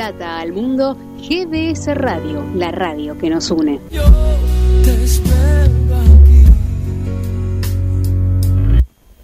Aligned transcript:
Plata 0.00 0.40
al 0.40 0.54
mundo, 0.54 0.96
GDS 1.18 1.94
Radio, 1.94 2.42
la 2.54 2.70
radio 2.70 3.18
que 3.18 3.28
nos 3.28 3.50
une. 3.50 3.78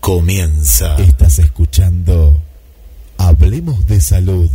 Comienza. 0.01 0.97
Estás 0.97 1.39
escuchando 1.39 2.37
Hablemos 3.17 3.87
de 3.87 4.03
Salud 4.03 4.51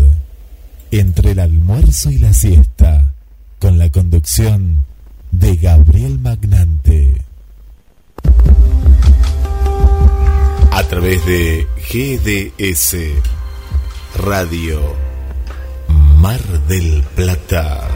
entre 0.92 1.32
el 1.32 1.40
almuerzo 1.40 2.12
y 2.12 2.20
la 2.20 2.34
siesta 2.34 3.16
con 3.58 3.80
la 3.80 3.90
conducción 3.90 4.84
de 5.32 5.56
Gabriel 5.56 6.20
Magnante. 6.20 7.20
A 10.70 10.84
través 10.84 11.26
de 11.26 11.66
GDS 11.90 12.96
Radio 14.24 15.11
Mar 16.22 16.40
del 16.68 17.04
Plata. 17.16 17.88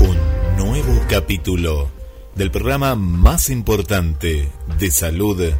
Un 0.00 0.56
nuevo 0.56 1.02
capítulo 1.06 1.90
del 2.34 2.50
programa 2.50 2.94
más 2.94 3.50
importante 3.50 4.48
de 4.78 4.90
salud, 4.90 5.52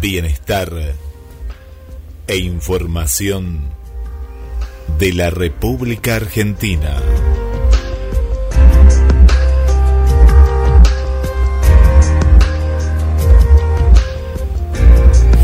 bienestar 0.00 0.94
e 2.26 2.38
información 2.38 3.60
de 4.98 5.12
la 5.12 5.30
República 5.30 6.16
Argentina. 6.16 7.00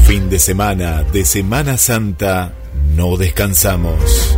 Fin 0.07 0.31
de 0.31 0.39
semana 0.39 1.03
de 1.05 1.25
Semana 1.25 1.77
Santa, 1.77 2.53
no 2.95 3.17
descansamos. 3.17 4.37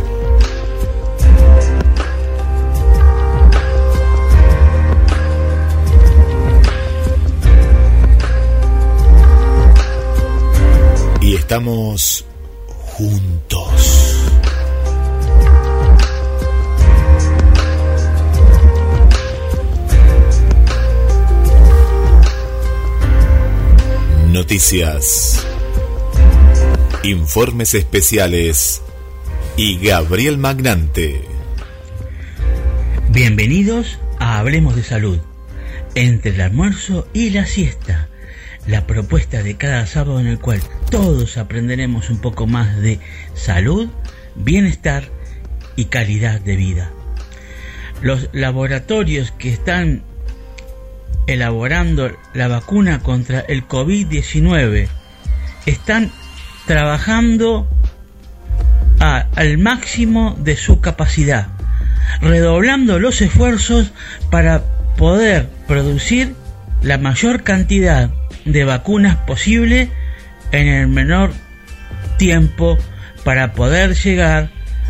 Y 11.21 11.35
estamos 11.35 12.25
juntos. 13.03 14.15
Noticias. 24.31 25.45
Informes 27.03 27.73
especiales. 27.73 28.81
Y 29.57 29.77
Gabriel 29.79 30.37
Magnante. 30.37 31.21
Bienvenidos 33.09 33.99
a 34.19 34.39
Hablemos 34.39 34.75
de 34.75 34.83
Salud, 34.83 35.19
entre 35.93 36.31
el 36.31 36.41
almuerzo 36.41 37.07
y 37.13 37.29
la 37.29 37.45
siesta, 37.45 38.07
la 38.67 38.87
propuesta 38.87 39.43
de 39.43 39.55
cada 39.57 39.85
sábado 39.85 40.19
en 40.19 40.27
el 40.27 40.39
cual 40.39 40.61
todos 40.89 41.37
aprenderemos 41.37 42.09
un 42.09 42.19
poco 42.19 42.47
más 42.47 42.77
de 42.77 42.99
salud, 43.33 43.89
bienestar 44.35 45.05
y 45.75 45.85
calidad 45.85 46.39
de 46.39 46.55
vida. 46.55 46.91
Los 48.01 48.29
laboratorios 48.33 49.31
que 49.31 49.49
están 49.49 50.03
elaborando 51.27 52.11
la 52.33 52.47
vacuna 52.47 52.99
contra 52.99 53.39
el 53.41 53.67
COVID-19 53.67 54.87
están 55.65 56.11
trabajando 56.65 57.67
al 58.99 59.57
máximo 59.57 60.37
de 60.39 60.55
su 60.55 60.79
capacidad, 60.79 61.47
redoblando 62.21 62.99
los 62.99 63.21
esfuerzos 63.21 63.91
para 64.29 64.63
poder 64.97 65.49
producir 65.67 66.35
la 66.81 66.97
mayor 66.97 67.43
cantidad 67.43 68.11
de 68.45 68.63
vacunas 68.63 69.17
posible 69.17 69.89
en 70.51 70.67
el 70.67 70.87
menor 70.87 71.33
tiempo 72.17 72.77
para 73.23 73.53
poder 73.53 73.95
llegar 73.95 74.49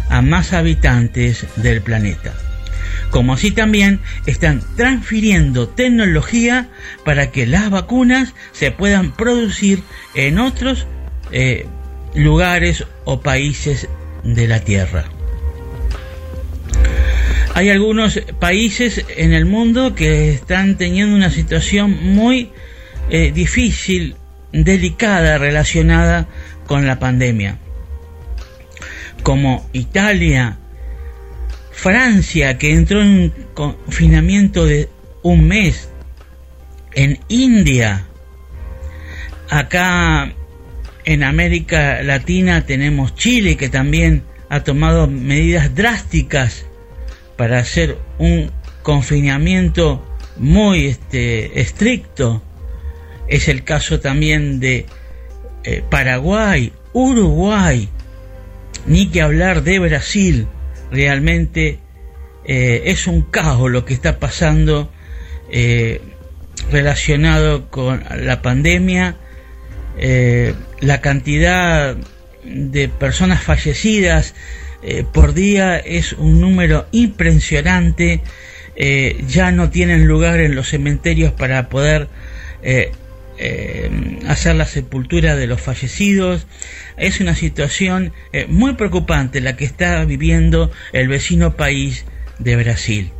a 0.09 0.21
más 0.21 0.53
habitantes 0.53 1.45
del 1.55 1.81
planeta. 1.81 2.33
Como 3.09 3.33
así 3.33 3.51
también 3.51 4.01
están 4.25 4.61
transfiriendo 4.75 5.69
tecnología 5.69 6.69
para 7.05 7.31
que 7.31 7.45
las 7.45 7.69
vacunas 7.69 8.33
se 8.51 8.71
puedan 8.71 9.11
producir 9.11 9.83
en 10.15 10.39
otros 10.39 10.87
eh, 11.31 11.67
lugares 12.15 12.85
o 13.05 13.21
países 13.21 13.87
de 14.23 14.47
la 14.47 14.59
Tierra. 14.61 15.05
Hay 17.55 17.69
algunos 17.69 18.19
países 18.39 19.05
en 19.15 19.31
el 19.31 19.45
mundo 19.45 19.93
que 19.93 20.31
están 20.31 20.75
teniendo 20.75 21.15
una 21.15 21.29
situación 21.29 22.15
muy 22.15 22.51
eh, 23.09 23.31
difícil, 23.31 24.15
delicada 24.51 25.37
relacionada 25.37 26.27
con 26.67 26.85
la 26.87 26.99
pandemia, 26.99 27.57
como 29.23 29.69
Italia, 29.73 30.57
Francia, 31.71 32.57
que 32.57 32.73
entró 32.73 33.01
en 33.01 33.33
confinamiento 33.53 34.65
de 34.65 34.89
un 35.21 35.47
mes, 35.47 35.89
en 36.93 37.19
India, 37.27 38.05
acá 39.49 40.33
en 41.05 41.23
América 41.23 42.01
Latina 42.03 42.65
tenemos 42.65 43.15
Chile, 43.15 43.57
que 43.57 43.69
también 43.69 44.23
ha 44.49 44.63
tomado 44.63 45.07
medidas 45.07 45.73
drásticas 45.75 46.65
para 47.37 47.59
hacer 47.59 47.97
un 48.19 48.51
confinamiento 48.83 50.05
muy 50.37 50.85
este, 50.85 51.59
estricto. 51.59 52.41
Es 53.27 53.47
el 53.47 53.63
caso 53.63 53.99
también 53.99 54.59
de 54.59 54.85
eh, 55.63 55.81
Paraguay, 55.89 56.73
Uruguay, 56.91 57.87
ni 58.85 59.07
que 59.07 59.21
hablar 59.21 59.63
de 59.63 59.79
Brasil. 59.79 60.47
Realmente 60.91 61.79
eh, 62.45 62.83
es 62.85 63.07
un 63.07 63.21
caos 63.21 63.71
lo 63.71 63.85
que 63.85 63.93
está 63.93 64.19
pasando 64.19 64.91
eh, 65.49 66.01
relacionado 66.71 67.69
con 67.69 68.03
la 68.17 68.41
pandemia. 68.41 69.17
La 70.81 71.01
cantidad 71.01 71.95
de 72.43 72.89
personas 72.89 73.43
fallecidas 73.43 74.33
por 75.13 75.35
día 75.35 75.77
es 75.77 76.13
un 76.13 76.41
número 76.41 76.87
impresionante. 76.91 78.21
Ya 79.27 79.51
no 79.51 79.69
tienen 79.69 80.07
lugar 80.07 80.39
en 80.39 80.55
los 80.55 80.69
cementerios 80.69 81.31
para 81.31 81.69
poder 81.69 82.09
eh, 83.45 84.19
hacer 84.25 84.55
la 84.55 84.65
sepultura 84.65 85.35
de 85.35 85.47
los 85.47 85.59
fallecidos. 85.59 86.47
Es 86.95 87.19
una 87.19 87.35
situación 87.35 88.13
eh, 88.31 88.45
muy 88.47 88.75
preocupante 88.75 89.41
la 89.41 89.57
que 89.57 89.65
está 89.65 90.05
viviendo 90.05 90.71
el 90.93 91.09
vecino 91.09 91.57
país 91.57 92.05
de 92.39 92.55
Brasil. 92.55 93.11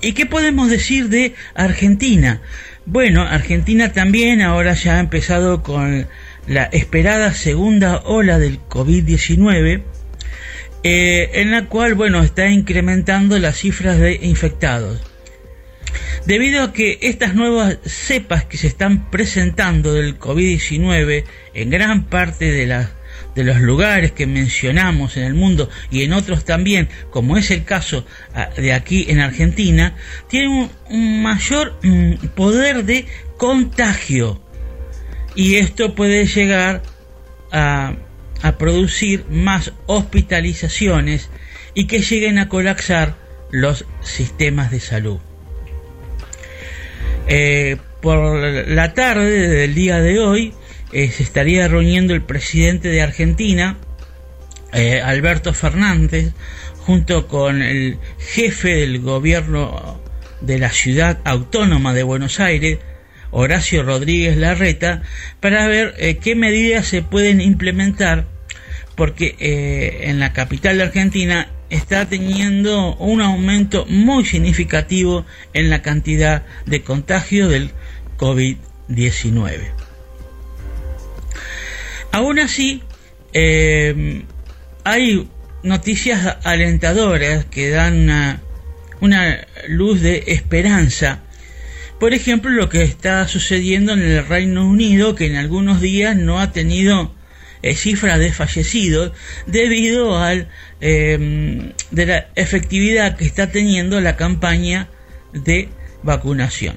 ¿Y 0.00 0.12
qué 0.12 0.24
podemos 0.24 0.70
decir 0.70 1.08
de 1.08 1.34
Argentina? 1.56 2.42
Bueno, 2.86 3.22
Argentina 3.22 3.92
también 3.92 4.40
ahora 4.40 4.74
ya 4.74 4.98
ha 4.98 5.00
empezado 5.00 5.64
con 5.64 6.06
la 6.46 6.64
esperada 6.66 7.34
segunda 7.34 8.02
ola 8.04 8.38
del 8.38 8.60
COVID-19, 8.68 9.82
eh, 10.84 11.30
en 11.34 11.50
la 11.50 11.66
cual, 11.66 11.94
bueno, 11.94 12.22
está 12.22 12.48
incrementando 12.48 13.36
las 13.40 13.56
cifras 13.56 13.98
de 13.98 14.14
infectados. 14.22 15.11
Debido 16.26 16.62
a 16.62 16.72
que 16.72 16.98
estas 17.02 17.34
nuevas 17.34 17.78
cepas 17.84 18.44
que 18.44 18.56
se 18.56 18.66
están 18.66 19.10
presentando 19.10 19.92
del 19.92 20.18
COVID-19 20.18 21.24
en 21.54 21.70
gran 21.70 22.04
parte 22.04 22.50
de, 22.50 22.66
los 23.44 23.60
lugares 23.60 24.12
que 24.12 24.26
mencionamos 24.26 25.16
en 25.16 25.24
el 25.24 25.34
mundo 25.34 25.68
y 25.90 26.02
en 26.02 26.12
otros 26.12 26.44
también, 26.44 26.88
como 27.10 27.36
es 27.36 27.50
el 27.50 27.64
caso 27.64 28.06
ah, 28.34 28.50
de 28.56 28.72
aquí 28.72 29.06
en 29.08 29.20
Argentina, 29.20 29.96
tienen 30.28 30.70
un, 30.88 31.22
mayor 31.22 31.78
mm, 31.82 32.28
poder 32.34 32.84
de 32.84 33.06
contagio. 33.36 34.40
Y 35.34 35.56
esto 35.56 35.94
puede 35.94 36.26
llegar 36.26 36.82
a 37.50 37.96
producir 38.58 39.26
más 39.28 39.72
hospitalizaciones 39.86 41.30
y 41.74 41.86
que 41.86 42.00
lleguen 42.00 42.38
a 42.38 42.48
colapsar 42.48 43.16
los 43.50 43.84
sistemas 44.02 44.70
de 44.70 44.80
salud. 44.80 45.20
Eh, 47.28 47.76
por 48.00 48.36
la 48.68 48.94
tarde 48.94 49.48
del 49.48 49.74
día 49.74 50.00
de 50.00 50.18
hoy 50.18 50.54
eh, 50.92 51.08
se 51.10 51.22
estaría 51.22 51.68
reuniendo 51.68 52.14
el 52.14 52.22
presidente 52.22 52.88
de 52.88 53.00
Argentina, 53.00 53.78
eh, 54.72 55.00
Alberto 55.00 55.54
Fernández, 55.54 56.32
junto 56.78 57.28
con 57.28 57.62
el 57.62 57.98
jefe 58.18 58.74
del 58.74 59.00
gobierno 59.00 60.00
de 60.40 60.58
la 60.58 60.70
ciudad 60.70 61.20
autónoma 61.24 61.94
de 61.94 62.02
Buenos 62.02 62.40
Aires, 62.40 62.78
Horacio 63.30 63.84
Rodríguez 63.84 64.36
Larreta, 64.36 65.02
para 65.40 65.68
ver 65.68 66.18
qué 66.20 66.34
medidas 66.34 66.86
se 66.86 67.02
pueden 67.02 67.40
implementar, 67.40 68.26
porque 68.96 69.36
en 70.02 70.18
la 70.18 70.32
capital 70.32 70.76
de 70.76 70.82
Argentina 70.82 71.48
está 71.72 72.06
teniendo 72.06 72.94
un 72.96 73.22
aumento 73.22 73.86
muy 73.88 74.26
significativo 74.26 75.24
en 75.54 75.70
la 75.70 75.80
cantidad 75.80 76.44
de 76.66 76.82
contagios 76.82 77.50
del 77.50 77.70
COVID-19. 78.18 79.72
Aún 82.12 82.38
así, 82.40 82.82
eh, 83.32 84.22
hay 84.84 85.26
noticias 85.62 86.36
alentadoras 86.44 87.46
que 87.46 87.70
dan 87.70 88.02
una, 88.02 88.42
una 89.00 89.46
luz 89.66 90.02
de 90.02 90.24
esperanza. 90.26 91.20
Por 91.98 92.12
ejemplo, 92.12 92.50
lo 92.50 92.68
que 92.68 92.82
está 92.82 93.26
sucediendo 93.28 93.94
en 93.94 94.02
el 94.02 94.26
Reino 94.26 94.66
Unido, 94.68 95.14
que 95.14 95.24
en 95.24 95.36
algunos 95.36 95.80
días 95.80 96.16
no 96.16 96.38
ha 96.38 96.52
tenido 96.52 97.14
eh, 97.62 97.74
cifras 97.74 98.18
de 98.18 98.32
fallecidos 98.32 99.12
debido 99.46 100.18
al 100.18 100.48
em, 100.80 101.72
de 101.90 102.06
la 102.06 102.26
efectividad 102.34 103.16
que 103.16 103.24
está 103.24 103.50
teniendo 103.50 104.00
la 104.00 104.16
campaña 104.16 104.88
de 105.32 105.68
vacunación. 106.02 106.76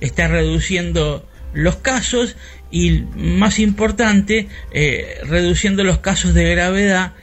Está 0.00 0.28
reduciendo 0.28 1.28
los 1.52 1.76
casos 1.76 2.36
y 2.70 3.04
más 3.16 3.58
importante, 3.58 4.48
eh, 4.72 5.18
reduciendo 5.24 5.84
los 5.84 5.98
casos 5.98 6.34
de 6.34 6.50
gravedad 6.50 7.14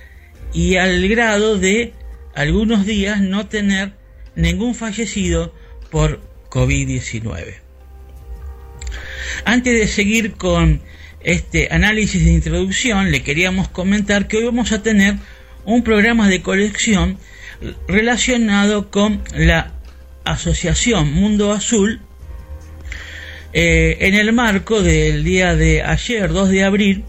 y 0.53 0.77
al 0.77 1.07
grado 1.07 1.57
de 1.57 1.93
algunos 2.33 2.85
días 2.85 3.21
no 3.21 3.47
tener 3.47 3.93
ningún 4.35 4.73
fallecido 4.73 5.53
por 5.91 6.21
COVID-19. 6.49 7.55
Antes 9.45 9.79
de 9.79 9.87
seguir 9.87 10.33
con 10.33 10.81
este 11.23 11.69
análisis 11.71 12.23
de 12.23 12.31
introducción, 12.31 13.11
le 13.11 13.23
queríamos 13.23 13.69
comentar 13.69 14.27
que 14.27 14.37
hoy 14.37 14.45
vamos 14.45 14.71
a 14.71 14.83
tener 14.83 15.15
un 15.65 15.83
programa 15.83 16.27
de 16.27 16.41
colección 16.41 17.17
relacionado 17.87 18.91
con 18.91 19.21
la 19.35 19.71
Asociación 20.25 21.13
Mundo 21.13 21.51
Azul 21.51 22.01
eh, 23.53 23.97
en 24.01 24.15
el 24.15 24.33
marco 24.33 24.81
del 24.81 25.23
día 25.23 25.55
de 25.55 25.83
ayer, 25.83 26.29
2 26.29 26.49
de 26.49 26.63
abril, 26.63 27.03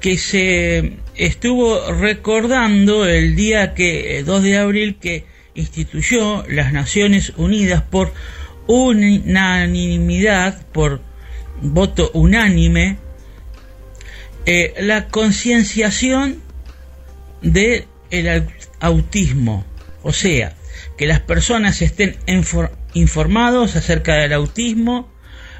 que 0.00 0.18
se 0.18 0.98
estuvo 1.16 1.92
recordando 1.92 3.06
el 3.06 3.36
día 3.36 3.74
que 3.74 4.22
2 4.24 4.42
de 4.42 4.58
abril 4.58 4.96
que 5.00 5.24
instituyó 5.54 6.44
las 6.48 6.72
Naciones 6.72 7.32
Unidas 7.36 7.82
por 7.82 8.12
unanimidad, 8.66 10.66
por 10.72 11.00
voto 11.62 12.10
unánime, 12.14 12.98
eh, 14.46 14.74
la 14.80 15.08
concienciación 15.08 16.42
del 17.42 17.86
el 18.10 18.48
autismo, 18.80 19.64
o 20.02 20.12
sea, 20.12 20.56
que 20.96 21.06
las 21.06 21.20
personas 21.20 21.80
estén 21.82 22.16
informados 22.94 23.76
acerca 23.76 24.14
del 24.14 24.32
autismo, 24.32 25.10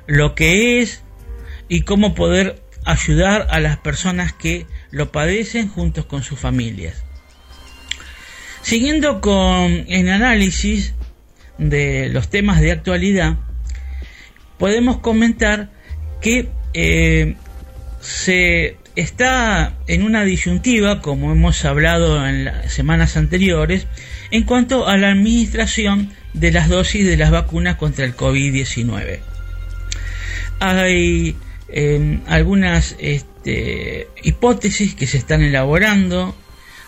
lo 0.06 0.34
que 0.34 0.80
es 0.80 1.02
y 1.68 1.82
cómo 1.82 2.14
poder 2.14 2.62
ayudar 2.84 3.46
a 3.50 3.60
las 3.60 3.76
personas 3.76 4.32
que 4.32 4.66
lo 4.90 5.12
padecen 5.12 5.68
juntos 5.68 6.06
con 6.06 6.22
sus 6.22 6.38
familias. 6.38 7.04
Siguiendo 8.62 9.20
con 9.20 9.84
el 9.88 10.08
análisis 10.08 10.94
de 11.58 12.08
los 12.08 12.28
temas 12.28 12.60
de 12.60 12.72
actualidad, 12.72 13.36
podemos 14.58 14.98
comentar 14.98 15.70
que 16.20 16.48
eh, 16.74 17.34
se 18.00 18.76
está 18.96 19.74
en 19.86 20.02
una 20.02 20.24
disyuntiva, 20.24 21.00
como 21.00 21.32
hemos 21.32 21.64
hablado 21.64 22.26
en 22.26 22.44
las 22.44 22.72
semanas 22.72 23.16
anteriores, 23.16 23.86
en 24.30 24.44
cuanto 24.44 24.86
a 24.86 24.96
la 24.96 25.10
administración 25.10 26.10
de 26.34 26.52
las 26.52 26.68
dosis 26.68 27.06
de 27.06 27.16
las 27.16 27.30
vacunas 27.30 27.76
contra 27.76 28.04
el 28.04 28.16
COVID-19. 28.16 29.20
Hay 30.60 31.36
em, 31.68 32.20
algunas 32.26 32.96
este, 32.98 34.08
hipótesis 34.22 34.94
que 34.94 35.06
se 35.06 35.18
están 35.18 35.42
elaborando 35.42 36.36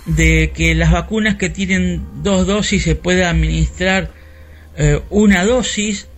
de 0.07 0.53
que 0.55 0.75
las 0.75 0.91
vacunas 0.91 1.37
que 1.37 1.49
tienen 1.49 2.05
dos 2.23 2.47
dosis 2.47 2.83
se 2.83 2.97
pueda 2.97 3.31
administrar 3.31 4.11
eh, 4.77 5.01
una 5.11 5.45
dosis 5.45 6.09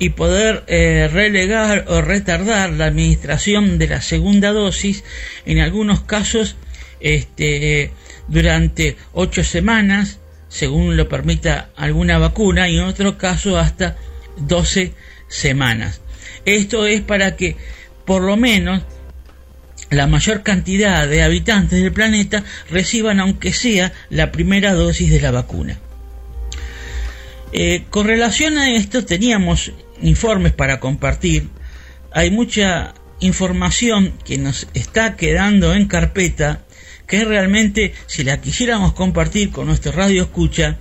y 0.00 0.08
poder 0.08 0.64
eh, 0.66 1.08
relegar 1.12 1.84
o 1.88 2.00
retardar 2.00 2.70
la 2.70 2.86
administración 2.86 3.78
de 3.78 3.86
la 3.86 4.00
segunda 4.00 4.50
dosis, 4.50 5.04
en 5.44 5.60
algunos 5.60 6.00
casos 6.00 6.56
este, 7.00 7.92
durante 8.26 8.96
ocho 9.12 9.44
semanas, 9.44 10.18
según 10.48 10.96
lo 10.96 11.06
permita 11.06 11.68
alguna 11.76 12.18
vacuna, 12.18 12.66
y 12.68 12.78
en 12.78 12.84
otro 12.84 13.18
caso 13.18 13.58
hasta 13.58 13.98
12 14.38 14.94
semanas. 15.28 16.00
Esto 16.46 16.86
es 16.86 17.02
para 17.02 17.36
que 17.36 17.56
por 18.06 18.22
lo 18.22 18.38
menos 18.38 18.82
la 19.90 20.06
mayor 20.06 20.42
cantidad 20.42 21.06
de 21.06 21.22
habitantes 21.22 21.82
del 21.82 21.92
planeta 21.92 22.42
reciban 22.70 23.20
aunque 23.20 23.52
sea 23.52 23.92
la 24.08 24.32
primera 24.32 24.72
dosis 24.72 25.10
de 25.10 25.20
la 25.20 25.30
vacuna. 25.30 25.78
Eh, 27.52 27.84
con 27.90 28.06
relación 28.06 28.56
a 28.56 28.70
esto 28.70 29.04
teníamos 29.04 29.72
informes 30.02 30.52
para 30.52 30.80
compartir, 30.80 31.48
hay 32.12 32.30
mucha 32.30 32.94
información 33.20 34.14
que 34.24 34.38
nos 34.38 34.66
está 34.74 35.16
quedando 35.16 35.74
en 35.74 35.86
carpeta 35.86 36.62
que 37.06 37.24
realmente 37.24 37.92
si 38.06 38.24
la 38.24 38.40
quisiéramos 38.40 38.92
compartir 38.92 39.50
con 39.50 39.66
nuestro 39.66 39.92
radio 39.92 40.22
escucha 40.22 40.78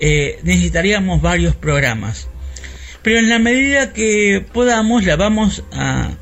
eh, 0.00 0.38
necesitaríamos 0.42 1.20
varios 1.20 1.54
programas. 1.54 2.28
Pero 3.02 3.18
en 3.18 3.28
la 3.28 3.38
medida 3.38 3.92
que 3.92 4.44
podamos 4.52 5.04
la 5.04 5.16
vamos 5.16 5.64
a, 5.72 6.12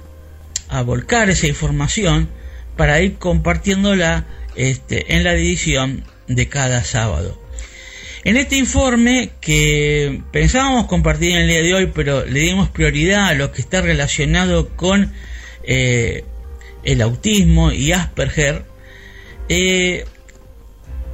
a 0.69 0.83
volcar 0.83 1.31
esa 1.31 1.47
información 1.47 2.29
para 2.77 3.01
ir 3.01 3.17
compartiéndola 3.17 4.27
este, 4.57 5.15
en 5.15 5.25
la 5.25 5.35
edición 5.35 6.05
de 6.27 6.49
cada 6.49 6.85
sábado 6.85 7.41
en 8.25 8.37
este 8.37 8.57
informe 8.57 9.31
que 9.41 10.23
pensábamos 10.31 10.87
compartir 10.87 11.33
en 11.33 11.39
el 11.43 11.49
día 11.49 11.63
de 11.63 11.75
hoy, 11.75 11.93
pero 11.95 12.25
le 12.27 12.41
dimos 12.41 12.69
prioridad 12.69 13.29
a 13.29 13.35
lo 13.35 13.51
que 13.51 13.63
está 13.63 13.81
relacionado 13.81 14.69
con 14.77 15.13
eh, 15.65 16.25
el 16.85 17.01
autismo 17.01 17.73
y 17.73 17.93
Asperger, 17.93 18.65
eh, 19.49 20.05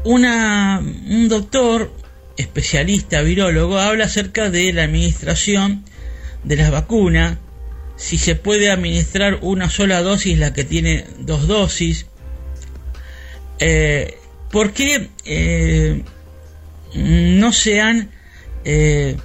una, 0.04 0.80
un 0.80 1.28
doctor 1.28 1.92
especialista 2.36 3.22
virólogo 3.22 3.78
habla 3.78 4.06
acerca 4.06 4.50
de 4.50 4.72
la 4.72 4.84
administración 4.84 5.84
de 6.44 6.56
las 6.56 6.70
vacunas, 6.70 7.38
si 7.96 8.18
se 8.18 8.34
puede 8.34 8.70
administrar 8.70 9.38
una 9.42 9.70
sola 9.70 10.02
dosis, 10.02 10.38
la 10.38 10.52
que 10.52 10.64
tiene 10.64 11.06
dos 11.20 11.46
dosis, 11.46 12.06
eh, 13.58 14.18
¿por 14.50 14.72
qué 14.72 15.08
no 16.94 17.52
se 17.52 17.80
han 17.80 18.10
eh, 18.64 19.16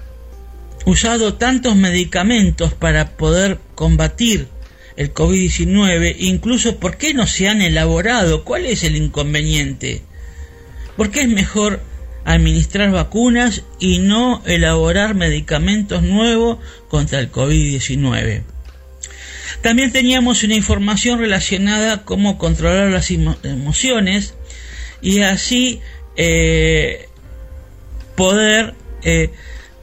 usado 0.86 1.36
tantos 1.36 1.76
medicamentos 1.76 2.74
para 2.74 3.18
poder 3.18 3.60
combatir 3.76 4.48
el 4.98 5.14
COVID-19, 5.14 6.16
incluso 6.20 6.80
por 6.80 6.98
qué 6.98 7.14
no 7.14 7.28
se 7.28 7.48
han 7.48 7.62
elaborado, 7.62 8.44
cuál 8.44 8.66
es 8.66 8.84
el 8.84 8.96
inconveniente, 8.96 10.02
por 10.98 11.12
qué 11.12 11.22
es 11.22 11.30
mejor 11.30 11.82
administrar 12.24 12.92
vacunas 12.92 13.64
y 13.80 14.00
no 14.00 14.44
elaborar 14.46 15.16
medicamentos 15.16 16.04
nuevos 16.04 16.60
contra 16.88 17.20
el 17.20 17.32
COVID-19. 17.32 18.44
También 19.62 19.92
teníamos 19.92 20.44
una 20.44 20.56
información 20.56 21.20
relacionada 21.20 21.94
a 21.94 22.04
cómo 22.04 22.38
controlar 22.38 22.90
las 22.90 23.12
emociones 23.12 24.34
y 25.02 25.22
así 25.22 25.82
eh, 26.16 27.08
poder 28.16 28.76
eh, 29.04 29.32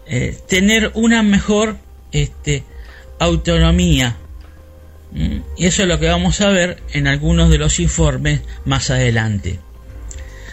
eh, 0.07 0.37
tener 0.49 0.93
una 0.95 1.23
mejor 1.23 1.79
este, 2.13 2.65
autonomía. 3.19 4.17
Mm, 5.13 5.39
y 5.57 5.67
eso 5.67 5.83
es 5.83 5.89
lo 5.89 5.99
que 5.99 6.09
vamos 6.09 6.41
a 6.41 6.49
ver 6.51 6.83
en 6.93 7.07
algunos 7.07 7.51
de 7.51 7.59
los 7.59 7.81
informes 7.81 8.41
más 8.65 8.91
adelante. 8.91 9.59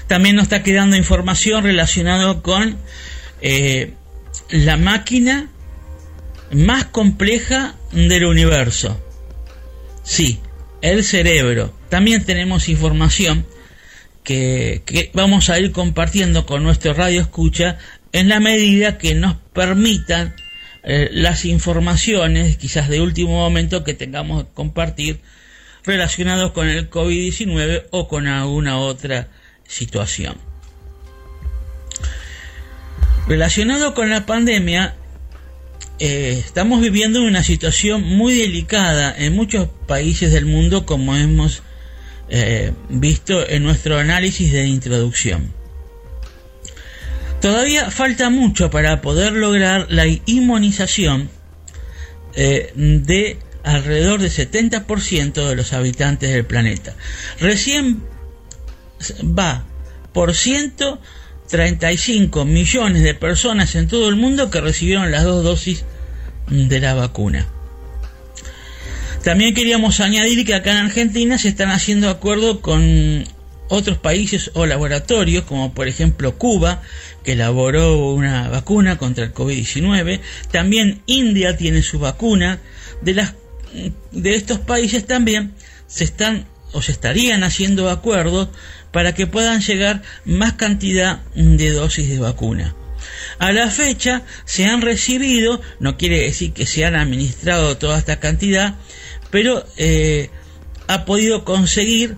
También 0.08 0.36
nos 0.36 0.44
está 0.44 0.64
quedando 0.64 0.96
información 0.96 1.64
relacionada 1.64 2.42
con 2.42 2.78
la 4.50 4.78
máquina 4.78 5.50
más 6.52 6.86
compleja 6.86 7.76
del 7.92 8.26
universo. 8.26 9.00
Sí, 10.04 10.40
el 10.82 11.04
cerebro. 11.04 11.74
También 11.90 12.24
tenemos 12.26 12.70
información 12.70 13.46
que, 14.26 15.12
vamos 15.14 15.50
a 15.50 15.60
ir 15.60 15.72
compartiendo 15.72 16.46
con 16.46 16.64
nuestro 16.64 16.94
radio 16.94 17.22
escucha 17.22 17.78
en 18.12 18.28
la 18.28 18.42
medida 18.42 18.98
que 18.98 19.16
nos 19.16 19.36
permitan 19.54 20.36
eh, 20.84 21.10
las 21.14 21.46
informaciones, 21.46 22.58
quizás 22.58 22.90
de 22.90 23.00
último 23.00 23.32
momento, 23.32 23.86
que 23.86 23.94
tengamos 23.94 24.44
que 24.44 24.50
compartir 24.54 25.22
relacionados 25.86 26.52
con 26.52 26.68
el 26.68 26.90
COVID-19 26.90 27.86
o 27.92 28.08
con 28.08 28.28
alguna 28.28 28.80
otra 28.80 29.30
situación. 29.68 30.38
Relacionado 33.28 33.94
con 33.94 34.10
la 34.10 34.26
pandemia, 34.26 34.96
eh, 36.00 36.36
estamos 36.46 36.82
viviendo 36.82 37.24
una 37.24 37.44
situación 37.44 38.04
muy 38.04 38.38
delicada 38.38 39.16
en 39.18 39.34
muchos 39.34 39.70
países 39.88 40.32
del 40.32 40.46
mundo 40.46 40.86
como 40.86 41.16
hemos 41.16 41.64
eh, 42.30 42.74
visto 42.90 43.48
en 43.48 43.64
nuestro 43.64 43.98
análisis 43.98 44.52
de 44.52 44.66
introducción. 44.66 45.54
Todavía 47.42 47.92
falta 47.92 48.30
mucho 48.30 48.70
para 48.70 49.02
poder 49.02 49.34
lograr 49.34 49.88
la 49.90 50.06
inmunización 50.26 51.30
eh, 52.34 52.72
de 52.76 53.38
alrededor 53.64 54.22
del 54.22 54.32
70% 54.32 55.48
de 55.48 55.56
los 55.56 55.74
habitantes 55.74 56.32
del 56.32 56.46
planeta. 56.46 56.96
Recién 57.40 58.04
va 59.22 59.66
por 60.14 60.34
ciento 60.34 61.00
35 61.50 62.46
millones 62.46 63.04
de 63.04 63.14
personas 63.14 63.76
en 63.76 63.88
todo 63.88 64.10
el 64.10 64.16
mundo 64.16 64.50
que 64.50 64.62
recibieron 64.62 65.12
las 65.12 65.24
dos 65.24 65.44
dosis 65.44 65.84
de 66.48 66.80
la 66.80 66.94
vacuna. 66.94 67.48
También 69.26 69.56
queríamos 69.56 70.02
añadir 70.02 70.46
que 70.46 70.54
acá 70.54 70.70
en 70.74 70.86
Argentina 70.86 71.40
se 71.40 71.48
están 71.48 71.72
haciendo 71.72 72.12
acuerdos 72.12 72.60
con 72.60 73.24
otros 73.70 73.98
países 73.98 74.52
o 74.54 74.68
laboratorios, 74.68 75.46
como 75.46 75.74
por 75.74 75.88
ejemplo 75.88 76.38
Cuba, 76.38 76.84
que 77.24 77.32
elaboró 77.32 78.14
una 78.14 78.50
vacuna 78.50 79.00
contra 79.00 79.26
el 79.26 79.34
COVID-19. 79.34 80.20
También 80.52 81.02
India 81.08 81.58
tiene 81.58 81.82
su 81.82 81.98
vacuna. 81.98 82.60
De, 83.02 83.16
las, 83.16 83.34
de 84.12 84.36
estos 84.36 84.60
países 84.60 85.08
también 85.08 85.56
se 85.88 86.04
están 86.04 86.46
o 86.74 86.84
se 86.84 86.92
estarían 86.92 87.44
haciendo 87.44 87.90
acuerdos 87.90 88.50
para 88.92 89.16
que 89.16 89.26
puedan 89.26 89.62
llegar 89.62 90.04
más 90.26 90.54
cantidad 90.54 91.24
de 91.34 91.72
dosis 91.72 92.08
de 92.10 92.20
vacuna. 92.20 92.76
A 93.40 93.52
la 93.52 93.72
fecha 93.72 94.22
se 94.46 94.66
han 94.66 94.84
recibido, 94.84 95.62
no 95.80 95.98
quiere 95.98 96.20
decir 96.20 96.54
que 96.54 96.68
se 96.68 96.86
han 96.86 96.96
administrado 96.96 97.76
toda 97.78 97.98
esta 97.98 98.20
cantidad, 98.20 98.76
pero 99.36 99.68
eh, 99.76 100.30
ha 100.88 101.04
podido 101.04 101.44
conseguir 101.44 102.16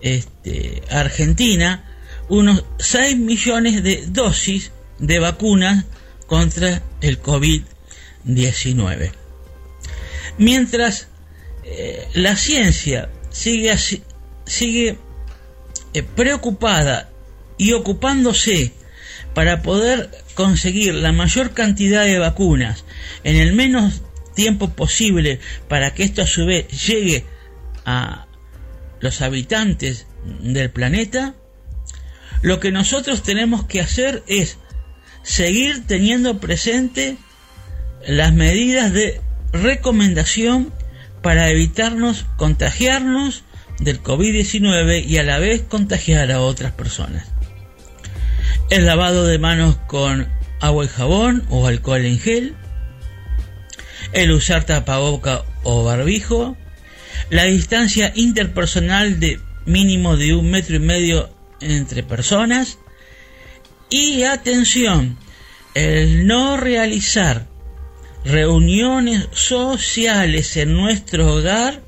este, 0.00 0.84
Argentina 0.88 1.98
unos 2.28 2.64
6 2.78 3.16
millones 3.16 3.82
de 3.82 4.06
dosis 4.06 4.70
de 5.00 5.18
vacunas 5.18 5.86
contra 6.28 6.80
el 7.00 7.20
COVID-19. 7.20 9.10
Mientras 10.38 11.08
eh, 11.64 12.06
la 12.14 12.36
ciencia 12.36 13.10
sigue, 13.30 13.76
sigue 14.46 14.96
eh, 15.92 16.02
preocupada 16.04 17.10
y 17.58 17.72
ocupándose 17.72 18.74
para 19.34 19.62
poder 19.62 20.08
conseguir 20.34 20.94
la 20.94 21.10
mayor 21.10 21.50
cantidad 21.50 22.04
de 22.04 22.20
vacunas 22.20 22.84
en 23.24 23.34
el 23.34 23.54
menos 23.54 24.02
tiempo 24.34 24.70
posible 24.70 25.40
para 25.68 25.94
que 25.94 26.04
esto 26.04 26.22
a 26.22 26.26
su 26.26 26.46
vez 26.46 26.66
llegue 26.86 27.24
a 27.84 28.26
los 29.00 29.22
habitantes 29.22 30.06
del 30.42 30.70
planeta, 30.70 31.34
lo 32.42 32.60
que 32.60 32.70
nosotros 32.70 33.22
tenemos 33.22 33.64
que 33.64 33.80
hacer 33.80 34.22
es 34.26 34.58
seguir 35.22 35.86
teniendo 35.86 36.40
presente 36.40 37.16
las 38.06 38.32
medidas 38.32 38.92
de 38.92 39.20
recomendación 39.52 40.72
para 41.22 41.50
evitarnos 41.50 42.26
contagiarnos 42.36 43.44
del 43.78 44.02
COVID-19 44.02 45.06
y 45.06 45.18
a 45.18 45.22
la 45.22 45.38
vez 45.38 45.62
contagiar 45.62 46.30
a 46.32 46.40
otras 46.40 46.72
personas. 46.72 47.26
El 48.68 48.86
lavado 48.86 49.26
de 49.26 49.38
manos 49.38 49.76
con 49.86 50.28
agua 50.60 50.84
y 50.84 50.88
jabón 50.88 51.44
o 51.48 51.66
alcohol 51.66 52.04
en 52.04 52.18
gel, 52.18 52.56
el 54.12 54.32
usar 54.32 54.64
tapaboca 54.64 55.44
o 55.62 55.84
barbijo, 55.84 56.56
la 57.30 57.44
distancia 57.44 58.12
interpersonal 58.14 59.20
de 59.20 59.40
mínimo 59.66 60.16
de 60.16 60.34
un 60.34 60.50
metro 60.50 60.76
y 60.76 60.80
medio 60.80 61.30
entre 61.60 62.02
personas 62.02 62.78
y 63.90 64.22
atención, 64.22 65.18
el 65.74 66.26
no 66.26 66.56
realizar 66.56 67.46
reuniones 68.24 69.28
sociales 69.32 70.56
en 70.56 70.74
nuestro 70.74 71.34
hogar 71.34 71.82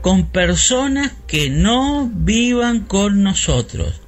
con 0.00 0.30
personas 0.30 1.12
que 1.26 1.50
no 1.50 2.10
vivan 2.12 2.80
con 2.80 3.22
nosotros. 3.22 4.00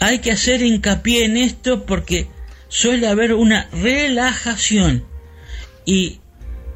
Hay 0.00 0.18
que 0.18 0.32
hacer 0.32 0.62
hincapié 0.62 1.24
en 1.26 1.36
esto 1.36 1.84
porque 1.84 2.28
suele 2.68 3.06
haber 3.06 3.34
una 3.34 3.68
relajación 3.72 5.04
y, 5.84 6.20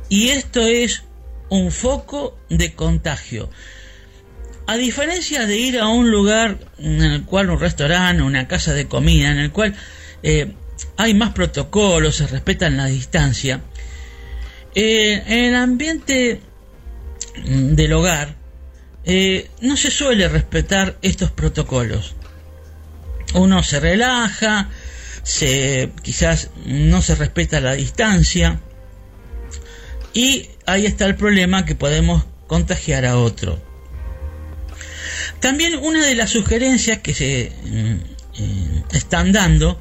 y 0.09 0.29
esto 0.29 0.61
es 0.61 1.03
un 1.49 1.71
foco 1.71 2.39
de 2.49 2.75
contagio. 2.75 3.51
A 4.67 4.77
diferencia 4.77 5.47
de 5.47 5.57
ir 5.57 5.79
a 5.79 5.89
un 5.89 6.11
lugar 6.11 6.59
en 6.79 7.03
el 7.03 7.25
cual 7.25 7.51
un 7.51 7.61
restaurante, 7.61 8.23
una 8.23 8.49
casa 8.49 8.75
de 8.75 8.89
comida, 8.89 9.31
en 9.31 9.39
el 9.39 9.53
cual 9.53 9.75
eh, 10.23 10.53
hay 10.97 11.15
más 11.15 11.33
protocolos, 11.33 12.17
se 12.17 12.27
respetan 12.27 12.77
la 12.77 12.87
distancia, 12.87 13.61
eh, 14.75 15.23
en 15.27 15.45
el 15.45 15.55
ambiente 15.55 16.41
del 17.45 17.93
hogar, 17.93 18.35
eh, 19.05 19.49
no 19.61 19.77
se 19.77 19.91
suele 19.91 20.29
respetar 20.29 20.99
estos 21.01 21.31
protocolos. 21.31 22.17
Uno 23.35 23.63
se 23.63 23.79
relaja, 23.79 24.69
se, 25.23 25.93
quizás 26.03 26.51
no 26.65 27.03
se 27.03 27.15
respeta 27.15 27.61
la 27.61 27.75
distancia 27.75 28.61
y 30.17 30.49
ahí 30.65 30.87
está 30.87 31.05
el 31.05 31.15
problema 31.15 31.67
que 31.67 31.75
podemos 31.75 32.25
contagiar 32.47 33.05
a 33.05 33.19
otro. 33.19 33.61
También 35.41 35.77
una 35.77 36.07
de 36.07 36.15
las 36.15 36.31
sugerencias 36.31 37.01
que 37.01 37.13
se 37.13 37.53
mm, 37.65 37.97
eh, 38.39 38.83
están 38.93 39.33
dando 39.33 39.79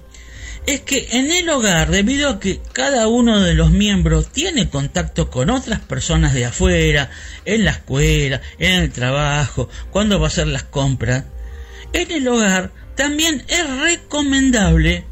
es 0.66 0.82
que 0.82 1.08
en 1.14 1.32
el 1.32 1.48
hogar, 1.48 1.90
debido 1.90 2.30
a 2.30 2.40
que 2.42 2.60
cada 2.74 3.08
uno 3.08 3.40
de 3.40 3.54
los 3.54 3.72
miembros 3.72 4.30
tiene 4.30 4.68
contacto 4.68 5.30
con 5.30 5.50
otras 5.50 5.80
personas 5.80 6.34
de 6.34 6.44
afuera, 6.44 7.10
en 7.46 7.64
la 7.64 7.72
escuela, 7.72 8.42
en 8.60 8.82
el 8.82 8.92
trabajo, 8.92 9.70
cuando 9.90 10.20
va 10.20 10.26
a 10.26 10.28
hacer 10.28 10.48
las 10.48 10.64
compras, 10.64 11.24
en 11.94 12.12
el 12.12 12.28
hogar 12.28 12.74
también 12.98 13.46
es 13.48 13.70
recomendable 13.80 15.06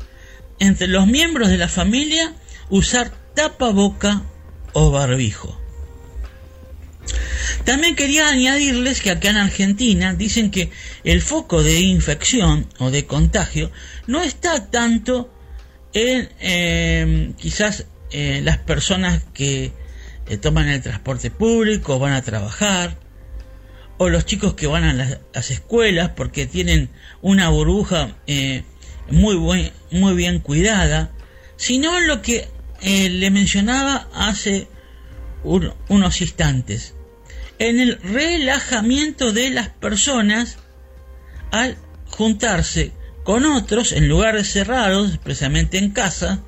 entre 0.60 0.88
los 0.88 1.08
miembros 1.08 1.48
de 1.48 1.58
la 1.58 1.70
familia 1.70 2.34
usar 2.70 3.14
tapaboca 3.36 4.24
o 4.74 4.92
barbijo. 4.92 5.60
También 7.66 7.96
quería 7.96 8.28
añadirles 8.28 9.02
que 9.02 9.12
acá 9.12 9.30
en 9.30 9.38
Argentina 9.38 10.14
dicen 10.14 10.52
que 10.52 10.70
el 11.04 11.22
foco 11.22 11.64
de 11.64 11.80
infección 11.80 12.68
o 12.80 12.92
de 12.92 13.06
contagio 13.06 13.72
no 14.08 14.22
está 14.22 14.70
tanto 14.70 15.34
en 15.94 16.30
em, 16.40 17.34
quizás 17.34 17.86
eh, 18.12 18.42
las 18.44 18.58
personas 18.58 19.24
que 19.34 19.72
eh, 20.28 20.38
toman 20.38 20.68
el 20.68 20.82
transporte 20.82 21.32
público, 21.32 22.00
van 22.00 22.14
a 22.14 22.22
trabajar, 22.22 22.98
o 23.98 24.10
los 24.10 24.26
chicos 24.26 24.56
que 24.56 24.68
van 24.68 24.84
a 24.84 24.94
las, 24.94 25.52
escuelas 25.52 26.10
porque 26.10 26.46
tienen 26.46 26.90
una 27.22 27.50
burbuja 27.50 28.18
eh, 28.28 28.64
muy, 29.10 29.72
muy 29.92 30.16
bien 30.16 30.40
cuidada, 30.40 31.12
sino 31.56 32.00
lo 32.02 32.22
que 32.22 32.48
eh, 32.84 33.10
le 33.10 33.32
mencionaba 33.32 34.10
hace 34.14 34.68
unos 35.44 36.22
instantes, 36.22 36.96
en 37.60 37.80
el 37.80 38.00
relajamiento 38.02 39.32
de 39.32 39.50
las 39.50 39.70
personas 39.70 40.58
al 41.52 41.78
juntarse 42.10 42.92
con 43.24 43.46
otros 43.46 43.92
en 43.92 44.08
lugares 44.08 44.52
cerrados, 44.52 45.12
especialmente 45.12 45.78
en 45.78 45.92
casa, 45.92 46.44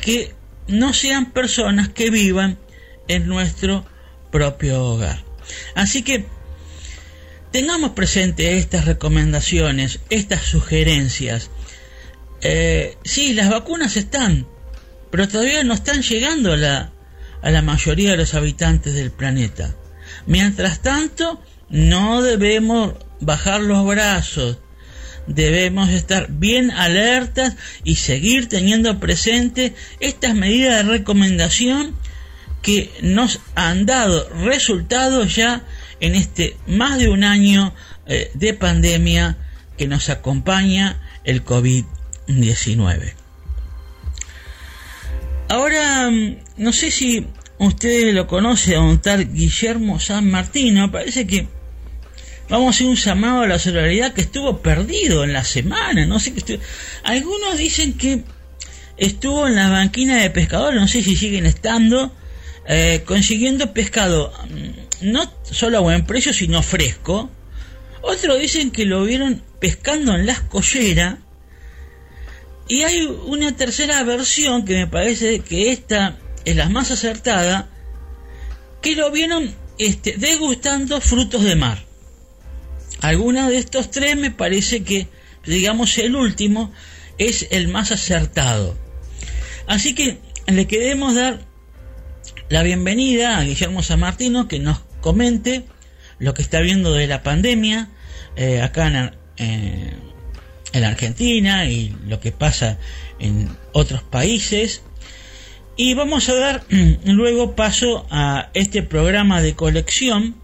que 0.00 0.34
no 0.68 0.92
sean 0.94 1.32
personas 1.32 1.88
que 1.88 2.10
vivan 2.10 2.58
en 3.08 3.26
nuestro 3.26 3.84
propio 4.30 4.82
hogar. 4.84 5.22
Así 5.74 6.02
que 6.02 6.24
tengamos 7.50 7.90
presente 7.90 8.56
estas 8.56 8.84
recomendaciones, 8.86 10.00
estas 10.08 10.42
sugerencias. 10.42 11.50
Eh, 12.40 12.96
sí, 13.04 13.34
las 13.34 13.50
vacunas 13.50 13.96
están, 13.96 14.46
pero 15.10 15.28
todavía 15.28 15.64
no 15.64 15.74
están 15.74 16.02
llegando 16.02 16.52
a 16.52 16.56
la, 16.56 16.92
a 17.42 17.50
la 17.50 17.62
mayoría 17.62 18.12
de 18.12 18.16
los 18.18 18.34
habitantes 18.34 18.94
del 18.94 19.10
planeta. 19.10 19.74
Mientras 20.26 20.80
tanto, 20.80 21.42
no 21.68 22.22
debemos 22.22 22.94
bajar 23.20 23.60
los 23.60 23.86
brazos, 23.86 24.58
debemos 25.26 25.90
estar 25.90 26.28
bien 26.30 26.70
alertas 26.70 27.56
y 27.84 27.96
seguir 27.96 28.48
teniendo 28.48 28.98
presente 28.98 29.74
estas 30.00 30.34
medidas 30.34 30.84
de 30.84 30.90
recomendación 30.90 31.94
que 32.62 32.90
nos 33.02 33.40
han 33.54 33.86
dado 33.86 34.28
resultados 34.30 35.34
ya 35.34 35.62
en 36.00 36.14
este 36.14 36.56
más 36.66 36.98
de 36.98 37.08
un 37.08 37.24
año 37.24 37.74
eh, 38.06 38.30
de 38.34 38.54
pandemia 38.54 39.36
que 39.78 39.86
nos 39.86 40.10
acompaña 40.10 41.00
el 41.24 41.44
COVID-19. 41.44 43.19
Ahora, 45.50 46.08
mm, 46.08 46.36
no 46.58 46.72
sé 46.72 46.92
si 46.92 47.26
ustedes 47.58 48.14
lo 48.14 48.28
conocen 48.28 48.76
a 48.76 48.82
un 48.82 49.02
tal 49.02 49.32
Guillermo 49.32 49.98
San 49.98 50.30
Martino, 50.30 50.92
parece 50.92 51.26
que 51.26 51.48
vamos 52.48 52.68
a 52.68 52.70
hacer 52.70 52.86
un 52.86 52.94
llamado 52.94 53.42
a 53.42 53.48
la 53.48 53.58
solidaridad 53.58 54.12
que 54.12 54.20
estuvo 54.20 54.58
perdido 54.62 55.24
en 55.24 55.32
la 55.32 55.42
semana, 55.42 56.06
no 56.06 56.20
sé 56.20 56.34
qué 56.34 56.60
Algunos 57.02 57.58
dicen 57.58 57.94
que 57.94 58.22
estuvo 58.96 59.48
en 59.48 59.56
la 59.56 59.68
banquina 59.68 60.18
de 60.18 60.30
pescadores, 60.30 60.80
no 60.80 60.86
sé 60.86 61.02
si 61.02 61.16
siguen 61.16 61.46
estando, 61.46 62.14
eh, 62.68 63.02
consiguiendo 63.04 63.72
pescado 63.72 64.32
mm, 64.48 65.10
no 65.10 65.32
solo 65.42 65.78
a 65.78 65.80
buen 65.80 66.06
precio, 66.06 66.32
sino 66.32 66.62
fresco. 66.62 67.28
Otros 68.02 68.40
dicen 68.40 68.70
que 68.70 68.84
lo 68.84 69.02
vieron 69.02 69.42
pescando 69.58 70.14
en 70.14 70.26
las 70.26 70.42
colleras. 70.42 71.16
Y 72.70 72.84
hay 72.84 73.02
una 73.26 73.56
tercera 73.56 74.00
versión 74.04 74.64
que 74.64 74.74
me 74.74 74.86
parece 74.86 75.40
que 75.40 75.72
esta 75.72 76.18
es 76.44 76.54
la 76.54 76.68
más 76.68 76.92
acertada, 76.92 77.68
que 78.80 78.94
lo 78.94 79.10
vieron 79.10 79.52
este, 79.76 80.14
degustando 80.16 81.00
frutos 81.00 81.42
de 81.42 81.56
mar. 81.56 81.84
Alguna 83.00 83.50
de 83.50 83.58
estos 83.58 83.90
tres 83.90 84.16
me 84.16 84.30
parece 84.30 84.84
que, 84.84 85.08
digamos, 85.44 85.98
el 85.98 86.14
último 86.14 86.72
es 87.18 87.48
el 87.50 87.66
más 87.66 87.90
acertado. 87.90 88.78
Así 89.66 89.96
que 89.96 90.20
le 90.46 90.68
queremos 90.68 91.16
dar 91.16 91.40
la 92.50 92.62
bienvenida 92.62 93.36
a 93.36 93.42
Guillermo 93.42 93.82
San 93.82 93.98
Martino 93.98 94.46
que 94.46 94.60
nos 94.60 94.78
comente 95.00 95.64
lo 96.20 96.34
que 96.34 96.42
está 96.42 96.60
viendo 96.60 96.92
de 96.92 97.08
la 97.08 97.24
pandemia 97.24 97.90
eh, 98.36 98.62
acá 98.62 98.86
en, 98.86 99.10
eh, 99.38 99.92
en 100.72 100.84
Argentina 100.84 101.66
y 101.66 101.94
lo 102.06 102.20
que 102.20 102.32
pasa 102.32 102.78
en 103.18 103.48
otros 103.72 104.02
países. 104.02 104.82
Y 105.76 105.94
vamos 105.94 106.28
a 106.28 106.34
dar 106.34 106.64
luego 107.04 107.54
paso 107.54 108.06
a 108.10 108.50
este 108.54 108.82
programa 108.82 109.40
de 109.40 109.54
colección 109.54 110.36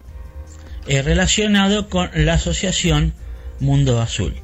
eh, 0.87 1.01
relacionado 1.01 1.89
con 1.89 2.09
la 2.13 2.33
asociación 2.33 3.13
Mundo 3.59 3.99
Azul. 4.01 4.35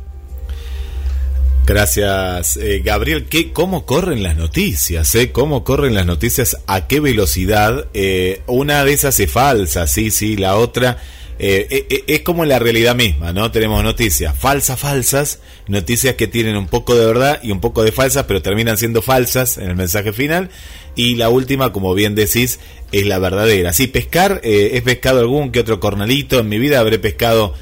Gracias, 1.66 2.58
eh, 2.58 2.82
Gabriel. 2.84 3.26
¿Qué, 3.30 3.54
¿Cómo 3.54 3.86
corren 3.86 4.22
las 4.22 4.36
noticias? 4.36 5.16
Eh? 5.16 5.32
¿Cómo 5.32 5.64
corren 5.64 5.94
las 5.94 6.06
noticias? 6.06 6.58
¿A 6.68 6.88
qué 6.88 7.00
velocidad? 7.00 7.88
Eh, 7.94 8.42
una 8.48 8.84
de 8.84 8.92
esas 8.92 9.18
es 9.22 9.32
falsa, 9.32 9.88
sí, 9.88 10.12
sí, 10.12 10.36
la 10.36 10.58
otra 10.58 10.98
es 11.40 12.22
como 12.22 12.46
la 12.46 12.60
realidad 12.60 12.96
misma, 12.96 13.34
¿no? 13.34 13.52
Tenemos 13.52 13.84
noticias 13.84 14.38
falsas, 14.38 14.80
falsas, 14.80 15.40
noticias 15.68 16.16
que 16.16 16.28
tienen 16.28 16.56
un 16.56 16.68
poco 16.68 16.96
de 16.96 17.06
verdad 17.06 17.40
y 17.44 17.52
un 17.52 17.60
poco 17.60 17.84
de 17.84 17.92
falsas, 17.92 18.26
pero 18.26 18.42
terminan 18.42 18.78
siendo 18.78 19.02
falsas 19.02 19.58
en 19.58 19.70
el 19.70 19.76
mensaje 19.76 20.14
final. 20.14 20.50
Y 20.96 21.16
la 21.16 21.30
última, 21.30 21.74
como 21.74 21.94
bien 21.94 22.16
decís, 22.16 22.60
es 22.92 23.06
la 23.06 23.20
verdadera. 23.20 23.74
Sí, 23.74 23.88
pescar, 23.88 24.42
he 24.44 24.82
pescado 24.82 25.20
algún 25.20 25.52
que 25.52 25.60
otro 25.60 25.80
cornalito. 25.80 26.40
En 26.40 26.50
mi 26.50 26.60
vida 26.60 26.80
habré 26.80 27.00
pescado 27.00 27.56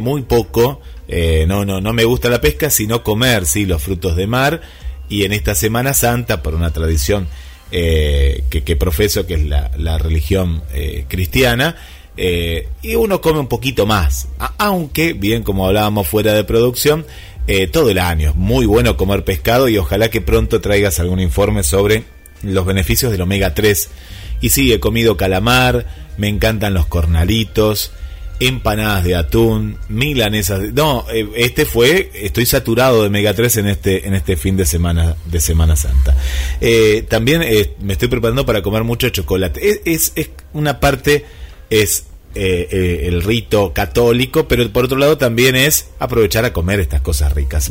muy 0.00 0.22
poco 0.22 0.80
eh, 1.08 1.46
no, 1.48 1.64
no, 1.64 1.80
no 1.80 1.94
me 1.94 2.04
gusta 2.04 2.28
la 2.28 2.40
pesca, 2.40 2.68
sino 2.68 3.02
comer, 3.02 3.46
sí, 3.46 3.64
los 3.64 3.82
frutos 3.82 4.14
de 4.14 4.26
mar. 4.26 4.60
Y 5.08 5.24
en 5.24 5.32
esta 5.32 5.54
Semana 5.54 5.94
Santa, 5.94 6.42
por 6.42 6.54
una 6.54 6.70
tradición 6.70 7.28
eh, 7.72 8.44
que, 8.50 8.76
profeso, 8.76 9.26
que 9.26 9.34
es 9.34 9.46
la, 9.46 9.98
religión 9.98 10.62
eh, 12.18 12.68
y 12.82 12.94
uno 12.94 13.20
come 13.20 13.38
un 13.38 13.48
poquito 13.48 13.86
más. 13.86 14.28
Aunque, 14.58 15.12
bien 15.12 15.42
como 15.42 15.66
hablábamos 15.66 16.06
fuera 16.06 16.34
de 16.34 16.44
producción, 16.44 17.06
todo 17.72 17.88
el 17.88 17.98
año 17.98 18.28
es 18.28 18.34
muy 18.34 18.66
bueno 18.66 18.98
comer 18.98 19.24
pescado 19.24 19.70
y 19.70 19.78
ojalá 19.78 20.10
que 20.10 20.20
pronto 20.20 20.60
traigas 20.60 21.00
algún 21.00 21.18
informe 21.18 21.62
sobre 21.62 22.04
los 22.42 22.66
beneficios 22.66 23.10
del 23.10 23.22
omega 23.22 23.54
3. 23.54 23.88
Y 24.42 24.50
sí, 24.50 24.70
he 24.70 24.80
comido 24.80 25.16
calamar, 25.16 25.86
me 26.18 26.28
encantan 26.28 26.74
los 26.74 26.84
cornalitos, 26.84 27.92
empanadas 28.40 29.04
de 29.04 29.16
atún, 29.16 29.78
milanesas. 29.88 30.72
No, 30.72 31.04
eh, 31.12 31.28
este 31.36 31.64
fue, 31.64 32.10
estoy 32.14 32.46
saturado 32.46 33.02
de 33.02 33.10
Mega 33.10 33.34
3 33.34 33.56
en 33.58 33.68
este, 33.68 34.06
en 34.06 34.14
este 34.14 34.36
fin 34.36 34.56
de 34.56 34.64
semana 34.64 35.16
de 35.24 35.40
Semana 35.40 35.76
Santa. 35.76 36.16
Eh, 36.60 37.04
también 37.08 37.42
eh, 37.42 37.74
me 37.80 37.94
estoy 37.94 38.08
preparando 38.08 38.46
para 38.46 38.62
comer 38.62 38.84
mucho 38.84 39.08
chocolate. 39.08 39.82
Es, 39.84 40.12
es, 40.14 40.30
una 40.52 40.80
parte, 40.80 41.24
es 41.70 42.04
el 42.34 43.22
rito 43.22 43.72
católico, 43.72 44.46
pero 44.46 44.70
por 44.70 44.84
otro 44.84 44.96
lado 44.96 45.18
también 45.18 45.56
es 45.56 45.88
aprovechar 45.98 46.44
a 46.44 46.52
comer 46.52 46.78
estas 46.78 47.00
cosas 47.00 47.32
ricas. 47.32 47.70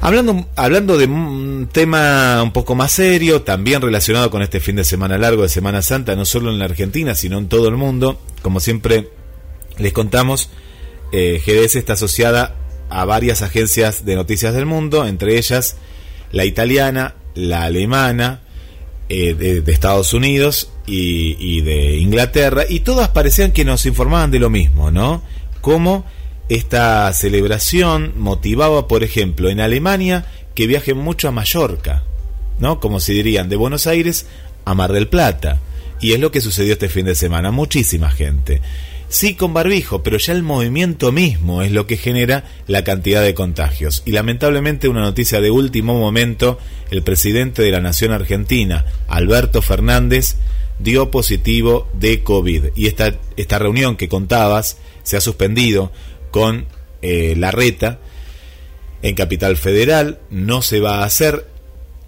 Hablando, 0.00 0.46
hablando 0.54 0.96
de 0.96 1.06
un 1.06 1.68
tema 1.72 2.40
un 2.42 2.52
poco 2.52 2.76
más 2.76 2.92
serio, 2.92 3.42
también 3.42 3.82
relacionado 3.82 4.30
con 4.30 4.42
este 4.42 4.60
fin 4.60 4.76
de 4.76 4.84
semana 4.84 5.18
largo 5.18 5.42
de 5.42 5.48
Semana 5.48 5.82
Santa, 5.82 6.14
no 6.14 6.24
solo 6.24 6.50
en 6.50 6.58
la 6.60 6.66
Argentina, 6.66 7.16
sino 7.16 7.38
en 7.38 7.48
todo 7.48 7.68
el 7.68 7.76
mundo, 7.76 8.20
como 8.42 8.60
siempre 8.60 9.08
les 9.76 9.92
contamos, 9.92 10.50
eh, 11.10 11.42
GDS 11.44 11.76
está 11.76 11.94
asociada 11.94 12.54
a 12.90 13.04
varias 13.06 13.42
agencias 13.42 14.04
de 14.04 14.14
noticias 14.14 14.54
del 14.54 14.66
mundo, 14.66 15.04
entre 15.04 15.36
ellas 15.36 15.76
la 16.30 16.44
italiana, 16.44 17.16
la 17.34 17.64
alemana, 17.64 18.42
eh, 19.08 19.34
de, 19.34 19.72
Estados 19.72 20.14
Unidos 20.14 20.70
y, 20.88 21.60
de 21.60 21.96
Inglaterra, 21.96 22.64
y 22.68 22.80
todas 22.80 23.08
parecían 23.08 23.52
que 23.52 23.64
nos 23.64 23.86
informaban 23.86 24.30
de 24.30 24.38
lo 24.38 24.50
mismo, 24.50 24.90
¿no? 24.90 25.22
Cómo 25.60 26.04
esta 26.48 27.12
celebración 27.12 28.14
motivaba, 28.16 28.88
por 28.88 29.04
ejemplo, 29.04 29.50
en 29.50 29.60
Alemania 29.60 30.26
que 30.54 30.66
viajen 30.66 30.96
mucho 30.96 31.28
a 31.28 31.32
Mallorca, 31.32 32.04
¿no? 32.58 32.80
Como 32.80 33.00
si 33.00 33.12
dirían, 33.12 33.48
de 33.48 33.56
Buenos 33.56 33.86
Aires 33.86 34.26
a 34.64 34.74
Mar 34.74 34.92
del 34.92 35.08
Plata. 35.08 35.60
Y 36.00 36.12
es 36.12 36.20
lo 36.20 36.30
que 36.30 36.40
sucedió 36.40 36.72
este 36.72 36.88
fin 36.88 37.06
de 37.06 37.14
semana, 37.14 37.50
muchísima 37.50 38.10
gente 38.10 38.62
sí 39.08 39.34
con 39.34 39.54
barbijo, 39.54 40.02
pero 40.02 40.18
ya 40.18 40.32
el 40.32 40.42
movimiento 40.42 41.12
mismo 41.12 41.62
es 41.62 41.72
lo 41.72 41.86
que 41.86 41.96
genera 41.96 42.44
la 42.66 42.84
cantidad 42.84 43.22
de 43.22 43.34
contagios. 43.34 44.02
Y 44.04 44.12
lamentablemente 44.12 44.88
una 44.88 45.00
noticia 45.00 45.40
de 45.40 45.50
último 45.50 45.98
momento, 45.98 46.58
el 46.90 47.02
presidente 47.02 47.62
de 47.62 47.70
la 47.70 47.80
Nación 47.80 48.12
Argentina, 48.12 48.84
Alberto 49.08 49.62
Fernández, 49.62 50.36
dio 50.78 51.10
positivo 51.10 51.88
de 51.94 52.22
COVID. 52.22 52.66
Y 52.74 52.86
esta, 52.86 53.14
esta 53.36 53.58
reunión 53.58 53.96
que 53.96 54.08
contabas 54.08 54.78
se 55.02 55.16
ha 55.16 55.20
suspendido 55.20 55.92
con 56.30 56.66
eh, 57.02 57.34
la 57.36 57.50
reta 57.50 57.98
en 59.02 59.14
Capital 59.14 59.56
Federal, 59.56 60.18
no 60.30 60.62
se 60.62 60.80
va 60.80 61.00
a 61.00 61.04
hacer. 61.04 61.46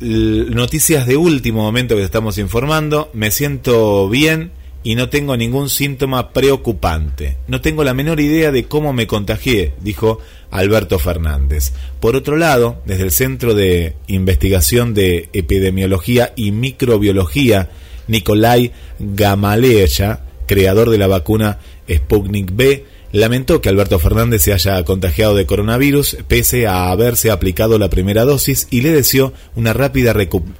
noticias 0.00 1.06
de 1.06 1.16
último 1.16 1.62
momento 1.62 1.94
que 1.96 2.02
estamos 2.02 2.38
informando, 2.38 3.10
me 3.12 3.30
siento 3.30 4.08
bien, 4.08 4.52
y 4.82 4.94
no 4.94 5.10
tengo 5.10 5.36
ningún 5.36 5.68
síntoma 5.68 6.32
preocupante. 6.32 7.36
No 7.48 7.60
tengo 7.60 7.84
la 7.84 7.94
menor 7.94 8.20
idea 8.20 8.50
de 8.50 8.64
cómo 8.64 8.92
me 8.92 9.06
contagié, 9.06 9.74
dijo 9.80 10.20
Alberto 10.50 10.98
Fernández. 10.98 11.72
Por 12.00 12.16
otro 12.16 12.36
lado, 12.36 12.80
desde 12.86 13.04
el 13.04 13.10
Centro 13.10 13.54
de 13.54 13.94
Investigación 14.06 14.94
de 14.94 15.28
Epidemiología 15.32 16.32
y 16.34 16.52
Microbiología, 16.52 17.68
Nikolai 18.10 18.72
Gamaleya, 18.98 20.20
creador 20.46 20.90
de 20.90 20.98
la 20.98 21.06
vacuna 21.06 21.58
Sputnik 21.88 22.50
B, 22.54 22.84
lamentó 23.12 23.60
que 23.60 23.68
Alberto 23.68 23.98
Fernández 23.98 24.42
se 24.42 24.52
haya 24.52 24.82
contagiado 24.84 25.34
de 25.34 25.46
coronavirus 25.46 26.18
pese 26.28 26.66
a 26.66 26.90
haberse 26.90 27.30
aplicado 27.30 27.78
la 27.78 27.90
primera 27.90 28.24
dosis 28.24 28.68
y 28.70 28.82
le 28.82 28.92
deseó 28.92 29.32
una 29.56 29.72
rápida 29.72 30.14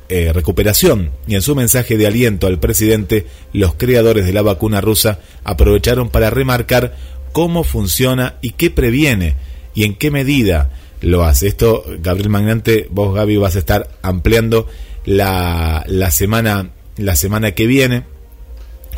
eh, 0.08 0.32
recuperación. 0.32 1.10
Y 1.26 1.34
en 1.34 1.42
su 1.42 1.54
mensaje 1.54 1.96
de 1.96 2.06
aliento 2.06 2.46
al 2.46 2.58
presidente, 2.58 3.26
los 3.52 3.74
creadores 3.74 4.26
de 4.26 4.32
la 4.32 4.42
vacuna 4.42 4.80
rusa 4.80 5.20
aprovecharon 5.44 6.08
para 6.08 6.30
remarcar 6.30 6.96
cómo 7.32 7.62
funciona 7.62 8.36
y 8.40 8.50
qué 8.50 8.70
previene 8.70 9.36
y 9.74 9.84
en 9.84 9.94
qué 9.94 10.10
medida 10.10 10.70
lo 11.00 11.24
hace. 11.24 11.46
Esto, 11.46 11.84
Gabriel 12.00 12.30
Magnante, 12.30 12.88
vos 12.90 13.14
Gaby 13.14 13.36
vas 13.36 13.56
a 13.56 13.60
estar 13.60 13.88
ampliando 14.02 14.66
la, 15.04 15.84
la 15.86 16.10
semana 16.10 16.70
la 17.00 17.16
semana 17.16 17.52
que 17.52 17.66
viene. 17.66 18.04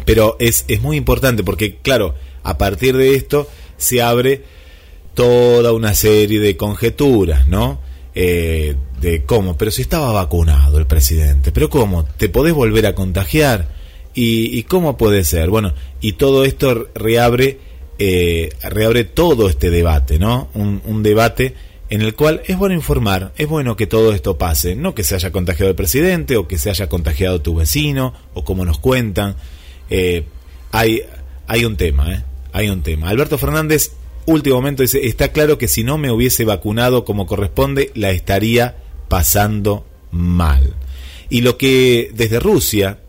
Pero 0.04 0.36
es, 0.40 0.64
es 0.68 0.80
muy 0.80 0.96
importante 0.96 1.44
porque, 1.44 1.76
claro, 1.76 2.14
a 2.42 2.58
partir 2.58 2.96
de 2.96 3.14
esto 3.14 3.48
se 3.76 4.02
abre 4.02 4.42
toda 5.14 5.72
una 5.72 5.94
serie 5.94 6.40
de 6.40 6.56
conjeturas, 6.56 7.46
¿no? 7.48 7.80
Eh, 8.14 8.76
de 9.00 9.24
cómo, 9.24 9.56
pero 9.56 9.70
si 9.70 9.82
estaba 9.82 10.12
vacunado 10.12 10.78
el 10.78 10.86
presidente, 10.86 11.50
pero 11.50 11.68
cómo, 11.70 12.04
te 12.04 12.28
podés 12.28 12.54
volver 12.54 12.86
a 12.86 12.94
contagiar 12.94 13.68
y, 14.14 14.62
cómo 14.64 14.98
puede 14.98 15.24
ser, 15.24 15.48
bueno, 15.48 15.72
y 16.00 16.12
todo 16.12 16.44
esto 16.44 16.88
reabre, 16.94 17.58
eh, 17.98 18.50
reabre 18.62 19.04
todo 19.04 19.48
este 19.48 19.70
debate, 19.70 20.18
¿no? 20.18 20.48
Un, 20.54 20.82
un, 20.84 21.02
debate 21.02 21.54
en 21.92 22.00
el 22.00 22.14
cual 22.14 22.40
es 22.46 22.56
bueno 22.56 22.74
informar, 22.74 23.34
es 23.36 23.46
bueno 23.46 23.76
que 23.76 23.86
todo 23.86 24.14
esto 24.14 24.38
pase, 24.38 24.74
no 24.76 24.94
que 24.94 25.04
se 25.04 25.14
haya 25.14 25.30
contagiado 25.30 25.68
el 25.68 25.76
presidente 25.76 26.38
o 26.38 26.48
que 26.48 26.56
se 26.56 26.70
haya 26.70 26.88
contagiado 26.88 27.42
tu 27.42 27.54
vecino 27.54 28.14
o 28.32 28.46
como 28.46 28.64
nos 28.64 28.78
cuentan, 28.78 29.36
eh, 29.90 30.24
hay, 30.70 31.02
hay 31.46 31.66
un 31.66 31.76
tema, 31.76 32.14
¿eh? 32.14 32.24
hay 32.54 32.70
un 32.70 32.82
tema. 32.82 33.10
Alberto 33.10 33.36
Fernández, 33.36 33.92
último 34.24 34.56
momento, 34.56 34.82
dice, 34.82 35.06
está 35.06 35.32
claro 35.32 35.58
que 35.58 35.68
si 35.68 35.84
no 35.84 35.98
me 35.98 36.10
hubiese 36.10 36.46
vacunado 36.46 37.04
como 37.04 37.26
corresponde, 37.26 37.90
la 37.94 38.10
estaría 38.10 38.76
pasando 39.08 39.84
mal. 40.10 40.72
Y 41.28 41.42
lo 41.42 41.58
que 41.58 42.10
desde 42.14 42.40
Rusia, 42.40 43.00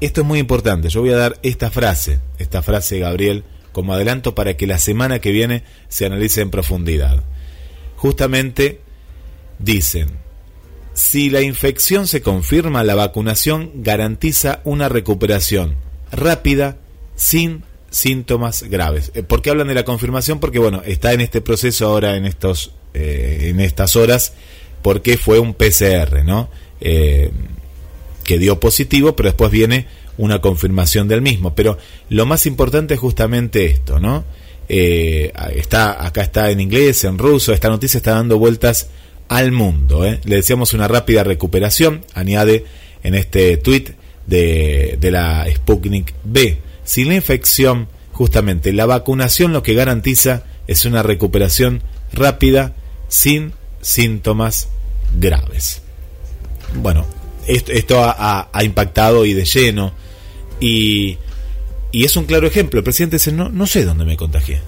esto 0.00 0.20
es 0.20 0.26
muy 0.28 0.38
importante, 0.38 0.88
yo 0.88 1.00
voy 1.00 1.10
a 1.10 1.16
dar 1.16 1.40
esta 1.42 1.72
frase, 1.72 2.20
esta 2.38 2.62
frase, 2.62 3.00
Gabriel, 3.00 3.42
como 3.72 3.92
adelanto 3.92 4.36
para 4.36 4.56
que 4.56 4.68
la 4.68 4.78
semana 4.78 5.18
que 5.18 5.32
viene 5.32 5.64
se 5.88 6.06
analice 6.06 6.42
en 6.42 6.50
profundidad. 6.50 7.24
Justamente 8.00 8.80
dicen, 9.58 10.08
si 10.94 11.28
la 11.28 11.42
infección 11.42 12.06
se 12.06 12.22
confirma, 12.22 12.82
la 12.82 12.94
vacunación 12.94 13.70
garantiza 13.74 14.62
una 14.64 14.88
recuperación 14.88 15.76
rápida, 16.10 16.78
sin 17.14 17.62
síntomas 17.90 18.62
graves. 18.62 19.12
Eh, 19.14 19.22
¿Por 19.22 19.42
qué 19.42 19.50
hablan 19.50 19.68
de 19.68 19.74
la 19.74 19.84
confirmación? 19.84 20.40
Porque 20.40 20.58
bueno, 20.58 20.80
está 20.86 21.12
en 21.12 21.20
este 21.20 21.42
proceso 21.42 21.88
ahora 21.88 22.16
en 22.16 22.24
estos 22.24 22.72
eh, 22.94 23.48
en 23.50 23.60
estas 23.60 23.96
horas 23.96 24.32
porque 24.80 25.18
fue 25.18 25.38
un 25.38 25.52
PCR, 25.52 26.24
¿no? 26.24 26.48
Eh, 26.80 27.30
que 28.24 28.38
dio 28.38 28.58
positivo, 28.60 29.14
pero 29.14 29.28
después 29.28 29.50
viene 29.50 29.88
una 30.16 30.40
confirmación 30.40 31.06
del 31.06 31.20
mismo. 31.20 31.54
Pero 31.54 31.76
lo 32.08 32.24
más 32.24 32.46
importante 32.46 32.94
es 32.94 33.00
justamente 33.00 33.66
esto, 33.66 34.00
¿no? 34.00 34.24
Está 34.70 36.06
acá 36.06 36.22
está 36.22 36.50
en 36.50 36.60
inglés, 36.60 37.04
en 37.04 37.18
ruso. 37.18 37.52
Esta 37.52 37.68
noticia 37.68 37.98
está 37.98 38.12
dando 38.12 38.38
vueltas 38.38 38.88
al 39.28 39.52
mundo. 39.52 40.04
Le 40.04 40.36
decíamos 40.36 40.74
una 40.74 40.88
rápida 40.88 41.24
recuperación. 41.24 42.04
Añade 42.14 42.64
en 43.02 43.14
este 43.14 43.56
tweet 43.56 43.94
de, 44.26 44.96
de 45.00 45.10
la 45.10 45.46
Sputnik 45.52 46.14
B 46.24 46.58
sin 46.90 47.06
la 47.06 47.14
infección, 47.14 47.86
justamente 48.10 48.72
la 48.72 48.84
vacunación 48.84 49.52
lo 49.52 49.62
que 49.62 49.74
garantiza 49.74 50.42
es 50.66 50.84
una 50.84 51.04
recuperación 51.04 51.84
rápida 52.12 52.74
sin 53.06 53.52
síntomas 53.80 54.70
graves. 55.16 55.82
Bueno, 56.74 57.06
esto, 57.46 58.02
ha, 58.02 58.50
impactado 58.64 59.24
y 59.24 59.34
de 59.34 59.44
lleno 59.44 59.92
y, 60.58 61.18
y, 61.92 62.04
es 62.04 62.16
un 62.16 62.24
claro 62.24 62.46
ejemplo. 62.46 62.78
El 62.78 62.84
presidente 62.84 63.16
dice, 63.16 63.32
no, 63.32 63.48
no 63.48 63.66
sé 63.66 63.84
dónde 63.84 64.04
me 64.04 64.16
contagié. 64.16 64.60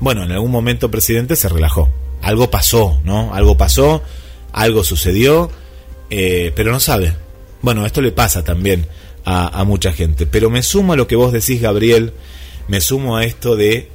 Bueno, 0.00 0.24
en 0.24 0.32
algún 0.32 0.50
momento 0.50 0.86
el 0.86 0.92
presidente 0.92 1.36
se 1.36 1.48
relajó. 1.48 1.90
Algo 2.22 2.50
pasó, 2.50 3.00
¿no? 3.04 3.34
Algo 3.34 3.56
pasó, 3.56 4.02
algo 4.52 4.84
sucedió, 4.84 5.50
eh, 6.10 6.52
pero 6.54 6.72
no 6.72 6.80
sabe. 6.80 7.14
Bueno, 7.62 7.86
esto 7.86 8.00
le 8.00 8.12
pasa 8.12 8.44
también 8.44 8.86
a, 9.24 9.64
mucha 9.64 9.92
gente. 9.92 10.26
Pero 10.26 10.50
me 10.50 10.62
sumo 10.62 10.92
a 10.92 10.96
lo 10.96 11.06
que 11.08 11.16
vos 11.16 11.32
decís, 11.32 11.60
Gabriel, 11.60 12.12
me 12.68 12.80
sumo 12.80 13.16
a 13.16 13.24
esto 13.24 13.56
de 13.56 13.88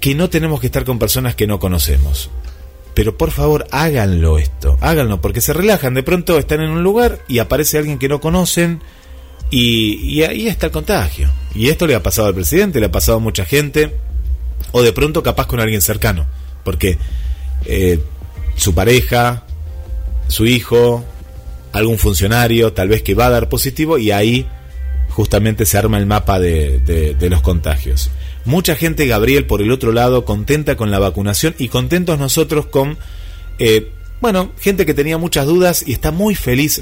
que 0.00 0.14
no 0.14 0.30
tenemos 0.30 0.60
que 0.60 0.66
estar 0.66 0.84
con 0.84 0.98
personas 0.98 1.34
que 1.34 1.46
no 1.46 1.58
conocemos. 1.58 2.30
Pero 2.94 3.16
por 3.16 3.32
favor, 3.32 3.66
háganlo 3.72 4.38
esto, 4.38 4.78
háganlo, 4.80 5.20
porque 5.20 5.40
se 5.40 5.52
relajan. 5.52 5.94
De 5.94 6.04
pronto 6.04 6.38
están 6.38 6.60
en 6.60 6.70
un 6.70 6.84
lugar 6.84 7.18
y 7.26 7.40
aparece 7.40 7.78
alguien 7.78 7.98
que 7.98 8.08
no 8.08 8.20
conocen 8.20 8.80
y, 9.56 10.22
ahí 10.22 10.48
está 10.48 10.66
el 10.66 10.72
contagio. 10.72 11.30
Y 11.54 11.68
esto 11.68 11.86
le 11.86 11.94
ha 11.94 12.02
pasado 12.02 12.26
al 12.26 12.34
presidente, 12.34 12.80
le 12.80 12.86
ha 12.86 12.92
pasado 12.92 13.18
a 13.18 13.20
mucha 13.20 13.44
gente, 13.44 13.94
o 14.72 14.82
de 14.82 14.92
pronto 14.92 15.22
capaz 15.22 15.46
con 15.46 15.60
alguien 15.60 15.80
cercano, 15.80 16.26
porque 16.64 16.98
eh, 17.64 18.00
su 18.56 18.74
pareja, 18.74 19.44
su 20.26 20.46
hijo, 20.46 21.04
algún 21.72 21.98
funcionario, 21.98 22.72
tal 22.72 22.88
vez 22.88 23.02
que 23.02 23.14
va 23.14 23.26
a 23.26 23.30
dar 23.30 23.48
positivo, 23.48 23.96
y 23.96 24.10
ahí 24.10 24.44
justamente 25.10 25.66
se 25.66 25.78
arma 25.78 25.98
el 25.98 26.06
mapa 26.06 26.40
de, 26.40 26.80
de, 26.80 27.30
los 27.30 27.40
contagios. 27.40 28.10
Mucha 28.44 28.74
gente, 28.74 29.06
Gabriel, 29.06 29.46
por 29.46 29.62
el 29.62 29.70
otro 29.70 29.92
lado, 29.92 30.24
contenta 30.24 30.76
con 30.76 30.90
la 30.90 30.98
vacunación 30.98 31.54
y 31.58 31.68
contentos 31.68 32.18
nosotros 32.18 32.66
con, 32.66 32.98
eh, 33.60 33.92
bueno, 34.24 34.52
gente 34.58 34.86
que 34.86 34.94
tenía 34.94 35.18
muchas 35.18 35.44
dudas 35.44 35.84
y 35.86 35.92
está 35.92 36.10
muy 36.10 36.34
feliz. 36.34 36.80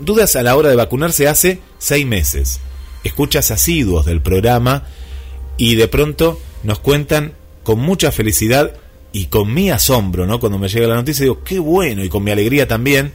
dudas 0.00 0.34
a 0.34 0.42
la 0.42 0.56
hora 0.56 0.70
de 0.70 0.74
vacunarse 0.74 1.28
hace 1.28 1.60
seis 1.78 2.04
meses. 2.04 2.58
Escuchas 3.04 3.52
asiduos 3.52 4.06
del 4.06 4.20
programa 4.20 4.88
y 5.56 5.76
de 5.76 5.86
pronto 5.86 6.40
nos 6.64 6.80
cuentan 6.80 7.34
con 7.62 7.78
mucha 7.78 8.10
felicidad 8.10 8.72
y 9.12 9.26
con 9.26 9.54
mi 9.54 9.70
asombro, 9.70 10.26
¿no? 10.26 10.40
Cuando 10.40 10.58
me 10.58 10.68
llega 10.68 10.88
la 10.88 10.96
noticia 10.96 11.22
digo, 11.22 11.44
qué 11.44 11.60
bueno, 11.60 12.02
y 12.02 12.08
con 12.08 12.24
mi 12.24 12.32
alegría 12.32 12.66
también, 12.66 13.12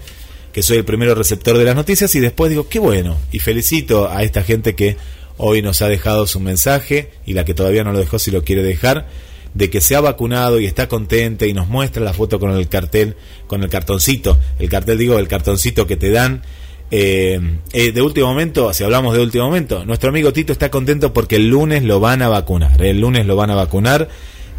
que 0.53 0.63
soy 0.63 0.77
el 0.77 0.85
primero 0.85 1.13
receptor 1.13 1.57
de 1.57 1.65
las 1.65 1.75
noticias 1.75 2.15
y 2.15 2.21
después 2.21 2.51
digo, 2.51 2.69
qué 2.69 2.79
bueno, 2.79 3.17
y 3.33 3.39
felicito 3.39 4.09
a 4.09 4.23
esta 4.23 4.41
gente 4.43 4.73
que 4.75 4.95
hoy 5.35 5.61
nos 5.61 5.81
ha 5.81 5.89
dejado 5.89 6.27
su 6.27 6.39
mensaje 6.39 7.11
y 7.25 7.33
la 7.33 7.43
que 7.43 7.53
todavía 7.53 7.83
no 7.83 7.91
lo 7.91 7.99
dejó 7.99 8.19
si 8.19 8.31
lo 8.31 8.45
quiere 8.45 8.63
dejar, 8.63 9.09
de 9.55 9.71
que 9.71 9.81
se 9.81 9.95
ha 9.95 10.01
vacunado 10.01 10.59
y 10.59 10.67
está 10.67 10.87
contenta 10.87 11.47
y 11.47 11.53
nos 11.53 11.67
muestra 11.67 12.03
la 12.03 12.13
foto 12.13 12.39
con 12.39 12.51
el 12.51 12.67
cartel, 12.67 13.15
con 13.47 13.63
el 13.63 13.69
cartoncito, 13.69 14.37
el 14.59 14.69
cartel 14.69 14.99
digo, 14.99 15.17
el 15.17 15.27
cartoncito 15.27 15.87
que 15.87 15.97
te 15.97 16.11
dan. 16.11 16.43
Eh, 16.91 17.39
eh, 17.73 17.91
de 17.91 18.01
último 18.03 18.27
momento, 18.27 18.71
si 18.71 18.83
hablamos 18.83 19.15
de 19.15 19.21
último 19.21 19.45
momento, 19.45 19.85
nuestro 19.85 20.09
amigo 20.09 20.31
Tito 20.31 20.53
está 20.53 20.69
contento 20.69 21.13
porque 21.13 21.37
el 21.37 21.49
lunes 21.49 21.83
lo 21.83 21.99
van 21.99 22.21
a 22.21 22.27
vacunar, 22.27 22.79
el 22.83 23.01
lunes 23.01 23.25
lo 23.25 23.35
van 23.35 23.49
a 23.49 23.55
vacunar 23.55 24.07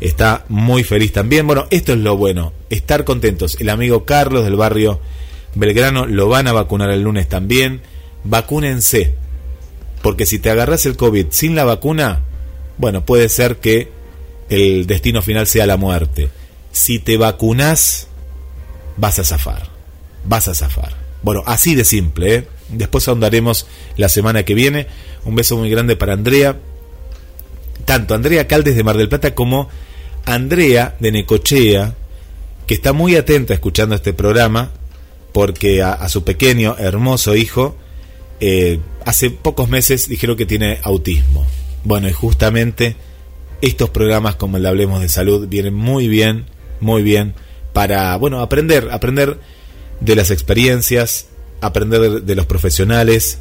está 0.00 0.44
muy 0.48 0.85
feliz 0.85 1.12
también. 1.12 1.46
Bueno, 1.46 1.66
esto 1.70 1.92
es 1.92 1.98
lo 1.98 2.16
bueno, 2.16 2.52
estar 2.70 3.04
contentos. 3.04 3.56
El 3.61 3.70
amigo 3.70 4.04
Carlos 4.04 4.44
del 4.44 4.56
barrio 4.56 5.00
Belgrano 5.54 6.06
lo 6.06 6.28
van 6.28 6.48
a 6.48 6.52
vacunar 6.52 6.90
el 6.90 7.02
lunes 7.02 7.28
también. 7.28 7.80
Vacúnense. 8.24 9.14
Porque 10.02 10.26
si 10.26 10.38
te 10.38 10.50
agarras 10.50 10.87
el 10.87 10.96
COVID 10.96 11.26
sin 11.30 11.54
la 11.54 11.64
vacuna, 11.64 12.22
bueno, 12.78 13.04
puede 13.04 13.28
ser 13.28 13.56
que 13.56 13.90
el 14.48 14.87
destino 14.87 15.22
final 15.22 15.46
sea 15.46 15.66
la 15.66 15.76
muerte. 15.76 16.28
Si 16.72 16.98
te 16.98 17.16
vacunas, 17.16 18.09
vas 18.96 19.18
a 19.18 19.24
zafar. 19.24 19.68
Vas 20.24 20.48
a 20.48 20.54
zafar. 20.54 20.94
Bueno, 21.22 21.42
así 21.46 21.74
de 21.74 21.85
simple, 21.85 22.35
¿eh? 22.35 22.48
Después 22.68 23.06
ahondaremos 23.06 23.66
la 23.96 24.09
semana 24.09 24.44
que 24.44 24.54
viene. 24.54 24.87
Un 25.24 25.37
beso 25.37 25.56
muy 25.56 25.70
grande 25.70 25.96
para 25.96 26.14
Andrea. 26.14 26.56
Tanto 27.85 28.14
Andrea 28.14 28.48
Caldes 28.48 28.76
de 28.76 28.85
Mar 28.85 28.96
del 28.96 29.09
Plata 29.09 29.35
como 29.35 29.68
Andrea 30.24 30.96
de 30.98 31.12
Necochea, 31.12 31.94
que 32.66 32.74
está 32.74 32.92
muy 32.92 33.14
atenta 33.14 33.54
escuchando 33.54 33.94
este 33.94 34.12
programa 34.12 34.72
porque 35.32 35.82
a, 35.82 36.09
su 36.09 36.24
pequeño, 36.24 36.76
hermoso 36.78 37.37
hijo, 37.37 37.76
eh, 38.40 38.80
hace 39.04 39.30
pocos 39.30 39.68
meses 39.68 40.09
dijeron 40.09 40.37
que 40.37 40.46
tiene 40.46 40.80
autismo. 40.82 41.46
Bueno, 41.85 42.09
y 42.09 42.12
justamente 42.12 42.96
estos 43.61 43.90
programas 43.90 44.37
como 44.37 44.57
el 44.57 44.66
Hablemos 44.66 45.01
de 45.01 45.09
Salud 45.09 45.49
vienen 45.49 45.75
muy 45.75 46.09
bien, 46.09 46.47
muy 46.81 47.03
bien 47.03 47.35
para, 47.73 48.16
bueno, 48.16 48.40
aprender, 48.40 48.88
aprender 48.90 49.38
de 50.01 50.14
las 50.14 50.31
experiencias, 50.31 51.27
aprender 51.61 52.23
de, 52.23 52.35
los 52.35 52.47
profesionales. 52.47 53.38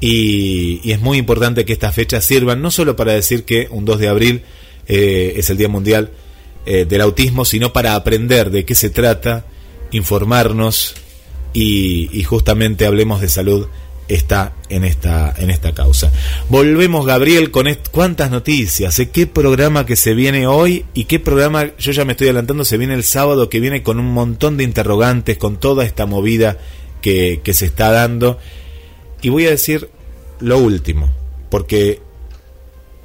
Y, 0.00 0.90
es 0.90 1.00
muy 1.00 1.18
importante 1.18 1.64
que 1.64 1.72
estas 1.72 1.94
fechas 1.94 2.24
sirvan 2.24 2.60
no 2.60 2.70
solo 2.70 2.96
para 2.96 3.12
decir 3.12 3.44
que 3.44 3.68
un 3.70 3.84
2 3.84 3.98
de 3.98 4.08
abril 4.08 4.42
eh, 4.88 5.34
es 5.36 5.48
el 5.50 5.56
Día 5.56 5.68
Mundial 5.68 6.10
eh, 6.66 6.84
del 6.84 7.00
Autismo, 7.00 7.44
sino 7.44 7.72
para 7.72 7.94
aprender 7.94 8.50
de 8.50 8.64
qué 8.64 8.74
se 8.74 8.90
trata, 8.90 9.46
informarnos, 9.90 10.94
y, 11.52 12.22
justamente 12.24 12.86
hablemos 12.86 13.20
de 13.20 13.28
salud 13.28 13.66
está 14.14 14.52
en 14.68 14.84
esta, 14.84 15.34
en 15.38 15.50
esta 15.50 15.72
causa. 15.72 16.12
Volvemos, 16.48 17.06
Gabriel, 17.06 17.50
con 17.50 17.66
cuántas 17.90 18.30
noticias, 18.30 18.98
¿eh? 18.98 19.10
qué 19.10 19.26
programa 19.26 19.86
que 19.86 19.96
se 19.96 20.14
viene 20.14 20.46
hoy 20.46 20.84
y 20.94 21.04
qué 21.04 21.20
programa, 21.20 21.70
yo 21.78 21.92
ya 21.92 22.04
me 22.04 22.12
estoy 22.12 22.28
adelantando, 22.28 22.64
se 22.64 22.78
viene 22.78 22.94
el 22.94 23.04
sábado 23.04 23.48
que 23.48 23.60
viene 23.60 23.82
con 23.82 23.98
un 23.98 24.12
montón 24.12 24.56
de 24.56 24.64
interrogantes, 24.64 25.38
con 25.38 25.58
toda 25.58 25.84
esta 25.84 26.06
movida 26.06 26.58
que, 27.00 27.40
que 27.42 27.54
se 27.54 27.66
está 27.66 27.90
dando. 27.90 28.38
Y 29.20 29.28
voy 29.28 29.46
a 29.46 29.50
decir 29.50 29.88
lo 30.40 30.58
último, 30.58 31.10
porque 31.50 32.00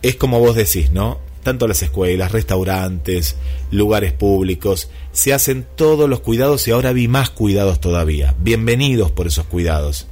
es 0.02 0.16
como 0.16 0.40
vos 0.40 0.56
decís, 0.56 0.92
¿no? 0.92 1.20
Tanto 1.44 1.68
las 1.68 1.82
escuelas, 1.82 2.32
restaurantes, 2.34 3.38
lugares 3.72 4.12
públicos, 4.12 4.90
se 5.12 5.34
hacen 5.34 5.66
todos 5.76 6.10
los 6.10 6.20
cuidados 6.20 6.68
y 6.68 6.72
ahora 6.72 6.92
vi 6.92 7.08
más 7.08 7.30
cuidados 7.30 7.80
todavía. 7.80 8.36
Bienvenidos 8.40 9.12
por 9.12 9.28
esos 9.28 9.46
cuidados. 9.46 10.08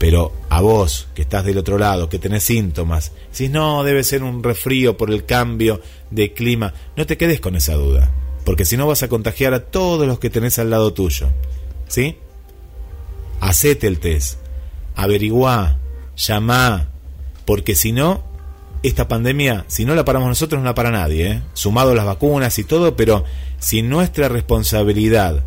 Pero 0.00 0.32
a 0.48 0.62
vos, 0.62 1.08
que 1.14 1.20
estás 1.20 1.44
del 1.44 1.58
otro 1.58 1.76
lado, 1.76 2.08
que 2.08 2.18
tenés 2.18 2.44
síntomas, 2.44 3.12
si 3.32 3.50
no, 3.50 3.84
debe 3.84 4.02
ser 4.02 4.22
un 4.22 4.42
resfrío 4.42 4.96
por 4.96 5.10
el 5.10 5.26
cambio 5.26 5.82
de 6.10 6.32
clima, 6.32 6.72
no 6.96 7.04
te 7.04 7.18
quedes 7.18 7.38
con 7.38 7.54
esa 7.54 7.74
duda, 7.74 8.10
porque 8.46 8.64
si 8.64 8.78
no 8.78 8.86
vas 8.86 9.02
a 9.02 9.08
contagiar 9.08 9.52
a 9.52 9.66
todos 9.66 10.06
los 10.06 10.18
que 10.18 10.30
tenés 10.30 10.58
al 10.58 10.70
lado 10.70 10.94
tuyo. 10.94 11.28
¿Sí? 11.86 12.16
Hacete 13.40 13.88
el 13.88 14.00
test, 14.00 14.38
averiguá, 14.94 15.76
llamá, 16.16 16.88
porque 17.44 17.74
si 17.74 17.92
no, 17.92 18.24
esta 18.82 19.06
pandemia, 19.06 19.66
si 19.68 19.84
no 19.84 19.94
la 19.94 20.06
paramos 20.06 20.30
nosotros, 20.30 20.62
no 20.62 20.64
la 20.64 20.74
para 20.74 20.90
nadie, 20.90 21.30
¿eh? 21.30 21.42
sumado 21.52 21.94
las 21.94 22.06
vacunas 22.06 22.58
y 22.58 22.64
todo, 22.64 22.96
pero 22.96 23.24
si 23.58 23.82
nuestra 23.82 24.30
responsabilidad 24.30 25.44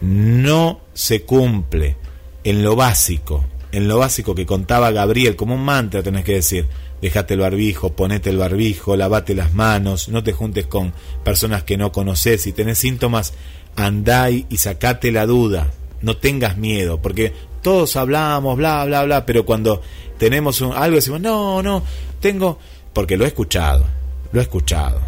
no 0.00 0.80
se 0.94 1.22
cumple 1.22 1.96
en 2.42 2.64
lo 2.64 2.74
básico, 2.74 3.44
en 3.72 3.88
lo 3.88 3.98
básico 3.98 4.34
que 4.34 4.46
contaba 4.46 4.90
Gabriel, 4.90 5.36
como 5.36 5.54
un 5.54 5.64
mantra 5.64 6.02
tenés 6.02 6.24
que 6.24 6.34
decir, 6.34 6.66
dejate 7.02 7.34
el 7.34 7.40
barbijo, 7.40 7.92
ponete 7.92 8.30
el 8.30 8.38
barbijo, 8.38 8.96
lavate 8.96 9.34
las 9.34 9.54
manos, 9.54 10.08
no 10.08 10.22
te 10.22 10.32
juntes 10.32 10.66
con 10.66 10.92
personas 11.24 11.62
que 11.62 11.76
no 11.76 11.92
conoces, 11.92 12.42
si 12.42 12.52
tenés 12.52 12.78
síntomas, 12.78 13.34
andá 13.76 14.30
y 14.30 14.44
sacate 14.56 15.12
la 15.12 15.26
duda, 15.26 15.70
no 16.00 16.16
tengas 16.16 16.56
miedo, 16.56 17.00
porque 17.00 17.32
todos 17.62 17.96
hablamos, 17.96 18.56
bla, 18.56 18.84
bla, 18.84 19.04
bla, 19.04 19.26
pero 19.26 19.44
cuando 19.44 19.82
tenemos 20.18 20.60
un, 20.60 20.72
algo 20.72 20.96
decimos, 20.96 21.20
no, 21.20 21.62
no, 21.62 21.82
tengo, 22.20 22.58
porque 22.92 23.16
lo 23.16 23.24
he 23.24 23.28
escuchado, 23.28 23.84
lo 24.32 24.40
he 24.40 24.42
escuchado, 24.42 25.00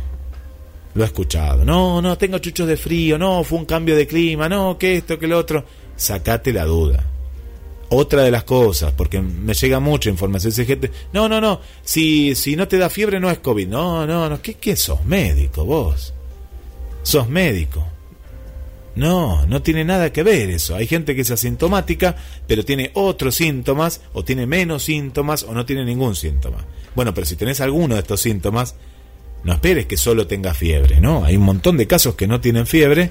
lo 0.94 1.02
he 1.02 1.06
escuchado, 1.06 1.64
no, 1.64 2.02
no, 2.02 2.18
tengo 2.18 2.38
chuchos 2.38 2.68
de 2.68 2.76
frío, 2.76 3.18
no, 3.18 3.42
fue 3.44 3.58
un 3.58 3.64
cambio 3.64 3.96
de 3.96 4.06
clima, 4.06 4.48
no, 4.48 4.76
que 4.78 4.98
esto, 4.98 5.18
que 5.18 5.26
lo 5.26 5.38
otro, 5.38 5.64
sacate 5.96 6.52
la 6.52 6.64
duda. 6.64 7.04
Otra 7.90 8.22
de 8.22 8.31
las 8.31 8.44
cosas, 8.44 8.92
porque 8.92 9.20
me 9.20 9.53
llega 9.53 9.81
mucha 9.81 10.11
información, 10.11 10.50
dice 10.50 10.64
gente, 10.64 10.90
no, 11.12 11.29
no, 11.29 11.40
no, 11.40 11.61
si, 11.83 12.37
si 12.37 12.55
no 12.55 12.68
te 12.68 12.79
da 12.79 12.88
fiebre 12.88 13.18
no 13.18 13.31
es 13.31 13.40
COVID, 13.40 13.66
no, 13.66 14.07
no, 14.07 14.29
no, 14.29 14.40
¿qué, 14.40 14.55
qué 14.55 14.76
sos 14.76 15.05
médico 15.05 15.64
vos? 15.64 16.14
Sos 17.03 17.29
médico. 17.29 17.87
No, 18.94 19.46
no 19.46 19.62
tiene 19.62 19.85
nada 19.85 20.12
que 20.12 20.22
ver 20.22 20.50
eso. 20.50 20.74
Hay 20.74 20.87
gente 20.87 21.14
que 21.14 21.22
es 21.22 21.31
asintomática, 21.31 22.16
pero 22.46 22.64
tiene 22.64 22.90
otros 22.94 23.37
síntomas, 23.37 24.03
o 24.12 24.24
tiene 24.24 24.46
menos 24.46 24.85
síntomas, 24.85 25.42
o 25.44 25.53
no 25.53 25.64
tiene 25.64 25.85
ningún 25.85 26.16
síntoma. 26.16 26.66
Bueno, 26.94 27.14
pero 27.14 27.26
si 27.26 27.37
tenés 27.37 27.61
alguno 27.61 27.94
de 27.94 28.00
estos 28.00 28.20
síntomas, 28.20 28.74
no 29.44 29.53
esperes 29.53 29.87
que 29.87 29.96
solo 29.96 30.26
tenga 30.26 30.55
fiebre, 30.55 31.00
¿no? 31.00 31.24
Hay 31.24 31.37
un 31.37 31.44
montón 31.44 31.76
de 31.76 31.87
casos 31.87 32.14
que 32.14 32.26
no 32.26 32.40
tienen 32.40 32.66
fiebre 32.66 33.11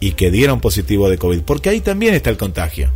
y 0.00 0.12
que 0.12 0.30
dieron 0.30 0.60
positivo 0.60 1.10
de 1.10 1.18
COVID, 1.18 1.42
porque 1.42 1.68
ahí 1.68 1.80
también 1.80 2.14
está 2.14 2.30
el 2.30 2.36
contagio. 2.36 2.90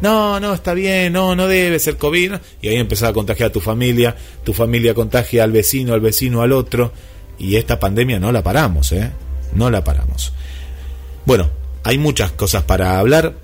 No, 0.00 0.38
no, 0.38 0.54
está 0.54 0.74
bien, 0.74 1.12
no, 1.12 1.34
no 1.34 1.48
debe 1.48 1.78
ser 1.78 1.96
COVID. 1.96 2.34
Y 2.62 2.68
ahí 2.68 2.76
empezás 2.76 3.10
a 3.10 3.12
contagiar 3.12 3.50
a 3.50 3.52
tu 3.52 3.60
familia, 3.60 4.14
tu 4.44 4.52
familia 4.52 4.94
contagia 4.94 5.44
al 5.44 5.52
vecino, 5.52 5.94
al 5.94 6.00
vecino, 6.00 6.42
al 6.42 6.52
otro. 6.52 6.92
Y 7.38 7.56
esta 7.56 7.78
pandemia 7.78 8.18
no 8.18 8.32
la 8.32 8.42
paramos, 8.42 8.92
¿eh? 8.92 9.10
No 9.54 9.70
la 9.70 9.84
paramos. 9.84 10.32
Bueno, 11.24 11.50
hay 11.84 11.98
muchas 11.98 12.32
cosas 12.32 12.64
para 12.64 12.98
hablar. 12.98 13.34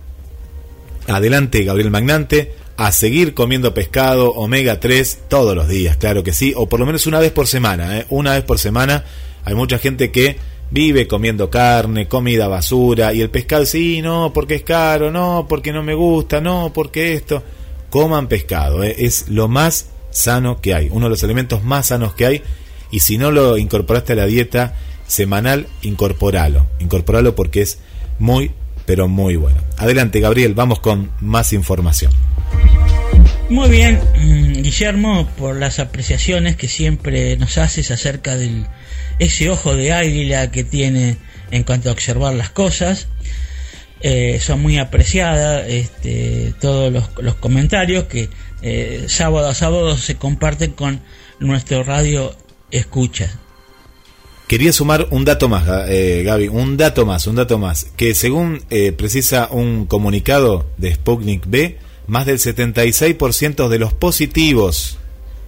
Adelante, 1.06 1.64
Gabriel 1.64 1.90
Magnante, 1.90 2.54
a 2.76 2.92
seguir 2.92 3.34
comiendo 3.34 3.74
pescado 3.74 4.30
omega 4.30 4.80
3 4.80 5.24
todos 5.28 5.54
los 5.54 5.68
días, 5.68 5.96
claro 5.96 6.24
que 6.24 6.32
sí, 6.32 6.54
o 6.56 6.68
por 6.68 6.80
lo 6.80 6.86
menos 6.86 7.06
una 7.06 7.20
vez 7.20 7.30
por 7.30 7.46
semana, 7.46 7.98
¿eh? 7.98 8.06
una 8.08 8.32
vez 8.32 8.42
por 8.42 8.58
semana. 8.58 9.04
Hay 9.44 9.54
mucha 9.54 9.78
gente 9.78 10.10
que 10.10 10.38
vive 10.74 11.06
comiendo 11.06 11.48
carne, 11.48 12.08
comida 12.08 12.48
basura, 12.48 13.14
y 13.14 13.20
el 13.20 13.30
pescado, 13.30 13.64
sí, 13.64 14.02
no, 14.02 14.32
porque 14.34 14.56
es 14.56 14.64
caro, 14.64 15.12
no, 15.12 15.46
porque 15.48 15.72
no 15.72 15.84
me 15.84 15.94
gusta, 15.94 16.40
no, 16.40 16.72
porque 16.74 17.14
esto. 17.14 17.44
Coman 17.90 18.26
pescado, 18.26 18.82
¿eh? 18.82 18.92
es 18.98 19.28
lo 19.28 19.46
más 19.46 19.90
sano 20.10 20.60
que 20.60 20.74
hay, 20.74 20.88
uno 20.90 21.06
de 21.06 21.10
los 21.10 21.22
alimentos 21.22 21.62
más 21.62 21.86
sanos 21.86 22.14
que 22.14 22.26
hay, 22.26 22.42
y 22.90 22.98
si 23.00 23.18
no 23.18 23.30
lo 23.30 23.56
incorporaste 23.56 24.14
a 24.14 24.16
la 24.16 24.26
dieta, 24.26 24.74
semanal, 25.06 25.68
incorporalo. 25.82 26.66
Incorporalo 26.80 27.36
porque 27.36 27.62
es 27.62 27.78
muy, 28.18 28.50
pero 28.84 29.06
muy 29.06 29.36
bueno. 29.36 29.60
Adelante, 29.76 30.18
Gabriel, 30.18 30.54
vamos 30.54 30.80
con 30.80 31.12
más 31.20 31.52
información. 31.52 32.12
Muy 33.48 33.70
bien, 33.70 34.00
Guillermo, 34.60 35.28
por 35.38 35.54
las 35.54 35.78
apreciaciones 35.78 36.56
que 36.56 36.66
siempre 36.66 37.36
nos 37.36 37.58
haces 37.58 37.92
acerca 37.92 38.34
de 38.36 38.64
ese 39.18 39.50
ojo 39.50 39.74
de 39.76 39.92
águila 39.92 40.50
que 40.50 40.64
tiene 40.64 41.16
en 41.50 41.62
cuanto 41.62 41.88
a 41.88 41.92
observar 41.92 42.34
las 42.34 42.50
cosas. 42.50 43.08
Eh, 44.00 44.38
son 44.40 44.60
muy 44.60 44.78
apreciadas 44.78 45.66
este, 45.66 46.52
todos 46.60 46.92
los, 46.92 47.34
comentarios 47.36 48.04
que 48.04 48.28
eh, 48.60 49.04
sábado 49.08 49.48
a 49.48 49.54
sábado 49.54 49.96
se 49.96 50.16
comparten 50.16 50.72
con 50.72 51.00
nuestro 51.40 51.84
radio 51.84 52.36
escucha. 52.70 53.40
Quería 54.46 54.74
sumar 54.74 55.06
un 55.10 55.24
dato 55.24 55.48
más, 55.48 55.64
eh, 55.88 56.22
Gaby, 56.22 56.48
un 56.48 56.76
dato 56.76 57.06
más, 57.06 57.26
un 57.26 57.36
dato 57.36 57.56
más, 57.56 57.86
que 57.96 58.14
según 58.14 58.62
precisa 58.98 59.48
un 59.50 59.86
comunicado 59.86 60.66
de 60.76 60.94
Sputnik 60.94 61.44
B, 61.46 61.78
más 62.06 62.26
del 62.26 62.38
76% 62.38 63.68
de 63.68 63.78
los 63.78 63.94
positivos, 63.94 64.98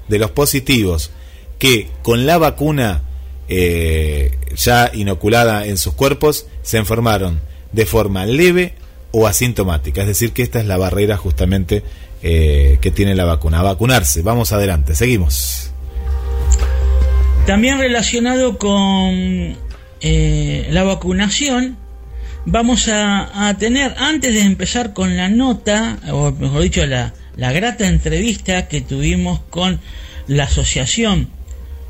de 0.08 0.18
los 0.18 0.30
positivos 0.30 1.10
que 1.58 1.88
con 2.02 2.26
la 2.26 2.38
vacuna 2.38 3.02
eh, 3.48 4.36
ya 4.56 4.90
inoculada 4.92 5.66
en 5.66 5.78
sus 5.78 5.94
cuerpos 5.94 6.46
se 6.62 6.78
enfermaron 6.78 7.40
de 7.72 7.86
forma 7.86 8.26
leve 8.26 8.74
o 9.12 9.26
asintomática. 9.26 10.02
Es 10.02 10.08
decir, 10.08 10.32
que 10.32 10.42
esta 10.42 10.60
es 10.60 10.66
la 10.66 10.76
barrera 10.76 11.16
justamente 11.16 11.82
que 12.22 12.92
tiene 12.92 13.14
la 13.14 13.24
vacuna. 13.24 13.60
A 13.60 13.62
vacunarse. 13.62 14.20
Vamos 14.22 14.50
adelante, 14.50 14.96
seguimos. 14.96 15.70
También 17.46 17.78
relacionado 17.78 18.58
con 18.58 19.56
eh, 20.00 20.66
la 20.70 20.82
vacunación, 20.82 21.76
vamos 22.44 22.88
a, 22.88 23.54
tener, 23.58 23.94
antes 23.98 24.34
de 24.34 24.40
empezar 24.40 24.92
con 24.92 25.16
la 25.16 25.28
nota, 25.28 25.98
o 26.10 26.32
mejor 26.32 26.62
dicho, 26.62 26.84
la, 26.86 27.12
grata 27.36 27.86
entrevista 27.86 28.66
que 28.66 28.80
tuvimos 28.80 29.40
con 29.48 29.80
la 30.26 30.44
asociación 30.44 31.28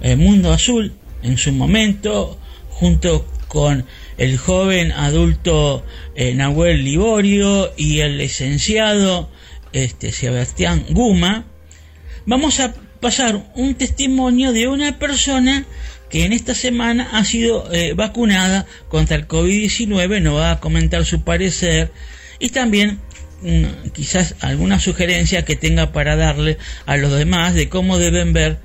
eh, 0.03 0.15
Mundo 0.17 0.53
Azul 0.53 0.93
en 1.27 1.39
su 1.39 1.53
momento, 1.53 2.39
junto 2.71 3.27
con 3.49 3.85
el 4.17 4.39
joven 4.39 4.93
adulto 4.93 5.85
eh, 6.15 6.35
Nahuel 6.35 6.85
Liborio 6.85 7.73
y 7.77 8.01
el 8.01 8.19
licenciado 8.19 9.29
este, 9.73 10.13
Sebastián 10.13 10.85
Guma, 10.91 11.45
vamos 12.25 12.61
a 12.61 12.75
pasar 13.01 13.51
un 13.55 13.75
testimonio 13.75 14.53
de 14.53 14.69
una 14.69 14.99
persona 14.99 15.65
que 16.11 16.25
en 16.25 16.33
esta 16.33 16.55
semana 16.55 17.09
ha 17.13 17.25
sido 17.25 17.73
eh, 17.73 17.95
vacunada 17.95 18.67
contra 18.89 19.17
el 19.17 19.27
COVID-19, 19.27 20.23
nos 20.23 20.37
va 20.37 20.53
a 20.53 20.61
comentar 20.61 21.05
su 21.05 21.25
parecer 21.25 21.93
y 22.39 22.51
también 22.51 23.01
mm, 23.43 23.91
quizás 23.93 24.37
alguna 24.41 24.79
sugerencia 24.79 25.45
que 25.45 25.57
tenga 25.57 25.93
para 25.93 26.15
darle 26.15 26.59
a 26.87 26.97
los 26.97 27.13
demás 27.13 27.55
de 27.55 27.69
cómo 27.69 27.99
deben 27.99 28.33
ver 28.33 28.59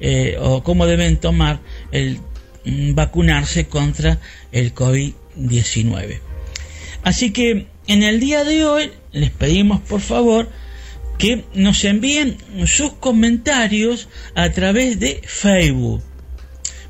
eh, 0.00 0.36
o 0.40 0.62
cómo 0.62 0.86
deben 0.86 1.16
tomar 1.16 1.60
el 1.92 2.18
mm, 2.64 2.94
vacunarse 2.94 3.66
contra 3.66 4.18
el 4.52 4.74
COVID-19. 4.74 6.20
Así 7.02 7.30
que 7.32 7.66
en 7.86 8.02
el 8.02 8.20
día 8.20 8.44
de 8.44 8.64
hoy 8.64 8.92
les 9.12 9.30
pedimos 9.30 9.80
por 9.80 10.00
favor 10.00 10.48
que 11.18 11.44
nos 11.54 11.84
envíen 11.84 12.38
sus 12.66 12.92
comentarios 12.94 14.08
a 14.34 14.50
través 14.50 15.00
de 15.00 15.20
Facebook. 15.24 16.02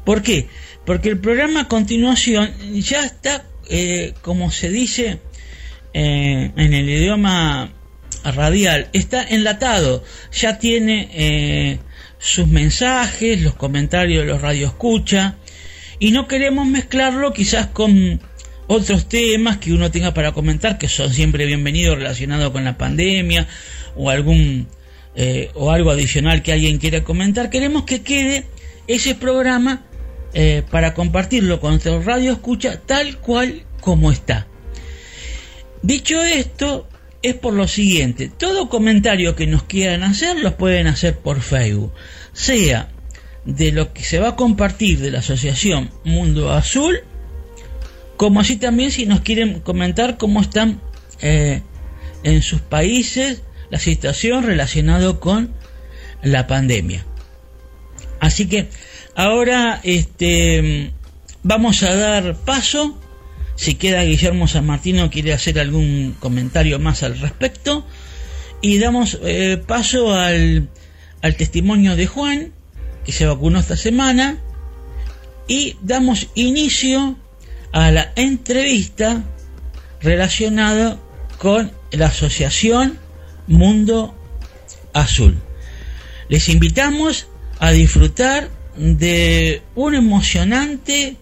¿Por 0.04 0.22
qué? 0.22 0.48
Porque 0.84 1.08
el 1.08 1.18
programa 1.18 1.62
a 1.62 1.68
continuación 1.68 2.50
ya 2.74 3.04
está, 3.04 3.44
eh, 3.70 4.14
como 4.22 4.50
se 4.50 4.68
dice 4.70 5.20
eh, 5.94 6.52
en 6.56 6.74
el 6.74 6.88
idioma 6.88 7.72
radial, 8.24 8.88
está 8.92 9.22
enlatado, 9.22 10.04
ya 10.32 10.58
tiene 10.58 11.08
eh, 11.12 11.78
sus 12.18 12.48
mensajes, 12.48 13.40
los 13.42 13.54
comentarios 13.54 14.26
de 14.26 14.32
los 14.32 14.54
escucha 14.54 15.36
y 15.98 16.10
no 16.10 16.28
queremos 16.28 16.66
mezclarlo 16.66 17.32
quizás 17.32 17.68
con 17.68 18.20
otros 18.66 19.08
temas 19.08 19.58
que 19.58 19.72
uno 19.72 19.90
tenga 19.90 20.12
para 20.14 20.32
comentar 20.32 20.78
que 20.78 20.88
son 20.88 21.12
siempre 21.12 21.46
bienvenidos 21.46 21.96
relacionados 21.96 22.50
con 22.50 22.64
la 22.64 22.76
pandemia 22.76 23.48
o 23.96 24.10
algún 24.10 24.68
eh, 25.14 25.50
o 25.54 25.72
algo 25.72 25.90
adicional 25.90 26.42
que 26.42 26.52
alguien 26.52 26.78
quiera 26.78 27.02
comentar, 27.02 27.50
queremos 27.50 27.84
que 27.84 28.02
quede 28.02 28.46
ese 28.86 29.14
programa 29.14 29.84
eh, 30.34 30.62
para 30.70 30.94
compartirlo 30.94 31.60
con 31.60 31.70
nuestro 31.72 32.00
radio 32.02 32.32
escucha 32.32 32.80
tal 32.80 33.18
cual 33.18 33.64
como 33.80 34.12
está. 34.12 34.46
Dicho 35.82 36.22
esto, 36.22 36.87
es 37.22 37.34
por 37.34 37.54
lo 37.54 37.66
siguiente, 37.66 38.28
todo 38.28 38.68
comentario 38.68 39.34
que 39.34 39.46
nos 39.46 39.64
quieran 39.64 40.02
hacer 40.02 40.38
los 40.38 40.54
pueden 40.54 40.86
hacer 40.86 41.18
por 41.18 41.40
Facebook, 41.40 41.92
sea 42.32 42.90
de 43.44 43.72
lo 43.72 43.92
que 43.92 44.04
se 44.04 44.18
va 44.18 44.30
a 44.30 44.36
compartir 44.36 44.98
de 44.98 45.10
la 45.10 45.20
asociación 45.20 45.90
Mundo 46.04 46.52
Azul, 46.52 47.00
como 48.16 48.40
así 48.40 48.56
también 48.56 48.90
si 48.90 49.06
nos 49.06 49.20
quieren 49.20 49.60
comentar 49.60 50.16
cómo 50.16 50.40
están 50.40 50.80
eh, 51.20 51.62
en 52.22 52.42
sus 52.42 52.60
países 52.60 53.42
la 53.70 53.78
situación 53.78 54.44
relacionada 54.44 55.18
con 55.18 55.52
la 56.22 56.46
pandemia. 56.46 57.04
Así 58.20 58.48
que 58.48 58.68
ahora 59.14 59.80
este, 59.82 60.92
vamos 61.42 61.82
a 61.82 61.94
dar 61.94 62.36
paso 62.36 62.98
si 63.58 63.74
queda 63.74 64.04
Guillermo 64.04 64.46
San 64.46 64.66
Martino 64.66 65.10
quiere 65.10 65.32
hacer 65.32 65.58
algún 65.58 66.14
comentario 66.20 66.78
más 66.78 67.02
al 67.02 67.18
respecto. 67.18 67.84
Y 68.62 68.78
damos 68.78 69.18
eh, 69.24 69.60
paso 69.66 70.14
al, 70.14 70.68
testimonio 71.36 71.96
de 71.96 72.06
Juan, 72.06 72.52
que 73.04 73.10
se 73.10 73.26
vacunó 73.26 73.58
esta 73.58 73.76
semana. 73.76 74.38
Y 75.48 75.76
damos 75.82 76.28
inicio 76.36 77.18
a 77.72 77.90
la 77.90 78.12
entrevista 78.14 79.24
relacionada 80.00 81.00
con 81.38 81.72
la 81.90 82.06
asociación 82.06 83.00
Mundo 83.48 84.14
Azul. 84.92 85.36
Les 86.28 86.48
invitamos 86.48 87.26
a 87.58 87.72
disfrutar 87.72 88.50
de 88.76 89.62
un 89.74 89.96
emocionante 89.96 91.16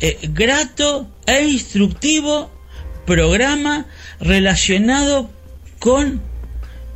eh, 0.00 0.18
grato 0.32 1.08
e 1.28 1.44
instructivo 1.44 2.50
programa 3.04 3.86
relacionado 4.18 5.30
con 5.78 6.22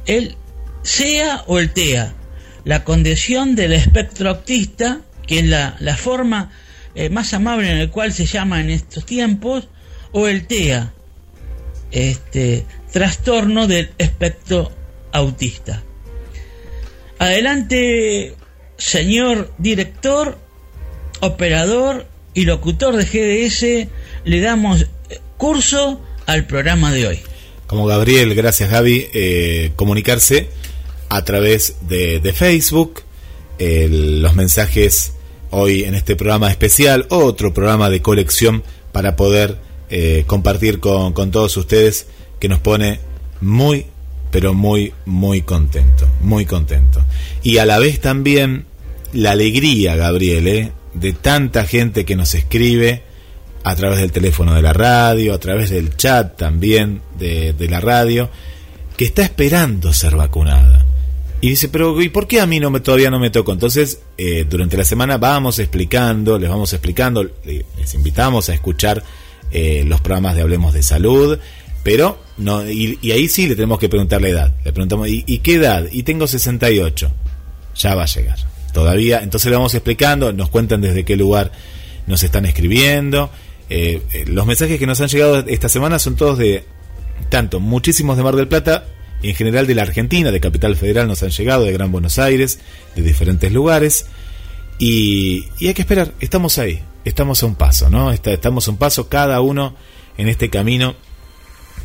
el 0.06 0.36
SEA 0.82 1.44
o 1.46 1.58
el 1.58 1.72
TEA, 1.72 2.14
la 2.64 2.82
condición 2.82 3.54
del 3.54 3.72
espectro 3.72 4.30
autista, 4.30 5.02
que 5.26 5.40
es 5.40 5.46
la, 5.46 5.96
forma 5.96 6.50
eh, 6.94 7.10
más 7.10 7.34
amable 7.34 7.70
en 7.70 7.78
la 7.78 7.90
cual 7.90 8.12
se 8.12 8.26
llama 8.26 8.60
en 8.60 8.70
estos 8.70 9.04
tiempos, 9.04 9.68
o 10.12 10.26
el 10.28 10.46
TEA, 10.46 10.92
este 11.90 12.66
trastorno 12.90 13.66
del 13.66 13.90
espectro 13.98 14.72
autista. 15.12 15.82
Adelante, 17.18 18.34
señor 18.78 19.52
director, 19.58 20.38
operador 21.20 22.06
y 22.34 22.44
locutor 22.46 22.96
de 22.96 23.04
GDS, 23.04 23.88
le 24.24 24.40
damos 24.40 24.86
curso 25.36 26.00
al 26.26 26.46
programa 26.46 26.92
de 26.92 27.06
hoy. 27.06 27.18
Como 27.66 27.86
Gabriel, 27.86 28.34
gracias 28.34 28.70
Gaby, 28.70 29.08
eh, 29.12 29.72
comunicarse 29.76 30.48
a 31.08 31.24
través 31.24 31.76
de, 31.88 32.32
Facebook, 32.34 33.02
los 33.58 34.34
mensajes 34.34 35.12
hoy 35.50 35.84
en 35.84 35.94
este 35.94 36.16
programa 36.16 36.50
especial, 36.50 37.06
otro 37.10 37.52
programa 37.52 37.90
de 37.90 38.02
colección 38.02 38.62
para 38.92 39.16
poder 39.16 39.58
eh, 39.90 40.24
compartir 40.26 40.80
con, 40.80 41.12
con 41.12 41.30
todos 41.30 41.56
ustedes 41.56 42.06
que 42.40 42.48
nos 42.48 42.60
pone 42.60 43.00
muy, 43.40 43.86
pero 44.30 44.54
muy, 44.54 44.92
muy 45.04 45.42
contento, 45.42 46.08
muy 46.22 46.46
contento. 46.46 47.04
Y 47.42 47.58
a 47.58 47.66
la 47.66 47.78
vez 47.78 48.00
también 48.00 48.64
la 49.12 49.32
alegría, 49.32 49.94
Gabriel, 49.96 50.48
¿eh? 50.48 50.72
de 50.94 51.12
tanta 51.12 51.66
gente 51.66 52.04
que 52.04 52.16
nos 52.16 52.34
escribe 52.34 53.02
a 53.64 53.74
través 53.74 53.98
del 53.98 54.12
teléfono 54.12 54.54
de 54.54 54.62
la 54.62 54.72
radio, 54.72 55.34
a 55.34 55.38
través 55.38 55.70
del 55.70 55.96
chat 55.96 56.36
también 56.36 57.02
de, 57.18 57.54
la 57.68 57.80
radio, 57.80 58.28
que 58.96 59.04
está 59.04 59.22
esperando 59.22 59.92
ser 59.92 60.16
vacunada. 60.16 60.84
Y 61.40 61.50
dice, 61.50 61.68
pero 61.68 62.00
¿y 62.00 62.08
por 62.08 62.28
qué 62.28 62.40
a 62.40 62.46
mí 62.46 62.60
no 62.60 62.70
me, 62.70 62.80
todavía 62.80 63.10
no 63.10 63.18
me 63.18 63.30
tocó? 63.30 63.52
Entonces, 63.52 64.00
eh, 64.16 64.46
durante 64.48 64.76
la 64.76 64.84
semana 64.84 65.18
vamos 65.18 65.58
explicando, 65.58 66.38
les 66.38 66.48
vamos 66.48 66.72
explicando, 66.72 67.28
les 67.44 67.94
invitamos 67.94 68.48
a 68.48 68.54
escuchar 68.54 69.02
eh, 69.50 69.84
los 69.86 70.00
programas 70.00 70.36
de 70.36 70.42
Hablemos 70.42 70.72
de 70.72 70.82
Salud, 70.82 71.38
pero 71.82 72.20
no 72.38 72.68
y, 72.70 72.98
ahí 73.10 73.28
sí 73.28 73.48
le 73.48 73.56
tenemos 73.56 73.78
que 73.78 73.88
preguntar 73.88 74.22
la 74.22 74.28
edad. 74.28 74.54
Le 74.64 74.72
preguntamos, 74.72 75.08
¿y, 75.08 75.24
¿y 75.26 75.38
qué 75.38 75.54
edad? 75.54 75.86
Y 75.90 76.04
tengo 76.04 76.26
68. 76.26 77.10
Ya 77.74 77.94
va 77.94 78.04
a 78.04 78.06
llegar 78.06 78.38
todavía. 78.72 79.20
Entonces 79.22 79.50
le 79.50 79.56
vamos 79.56 79.74
explicando, 79.74 80.32
nos 80.32 80.48
cuentan 80.48 80.80
desde 80.80 81.04
qué 81.04 81.16
lugar 81.16 81.52
nos 82.06 82.22
están 82.22 82.46
escribiendo. 82.46 83.30
Eh, 83.74 84.02
eh, 84.12 84.24
los 84.26 84.44
mensajes 84.44 84.78
que 84.78 84.86
nos 84.86 85.00
han 85.00 85.08
llegado 85.08 85.38
esta 85.46 85.70
semana 85.70 85.98
son 85.98 86.14
todos 86.14 86.36
de, 86.36 86.64
tanto, 87.30 87.58
muchísimos 87.58 88.18
de 88.18 88.22
Mar 88.22 88.36
del 88.36 88.46
Plata, 88.46 88.84
y 89.22 89.30
en 89.30 89.34
general 89.34 89.66
de 89.66 89.74
la 89.74 89.80
Argentina, 89.80 90.30
de 90.30 90.40
Capital 90.40 90.76
Federal 90.76 91.08
nos 91.08 91.22
han 91.22 91.30
llegado, 91.30 91.64
de 91.64 91.72
Gran 91.72 91.90
Buenos 91.90 92.18
Aires, 92.18 92.58
de 92.94 93.00
diferentes 93.00 93.50
lugares. 93.50 94.04
Y, 94.78 95.46
hay 95.66 95.72
que 95.72 95.80
esperar, 95.80 96.12
estamos 96.20 96.58
ahí, 96.58 96.82
estamos 97.06 97.42
a 97.42 97.46
un 97.46 97.54
paso, 97.54 97.88
¿no? 97.88 98.12
estamos 98.12 98.68
a 98.68 98.70
un 98.72 98.76
paso, 98.76 99.08
cada 99.08 99.40
uno 99.40 99.74
en 100.18 100.28
este 100.28 100.50
camino 100.50 100.94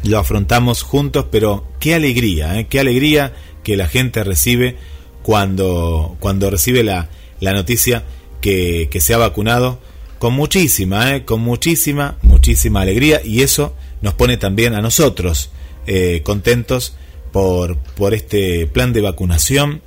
lo 0.03 0.19
afrontamos 0.19 0.81
juntos, 0.81 1.27
pero 1.31 1.65
qué 1.79 1.95
alegría, 1.95 2.59
¿eh? 2.59 2.67
qué 2.67 2.81
alegría 2.81 3.33
que 3.63 3.77
la 3.77 3.87
gente 3.87 4.25
recibe 4.25 4.75
cuando, 5.23 6.17
cuando 6.19 6.49
recibe 6.49 6.83
la, 6.83 7.09
la 7.39 7.53
noticia 7.53 8.03
que, 8.41 8.89
se 8.99 9.13
ha 9.13 9.17
vacunado 9.17 9.79
con 10.19 10.33
muchísima, 10.33 11.15
eh, 11.15 11.25
con 11.25 11.41
muchísima, 11.41 12.17
muchísima 12.21 12.81
alegría 12.81 13.21
y 13.23 13.41
eso 13.41 13.73
nos 14.01 14.13
pone 14.13 14.37
también 14.37 14.73
a 14.75 14.81
nosotros 14.81 15.51
eh, 15.85 16.21
contentos 16.23 16.95
por, 17.31 17.77
por 17.77 18.13
este 18.13 18.67
plan 18.67 18.93
de 18.93 19.01
vacunación 19.01 19.81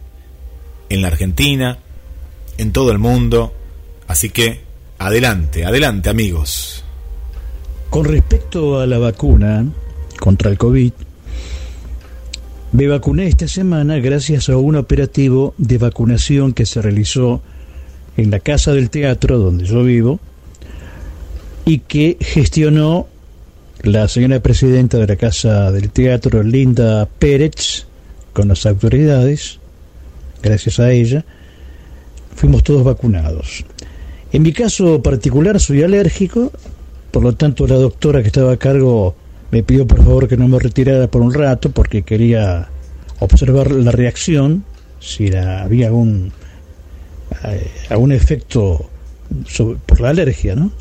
en 0.89 1.03
la 1.03 1.09
Argentina, 1.09 1.79
en 2.59 2.73
todo 2.73 2.93
el 2.93 2.99
mundo. 2.99 3.55
Así 4.07 4.31
que 4.31 4.61
adelante, 4.99 5.65
adelante 5.65 6.11
amigos. 6.11 6.85
Con 7.89 8.05
respecto 8.05 8.79
a 8.79 8.87
la 8.87 8.99
vacuna 8.99 9.65
contra 10.19 10.51
el 10.51 10.59
COVID, 10.59 10.93
me 12.73 12.87
vacuné 12.87 13.27
esta 13.27 13.49
semana 13.49 13.99
gracias 13.99 14.49
a 14.49 14.57
un 14.57 14.77
operativo 14.77 15.55
de 15.59 15.79
vacunación 15.79 16.53
que 16.53 16.67
se 16.67 16.81
realizó 16.81 17.43
en 18.17 18.31
la 18.31 18.41
Casa 18.41 18.73
del 18.73 18.91
Teatro, 18.91 19.39
donde 19.39 19.65
yo 19.65 19.83
vivo, 19.83 20.21
y 21.65 21.79
que 21.81 22.17
gestionó 22.21 23.07
la 23.83 24.09
señora 24.09 24.41
presidenta 24.41 24.99
de 24.99 25.07
la 25.07 25.17
Casa 25.17 25.73
del 25.73 25.91
Teatro, 25.91 26.43
Linda 26.43 27.07
Pérez, 27.07 27.87
con 28.33 28.49
las 28.49 28.67
autoridades, 28.67 29.59
gracias 30.43 30.81
a 30.81 30.93
ella, 30.93 31.25
fuimos 32.35 32.63
todos 32.63 32.85
vacunados. 32.85 33.65
En 34.33 34.43
mi 34.43 34.53
caso 34.53 35.03
particular 35.03 35.59
soy 35.61 35.83
alérgico, 35.83 36.53
por 37.11 37.23
lo 37.23 37.35
tanto 37.35 37.67
la 37.67 37.77
doctora 37.77 38.23
que 38.23 38.29
estaba 38.29 38.53
a 38.53 38.57
cargo 38.57 39.17
me 39.51 39.63
pidió 39.63 39.87
por 39.87 39.99
favor 39.99 40.29
que 40.29 40.37
no 40.37 40.47
me 40.47 40.59
retirara 40.59 41.09
por 41.09 41.23
un 41.23 41.35
rato 41.35 41.71
porque 41.71 42.03
quería 42.03 42.69
observar 43.19 43.71
la 43.73 43.91
reacción, 43.91 44.65
si 45.01 45.35
había 45.35 45.89
algún, 45.89 46.33
eh, 47.45 47.71
algún 47.89 48.13
efecto 48.13 48.91
por 49.87 50.01
la 50.01 50.11
alergia, 50.11 50.55
¿no? 50.55 50.73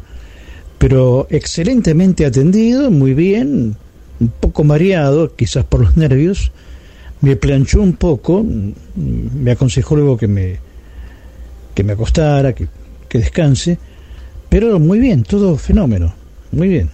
Pero 0.78 1.28
excelentemente 1.30 2.26
atendido, 2.26 2.90
muy 2.90 3.14
bien, 3.14 3.76
un 4.20 4.28
poco 4.40 4.64
mareado, 4.64 5.36
quizás 5.36 5.66
por 5.66 5.82
los 5.82 5.98
nervios, 5.98 6.52
me 7.22 7.36
planchó 7.36 7.82
un 7.82 7.94
poco, 7.94 8.46
me 8.96 9.52
aconsejó 9.52 9.96
luego 9.96 10.18
que 10.18 10.28
me, 10.28 10.58
que 11.76 11.84
me 11.84 11.94
acostara, 11.94 12.54
que, 12.54 12.68
que 13.08 13.20
descanse, 13.20 13.78
pero 14.48 14.80
muy 14.80 15.00
bien, 15.00 15.24
todo 15.24 15.58
fenómeno, 15.58 16.14
muy 16.52 16.70
bien. 16.70 16.90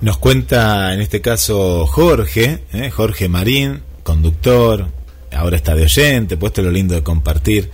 Nos 0.00 0.18
cuenta 0.18 0.92
en 0.92 1.00
este 1.00 1.20
caso 1.20 1.86
Jorge, 1.86 2.64
¿eh? 2.72 2.90
Jorge 2.90 3.28
Marín, 3.28 3.80
conductor, 4.02 4.86
ahora 5.32 5.56
está 5.56 5.74
de 5.74 5.84
oyente, 5.84 6.36
puesto 6.36 6.62
lo 6.62 6.70
lindo 6.70 6.94
de 6.94 7.02
compartir, 7.02 7.70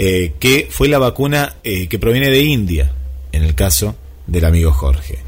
eh, 0.00 0.34
que 0.38 0.68
fue 0.70 0.86
la 0.86 0.98
vacuna 0.98 1.56
eh, 1.64 1.88
que 1.88 1.98
proviene 1.98 2.30
de 2.30 2.42
India, 2.42 2.92
en 3.32 3.42
el 3.42 3.56
caso 3.56 3.96
del 4.28 4.44
amigo 4.44 4.72
Jorge. 4.72 5.18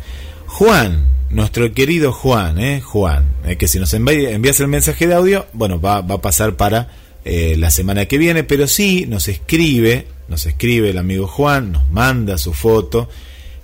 Juan, 0.46 1.08
nuestro 1.28 1.72
querido 1.72 2.12
Juan, 2.12 2.60
eh, 2.60 2.80
Juan, 2.80 3.34
que 3.58 3.66
si 3.66 3.80
nos 3.80 3.92
envías 3.94 4.60
el 4.60 4.68
mensaje 4.68 5.08
de 5.08 5.14
audio, 5.14 5.46
bueno, 5.54 5.80
va, 5.80 6.02
va 6.02 6.14
a 6.14 6.20
pasar 6.20 6.56
para 6.56 6.88
la 7.24 7.70
semana 7.70 8.06
que 8.06 8.16
viene, 8.16 8.44
pero 8.44 8.66
sí 8.66 9.06
nos 9.06 9.28
escribe, 9.28 10.06
nos 10.28 10.46
escribe 10.46 10.90
el 10.90 10.98
amigo 10.98 11.26
Juan, 11.26 11.72
nos 11.72 11.90
manda 11.90 12.38
su 12.38 12.54
foto, 12.54 13.08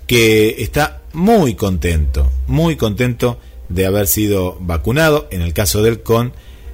que 0.05 0.57
está 0.59 1.01
muy 1.13 1.55
contento, 1.55 2.29
muy 2.47 2.75
contento 2.75 3.39
de 3.69 3.85
haber 3.85 4.07
sido 4.07 4.57
vacunado, 4.59 5.27
en 5.31 5.41
el 5.41 5.53
caso 5.53 5.81
del 5.81 6.03
con 6.03 6.33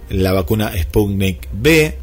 la 0.10 0.34
vacuna 0.34 0.74
Sputnik 0.76 1.48
B 1.54 1.98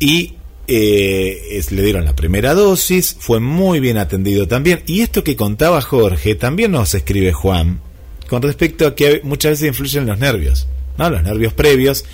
y 0.00 0.34
eh, 0.74 1.62
le 1.70 1.82
dieron 1.82 2.04
la 2.04 2.16
primera 2.16 2.54
dosis, 2.54 3.14
fue 3.18 3.40
muy 3.40 3.80
bien 3.80 3.98
atendido 3.98 4.48
también. 4.48 4.82
Y 4.86 5.02
esto 5.02 5.22
que 5.22 5.36
contaba 5.36 5.80
Jorge, 5.82 6.34
también 6.34 6.72
nos 6.72 6.94
escribe 6.94 7.32
Juan, 7.32 7.80
con 8.28 8.42
respecto 8.42 8.86
a 8.86 8.94
que 8.94 9.20
muchas 9.22 9.52
veces 9.52 9.68
influyen 9.68 10.06
los 10.06 10.18
nervios, 10.18 10.68
¿no? 10.96 11.10
Los 11.10 11.22
nervios 11.22 11.52
previos. 11.52 12.04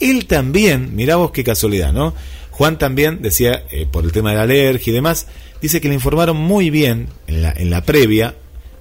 Él 0.00 0.26
también, 0.26 0.96
mirá 0.96 1.16
vos 1.16 1.30
qué 1.30 1.44
casualidad, 1.44 1.92
¿no? 1.92 2.14
Juan 2.50 2.78
también 2.78 3.22
decía, 3.22 3.64
eh, 3.70 3.86
por 3.90 4.04
el 4.04 4.12
tema 4.12 4.30
de 4.30 4.36
la 4.36 4.42
alergia 4.42 4.90
y 4.90 4.94
demás, 4.94 5.28
dice 5.62 5.80
que 5.80 5.88
le 5.88 5.94
informaron 5.94 6.36
muy 6.36 6.70
bien 6.70 7.08
en 7.28 7.42
la, 7.42 7.52
en 7.52 7.70
la 7.70 7.84
previa, 7.84 8.34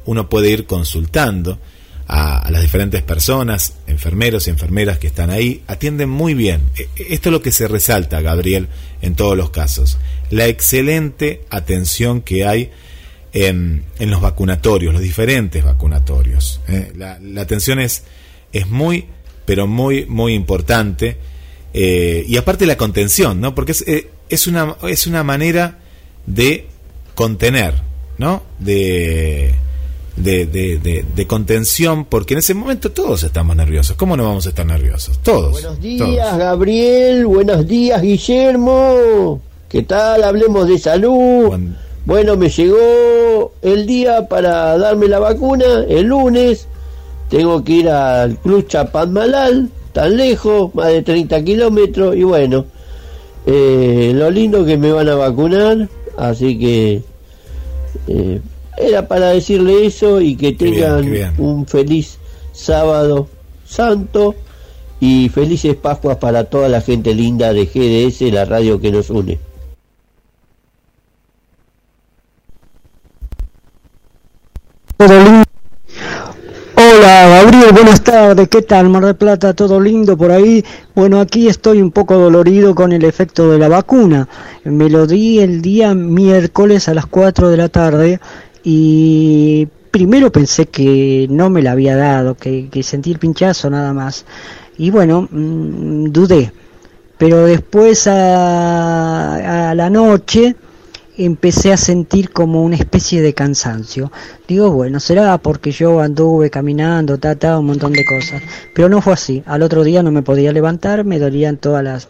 uno 0.06 0.30
puede 0.30 0.50
ir 0.50 0.66
consultando 0.66 1.60
a, 2.08 2.50
las 2.52 2.62
diferentes 2.62 3.02
personas, 3.02 3.74
enfermeros 3.86 4.48
y 4.48 4.52
enfermeras 4.52 4.98
que 4.98 5.08
están 5.08 5.30
ahí, 5.30 5.64
atienden 5.68 6.10
muy 6.10 6.34
bien. 6.34 6.62
E, 6.78 6.88
esto 7.10 7.30
es 7.30 7.34
lo 7.34 7.42
que 7.42 7.52
se 7.52 7.68
resalta, 7.68 8.22
Gabriel, 8.22 8.68
en 9.02 9.16
todos 9.16 9.36
los 9.38 9.50
casos. 9.50 9.98
La 10.30 10.48
excelente 10.48 11.42
atención 11.50 12.22
que 12.22 12.46
hay 12.46 12.72
en, 13.34 13.84
en 14.00 14.10
los 14.10 14.22
vacunatorios, 14.22 14.94
los 14.94 15.02
diferentes 15.02 15.64
vacunatorios. 15.64 16.62
¿eh? 16.68 16.94
La, 16.96 17.20
atención 17.42 17.80
es, 17.80 18.04
es 18.54 18.68
muy, 18.68 19.06
pero 19.46 19.68
muy, 19.68 20.06
muy 20.06 20.34
importante. 20.34 21.18
Eh, 21.74 22.26
y 22.28 22.38
aparte 22.38 22.66
la 22.66 22.78
contención, 22.78 23.42
¿no? 23.42 23.54
Porque 23.54 23.74
es, 23.74 23.82
eh, 23.86 24.10
es, 24.30 24.48
una, 24.48 24.76
es 24.88 25.08
una 25.08 25.24
manera 25.24 25.80
de 26.26 26.68
contener, 27.16 27.74
¿no? 28.18 28.44
De 28.60 29.54
de, 30.18 31.04
de, 31.16 31.28
contención, 31.28 32.06
porque 32.06 32.34
en 32.34 32.40
ese 32.40 32.54
momento 32.54 32.92
todos 32.92 33.24
estamos 33.24 33.56
nerviosos. 33.56 33.96
¿Cómo 33.96 34.18
no 34.18 34.24
vamos 34.24 34.46
a 34.46 34.50
estar 34.50 34.66
nerviosos? 34.66 35.20
Todos. 35.20 35.52
Buenos 35.52 35.80
días, 35.80 36.38
Gabriel. 36.38 37.26
Buenos 37.26 37.68
días, 37.68 38.02
Guillermo. 38.02 39.40
¿Qué 39.70 39.84
tal? 39.84 40.24
Hablemos 40.24 40.68
de 40.68 40.80
salud. 40.80 41.60
Bueno, 42.06 42.38
me 42.38 42.50
llegó 42.50 43.52
el 43.62 43.86
día 43.86 44.28
para 44.28 44.78
darme 44.78 45.08
la 45.08 45.20
vacuna, 45.20 45.66
el 45.88 46.08
lunes. 46.08 46.68
Tengo 47.30 47.64
que 47.64 47.74
ir 47.74 47.90
al 47.90 48.38
Club 48.38 48.66
Chapadmalal, 48.68 49.70
tan 49.92 50.16
lejos, 50.16 50.74
más 50.74 50.88
de 50.88 51.02
30 51.02 51.44
kilómetros. 51.44 52.16
Y 52.16 52.24
bueno, 52.24 52.66
eh, 53.46 54.14
lo 54.16 54.32
lindo 54.32 54.66
que 54.66 54.78
me 54.78 54.92
van 54.92 55.10
a 55.10 55.16
vacunar, 55.16 55.90
así 56.18 56.58
que 56.58 57.02
eh, 58.08 58.42
era 58.78 59.08
para 59.08 59.30
decirle 59.30 59.86
eso 59.86 60.22
y 60.22 60.36
que 60.36 60.54
tengan 60.54 61.06
un 61.38 61.66
feliz 61.66 62.20
sábado 62.54 63.28
santo 63.66 64.36
y 65.00 65.30
felices 65.30 65.76
Pascuas 65.76 66.18
para 66.18 66.46
toda 66.46 66.70
la 66.70 66.82
gente 66.82 67.14
linda 67.14 67.54
de 67.54 67.66
GDS, 67.66 68.32
la 68.34 68.46
radio 68.46 68.80
que 68.80 68.92
nos 68.92 69.10
une. 69.10 69.40
Hola 76.80 77.28
Gabriel, 77.28 77.72
buenas 77.74 78.04
tardes, 78.04 78.48
¿qué 78.50 78.62
tal? 78.62 78.90
Mar 78.90 79.06
de 79.06 79.14
Plata, 79.14 79.54
todo 79.54 79.80
lindo 79.80 80.18
por 80.18 80.32
ahí. 80.32 80.64
Bueno, 80.96 81.20
aquí 81.20 81.48
estoy 81.48 81.82
un 81.82 81.92
poco 81.92 82.16
dolorido 82.18 82.74
con 82.76 82.92
el 82.92 83.04
efecto 83.04 83.52
de 83.52 83.58
la 83.60 83.68
vacuna. 83.68 84.28
Me 84.64 84.90
lo 84.90 85.06
di 85.08 85.40
el 85.40 85.62
día 85.62 85.94
miércoles 85.94 86.88
a 86.88 86.94
las 86.94 87.06
4 87.08 87.50
de 87.50 87.58
la 87.58 87.70
tarde 87.70 88.20
y 88.70 89.66
primero 89.92 90.30
pensé 90.30 90.66
que 90.66 91.26
no 91.30 91.50
me 91.50 91.62
la 91.62 91.72
había 91.72 91.96
dado, 91.96 92.36
que, 92.36 92.68
que 92.70 92.84
sentí 92.84 93.14
el 93.14 93.18
pinchazo 93.18 93.70
nada 93.70 93.94
más. 93.94 94.26
Y 94.78 94.90
bueno, 94.90 95.26
mm, 95.32 96.12
dudé. 96.12 96.52
Pero 97.18 97.46
después 97.46 98.08
a, 98.08 99.72
la 99.74 99.90
noche 99.90 100.58
empecé 101.18 101.72
a 101.72 101.78
sentir 101.78 102.32
como 102.32 102.62
una 102.62 102.76
especie 102.76 103.22
de 103.22 103.34
cansancio. 103.34 104.12
Digo, 104.50 104.70
bueno, 104.72 105.00
será 105.00 105.38
porque 105.38 105.72
yo 105.72 106.02
anduve 106.02 106.50
caminando, 106.50 107.18
ta, 107.18 107.58
un 107.58 107.68
montón 107.68 107.94
de 107.94 108.04
cosas. 108.04 108.42
Pero 108.76 108.90
no 108.90 109.02
fue 109.02 109.14
así. 109.14 109.44
Al 109.46 109.62
otro 109.62 109.86
día 109.86 110.04
no 110.04 110.12
me 110.12 110.24
podía 110.24 110.52
levantar, 110.52 111.06
me 111.06 111.20
dolían 111.20 111.56
todas 111.56 111.86
las 111.86 112.10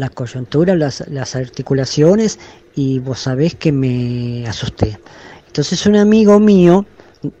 las 0.00 0.10
coyunturas, 0.10 0.76
las, 0.76 1.08
las 1.08 1.36
articulaciones 1.36 2.38
y 2.74 2.98
vos 2.98 3.20
sabés 3.20 3.54
que 3.54 3.70
me 3.70 4.46
asusté. 4.48 4.98
Entonces 5.46 5.86
un 5.86 5.96
amigo 5.96 6.40
mío, 6.40 6.86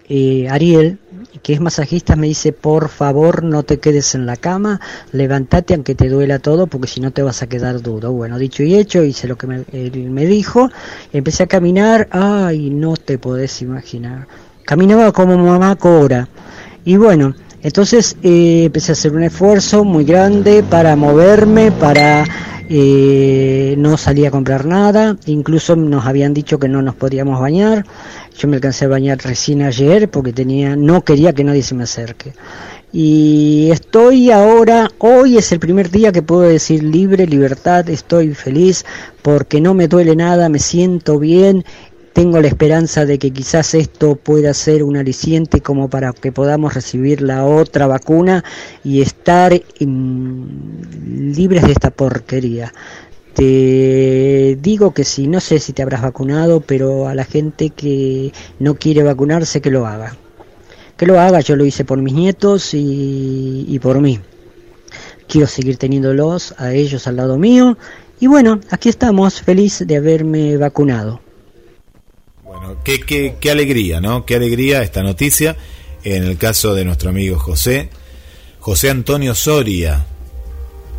eh, 0.08 0.48
Ariel, 0.48 0.98
que 1.42 1.54
es 1.54 1.60
masajista, 1.60 2.16
me 2.16 2.26
dice, 2.26 2.52
por 2.52 2.88
favor 2.88 3.42
no 3.44 3.62
te 3.62 3.78
quedes 3.78 4.14
en 4.14 4.26
la 4.26 4.36
cama, 4.36 4.80
levántate 5.12 5.74
aunque 5.74 5.94
te 5.94 6.08
duela 6.08 6.38
todo, 6.38 6.66
porque 6.66 6.88
si 6.88 7.00
no 7.00 7.12
te 7.12 7.22
vas 7.22 7.42
a 7.42 7.48
quedar 7.48 7.80
duro. 7.80 8.12
Bueno, 8.12 8.38
dicho 8.38 8.62
y 8.62 8.74
hecho, 8.74 9.02
hice 9.02 9.28
lo 9.28 9.36
que 9.36 9.46
me, 9.46 9.64
él 9.72 10.10
me 10.10 10.26
dijo, 10.26 10.68
empecé 11.12 11.44
a 11.44 11.46
caminar, 11.46 12.08
ay, 12.10 12.70
no 12.70 12.96
te 12.96 13.18
podés 13.18 13.62
imaginar. 13.62 14.26
Caminaba 14.64 15.12
como 15.12 15.38
mamá 15.38 15.74
cora. 15.76 16.28
Y 16.84 16.96
bueno, 16.96 17.34
entonces 17.62 18.16
eh, 18.22 18.64
empecé 18.66 18.92
a 18.92 18.94
hacer 18.94 19.12
un 19.12 19.22
esfuerzo 19.22 19.84
muy 19.84 20.04
grande 20.04 20.62
para 20.62 20.96
moverme, 20.96 21.70
para 21.72 22.24
eh, 22.72 23.74
no 23.78 23.96
salí 23.96 24.24
a 24.24 24.30
comprar 24.30 24.64
nada, 24.64 25.16
incluso 25.26 25.74
nos 25.74 26.06
habían 26.06 26.32
dicho 26.32 26.58
que 26.58 26.68
no 26.68 26.80
nos 26.82 26.94
podíamos 26.94 27.40
bañar. 27.40 27.84
Yo 28.38 28.46
me 28.46 28.56
alcancé 28.56 28.84
a 28.84 28.88
bañar 28.88 29.18
recién 29.18 29.60
ayer 29.62 30.08
porque 30.08 30.32
tenía, 30.32 30.76
no 30.76 31.02
quería 31.02 31.32
que 31.32 31.42
nadie 31.42 31.62
se 31.62 31.74
me 31.74 31.82
acerque. 31.82 32.32
Y 32.92 33.70
estoy 33.72 34.30
ahora, 34.30 34.88
hoy 34.98 35.36
es 35.36 35.52
el 35.52 35.58
primer 35.58 35.90
día 35.90 36.12
que 36.12 36.22
puedo 36.22 36.42
decir 36.42 36.82
libre, 36.82 37.26
libertad, 37.26 37.88
estoy 37.88 38.34
feliz 38.34 38.84
porque 39.22 39.60
no 39.60 39.74
me 39.74 39.86
duele 39.86 40.16
nada, 40.16 40.48
me 40.48 40.58
siento 40.60 41.18
bien 41.18 41.64
tengo 42.12 42.40
la 42.40 42.48
esperanza 42.48 43.06
de 43.06 43.18
que 43.18 43.30
quizás 43.30 43.74
esto 43.74 44.16
pueda 44.16 44.52
ser 44.52 44.82
un 44.82 44.96
aliciente 44.96 45.60
como 45.60 45.88
para 45.88 46.12
que 46.12 46.32
podamos 46.32 46.74
recibir 46.74 47.22
la 47.22 47.44
otra 47.44 47.86
vacuna 47.86 48.44
y 48.82 49.00
estar 49.00 49.52
libres 49.78 51.62
de 51.62 51.72
esta 51.72 51.90
porquería. 51.90 52.72
Te 53.34 54.58
digo 54.60 54.92
que 54.92 55.04
si, 55.04 55.28
no 55.28 55.38
sé 55.40 55.60
si 55.60 55.72
te 55.72 55.82
habrás 55.82 56.02
vacunado, 56.02 56.60
pero 56.60 57.06
a 57.06 57.14
la 57.14 57.24
gente 57.24 57.70
que 57.70 58.32
no 58.58 58.74
quiere 58.74 59.04
vacunarse 59.04 59.60
que 59.60 59.70
lo 59.70 59.86
haga. 59.86 60.16
Que 60.96 61.06
lo 61.06 61.20
haga, 61.20 61.40
yo 61.40 61.54
lo 61.56 61.64
hice 61.64 61.84
por 61.84 61.98
mis 61.98 62.12
nietos 62.12 62.74
y, 62.74 63.66
y 63.68 63.78
por 63.78 64.00
mí. 64.00 64.18
Quiero 65.28 65.46
seguir 65.46 65.76
teniéndolos 65.76 66.54
a 66.58 66.72
ellos 66.72 67.06
al 67.06 67.16
lado 67.16 67.38
mío. 67.38 67.78
Y 68.18 68.26
bueno, 68.26 68.60
aquí 68.70 68.88
estamos, 68.88 69.40
feliz 69.40 69.84
de 69.86 69.96
haberme 69.96 70.56
vacunado. 70.56 71.20
Bueno, 72.50 72.78
qué, 72.82 73.36
qué, 73.38 73.50
alegría, 73.52 74.00
¿no? 74.00 74.26
Qué 74.26 74.34
alegría 74.34 74.82
esta 74.82 75.04
noticia. 75.04 75.56
En 76.02 76.24
el 76.24 76.36
caso 76.36 76.74
de 76.74 76.84
nuestro 76.84 77.10
amigo 77.10 77.38
José, 77.38 77.90
José 78.58 78.90
Antonio 78.90 79.36
Soria. 79.36 80.04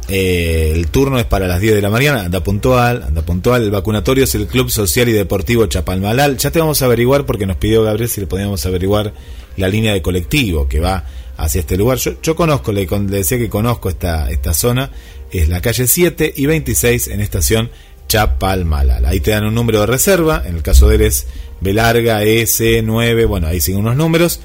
Eh, 0.07 0.71
el 0.73 0.87
turno 0.87 1.19
es 1.19 1.25
para 1.25 1.47
las 1.47 1.59
10 1.59 1.75
de 1.75 1.81
la 1.81 1.89
mañana, 1.89 2.21
anda 2.21 2.41
puntual, 2.41 3.03
anda 3.03 3.21
puntual. 3.23 3.63
El 3.63 3.71
vacunatorio 3.71 4.23
es 4.23 4.33
el 4.33 4.47
Club 4.47 4.69
Social 4.69 5.09
y 5.09 5.11
Deportivo 5.11 5.65
Chapalmalal. 5.65 6.37
Ya 6.37 6.51
te 6.51 6.59
vamos 6.59 6.81
a 6.81 6.85
averiguar 6.85 7.25
porque 7.25 7.45
nos 7.45 7.57
pidió 7.57 7.83
Gabriel 7.83 8.07
si 8.07 8.21
le 8.21 8.27
podíamos 8.27 8.65
averiguar 8.65 9.13
la 9.57 9.67
línea 9.67 9.91
de 9.91 10.01
colectivo 10.01 10.69
que 10.69 10.79
va 10.79 11.03
hacia 11.35 11.59
este 11.59 11.75
lugar. 11.75 11.97
Yo, 11.97 12.13
yo 12.21 12.33
conozco, 12.33 12.71
le, 12.71 12.85
le 12.85 13.17
decía 13.17 13.37
que 13.37 13.49
conozco 13.49 13.89
esta, 13.89 14.31
esta 14.31 14.53
zona, 14.53 14.89
es 15.33 15.49
la 15.49 15.59
calle 15.59 15.85
7 15.85 16.33
y 16.33 16.45
26 16.45 17.09
en 17.09 17.19
estación 17.19 17.71
Chapalmalal. 18.11 19.05
Ahí 19.05 19.21
te 19.21 19.31
dan 19.31 19.45
un 19.45 19.55
número 19.55 19.79
de 19.79 19.85
reserva, 19.85 20.43
en 20.45 20.57
el 20.57 20.61
caso 20.61 20.89
de 20.89 20.95
él 20.95 21.01
es 21.03 21.27
B 21.61 21.71
larga, 21.71 22.21
S9, 22.21 23.25
bueno, 23.25 23.47
ahí 23.47 23.61
siguen 23.61 23.79
unos 23.79 23.95
números. 23.95 24.41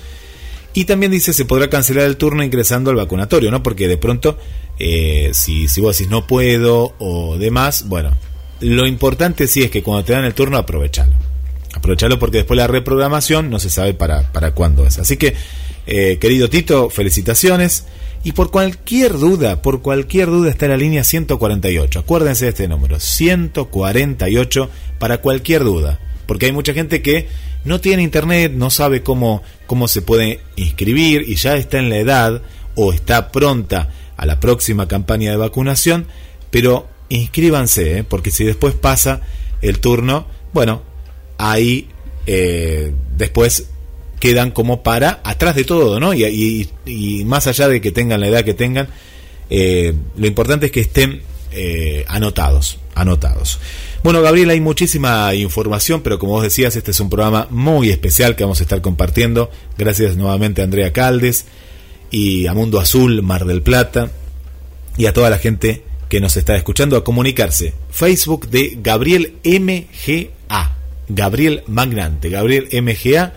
Y 0.72 0.84
también 0.84 1.10
dice 1.10 1.32
se 1.32 1.46
podrá 1.46 1.68
cancelar 1.68 2.04
el 2.04 2.16
turno 2.16 2.44
ingresando 2.44 2.90
al 2.90 2.96
vacunatorio, 2.96 3.50
¿no? 3.50 3.64
Porque 3.64 3.88
de 3.88 3.96
pronto, 3.96 4.38
eh, 4.78 5.30
si, 5.32 5.66
si 5.66 5.80
vos 5.80 5.98
decís 5.98 6.08
no 6.08 6.28
puedo 6.28 6.94
o 7.00 7.38
demás, 7.38 7.88
bueno, 7.88 8.16
lo 8.60 8.86
importante 8.86 9.48
sí 9.48 9.64
es 9.64 9.70
que 9.72 9.82
cuando 9.82 10.04
te 10.04 10.12
dan 10.12 10.24
el 10.24 10.34
turno 10.34 10.58
aprovechalo. 10.58 11.16
Aprovechalo 11.74 12.20
porque 12.20 12.38
después 12.38 12.56
la 12.56 12.68
reprogramación 12.68 13.50
no 13.50 13.58
se 13.58 13.68
sabe 13.68 13.94
para, 13.94 14.30
para 14.30 14.52
cuándo 14.52 14.86
es. 14.86 15.00
Así 15.00 15.16
que, 15.16 15.34
eh, 15.88 16.18
querido 16.20 16.48
Tito, 16.48 16.88
felicitaciones. 16.88 17.84
Y 18.26 18.32
por 18.32 18.50
cualquier 18.50 19.12
duda, 19.12 19.62
por 19.62 19.82
cualquier 19.82 20.26
duda 20.26 20.50
está 20.50 20.66
la 20.66 20.76
línea 20.76 21.04
148. 21.04 22.00
Acuérdense 22.00 22.46
de 22.46 22.48
este 22.48 22.66
número, 22.66 22.98
148 22.98 24.68
para 24.98 25.18
cualquier 25.18 25.62
duda. 25.62 26.00
Porque 26.26 26.46
hay 26.46 26.52
mucha 26.52 26.74
gente 26.74 27.02
que 27.02 27.28
no 27.64 27.80
tiene 27.80 28.02
internet, 28.02 28.50
no 28.52 28.68
sabe 28.70 29.04
cómo, 29.04 29.44
cómo 29.68 29.86
se 29.86 30.02
puede 30.02 30.40
inscribir 30.56 31.22
y 31.22 31.36
ya 31.36 31.54
está 31.54 31.78
en 31.78 31.88
la 31.88 31.98
edad 31.98 32.42
o 32.74 32.92
está 32.92 33.30
pronta 33.30 33.90
a 34.16 34.26
la 34.26 34.40
próxima 34.40 34.88
campaña 34.88 35.30
de 35.30 35.36
vacunación, 35.36 36.08
pero 36.50 36.88
inscríbanse, 37.08 37.98
¿eh? 37.98 38.02
porque 38.02 38.32
si 38.32 38.42
después 38.42 38.74
pasa 38.74 39.20
el 39.62 39.78
turno, 39.78 40.26
bueno, 40.52 40.82
ahí 41.38 41.90
eh, 42.26 42.92
después 43.16 43.68
quedan 44.20 44.50
como 44.50 44.82
para 44.82 45.20
atrás 45.24 45.54
de 45.54 45.64
todo, 45.64 46.00
¿no? 46.00 46.14
Y, 46.14 46.68
más 47.26 47.46
allá 47.46 47.68
de 47.68 47.80
que 47.80 47.92
tengan 47.92 48.20
la 48.20 48.28
edad 48.28 48.44
que 48.44 48.54
tengan, 48.54 48.88
Eh, 49.48 49.94
lo 50.16 50.26
importante 50.26 50.66
es 50.66 50.72
que 50.72 50.80
estén 50.80 51.22
eh, 51.52 52.04
anotados, 52.08 52.78
anotados. 52.96 53.60
Bueno, 54.02 54.20
Gabriel, 54.20 54.50
hay 54.50 54.60
muchísima 54.60 55.34
información, 55.34 56.00
pero 56.02 56.18
como 56.18 56.32
vos 56.32 56.42
decías, 56.42 56.76
este 56.76 56.90
es 56.90 57.00
un 57.00 57.08
programa 57.08 57.46
muy 57.50 57.90
especial 57.90 58.36
que 58.36 58.44
vamos 58.44 58.60
a 58.60 58.64
estar 58.64 58.80
compartiendo. 58.80 59.50
Gracias 59.78 60.16
nuevamente 60.16 60.60
a 60.60 60.64
Andrea 60.64 60.92
Caldes 60.92 61.46
y 62.10 62.46
a 62.46 62.54
Mundo 62.54 62.80
Azul, 62.80 63.22
Mar 63.22 63.44
del 63.46 63.62
Plata, 63.62 64.10
y 64.96 65.06
a 65.06 65.12
toda 65.12 65.30
la 65.30 65.38
gente 65.38 65.82
que 66.08 66.20
nos 66.20 66.36
está 66.36 66.56
escuchando 66.56 66.96
a 66.96 67.04
comunicarse. 67.04 67.74
Facebook 67.90 68.48
de 68.48 68.78
Gabriel 68.82 69.34
MGA, 69.44 70.76
Gabriel 71.08 71.62
Magnante, 71.66 72.28
Gabriel 72.28 72.68
MGA, 72.72 73.34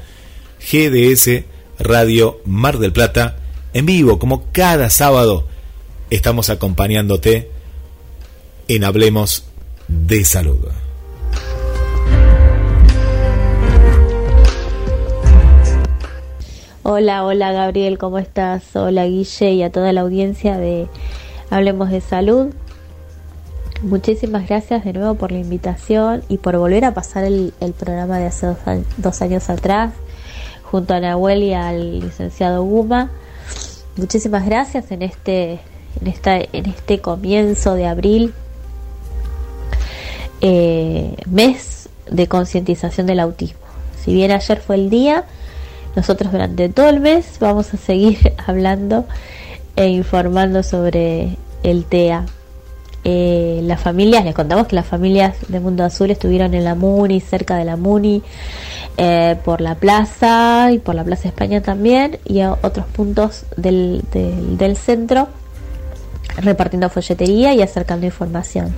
GDS 0.59 1.43
Radio 1.79 2.41
Mar 2.45 2.77
del 2.77 2.91
Plata, 2.91 3.37
en 3.73 3.85
vivo, 3.85 4.19
como 4.19 4.43
cada 4.51 4.89
sábado, 4.89 5.47
estamos 6.09 6.49
acompañándote 6.49 7.49
en 8.67 8.83
Hablemos 8.83 9.45
de 9.87 10.25
Salud. 10.25 10.57
Hola, 16.83 17.23
hola 17.23 17.51
Gabriel, 17.51 17.97
¿cómo 17.97 18.17
estás? 18.17 18.75
Hola 18.75 19.05
Guille 19.05 19.51
y 19.51 19.63
a 19.63 19.71
toda 19.71 19.93
la 19.93 20.01
audiencia 20.01 20.57
de 20.57 20.87
Hablemos 21.49 21.91
de 21.91 22.01
Salud. 22.01 22.47
Muchísimas 23.81 24.47
gracias 24.47 24.83
de 24.83 24.93
nuevo 24.93 25.15
por 25.15 25.31
la 25.31 25.37
invitación 25.39 26.23
y 26.27 26.37
por 26.37 26.57
volver 26.57 26.83
a 26.85 26.93
pasar 26.93 27.23
el, 27.23 27.53
programa 27.79 28.17
de 28.17 28.25
hace 28.25 28.47
dos, 28.97 29.21
años 29.21 29.49
atrás 29.49 29.93
junto 30.69 30.93
a 30.93 30.99
Nahuel 30.99 31.43
y 31.43 31.53
al 31.53 31.99
licenciado 31.99 32.63
Guma. 32.63 33.09
Muchísimas 33.95 34.45
gracias 34.45 34.91
en 34.91 35.01
este, 35.01 35.59
en 35.99 36.07
esta, 36.07 36.37
en 36.37 36.65
este 36.67 36.99
comienzo 36.99 37.73
de 37.73 37.87
abril 37.87 38.33
eh, 40.41 41.15
mes 41.27 41.89
de 42.09 42.27
concientización 42.27 43.07
del 43.07 43.19
autismo. 43.19 43.59
Si 44.03 44.13
bien 44.13 44.31
ayer 44.31 44.61
fue 44.61 44.75
el 44.75 44.89
día, 44.89 45.25
nosotros 45.95 46.31
durante 46.31 46.69
todo 46.69 46.87
el 46.89 46.99
mes 46.99 47.37
vamos 47.39 47.73
a 47.73 47.77
seguir 47.77 48.33
hablando 48.47 49.05
e 49.75 49.87
informando 49.87 50.63
sobre 50.63 51.37
el 51.63 51.85
TEA. 51.85 52.25
Eh, 53.05 53.61
las 53.63 53.81
familias, 53.81 54.25
les 54.25 54.35
contamos 54.35 54.67
que 54.67 54.75
las 54.75 54.85
familias 54.85 55.35
de 55.47 55.59
Mundo 55.59 55.83
Azul 55.83 56.11
estuvieron 56.11 56.53
en 56.53 56.63
la 56.63 56.75
MUNI, 56.75 57.21
cerca 57.21 57.55
de 57.55 57.65
la 57.65 57.75
MUNI, 57.75 58.21
eh, 58.97 59.37
por 59.45 59.61
la 59.61 59.75
plaza 59.75 60.71
y 60.71 60.79
por 60.79 60.95
la 60.95 61.03
Plaza 61.03 61.27
España 61.27 61.61
también, 61.61 62.19
y 62.25 62.41
a 62.41 62.53
otros 62.53 62.85
puntos 62.87 63.45
del, 63.55 64.03
del 64.11 64.77
centro 64.77 65.29
repartiendo 66.37 66.89
folletería 66.89 67.53
y 67.53 67.61
acercando 67.61 68.05
información, 68.05 68.73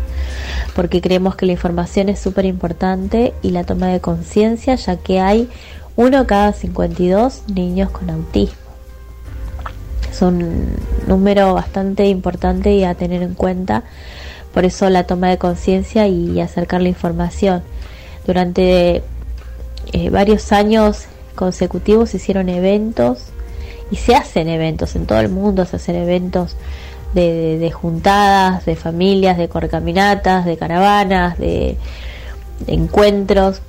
porque 0.75 1.01
creemos 1.01 1.35
que 1.35 1.45
la 1.45 1.51
información 1.53 2.09
es 2.09 2.19
súper 2.19 2.45
importante 2.45 3.33
y 3.41 3.51
la 3.51 3.63
toma 3.63 3.87
de 3.87 3.99
conciencia, 3.99 4.75
ya 4.75 4.97
que 4.97 5.19
hay 5.19 5.49
uno 5.95 6.25
cada 6.27 6.53
52 6.53 7.43
niños 7.53 7.89
con 7.91 8.09
autismo. 8.09 8.55
Es 10.09 10.21
un 10.21 10.75
número 11.07 11.53
bastante 11.53 12.07
importante 12.07 12.73
y 12.73 12.83
a 12.83 12.95
tener 12.95 13.21
en 13.21 13.33
cuenta, 13.33 13.83
por 14.53 14.65
eso 14.65 14.89
la 14.89 15.05
toma 15.05 15.29
de 15.29 15.37
conciencia 15.37 16.07
y 16.07 16.39
acercar 16.41 16.81
la 16.81 16.89
información. 16.89 17.63
Durante 18.25 19.03
eh, 19.93 20.09
varios 20.09 20.51
años 20.51 21.05
consecutivos 21.35 22.11
se 22.11 22.17
hicieron 22.17 22.49
eventos 22.49 23.25
y 23.89 23.97
se 23.97 24.15
hacen 24.15 24.47
eventos 24.47 24.95
en 24.95 25.05
todo 25.05 25.19
el 25.19 25.29
mundo, 25.29 25.65
se 25.65 25.77
hacen 25.77 25.95
eventos 25.95 26.55
de, 27.13 27.71
juntadas, 27.73 28.65
de 28.65 28.75
familias, 28.75 29.37
de 29.37 29.49
corcaminatas, 29.49 30.45
de 30.45 30.57
caravanas, 30.57 31.37
de, 31.37 31.77
encuentros. 32.67 33.61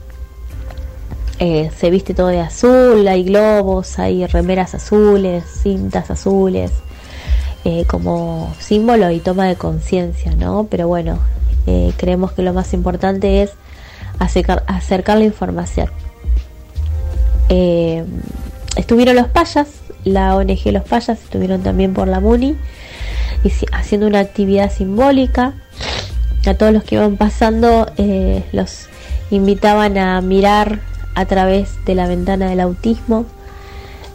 Eh, 1.40 1.70
se 1.76 1.90
viste 1.90 2.14
todo 2.14 2.28
de 2.28 2.40
azul, 2.40 3.08
hay 3.08 3.24
globos, 3.24 3.98
hay 3.98 4.26
remeras 4.26 4.76
azules, 4.76 5.42
cintas 5.62 6.08
azules, 6.10 6.70
eh, 7.64 7.84
como 7.86 8.54
símbolo 8.60 9.10
y 9.10 9.18
toma 9.18 9.48
de 9.48 9.56
conciencia, 9.56 10.36
¿no? 10.36 10.68
Pero 10.70 10.86
bueno, 10.86 11.18
creemos 11.96 12.32
que 12.32 12.42
lo 12.42 12.52
más 12.52 12.74
importante 12.74 13.42
es 13.42 13.52
acercar, 14.18 15.18
la 15.18 15.24
información. 15.24 15.88
estuvieron 18.76 19.16
los 19.16 19.28
payas, 19.28 19.68
la 20.04 20.36
ONG 20.36 20.72
Los 20.72 20.84
Payas, 20.84 21.22
estuvieron 21.22 21.62
también 21.62 21.94
por 21.94 22.08
la 22.08 22.20
MUNI 22.20 22.56
haciendo 23.72 24.06
una 24.06 24.20
actividad 24.20 24.70
simbólica. 24.70 25.54
A 26.46 26.54
todos 26.54 26.72
los 26.72 26.82
que 26.82 26.96
iban 26.96 27.16
pasando 27.16 27.86
eh, 27.96 28.44
los 28.52 28.88
invitaban 29.30 29.96
a 29.96 30.20
mirar 30.20 30.80
a 31.14 31.24
través 31.26 31.84
de 31.84 31.94
la 31.94 32.08
ventana 32.08 32.48
del 32.48 32.60
autismo, 32.60 33.26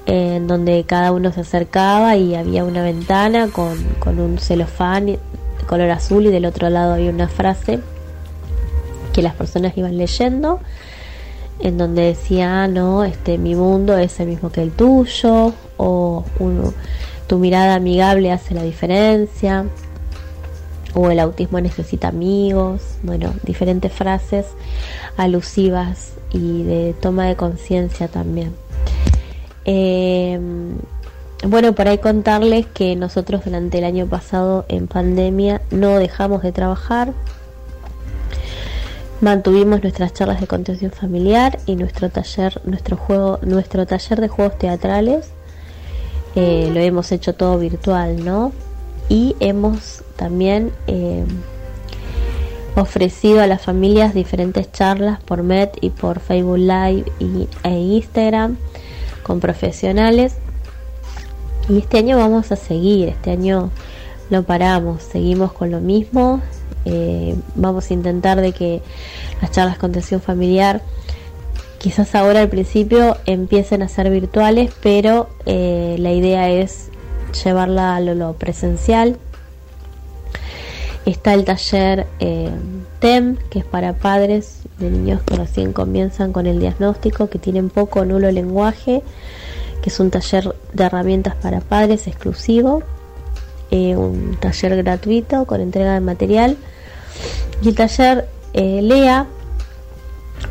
en 0.06 0.48
donde 0.48 0.84
cada 0.86 1.12
uno 1.12 1.32
se 1.32 1.42
acercaba 1.42 2.16
y 2.18 2.36
había 2.36 2.66
una 2.66 2.84
ventana 2.84 3.48
con, 3.48 3.78
con 4.00 4.20
un 4.20 4.38
celofán 4.40 5.18
color 5.68 5.90
azul 5.92 6.26
y 6.26 6.32
del 6.32 6.46
otro 6.46 6.70
lado 6.70 6.94
había 6.94 7.10
una 7.10 7.28
frase 7.28 7.80
que 9.18 9.24
las 9.24 9.34
personas 9.34 9.76
iban 9.76 9.98
leyendo 9.98 10.60
en 11.60 11.80
donde 11.80 12.04
decía 12.04 12.64
ah, 12.64 12.68
no 12.68 13.04
este 13.04 13.40
mi 13.40 13.56
mundo 13.56 13.98
es 13.98 14.20
el 14.20 14.28
mismo 14.28 14.52
que 14.52 14.62
el 14.62 14.72
tuyo 14.72 15.54
o 15.78 16.24
tu 17.28 17.40
mirada 17.40 17.76
amigable 17.76 18.32
hace 18.32 18.54
la 18.54 18.64
diferencia, 18.64 19.66
o 20.94 21.12
el 21.12 21.20
autismo 21.20 21.60
necesita 21.62 22.08
amigos, 22.08 22.82
bueno, 23.04 23.34
diferentes 23.44 23.92
frases 23.92 24.46
alusivas 25.18 26.14
y 26.32 26.64
de 26.64 26.96
toma 27.00 27.26
de 27.26 27.36
conciencia 27.36 28.08
también. 28.08 28.56
Em, 29.66 30.78
bueno, 31.48 31.74
por 31.74 31.88
ahí 31.88 31.98
contarles 32.00 32.66
que 32.66 32.96
nosotros 32.96 33.44
durante 33.46 33.78
el 33.78 33.84
año 33.84 34.08
pasado 34.08 34.66
en 34.70 34.88
pandemia 34.88 35.62
no 35.70 36.00
dejamos 36.00 36.42
de 36.42 36.52
trabajar, 36.52 37.14
mantuvimos 39.22 39.82
nuestras 39.82 40.14
charlas 40.14 40.42
de 40.42 40.48
contención 40.48 40.92
familiar 40.92 41.60
y 41.66 41.76
nuestro 41.76 42.10
taller, 42.10 42.62
nuestro 42.66 42.98
juego, 42.98 43.40
nuestro 43.42 43.86
taller 43.86 44.22
de 44.22 44.28
juegos 44.28 44.58
teatrales 44.58 45.32
eh, 46.40 46.70
lo 46.72 46.80
hemos 46.80 47.12
hecho 47.12 47.34
todo 47.34 47.58
virtual, 47.58 48.24
¿no? 48.24 48.52
Y 49.10 49.36
hemos 49.40 50.04
también 50.18 50.72
eh, 50.86 51.26
ofrecido 52.76 53.42
a 53.42 53.48
las 53.48 53.64
familias 53.64 54.14
diferentes 54.14 54.72
charlas 54.72 55.20
por 55.24 55.42
Met 55.42 55.76
y 55.82 55.90
por 55.90 56.20
Facebook 56.20 56.60
Live 56.60 57.06
y, 57.20 57.48
e 57.64 57.72
Instagram 57.72 58.58
con 59.24 59.40
profesionales. 59.40 60.36
Y 61.70 61.80
este 61.80 61.98
año 61.98 62.18
vamos 62.18 62.52
a 62.52 62.56
seguir, 62.56 63.10
este 63.10 63.32
año 63.32 63.72
no 64.30 64.44
paramos, 64.44 65.02
seguimos 65.02 65.54
con 65.54 65.72
lo 65.72 65.80
mismo. 65.80 66.40
Eh, 66.90 67.36
vamos 67.56 67.92
a 67.92 67.94
intentar 67.94 68.40
de 68.40 68.54
que 68.54 68.82
las 69.42 69.52
charlas 69.52 69.78
con 69.78 69.92
atención 69.92 70.22
familiar 70.22 70.82
quizás 71.80 72.16
ahora 72.16 72.40
al 72.40 72.48
principio 72.48 73.18
empiecen 73.26 73.82
a 73.82 73.90
ser 73.90 74.10
virtuales, 74.10 74.72
pero 74.82 75.28
eh, 75.46 75.98
la 76.00 76.14
idea 76.14 76.50
es 76.50 76.90
llevarla 77.44 77.98
a 77.98 78.00
lo, 78.00 78.34
presencial. 78.34 79.18
Está 81.06 81.34
el 81.34 81.44
taller 81.44 82.08
eh, 82.22 82.52
TEM, 83.00 83.36
que 83.50 83.60
es 83.60 83.66
para 83.66 83.92
padres 83.92 84.62
de 84.80 84.90
niños 84.90 85.22
que 85.24 85.36
recién 85.36 85.74
comienzan 85.74 86.32
con 86.32 86.48
el 86.48 86.60
diagnóstico, 86.60 87.30
que 87.30 87.38
tienen 87.38 87.70
poco 87.70 88.00
o 88.00 88.06
nulo 88.06 88.32
lenguaje, 88.32 89.04
que 89.82 89.90
es 89.90 90.00
un 90.00 90.10
taller 90.10 90.56
de 90.72 90.84
herramientas 90.86 91.36
para 91.36 91.60
padres 91.60 92.08
exclusivo, 92.08 92.82
un 93.72 94.38
taller 94.40 94.78
gratuito 94.78 95.44
con 95.46 95.60
entrega 95.60 95.94
de 95.94 96.00
material. 96.00 96.58
Y 97.62 97.70
el 97.70 97.76
taller 97.76 98.28
LEA 98.54 99.28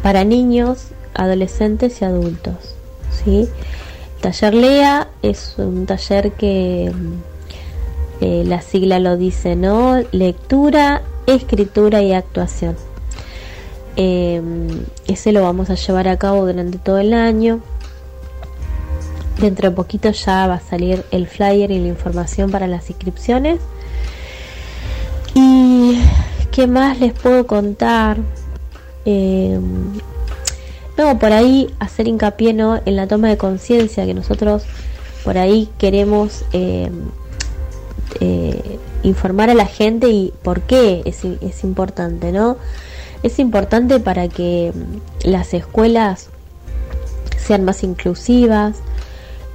para 0.03 0.25
niños 0.25 0.89
adolescentes 1.15 2.01
y 2.01 2.05
adultos. 2.05 2.75
¿sí? 3.25 3.49
taller 4.21 4.55
LEA 4.55 5.09
es 5.23 5.55
un 5.59 5.87
taller 5.87 6.33
que 6.33 6.93
eh, 8.21 8.43
la 8.47 8.61
sigla 8.61 8.99
lo 8.99 9.17
dice, 9.17 9.57
¿no? 9.57 10.03
Lectura, 10.13 11.03
escritura 11.27 12.03
y 12.03 12.13
actuación. 12.13 12.77
Em, 13.97 14.85
ese 15.07 15.33
lo 15.33 15.43
vamos 15.43 15.71
a 15.71 15.75
llevar 15.75 16.09
a 16.09 16.19
cabo 16.19 16.47
durante 16.47 16.79
todo 16.79 16.99
el 16.99 17.15
año. 17.15 17.61
Dentro 19.41 19.71
de 19.71 19.77
poquito 19.77 20.11
ya 20.11 20.47
va 20.47 20.55
a 20.55 20.61
salir 20.61 21.05
el 21.11 21.27
flyer 21.27 21.71
y 21.71 21.79
la 21.79 21.89
información 21.89 22.51
para 22.51 22.67
las 22.67 22.89
inscripciones. 22.89 23.61
¿Y 25.35 25.99
qué 26.57 26.67
más 26.67 26.99
les 27.01 27.13
puedo 27.13 27.47
contar? 27.47 28.17
Eh, 29.05 29.61
no, 30.97 31.19
por 31.19 31.31
ahí 31.31 31.69
hacer 31.79 32.09
hincapié 32.09 32.55
¿no? 32.55 32.81
en 32.87 32.97
la 32.97 33.07
toma 33.07 33.29
de 33.29 33.37
conciencia 33.37 34.07
que 34.07 34.15
nosotros 34.15 34.65
por 35.23 35.37
ahí 35.37 35.69
queremos 35.77 36.47
eh, 36.55 36.91
eh, 38.21 38.79
informar 39.03 39.51
a 39.51 39.55
la 39.55 39.67
gente 39.67 40.09
y 40.09 40.33
por 40.43 40.63
qué 40.63 41.03
es, 41.05 41.63
importante, 41.63 42.33
¿no? 42.33 42.57
Es 43.23 43.39
importante 43.39 44.01
para 44.01 44.29
que 44.29 44.73
las 45.25 45.53
escuelas 45.53 46.31
sean 47.37 47.67
más 47.67 47.83
inclusivas, 47.83 48.79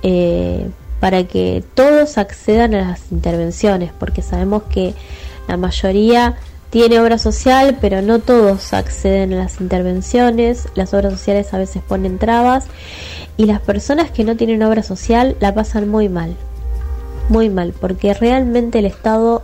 eh, 0.03 0.69
para 0.99 1.23
que 1.23 1.63
todos 1.73 2.19
accedan 2.19 2.75
a 2.75 2.89
las 2.89 3.11
intervenciones, 3.11 3.91
porque 3.97 4.21
sabemos 4.21 4.63
que 4.63 4.93
la 5.47 5.57
mayoría 5.57 6.37
tiene 6.71 7.01
obra 7.01 7.17
social, 7.17 7.77
pero 7.81 8.01
no 8.01 8.19
todos 8.19 8.73
acceden 8.73 9.33
a 9.33 9.43
las 9.43 9.59
intervenciones, 9.59 10.69
las 10.73 10.93
obras 10.93 11.11
sociales 11.13 11.53
a 11.53 11.57
veces 11.57 11.83
ponen 11.85 12.17
trabas 12.17 12.65
y 13.35 13.45
las 13.45 13.59
personas 13.59 14.09
que 14.09 14.23
no 14.23 14.37
tienen 14.37 14.63
obra 14.63 14.81
social 14.81 15.35
la 15.41 15.53
pasan 15.53 15.89
muy 15.89 16.07
mal, 16.07 16.35
muy 17.27 17.49
mal, 17.49 17.73
porque 17.79 18.13
realmente 18.13 18.79
el 18.79 18.85
Estado 18.85 19.43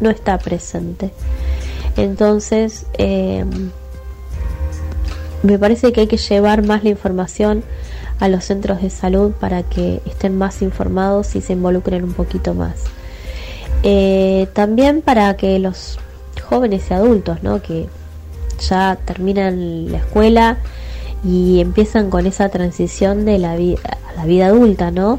no 0.00 0.10
está 0.10 0.38
presente. 0.38 1.12
Entonces, 1.96 2.86
eh, 2.98 3.44
me 5.44 5.60
parece 5.60 5.92
que 5.92 6.00
hay 6.00 6.06
que 6.08 6.16
llevar 6.16 6.66
más 6.66 6.82
la 6.82 6.90
información 6.90 7.62
a 8.18 8.28
los 8.28 8.44
centros 8.44 8.82
de 8.82 8.90
salud 8.90 9.30
para 9.30 9.62
que 9.62 10.02
estén 10.04 10.36
más 10.36 10.62
informados 10.62 11.36
y 11.36 11.40
se 11.42 11.52
involucren 11.52 12.02
un 12.02 12.12
poquito 12.12 12.54
más. 12.54 12.74
Eh, 13.84 14.48
también 14.52 15.00
para 15.00 15.36
que 15.36 15.60
los 15.60 15.98
jóvenes 16.46 16.84
y 16.90 16.94
adultos, 16.94 17.42
¿no? 17.42 17.60
que 17.60 17.88
ya 18.60 18.98
terminan 19.04 19.90
la 19.92 19.98
escuela 19.98 20.58
y 21.24 21.60
empiezan 21.60 22.10
con 22.10 22.26
esa 22.26 22.48
transición 22.48 23.24
de 23.24 23.38
la 23.38 23.56
vida 23.56 23.80
a 24.08 24.12
la 24.14 24.24
vida 24.24 24.46
adulta, 24.46 24.90
¿no? 24.90 25.18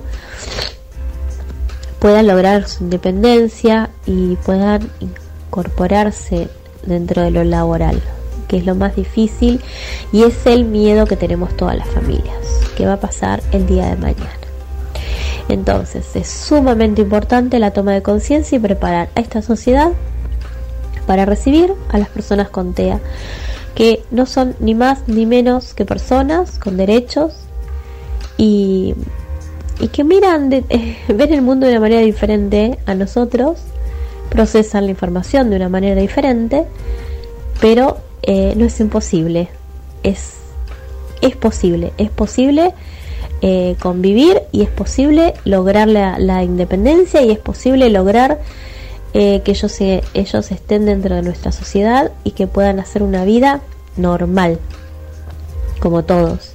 puedan 2.00 2.28
lograr 2.28 2.68
su 2.68 2.84
independencia 2.84 3.90
y 4.06 4.36
puedan 4.38 4.90
incorporarse 5.00 6.48
dentro 6.86 7.22
de 7.22 7.32
lo 7.32 7.44
laboral, 7.44 8.02
que 8.48 8.58
es 8.58 8.66
lo 8.66 8.76
más 8.76 8.96
difícil 8.96 9.62
y 10.12 10.24
es 10.24 10.46
el 10.46 10.66
miedo 10.66 11.06
que 11.06 11.18
tenemos 11.18 11.56
todas 11.58 11.78
las 11.78 11.90
familias, 11.90 12.38
que 12.76 12.86
va 12.86 12.94
a 12.94 13.00
pasar 13.00 13.42
el 13.52 13.66
día 13.66 13.88
de 13.88 13.96
mañana. 13.96 14.32
Entonces 15.50 16.16
es 16.16 16.28
sumamente 16.28 17.02
importante 17.02 17.60
la 17.60 17.72
toma 17.72 17.94
de 17.94 18.02
conciencia 18.02 18.58
y 18.58 18.60
preparar 18.60 19.10
a 19.16 19.22
esta 19.22 19.42
sociedad 19.42 19.92
para 21.08 21.26
recibir 21.26 21.74
a 21.90 21.98
las 21.98 22.10
personas 22.10 22.50
con 22.50 22.74
TEA, 22.74 23.00
que 23.74 24.04
no 24.12 24.28
son 24.28 24.56
ni 24.60 24.76
más 24.76 25.08
ni 25.08 25.26
menos 25.26 25.74
que 25.74 25.86
personas 25.86 26.60
con 26.60 26.78
derechos 26.78 27.34
y, 28.38 28.94
y 29.80 29.88
que 29.88 30.04
miran, 30.04 30.50
de, 30.50 30.64
ven 31.08 31.34
el 31.34 31.42
mundo 31.42 31.66
de 31.66 31.72
una 31.72 31.82
manera 31.82 32.02
diferente 32.02 32.78
a 32.86 32.94
nosotros, 32.94 33.58
procesan 34.30 34.86
la 34.86 34.92
información 34.92 35.50
de 35.50 35.56
una 35.56 35.70
manera 35.70 36.00
diferente, 36.00 36.66
pero 37.62 37.98
eh, 38.22 38.54
no 38.56 38.66
es 38.66 38.80
imposible, 38.80 39.50
es, 40.04 40.34
es 41.22 41.36
posible, 41.36 41.94
es 41.98 42.10
posible 42.10 42.74
eh, 43.42 43.76
convivir 43.80 44.42
y 44.52 44.64
es 44.64 44.70
posible 44.70 45.36
lograr 45.46 45.88
la, 45.88 46.44
independencia 46.44 47.22
y 47.22 47.30
es 47.30 47.38
posible 47.38 47.90
lograr 47.92 48.40
eh, 49.20 49.42
que 49.44 49.50
ellos, 49.50 49.82
ellos 49.82 50.52
estén 50.52 50.86
dentro 50.86 51.16
de 51.16 51.24
nuestra 51.24 51.52
sociedad 51.52 52.12
y 52.24 52.32
que 52.34 52.46
puedan 52.46 52.80
hacer 52.80 53.02
una 53.02 53.26
vida 53.26 53.62
normal, 53.96 54.60
como 55.80 56.04
todos. 56.04 56.52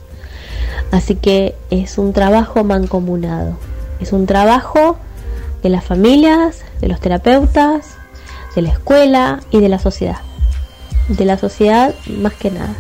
Así 0.93 1.17
que 1.17 1.57
es 1.71 1.99
un 1.99 2.13
trabajo 2.13 2.63
mancomunado, 2.63 3.57
es 3.99 4.13
un 4.13 4.27
trabajo 4.27 4.97
de 5.65 5.71
las 5.71 5.85
familias, 5.85 6.61
de 6.81 6.87
los 6.87 7.01
terapeutas, 7.01 7.97
de 8.55 8.63
la 8.63 8.69
escuela 8.69 9.41
y 9.51 9.59
de 9.59 9.69
la 9.69 9.81
sociedad. 9.81 10.19
De 11.09 11.25
la 11.25 11.39
sociedad 11.39 11.93
más 12.07 12.35
que 12.35 12.53
nada. 12.53 12.77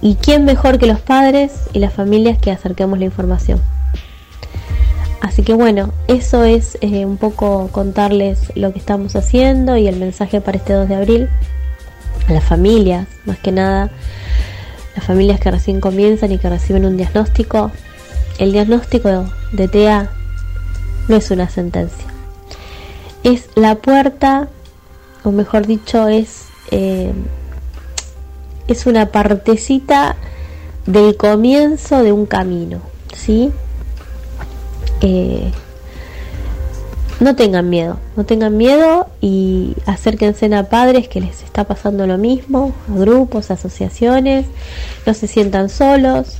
¿Y 0.00 0.14
quién 0.14 0.46
mejor 0.46 0.78
que 0.78 0.86
los 0.86 1.00
padres 1.00 1.52
y 1.74 1.78
las 1.80 1.92
familias 1.92 2.38
que 2.38 2.52
acerquemos 2.52 2.98
la 2.98 3.04
información? 3.04 3.60
Así 5.20 5.42
que 5.42 5.54
bueno, 5.54 5.92
eso 6.08 6.44
es 6.44 6.78
eh, 6.80 7.04
un 7.04 7.16
poco 7.16 7.68
contarles 7.72 8.52
lo 8.54 8.72
que 8.72 8.78
estamos 8.78 9.16
haciendo 9.16 9.76
y 9.76 9.88
el 9.88 9.96
mensaje 9.96 10.40
para 10.40 10.58
este 10.58 10.74
2 10.74 10.88
de 10.88 10.94
abril 10.94 11.28
a 12.28 12.32
las 12.32 12.44
familias, 12.44 13.08
más 13.24 13.38
que 13.38 13.52
nada, 13.52 13.90
las 14.94 15.04
familias 15.04 15.40
que 15.40 15.50
recién 15.50 15.80
comienzan 15.80 16.32
y 16.32 16.38
que 16.38 16.48
reciben 16.48 16.84
un 16.84 16.96
diagnóstico. 16.96 17.70
El 18.38 18.52
diagnóstico 18.52 19.30
de 19.52 19.68
TEA 19.68 20.10
no 21.08 21.16
es 21.16 21.30
una 21.30 21.48
sentencia, 21.48 22.06
es 23.22 23.48
la 23.54 23.76
puerta, 23.76 24.48
o 25.24 25.32
mejor 25.32 25.66
dicho, 25.66 26.08
es 26.08 26.46
eh, 26.70 27.12
es 28.68 28.86
una 28.86 29.06
partecita 29.06 30.16
del 30.86 31.16
comienzo 31.16 32.02
de 32.02 32.12
un 32.12 32.26
camino, 32.26 32.80
¿sí? 33.14 33.52
Eh, 35.00 35.52
no 37.18 37.34
tengan 37.34 37.70
miedo, 37.70 37.98
no 38.14 38.26
tengan 38.26 38.56
miedo 38.56 39.08
y 39.22 39.74
acérquense 39.86 40.54
a 40.54 40.68
padres 40.68 41.08
que 41.08 41.20
les 41.20 41.42
está 41.42 41.64
pasando 41.64 42.06
lo 42.06 42.18
mismo, 42.18 42.72
a 42.92 42.98
grupos, 42.98 43.50
asociaciones, 43.50 44.46
no 45.06 45.14
se 45.14 45.26
sientan 45.26 45.70
solos, 45.70 46.38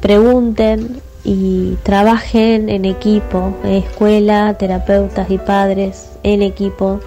pregunten 0.00 1.00
y 1.22 1.76
trabajen 1.84 2.68
en 2.68 2.84
equipo, 2.84 3.54
escuela, 3.64 4.54
terapeutas 4.58 5.30
y 5.30 5.38
padres 5.38 6.10
en 6.24 6.42
equipo, 6.42 6.98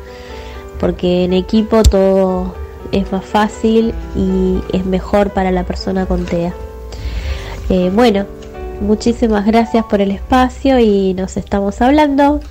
porque 0.79 1.25
en 1.25 1.33
equipo 1.33 1.83
todo 1.83 2.55
es 2.93 3.11
más 3.11 3.25
fácil 3.25 3.93
y 4.15 4.59
es 4.71 4.85
mejor 4.85 5.31
para 5.31 5.51
la 5.51 5.65
persona 5.65 6.05
con 6.05 6.25
TEA. 6.25 6.53
Eh, 7.69 7.91
bueno, 7.93 8.25
muchísimas 8.81 9.45
gracias 9.45 9.85
por 9.85 10.01
el 10.01 10.11
espacio 10.11 10.79
y 10.79 11.13
nos 11.13 11.37
estamos 11.37 11.81
hablando. 11.81 12.41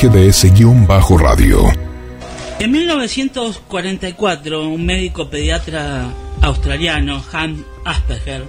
GDS-radio. 0.00 1.72
En 2.60 2.70
1944, 2.70 4.68
un 4.68 4.86
médico 4.86 5.28
pediatra 5.28 6.06
australiano, 6.40 7.24
Hans 7.32 7.60
Asperger, 7.84 8.44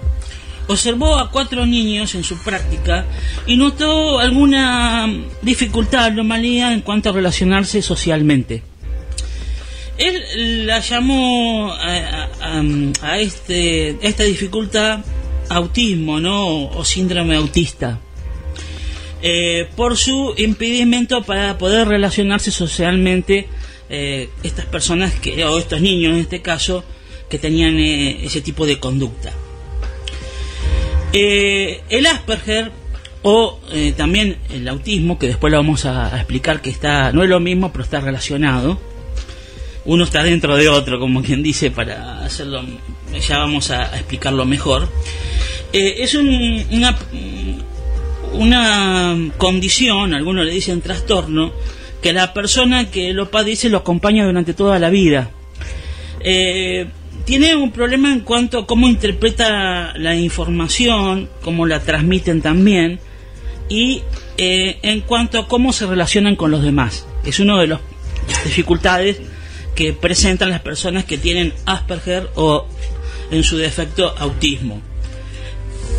observó 0.68 1.18
a 1.18 1.32
cuatro 1.32 1.66
niños 1.66 2.14
en 2.14 2.24
su 2.24 2.38
práctica 2.38 3.06
y 3.48 3.58
notó 3.58 4.20
alguna 4.20 5.12
dificultad, 5.42 6.06
anomalía 6.06 6.72
en 6.72 6.82
cuanto 6.82 7.10
a 7.10 7.14
relacionarse 7.14 7.82
socialmente. 7.82 8.62
Él 9.98 10.68
la 10.68 10.80
llamó 10.82 11.74
a, 11.74 13.18
este, 13.18 13.98
esta 14.08 14.24
dificultad 14.24 15.00
autismo, 15.50 16.20
¿no? 16.20 16.66
O 16.68 16.86
síndrome 16.86 17.36
autista. 17.36 18.00
Eh, 19.22 19.68
por 19.76 19.98
su 19.98 20.34
impedimento 20.38 21.24
para 21.24 21.58
poder 21.58 21.90
relacionarse 21.90 22.52
socialmente 22.52 23.48
eh, 23.90 24.30
estas 24.44 24.66
personas 24.66 25.14
que, 25.16 25.44
o 25.44 25.58
estos 25.60 25.82
niños 25.82 26.14
en 26.14 26.20
este 26.20 26.42
caso 26.42 26.86
que 27.30 27.38
tenían 27.38 27.78
eh, 27.78 28.24
ese 28.24 28.40
tipo 28.40 28.66
de 28.66 28.80
conducta. 28.80 29.34
el 31.12 32.06
Asperger 32.06 32.72
o 33.22 33.60
también 33.98 34.38
el 34.50 34.66
autismo, 34.70 35.20
que 35.20 35.28
después 35.28 35.52
lo 35.52 35.58
vamos 35.58 35.86
a, 35.86 36.16
explicar 36.16 36.62
que 36.62 36.70
está, 36.70 37.12
no 37.12 37.22
es 37.22 37.30
lo 37.30 37.42
mismo, 37.42 37.74
pero 37.74 37.84
está 37.84 38.00
relacionado. 38.00 38.80
Uno 39.84 40.06
está 40.06 40.24
dentro 40.24 40.56
de 40.56 40.70
otro, 40.70 40.98
como 41.00 41.22
quien 41.22 41.44
dice, 41.44 41.72
para 41.72 42.24
hacerlo, 42.24 42.64
ya 43.28 43.40
vamos 43.40 43.70
a, 43.72 43.98
explicarlo 43.98 44.46
mejor. 44.46 44.88
es 45.74 46.16
una, 46.16 46.96
una 48.40 49.32
condición, 49.38 50.14
algunos 50.14 50.46
le 50.46 50.54
dicen 50.54 50.82
trastorno, 50.82 51.52
que 52.02 52.14
la 52.14 52.34
persona 52.34 52.90
que 52.90 53.12
lo 53.14 53.30
padece 53.30 53.70
lo 53.70 53.80
acompaña 53.80 54.26
durante 54.26 54.54
toda 54.54 54.80
la 54.80 54.90
vida. 54.90 55.30
Eh, 56.22 56.88
tiene 57.26 57.56
un 57.56 57.72
problema 57.72 58.14
en 58.14 58.22
cuanto 58.22 58.60
a 58.60 58.66
cómo 58.66 58.88
interpreta 58.88 59.94
la 59.98 60.16
información, 60.16 61.30
cómo 61.42 61.66
la 61.66 61.82
transmiten 61.82 62.42
también, 62.42 63.00
y 63.68 64.04
eh, 64.38 64.80
en 64.84 65.02
cuanto 65.02 65.40
a 65.40 65.48
cómo 65.48 65.74
se 65.74 65.86
relacionan 65.86 66.38
con 66.38 66.50
los 66.50 66.64
demás. 66.64 67.06
Es 67.26 67.42
una 67.42 67.60
de 67.60 67.68
las 67.68 67.82
dificultades 68.46 69.20
que 69.76 69.92
presentan 69.92 70.50
las 70.50 70.62
personas 70.62 71.04
que 71.04 71.18
tienen 71.18 71.54
Asperger 71.66 72.30
o 72.36 72.66
en 73.32 73.44
su 73.44 73.58
defecto 73.58 74.16
autismo. 74.18 74.82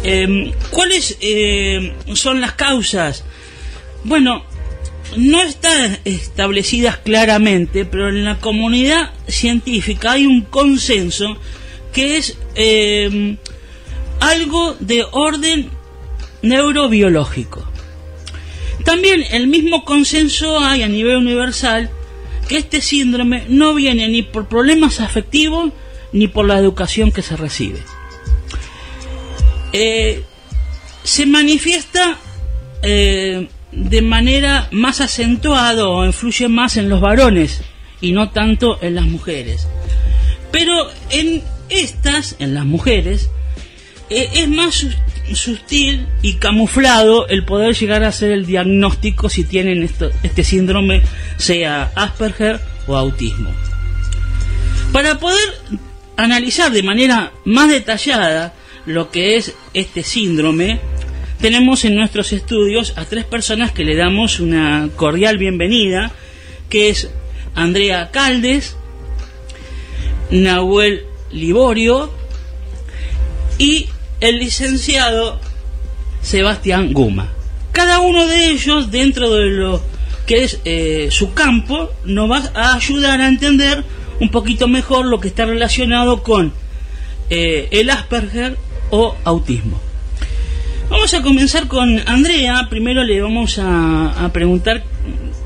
Em, 0.02 0.52
¿Cuáles 0.70 1.18
em, 1.20 1.92
son 2.14 2.40
las 2.40 2.52
causas? 2.52 3.24
Bueno, 4.04 4.44
no 5.16 5.42
están 5.42 5.98
establecidas 6.04 6.98
claramente, 6.98 7.84
pero 7.84 8.08
en 8.08 8.24
la 8.24 8.38
comunidad 8.38 9.12
científica 9.28 10.12
hay 10.12 10.26
un 10.26 10.42
consenso 10.42 11.36
que 11.92 12.16
es 12.16 12.38
em, 12.54 13.36
algo 14.20 14.76
de 14.80 15.04
orden 15.10 15.70
neurobiológico. 16.42 17.66
También 18.84 19.24
el 19.30 19.48
mismo 19.48 19.84
consenso 19.84 20.58
hay 20.60 20.82
a 20.82 20.88
nivel 20.88 21.16
universal 21.16 21.90
que 22.48 22.56
este 22.56 22.80
síndrome 22.80 23.44
no 23.48 23.74
viene 23.74 24.08
ni 24.08 24.22
por 24.22 24.48
problemas 24.48 25.00
afectivos 25.00 25.72
ni 26.12 26.26
por 26.26 26.46
la 26.46 26.58
educación 26.58 27.12
que 27.12 27.22
se 27.22 27.36
recibe. 27.36 27.80
Eh, 29.72 30.22
se 31.04 31.26
manifiesta 31.26 32.18
eh, 32.82 33.48
de 33.72 34.02
manera 34.02 34.68
más 34.72 35.00
acentuada 35.00 35.88
o 35.88 36.04
influye 36.04 36.48
más 36.48 36.76
en 36.76 36.88
los 36.88 37.00
varones 37.00 37.62
y 38.00 38.12
no 38.12 38.30
tanto 38.30 38.78
en 38.82 38.94
las 38.94 39.06
mujeres. 39.06 39.68
Pero 40.50 40.90
en 41.10 41.42
estas, 41.68 42.36
en 42.38 42.54
las 42.54 42.64
mujeres, 42.64 43.30
eh, 44.08 44.28
es 44.34 44.48
más 44.48 44.86
sutil 45.34 46.08
y 46.22 46.34
camuflado 46.34 47.28
el 47.28 47.44
poder 47.44 47.76
llegar 47.76 48.02
a 48.02 48.08
hacer 48.08 48.32
el 48.32 48.46
diagnóstico 48.46 49.28
si 49.28 49.44
tienen 49.44 49.88
este 50.22 50.44
síndrome, 50.44 51.02
sea 51.36 51.92
Asperger 51.94 52.60
o 52.88 52.96
autismo. 52.96 53.50
Para 54.92 55.20
poder 55.20 55.48
analizar 56.16 56.72
de 56.72 56.82
manera 56.82 57.32
más 57.44 57.70
detallada 57.70 58.54
lo 58.86 59.10
que 59.10 59.36
es 59.36 59.54
este 59.74 60.02
síndrome, 60.02 60.80
tenemos 61.40 61.84
en 61.84 61.94
nuestros 61.94 62.32
estudios 62.32 62.92
a 62.96 63.04
tres 63.04 63.24
personas 63.24 63.72
que 63.72 63.84
le 63.84 63.96
damos 63.96 64.40
una 64.40 64.90
cordial 64.96 65.38
bienvenida, 65.38 66.12
que 66.68 66.90
es 66.90 67.10
Andrea 67.54 68.10
Caldes, 68.10 68.76
Nahuel 70.30 71.04
Liborio 71.32 72.12
y 73.58 73.88
el 74.20 74.38
licenciado 74.38 75.40
Sebastián 76.22 76.92
Guma. 76.92 77.28
Cada 77.72 78.00
uno 78.00 78.26
de 78.26 78.50
ellos, 78.50 78.90
dentro 78.90 79.32
de 79.34 79.46
lo 79.46 79.82
que 80.26 80.44
es 80.44 80.60
eh, 80.64 81.08
su 81.10 81.32
campo, 81.32 81.90
nos 82.04 82.30
va 82.30 82.50
a 82.54 82.74
ayudar 82.74 83.20
a 83.20 83.28
entender 83.28 83.84
un 84.20 84.30
poquito 84.30 84.68
mejor 84.68 85.06
lo 85.06 85.20
que 85.20 85.28
está 85.28 85.46
relacionado 85.46 86.22
con 86.22 86.52
eh, 87.30 87.68
el 87.70 87.90
Asperger 87.90 88.56
o 88.90 89.16
autismo. 89.24 89.80
Vamos 90.88 91.14
a 91.14 91.22
comenzar 91.22 91.68
con 91.68 92.02
Andrea. 92.08 92.66
Primero 92.68 93.04
le 93.04 93.20
vamos 93.22 93.60
a, 93.62 94.28
preguntar 94.32 94.82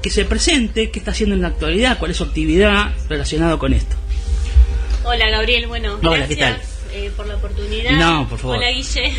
que 0.02 0.10
se 0.10 0.24
presente, 0.24 0.90
qué 0.90 0.98
está 0.98 1.10
haciendo 1.10 1.34
en 1.34 1.42
la 1.42 1.48
actualidad, 1.48 1.98
cuál 1.98 2.10
es 2.10 2.16
su 2.16 2.24
actividad 2.24 2.92
relacionada 3.08 3.58
con 3.58 3.74
esto. 3.74 3.96
Hola 5.04 5.28
Gabriel, 5.28 5.66
bueno, 5.66 5.98
gracias 6.00 6.60
eh, 6.92 7.10
por 7.14 7.26
la 7.26 7.36
oportunidad. 7.36 7.92
No, 7.92 8.26
por 8.28 8.38
favor. 8.38 8.56
Hola 8.56 8.70
Guille. 8.70 9.12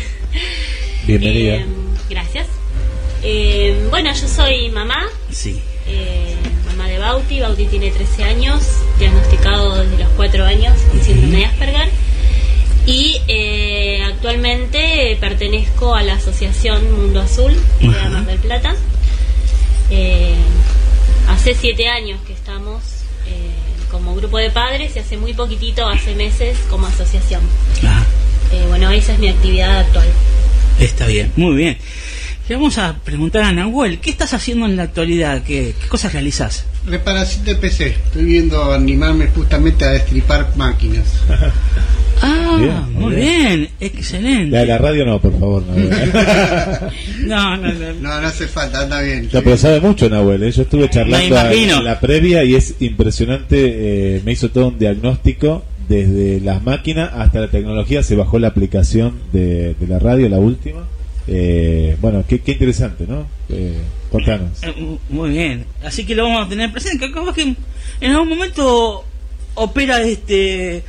Bienvenida. 1.06 1.54
Eh, 1.56 1.66
gracias. 2.10 2.48
Eh, 3.22 3.86
bueno, 3.90 4.12
yo 4.12 4.26
soy 4.26 4.68
mamá. 4.70 5.06
Sí. 5.30 5.60
mamá 6.66 6.88
de 6.88 6.98
Bauti. 6.98 7.40
Bauti 7.40 7.66
tiene 7.66 7.90
13 7.92 8.24
años, 8.24 8.62
diagnosticado 8.98 9.76
desde 9.76 10.02
los 10.02 10.08
4 10.16 10.44
años 10.44 10.74
con 10.90 11.00
síndrome 11.02 11.36
de 11.38 11.44
Asperger 11.44 12.05
y 12.86 13.20
eh, 13.26 14.00
actualmente 14.04 15.16
pertenezco 15.20 15.94
a 15.94 16.02
la 16.02 16.14
asociación 16.14 16.92
Mundo 16.92 17.20
Azul 17.20 17.52
de 17.80 17.88
Mar 17.88 18.24
del 18.24 18.38
Plata. 18.38 18.74
Eh, 19.90 20.34
hace 21.28 21.54
siete 21.54 21.88
años 21.88 22.20
que 22.26 22.32
estamos 22.32 22.82
eh, 23.26 23.50
como 23.90 24.14
grupo 24.14 24.38
de 24.38 24.50
padres 24.50 24.94
y 24.94 25.00
hace 25.00 25.16
muy 25.16 25.34
poquitito, 25.34 25.86
hace 25.88 26.14
meses, 26.14 26.56
como 26.70 26.86
asociación. 26.86 27.42
bueno, 28.68 28.90
esa 28.90 29.14
es 29.14 29.18
mi 29.18 29.28
actividad 29.28 29.80
actual. 29.80 30.06
Está 30.78 31.06
bien, 31.06 31.32
muy 31.36 31.56
bien. 31.56 31.78
Le 32.48 32.54
vamos 32.54 32.78
a 32.78 32.96
preguntar 32.98 33.42
a 33.42 33.50
Nahuel, 33.50 33.98
¿qué 33.98 34.10
estás 34.10 34.32
haciendo 34.32 34.66
en 34.66 34.76
la 34.76 34.84
actualidad? 34.84 35.42
¿Qué, 35.42 35.74
qué 35.80 35.88
cosas 35.88 36.12
realizas? 36.12 36.64
Reparación 36.86 37.44
de 37.44 37.56
PC. 37.56 37.86
Estoy 37.88 38.24
viendo 38.24 38.72
animarme 38.72 39.26
justamente 39.28 39.84
a 39.84 39.88
destripar 39.88 40.56
máquinas. 40.56 41.06
Ah, 42.22 42.86
muy 42.92 43.14
bien. 43.14 43.68
excelente. 43.80 44.50
La, 44.50 44.64
la 44.64 44.78
radio 44.78 45.04
no, 45.04 45.20
por 45.20 45.32
favor. 45.38 45.62
no, 47.20 47.56
no, 47.56 47.72
no, 47.72 47.92
no, 48.00 48.20
no 48.20 48.26
hace 48.26 48.48
falta, 48.48 48.82
anda 48.82 49.00
bien. 49.00 49.28
No, 49.32 49.42
pero 49.42 49.56
sabe 49.56 49.80
mucho 49.80 50.08
Nahuel, 50.08 50.42
¿eh? 50.42 50.50
yo 50.50 50.62
estuve 50.62 50.88
charlando 50.88 51.38
en 51.50 51.84
la 51.84 52.00
previa 52.00 52.44
y 52.44 52.54
es 52.54 52.76
impresionante, 52.80 54.16
eh, 54.16 54.22
me 54.24 54.32
hizo 54.32 54.50
todo 54.50 54.68
un 54.68 54.78
diagnóstico 54.78 55.64
desde 55.88 56.40
las 56.40 56.62
máquinas 56.64 57.10
hasta 57.14 57.40
la 57.40 57.48
tecnología, 57.48 58.02
se 58.02 58.16
bajó 58.16 58.38
la 58.38 58.48
aplicación 58.48 59.14
de, 59.32 59.74
de 59.74 59.86
la 59.86 59.98
radio, 59.98 60.28
la 60.28 60.38
última. 60.38 60.84
Eh, 61.28 61.96
bueno, 62.00 62.24
qué, 62.28 62.40
qué, 62.40 62.52
interesante, 62.52 63.04
¿no? 63.06 63.26
Eh, 63.48 63.78
contanos. 64.10 64.60
muy 65.08 65.30
bien, 65.30 65.64
así 65.84 66.04
que 66.04 66.14
lo 66.14 66.24
vamos 66.24 66.46
a 66.46 66.48
tener 66.48 66.70
presente. 66.72 67.10
Que 67.10 67.32
que 67.34 67.54
en 68.00 68.12
algún 68.12 68.28
momento 68.28 69.04
opera 69.54 70.00
este 70.02 70.82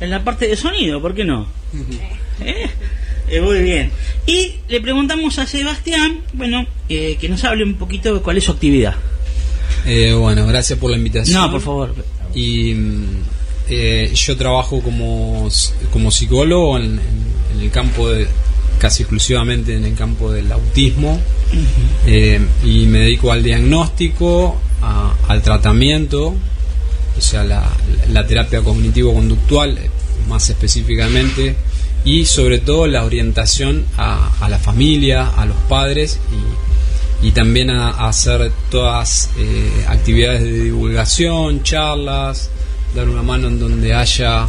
en 0.00 0.10
la 0.10 0.24
parte 0.24 0.46
de 0.48 0.56
sonido, 0.56 1.00
¿por 1.00 1.14
qué 1.14 1.24
no? 1.24 1.46
¿Eh? 2.40 2.68
¿Eh? 3.28 3.40
muy 3.40 3.62
bien. 3.62 3.90
Y 4.26 4.56
le 4.68 4.80
preguntamos 4.80 5.38
a 5.38 5.46
Sebastián, 5.46 6.20
bueno, 6.32 6.66
eh, 6.88 7.16
que 7.20 7.28
nos 7.28 7.44
hable 7.44 7.64
un 7.64 7.74
poquito 7.74 8.14
de 8.14 8.20
cuál 8.20 8.38
es 8.38 8.44
su 8.44 8.52
actividad. 8.52 8.94
Eh, 9.86 10.12
bueno, 10.12 10.46
gracias 10.46 10.78
por 10.78 10.90
la 10.90 10.96
invitación. 10.96 11.40
No, 11.40 11.50
por 11.50 11.60
favor. 11.60 11.94
Y 12.34 12.74
yo 14.14 14.36
trabajo 14.36 14.80
como, 14.82 15.48
como 15.92 16.10
psicólogo 16.10 16.78
en, 16.78 17.00
el 17.60 17.70
campo 17.70 18.10
de, 18.10 18.26
casi 18.78 19.02
exclusivamente 19.02 19.76
en 19.76 19.84
el 19.84 19.94
campo 19.94 20.30
del 20.30 20.50
autismo 20.52 21.20
y 22.06 22.86
me 22.86 22.98
dedico 22.98 23.32
al 23.32 23.42
diagnóstico, 23.42 24.60
al 25.28 25.40
tratamiento 25.42 26.34
o 27.16 27.20
sea, 27.20 27.44
la, 27.44 28.26
terapia 28.26 28.62
cognitivo-conductual 28.62 29.78
más 30.28 30.48
específicamente, 30.50 31.56
y 32.04 32.26
sobre 32.26 32.58
todo 32.58 32.86
la 32.86 33.04
orientación 33.04 33.86
a, 33.96 34.46
la 34.48 34.58
familia, 34.58 35.28
a 35.28 35.46
los 35.46 35.56
padres 35.68 36.18
y 37.22 37.30
también 37.32 37.70
a, 37.70 37.90
a 37.90 38.08
hacer 38.08 38.52
todas 38.70 39.30
eh, 39.38 39.84
actividades 39.88 40.42
de 40.42 40.64
divulgación, 40.64 41.62
charlas, 41.62 42.50
dar 42.94 43.08
una 43.08 43.22
mano 43.22 43.48
en 43.48 43.58
donde 43.58 43.94
haya 43.94 44.46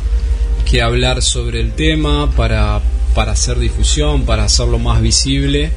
que 0.69 0.81
hablar 0.81 1.21
sobre 1.21 1.61
el 1.61 1.73
tema 1.73 2.29
para, 2.31 2.81
para 3.13 3.31
hacer 3.31 3.59
difusión, 3.59 4.25
para 4.25 4.43
hacerlo 4.43 4.79
más 4.79 5.01
visible. 5.01 5.71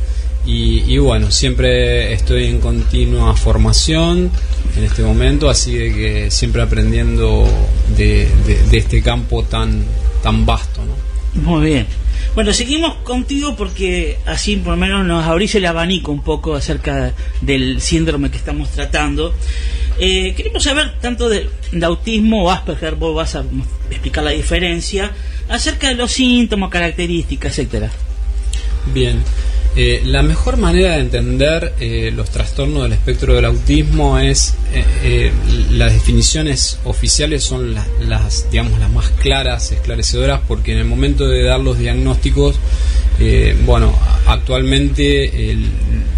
Y, 0.48 0.82
y 0.94 0.96
bueno, 0.96 1.30
siempre 1.30 2.10
estoy 2.14 2.46
en 2.46 2.58
continua 2.58 3.36
formación 3.36 4.30
en 4.76 4.84
este 4.84 5.02
momento, 5.02 5.50
así 5.50 5.76
de 5.76 5.92
que 5.92 6.30
siempre 6.30 6.62
aprendiendo 6.62 7.46
de, 7.94 8.26
de- 8.46 8.62
de 8.70 8.78
este 8.78 9.02
campo 9.02 9.42
tan, 9.42 9.84
tan 10.22 10.46
vasto. 10.46 10.80
¿no? 10.86 11.42
Muy 11.42 11.66
bien. 11.66 11.86
Bueno, 12.34 12.52
seguimos 12.54 12.94
contigo 13.04 13.56
porque 13.56 14.16
así 14.24 14.56
por 14.56 14.72
lo 14.72 14.76
menos 14.78 15.04
nos 15.04 15.24
abrís 15.26 15.54
el 15.54 15.66
abanico 15.66 16.12
un 16.12 16.22
poco 16.22 16.54
acerca 16.54 17.12
del 17.42 17.80
síndrome 17.82 18.30
que 18.30 18.38
estamos 18.38 18.70
tratando. 18.70 19.34
Eh, 20.00 20.32
queremos 20.34 20.62
saber 20.64 20.98
tanto 21.00 21.28
de, 21.28 21.50
de 21.72 21.84
autismo 21.86 22.44
o 22.44 22.50
Asperger, 22.50 22.94
vos 22.94 23.14
vas 23.14 23.34
a 23.34 23.44
explicar 23.90 24.24
la 24.24 24.30
diferencia, 24.30 25.10
acerca 25.50 25.88
de 25.88 25.94
los 25.96 26.10
síntomas, 26.10 26.70
características, 26.70 27.58
etcétera. 27.58 27.90
Bien, 28.94 29.22
Eh, 29.80 30.02
la 30.04 30.24
mejor 30.24 30.56
manera 30.56 30.94
de 30.94 31.02
entender 31.02 31.72
eh, 31.78 32.10
los 32.12 32.30
trastornos 32.30 32.82
del 32.82 32.94
espectro 32.94 33.34
del 33.34 33.44
autismo 33.44 34.18
es 34.18 34.54
eh, 34.74 35.30
las 35.70 35.92
definiciones 35.92 36.80
oficiales 36.84 37.44
son 37.44 37.74
la- 37.74 37.86
las 38.00 38.50
digamos 38.50 38.76
las 38.80 38.90
más 38.90 39.08
claras, 39.22 39.70
esclarecedoras, 39.70 40.40
porque 40.48 40.72
en 40.72 40.78
el 40.78 40.84
momento 40.84 41.28
de 41.28 41.44
dar 41.44 41.60
los 41.60 41.78
diagnósticos, 41.78 42.56
bueno, 43.66 43.96
actualmente 44.26 45.50
el, 45.52 45.66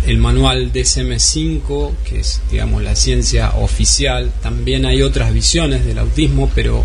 el 0.06 0.16
manual 0.18 0.72
DSM-5, 0.72 1.92
que 2.04 2.20
es 2.20 2.40
digamos 2.50 2.82
la 2.82 2.96
ciencia 2.96 3.50
oficial, 3.56 4.30
también 4.42 4.86
hay 4.86 5.02
otras 5.02 5.34
visiones 5.34 5.84
del 5.84 5.98
autismo, 5.98 6.50
pero 6.54 6.84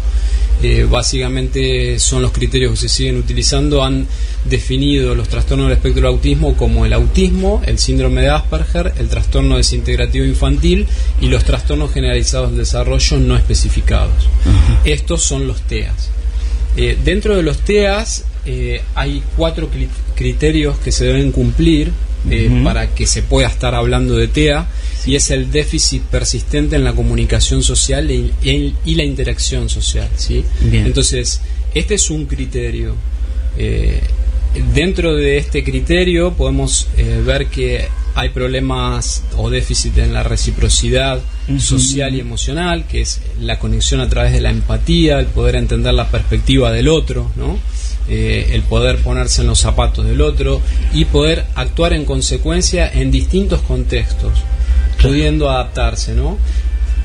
eh, 0.63 0.87
básicamente 0.89 1.99
son 1.99 2.21
los 2.21 2.31
criterios 2.31 2.71
que 2.71 2.77
se 2.77 2.89
siguen 2.89 3.17
utilizando, 3.17 3.83
han 3.83 4.07
definido 4.45 5.15
los 5.15 5.27
trastornos 5.27 5.67
del 5.67 5.77
espectro 5.77 6.01
del 6.01 6.11
autismo 6.11 6.55
como 6.55 6.85
el 6.85 6.93
autismo, 6.93 7.61
el 7.65 7.77
síndrome 7.79 8.21
de 8.21 8.29
Asperger, 8.29 8.93
el 8.97 9.09
trastorno 9.09 9.57
desintegrativo 9.57 10.25
infantil 10.25 10.87
y 11.21 11.27
los 11.27 11.43
trastornos 11.43 11.91
generalizados 11.91 12.49
del 12.51 12.59
desarrollo 12.59 13.17
no 13.17 13.35
especificados. 13.35 14.29
Estos 14.85 15.23
son 15.23 15.47
los 15.47 15.61
TEAS. 15.61 16.09
Eh, 16.77 16.97
dentro 17.03 17.35
de 17.35 17.43
los 17.43 17.57
TEAS 17.59 18.25
eh, 18.45 18.81
hay 18.95 19.23
cuatro 19.37 19.69
cri- 19.71 19.87
criterios 20.15 20.77
que 20.79 20.91
se 20.91 21.05
deben 21.05 21.31
cumplir 21.31 21.91
eh, 22.29 22.61
para 22.63 22.93
que 22.93 23.05
se 23.05 23.21
pueda 23.21 23.47
estar 23.47 23.75
hablando 23.75 24.15
de 24.15 24.27
TEA 24.27 24.67
y 25.05 25.15
es 25.15 25.29
el 25.31 25.51
déficit 25.51 26.01
persistente 26.03 26.75
en 26.75 26.83
la 26.83 26.93
comunicación 26.93 27.61
social 27.63 28.09
y, 28.09 28.73
la 28.95 29.03
interacción 29.03 29.69
social. 29.69 30.09
¿sí? 30.15 30.43
Bien. 30.61 30.85
Entonces, 30.85 31.41
este 31.73 31.95
es 31.95 32.09
un 32.09 32.25
criterio. 32.25 32.95
Eh, 33.57 34.01
dentro 34.73 35.15
de 35.15 35.37
este 35.37 35.63
criterio 35.63 36.33
podemos 36.33 36.87
eh, 36.97 37.21
ver 37.25 37.47
que 37.47 37.87
hay 38.15 38.29
problemas 38.29 39.23
o 39.35 39.49
déficit 39.49 39.97
en 39.97 40.13
la 40.13 40.23
reciprocidad 40.23 41.19
social 41.59 42.15
y 42.15 42.21
emocional, 42.21 42.87
que 42.87 43.01
es 43.01 43.19
la 43.41 43.59
conexión 43.59 43.99
a 43.99 44.07
través 44.07 44.31
de 44.31 44.39
la 44.39 44.51
empatía, 44.51 45.19
el 45.19 45.27
poder 45.27 45.57
entender 45.57 45.93
la 45.93 46.09
perspectiva 46.09 46.71
del 46.71 46.87
otro, 46.87 47.29
¿no? 47.35 47.59
Eh, 48.07 48.51
el 48.53 48.61
poder 48.61 48.99
ponerse 48.99 49.41
en 49.41 49.47
los 49.47 49.59
zapatos 49.59 50.05
del 50.05 50.21
otro 50.21 50.61
y 50.93 51.05
poder 51.05 51.45
actuar 51.55 51.91
en 51.93 52.05
consecuencia 52.05 52.87
en 52.91 53.09
distintos 53.09 53.61
contextos, 53.61 54.33
pudiendo 55.01 55.49
adaptarse, 55.49 56.13
¿no? 56.13 56.37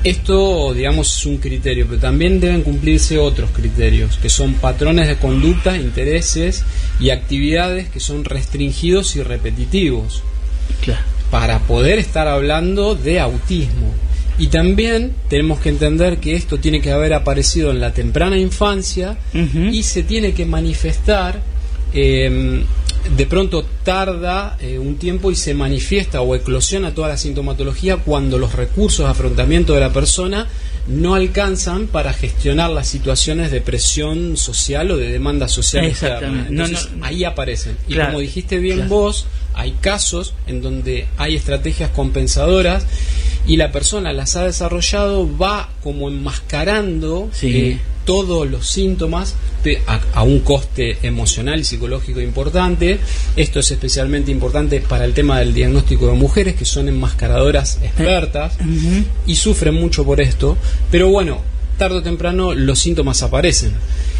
Esto, 0.03 0.73
digamos, 0.73 1.15
es 1.17 1.25
un 1.27 1.37
criterio, 1.37 1.85
pero 1.87 1.99
también 1.99 2.39
deben 2.39 2.63
cumplirse 2.63 3.19
otros 3.19 3.51
criterios, 3.51 4.17
que 4.17 4.29
son 4.29 4.55
patrones 4.55 5.07
de 5.07 5.17
conducta, 5.17 5.77
intereses 5.77 6.63
y 6.99 7.11
actividades 7.11 7.89
que 7.89 7.99
son 7.99 8.23
restringidos 8.25 9.15
y 9.15 9.21
repetitivos 9.23 10.23
Claro. 10.81 11.01
para 11.29 11.59
poder 11.59 11.99
estar 11.99 12.27
hablando 12.27 12.95
de 12.95 13.19
autismo. 13.19 13.93
Y 14.41 14.47
también 14.47 15.13
tenemos 15.29 15.59
que 15.59 15.69
entender 15.69 16.17
que 16.17 16.33
esto 16.33 16.57
tiene 16.57 16.81
que 16.81 16.91
haber 16.91 17.13
aparecido 17.13 17.69
en 17.69 17.79
la 17.79 17.93
temprana 17.93 18.39
infancia 18.39 19.15
y 19.35 19.83
se 19.83 20.01
tiene 20.01 20.33
que 20.33 20.47
manifestar, 20.47 21.39
eh, 21.93 22.63
de 23.15 23.25
pronto 23.27 23.63
tarda 23.83 24.57
eh, 24.59 24.79
un 24.79 24.95
tiempo 24.95 25.29
y 25.29 25.35
se 25.35 25.53
manifiesta 25.53 26.21
o 26.21 26.33
eclosiona 26.33 26.91
toda 26.91 27.09
la 27.09 27.17
sintomatología 27.17 27.97
cuando 27.97 28.39
los 28.39 28.55
recursos 28.55 29.05
de 29.05 29.11
afrontamiento 29.11 29.75
de 29.75 29.79
la 29.79 29.93
persona 29.93 30.47
no 30.87 31.13
alcanzan 31.15 31.87
para 31.87 32.11
gestionar 32.13 32.69
las 32.71 32.87
situaciones 32.87 33.51
de 33.51 33.61
presión 33.61 34.35
social 34.37 34.91
o 34.91 34.97
de 34.97 35.09
demanda 35.11 35.47
social 35.47 35.85
externa. 35.85 36.47
No, 36.49 36.63
Entonces, 36.65 36.89
no. 36.95 37.05
ahí 37.05 37.23
aparecen. 37.23 37.77
Y 37.87 37.93
Claro. 37.93 38.09
como 38.11 38.19
dijiste 38.21 38.57
bien 38.59 38.77
Claro. 38.77 38.89
vos, 38.89 39.25
hay 39.53 39.71
casos 39.81 40.33
en 40.47 40.61
donde 40.61 41.07
hay 41.17 41.35
estrategias 41.35 41.89
compensadoras 41.91 42.85
y 43.47 43.57
la 43.57 43.71
persona 43.71 44.11
las 44.13 44.35
ha 44.35 44.45
desarrollado, 44.45 45.29
va 45.37 45.69
como 45.83 46.07
enmascarando 46.09 47.29
Sí. 47.33 47.47
eh, 47.55 47.79
todos 48.05 48.49
los 48.49 48.67
síntomas 48.67 49.35
a, 49.87 50.01
a 50.13 50.23
un 50.23 50.39
coste 50.39 50.97
emocional 51.03 51.59
y 51.59 51.63
psicológico 51.63 52.19
importante. 52.21 52.99
Esto 53.35 53.59
es 53.59 53.71
especialmente 53.71 54.31
importante 54.31 54.81
para 54.81 55.05
el 55.05 55.13
tema 55.13 55.39
del 55.39 55.53
diagnóstico 55.53 56.07
de 56.07 56.13
mujeres 56.13 56.55
que 56.55 56.65
son 56.65 56.87
enmascaradoras 56.87 57.79
expertas 57.83 58.57
y 59.25 59.35
sufren 59.35 59.75
mucho 59.75 60.03
por 60.03 60.21
esto. 60.21 60.57
Pero 60.89 61.09
bueno, 61.09 61.41
tarde 61.77 61.97
o 61.97 62.03
temprano 62.03 62.53
los 62.53 62.79
síntomas 62.79 63.21
aparecen. 63.23 63.73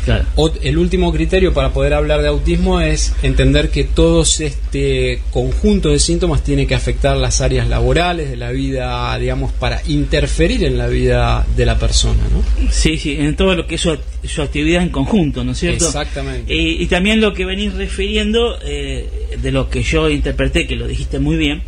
Claro. 0.06 0.26
El 0.62 0.78
último 0.78 1.12
criterio 1.14 1.54
para 1.54 1.72
poder 1.72 1.94
hablar 1.94 2.22
de 2.22 2.28
autismo 2.28 2.82
es 2.82 3.14
entender 3.22 3.70
que 3.70 3.84
todo 3.84 4.24
este 4.24 5.22
conjunto 5.32 5.90
de 5.90 6.00
síntomas 6.00 6.44
tiene 6.44 6.66
que 6.66 6.76
afectar 6.76 7.16
las 7.18 7.42
áreas 7.42 7.68
laborales 7.68 8.30
de 8.30 8.38
la 8.38 8.52
vida, 8.52 9.18
digamos, 9.20 9.52
para 9.52 9.82
interferir 9.88 10.64
en 10.64 10.78
la 10.78 10.88
vida 10.88 11.46
de 11.56 11.66
la 11.66 11.78
persona, 11.78 12.22
¿no? 12.32 12.72
Sí, 12.72 12.98
sí, 12.98 13.16
en 13.20 13.36
todo 13.36 13.56
lo 13.56 13.68
que 13.68 13.76
es 13.76 13.82
su, 13.82 13.98
su 14.24 14.42
actividad 14.42 14.82
en 14.82 14.90
conjunto, 14.90 15.44
¿no 15.44 15.52
es 15.52 15.60
cierto? 15.60 15.86
Exactamente. 15.86 16.54
Y, 16.54 16.82
y 16.82 16.88
también 16.88 17.22
lo 17.22 17.34
que 17.34 17.46
venís 17.46 17.74
refiriendo, 17.74 18.58
eh, 18.64 19.08
de 19.40 19.52
lo 19.52 19.70
que 19.70 19.84
yo 19.84 20.10
interpreté, 20.10 20.66
que 20.66 20.76
lo 20.76 20.88
dijiste 20.88 21.20
muy 21.20 21.38
bien, 21.38 21.62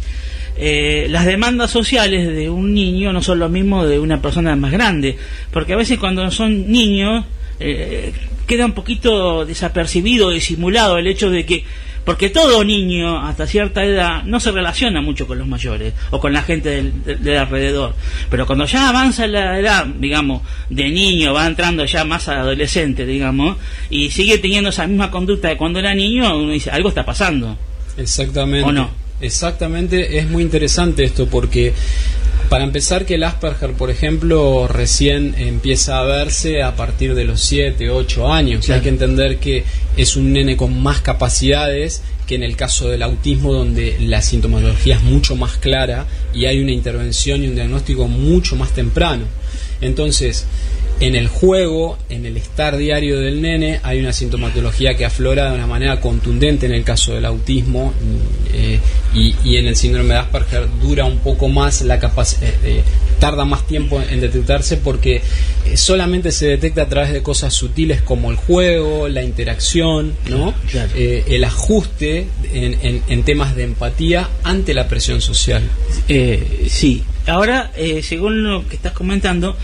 eh, 0.56 1.08
las 1.10 1.26
demandas 1.26 1.72
sociales 1.72 2.28
de 2.28 2.50
un 2.50 2.74
niño 2.74 3.12
no 3.12 3.22
son 3.24 3.40
lo 3.40 3.50
mismo 3.50 3.86
de 3.86 4.00
una 4.00 4.22
persona 4.22 4.56
más 4.56 4.72
grande, 4.72 5.18
porque 5.52 5.74
a 5.74 5.78
veces 5.78 5.98
cuando 5.98 6.30
son 6.30 6.72
niños 6.72 7.26
eh, 7.64 8.14
queda 8.48 8.66
un 8.66 8.74
poquito 8.74 9.46
desapercibido, 9.46 10.30
disimulado 10.32 10.98
el 10.98 11.08
hecho 11.08 11.30
de 11.30 11.46
que 11.46 11.64
porque 12.04 12.30
todo 12.30 12.66
niño 12.66 13.26
hasta 13.26 13.48
cierta 13.48 13.82
edad 13.86 14.24
no 14.26 14.42
se 14.42 14.52
relaciona 14.52 15.00
mucho 15.02 15.26
con 15.26 15.38
los 15.40 15.48
mayores 15.48 15.94
o 16.12 16.20
con 16.20 16.34
la 16.34 16.42
gente 16.42 16.68
del, 16.70 17.02
del- 17.06 17.24
del 17.24 17.38
alrededor. 17.38 17.96
Pero 18.30 18.46
cuando 18.46 18.66
ya 18.66 18.90
avanza 18.90 19.26
la 19.26 19.58
edad, 19.58 19.86
digamos, 19.86 20.42
de 20.70 20.90
niño, 20.90 21.34
va 21.34 21.48
entrando 21.48 21.86
ya 21.86 22.04
más 22.04 22.28
a 22.28 22.42
adolescente, 22.42 23.06
digamos, 23.06 23.56
y 23.90 24.10
sigue 24.12 24.38
teniendo 24.38 24.72
esa 24.72 24.86
misma 24.86 25.10
conducta 25.10 25.48
de 25.48 25.56
cuando 25.56 25.80
era 25.80 25.96
niño, 25.96 26.38
uno 26.38 26.52
dice, 26.52 26.72
algo 26.72 26.90
está 26.90 27.06
pasando. 27.06 27.58
Exactamente. 27.96 28.68
¿O 28.68 28.74
no? 28.74 28.90
Exactamente, 29.22 30.18
es 30.18 30.28
muy 30.30 30.44
interesante 30.44 31.06
esto 31.06 31.28
porque 31.28 31.74
para 32.54 32.66
empezar 32.66 33.08
que 33.08 33.16
el 33.16 33.24
Asperger, 33.24 33.72
por 33.72 33.90
ejemplo, 33.90 34.68
recién 34.68 35.34
empieza 35.40 35.98
a 35.98 36.04
verse 36.04 36.62
a 36.62 36.76
partir 36.76 37.16
de 37.16 37.24
los 37.24 37.42
7, 37.42 37.90
8 37.90 38.32
años. 38.32 38.64
Claro. 38.64 38.78
Hay 38.78 38.84
que 38.84 38.90
entender 38.90 39.40
que 39.40 39.64
es 39.98 40.16
un 40.16 40.34
nene 40.34 40.56
con 40.56 40.80
más 40.80 41.02
capacidades 41.02 42.04
que 42.28 42.36
en 42.36 42.44
el 42.44 42.56
caso 42.56 42.90
del 42.90 43.02
autismo 43.02 43.52
donde 43.54 43.98
la 44.02 44.22
sintomatología 44.22 44.98
es 44.98 45.02
mucho 45.02 45.36
más 45.36 45.58
clara 45.58 46.06
y 46.32 46.46
hay 46.46 46.62
una 46.62 46.72
intervención 46.72 47.44
y 47.44 47.48
un 47.48 47.56
diagnóstico 47.56 48.08
mucho 48.08 48.56
más 48.56 48.72
temprano. 48.72 49.24
Entonces, 49.82 50.46
en 51.00 51.16
el 51.16 51.28
juego, 51.28 51.98
en 52.10 52.26
el 52.26 52.38
estar 52.38 52.78
diario 52.78 53.20
del 53.20 53.42
nene, 53.42 53.80
hay 53.84 54.00
una 54.00 54.14
sintomatología 54.14 54.96
que 54.96 55.06
aflora 55.06 55.50
de 55.50 55.56
una 55.56 55.68
manera 55.68 56.00
contundente 56.00 56.66
en 56.66 56.72
el 56.74 56.84
caso 56.84 57.14
del 57.14 57.26
autismo 57.26 57.94
eh, 58.54 58.80
y, 59.14 59.36
y 59.44 59.58
en 59.58 59.68
el 59.68 59.76
síndrome 59.76 60.14
de 60.14 60.20
Asperger 60.20 60.68
dura 60.82 61.06
un 61.06 61.18
poco 61.20 61.50
más 61.50 61.82
la 61.82 62.00
capacidad, 62.00 62.50
tarda 63.20 63.44
más 63.46 63.66
tiempo 63.68 64.02
en 64.02 64.22
detectarse 64.22 64.78
porque 64.78 65.22
eh, 65.66 65.78
solamente 65.78 66.32
se 66.32 66.48
detecta 66.48 66.84
a 66.84 66.90
través 66.90 67.12
de 67.12 67.22
cosas 67.24 67.54
sutiles 67.54 68.02
como 68.02 68.32
el 68.32 68.38
juego, 68.38 69.08
la 69.10 69.24
interacción, 69.24 70.14
¿no? 70.30 70.54
Claro. 70.72 70.92
Eh, 70.96 71.24
el 71.28 71.44
ajuste 71.44 72.28
en, 72.54 72.78
en- 72.82 73.04
en 73.08 73.24
temas 73.24 73.56
de 73.56 73.64
empatía 73.64 74.30
ante 74.44 74.74
la 74.74 74.88
presión 74.88 75.22
social. 75.22 75.64
Eh, 76.08 76.68
sí. 76.70 77.04
Ahora, 77.28 77.72
eh, 77.78 78.02
según 78.04 78.44
lo 78.44 78.68
que 78.68 78.76
estás 78.76 78.92
comentando, 78.94 79.56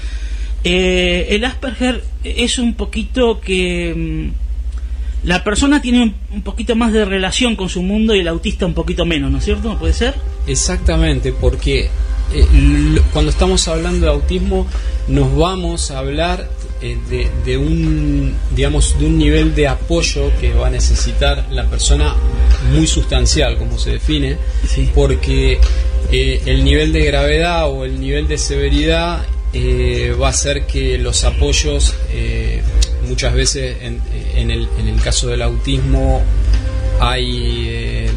eh, 0.63 1.27
el 1.31 1.45
Asperger 1.45 2.03
es 2.23 2.59
un 2.59 2.73
poquito 2.73 3.39
que 3.39 3.93
mm, 3.95 5.27
la 5.27 5.43
persona 5.43 5.81
tiene 5.81 6.03
un, 6.03 6.15
un 6.31 6.41
poquito 6.41 6.75
más 6.75 6.93
de 6.93 7.05
relación 7.05 7.55
con 7.55 7.69
su 7.69 7.81
mundo 7.81 8.15
y 8.15 8.19
el 8.19 8.27
autista 8.27 8.65
un 8.65 8.73
poquito 8.73 9.05
menos, 9.05 9.31
¿no 9.31 9.37
es 9.37 9.45
cierto? 9.45 9.77
¿Puede 9.77 9.93
ser? 9.93 10.15
Exactamente, 10.47 11.31
porque 11.33 11.89
eh, 12.33 12.45
cuando 13.11 13.31
estamos 13.31 13.67
hablando 13.67 14.05
de 14.05 14.11
autismo 14.11 14.67
nos 15.07 15.35
vamos 15.35 15.89
a 15.89 15.97
hablar 15.97 16.47
eh, 16.79 16.95
de, 17.09 17.27
de 17.43 17.57
un 17.57 18.35
digamos 18.55 18.97
de 18.99 19.07
un 19.07 19.17
nivel 19.17 19.55
de 19.55 19.67
apoyo 19.67 20.31
que 20.39 20.53
va 20.53 20.67
a 20.67 20.69
necesitar 20.69 21.47
la 21.49 21.65
persona 21.65 22.13
muy 22.71 22.85
sustancial 22.85 23.57
como 23.57 23.79
se 23.79 23.93
define 23.93 24.37
porque 24.93 25.59
el 26.11 26.63
nivel 26.63 26.93
de 26.93 27.03
gravedad 27.05 27.69
o 27.69 27.83
el 27.83 27.99
nivel 27.99 28.27
de 28.27 28.37
severidad 28.37 29.23
eh, 29.53 30.15
va 30.19 30.27
a 30.27 30.29
hacer 30.29 30.65
que 30.67 30.97
los 30.97 31.23
apoyos 31.23 31.95
eh, 32.11 32.61
muchas 33.07 33.33
veces 33.33 33.77
en, 33.81 33.99
en 34.35 34.51
el, 34.51 34.67
en 34.79 34.87
el 34.87 35.01
caso 35.01 35.27
del 35.27 35.41
autismo 35.41 36.21
hay 36.99 37.65
eh, 37.67 38.09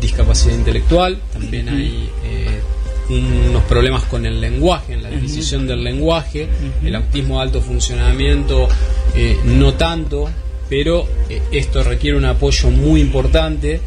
discapacidad 0.00 0.54
intelectual, 0.54 1.18
también 1.32 1.68
hay 1.68 2.10
eh, 2.24 2.60
unos 3.08 3.62
problemas 3.64 4.04
con 4.04 4.26
el 4.26 4.40
lenguaje, 4.40 4.94
en 4.94 5.02
la 5.02 5.08
adquisición 5.08 5.66
del 5.66 5.82
lenguaje, 5.84 6.48
el 6.84 6.94
autismo 6.96 7.36
de 7.36 7.42
alto 7.42 7.62
funcionamiento 7.62 8.68
no 9.44 9.74
tanto, 9.74 10.28
pero 10.68 11.06
esto 11.52 11.84
requiere 11.84 12.18
un 12.18 12.24
apoyo 12.24 12.68
muy 12.70 13.00
importante. 13.00 13.80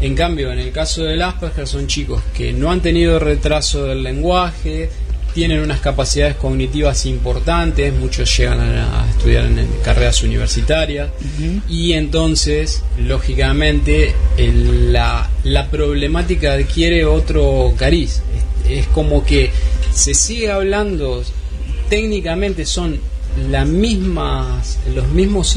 En 0.00 0.16
cambio, 0.16 0.52
en 0.52 0.58
el 0.58 0.72
caso 0.72 1.04
del 1.04 1.22
Asperger 1.22 1.68
son 1.68 1.86
chicos 1.86 2.20
que 2.36 2.52
no 2.52 2.72
han 2.72 2.80
tenido 2.80 3.20
retraso 3.20 3.84
del 3.84 4.02
lenguaje, 4.02 4.90
tienen 5.34 5.60
unas 5.60 5.80
capacidades 5.80 6.36
cognitivas 6.36 7.04
importantes, 7.06 7.92
muchos 7.92 8.34
llegan 8.38 8.60
a, 8.60 9.06
estudiar 9.10 9.46
en, 9.46 9.66
carreras 9.82 10.22
universitarias 10.22 11.08
y 11.68 11.92
entonces, 11.94 12.82
lógicamente, 12.98 14.14
el- 14.36 14.92
la, 14.92 15.28
la 15.42 15.70
problemática 15.70 16.52
adquiere 16.52 17.04
otro 17.04 17.74
cariz. 17.76 18.22
Es, 18.64 18.78
es 18.80 18.86
como 18.88 19.24
que 19.24 19.50
se 19.92 20.14
sigue 20.14 20.50
hablando, 20.50 21.22
técnicamente 21.90 22.64
son 22.64 22.98
la 23.50 23.64
mismas, 23.64 24.78
los 24.94 25.08
mismos 25.08 25.56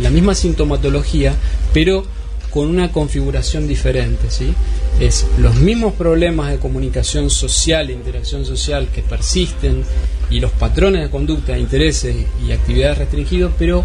la 0.00 0.10
misma 0.10 0.34
sintomatología, 0.34 1.32
pero 1.72 2.04
con 2.50 2.68
una 2.68 2.90
configuración 2.90 3.68
diferente, 3.68 4.30
¿sí? 4.30 4.52
Es 5.00 5.26
los 5.38 5.54
mismos 5.56 5.92
problemas 5.94 6.50
de 6.50 6.58
comunicación 6.58 7.28
social, 7.28 7.86
de 7.88 7.92
interacción 7.92 8.46
social 8.46 8.88
que 8.94 9.02
persisten 9.02 9.84
y 10.30 10.40
los 10.40 10.50
patrones 10.52 11.02
de 11.02 11.10
conducta, 11.10 11.58
intereses 11.58 12.16
y 12.46 12.52
actividades 12.52 12.98
restringidos, 12.98 13.52
pero 13.58 13.84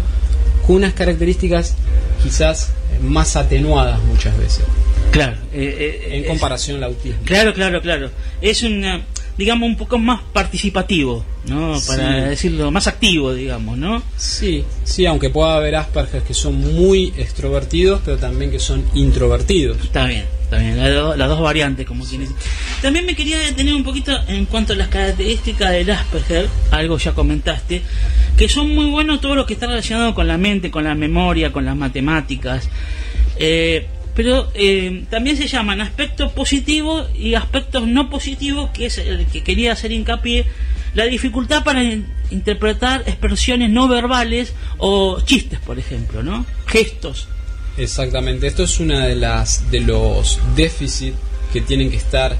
con 0.66 0.76
unas 0.76 0.94
características 0.94 1.76
quizás 2.22 2.72
más 3.02 3.36
atenuadas 3.36 4.00
muchas 4.04 4.36
veces. 4.38 4.64
Claro. 5.10 5.36
eh, 5.52 6.08
en 6.12 6.24
comparación 6.24 6.78
al 6.78 6.84
autismo. 6.84 7.20
Claro, 7.24 7.52
claro, 7.52 7.82
claro. 7.82 8.10
Es 8.40 8.62
una, 8.62 9.02
digamos, 9.36 9.68
un 9.68 9.76
poco 9.76 9.98
más 9.98 10.22
participativo, 10.32 11.22
¿no? 11.46 11.78
Para 11.86 12.22
Sí. 12.24 12.28
decirlo, 12.30 12.70
más 12.70 12.86
activo, 12.86 13.34
digamos, 13.34 13.76
¿no? 13.76 14.02
Sí, 14.16 14.64
sí, 14.84 15.04
aunque 15.04 15.28
pueda 15.28 15.56
haber 15.56 15.74
Asperger 15.76 16.22
que 16.22 16.32
son 16.32 16.54
muy 16.58 17.12
extrovertidos, 17.18 18.00
pero 18.02 18.16
también 18.16 18.50
que 18.50 18.58
son 18.58 18.82
introvertidos. 18.94 19.76
Está 19.84 20.06
bien, 20.06 20.24
bien, 20.58 20.78
las, 20.78 20.90
do- 20.92 21.16
las 21.16 21.28
dos 21.28 21.40
variantes, 21.40 21.86
como 21.86 22.04
quien 22.04 22.22
dice. 22.22 22.34
También 22.80 23.06
me 23.06 23.14
quería 23.14 23.38
detener 23.38 23.74
un 23.74 23.84
poquito 23.84 24.12
en 24.28 24.46
cuanto 24.46 24.72
a 24.72 24.76
las 24.76 24.88
características 24.88 25.70
del 25.72 25.90
Asperger, 25.90 26.48
algo 26.70 26.98
ya 26.98 27.12
comentaste, 27.12 27.82
que 28.36 28.48
son 28.48 28.74
muy 28.74 28.86
buenos 28.86 29.20
todo 29.20 29.34
lo 29.34 29.46
que 29.46 29.54
está 29.54 29.66
relacionado 29.66 30.14
con 30.14 30.26
la 30.26 30.38
mente, 30.38 30.70
con 30.70 30.84
la 30.84 30.94
memoria, 30.94 31.52
con 31.52 31.64
las 31.64 31.76
matemáticas. 31.76 32.68
Eh, 33.38 33.86
pero 34.14 34.50
eh, 34.54 35.04
también 35.08 35.36
se 35.38 35.46
llaman 35.48 35.80
aspectos 35.80 36.32
positivos 36.32 37.08
y 37.16 37.34
aspectos 37.34 37.86
no 37.88 38.10
positivos, 38.10 38.70
que 38.70 38.86
es 38.86 38.98
el 38.98 39.24
que 39.26 39.42
quería 39.42 39.72
hacer 39.72 39.90
hincapié, 39.92 40.44
la 40.94 41.04
dificultad 41.06 41.64
para 41.64 41.82
in- 41.82 42.06
interpretar 42.30 43.04
expresiones 43.06 43.70
no 43.70 43.88
verbales 43.88 44.52
o 44.76 45.18
chistes, 45.22 45.58
por 45.60 45.78
ejemplo, 45.78 46.22
¿no? 46.22 46.44
Gestos. 46.66 47.26
Exactamente, 47.76 48.46
esto 48.46 48.64
es 48.64 48.80
una 48.80 49.06
de 49.06 49.16
las 49.16 49.70
de 49.70 49.80
los 49.80 50.38
déficits 50.54 51.16
que 51.52 51.62
tienen 51.62 51.90
que 51.90 51.96
estar 51.96 52.32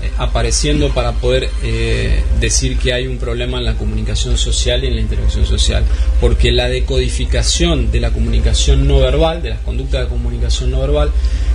eh, 0.00 0.10
apareciendo 0.16 0.90
para 0.90 1.12
poder 1.12 1.50
eh, 1.64 2.22
decir 2.40 2.78
que 2.78 2.92
hay 2.92 3.06
un 3.06 3.18
problema 3.18 3.58
en 3.58 3.64
la 3.64 3.74
comunicación 3.74 4.38
social 4.38 4.84
y 4.84 4.86
en 4.86 4.94
la 4.94 5.00
interacción 5.00 5.44
social, 5.44 5.84
porque 6.20 6.52
la 6.52 6.68
decodificación 6.68 7.90
de 7.90 8.00
la 8.00 8.12
comunicación 8.12 8.86
no 8.86 9.00
verbal, 9.00 9.42
de 9.42 9.50
las 9.50 9.60
conductas 9.60 10.02
de 10.02 10.08
comunicación 10.08 10.70
no 10.70 10.80
verbal, 10.80 11.10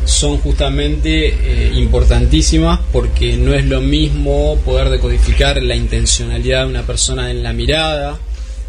son 0.05 0.37
justamente 0.39 1.29
eh, 1.29 1.71
importantísimas 1.75 2.81
porque 2.91 3.37
no 3.37 3.53
es 3.53 3.65
lo 3.65 3.79
mismo 3.79 4.57
poder 4.65 4.89
decodificar 4.89 5.63
la 5.63 5.75
intencionalidad 5.75 6.65
de 6.65 6.69
una 6.69 6.83
persona 6.83 7.31
en 7.31 7.43
la 7.43 7.53
mirada, 7.53 8.19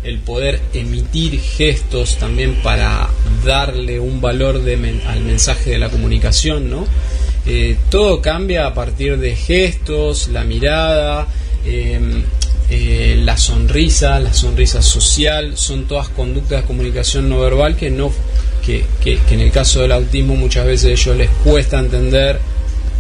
el 0.05 0.19
poder 0.19 0.61
emitir 0.75 1.41
gestos 1.41 2.17
también 2.19 2.57
para 2.63 3.09
darle 3.45 3.99
un 4.01 4.21
valor 4.21 4.63
de 4.63 4.77
men- 4.77 5.01
al 5.07 5.21
mensaje 5.23 5.71
de 5.71 5.79
la 5.79 5.89
comunicación, 5.89 6.71
¿no? 6.71 6.87
Eh, 7.47 7.77
todo 7.91 8.21
cambia 8.23 8.67
a 8.67 8.75
partir 8.75 9.19
de 9.19 9.35
gestos, 9.37 10.29
la 10.29 10.45
mirada, 10.45 11.27
eh, 11.67 11.99
eh, 12.71 13.17
la 13.23 13.37
sonrisa, 13.37 14.19
la 14.21 14.33
sonrisa 14.33 14.81
social, 14.83 15.57
son 15.57 15.85
todas 15.87 16.09
conductas 16.09 16.63
de 16.63 16.67
comunicación 16.67 17.29
no 17.29 17.41
verbal 17.41 17.77
que 17.77 17.91
no 17.91 18.11
que, 18.65 18.85
que- 19.03 19.19
que 19.29 19.35
en 19.35 19.41
el 19.41 19.51
caso 19.51 19.81
del 19.83 19.93
autismo 19.93 20.37
muchas 20.37 20.65
veces 20.67 20.87
a 20.87 20.93
ellos 20.93 21.17
les 21.19 21.29
cuesta 21.45 21.79
entender 21.79 22.39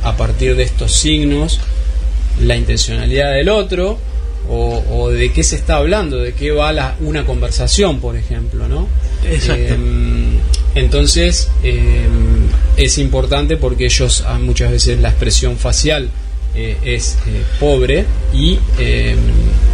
a 0.02 0.14
partir 0.16 0.54
de 0.56 0.62
estos 0.64 0.92
signos 0.92 1.58
la 2.42 2.54
intencionalidad 2.56 3.32
del 3.32 3.48
otro 3.48 3.98
o, 4.48 4.82
o 4.90 5.10
de 5.10 5.32
qué 5.32 5.42
se 5.42 5.56
está 5.56 5.76
hablando, 5.76 6.18
de 6.18 6.32
qué 6.32 6.50
va 6.50 6.72
la, 6.72 6.96
una 7.00 7.24
conversación, 7.24 8.00
por 8.00 8.16
ejemplo, 8.16 8.68
¿no? 8.68 8.88
Exacto. 9.24 9.74
Eh, 9.74 9.76
entonces 10.74 11.48
eh, 11.62 12.06
es 12.76 12.98
importante 12.98 13.56
porque 13.56 13.84
ellos 13.84 14.24
ah, 14.26 14.38
muchas 14.38 14.70
veces 14.70 15.00
la 15.00 15.10
expresión 15.10 15.56
facial 15.56 16.10
eh, 16.54 16.76
es 16.84 17.16
eh, 17.26 17.42
pobre 17.60 18.04
y 18.32 18.58
eh, 18.78 19.14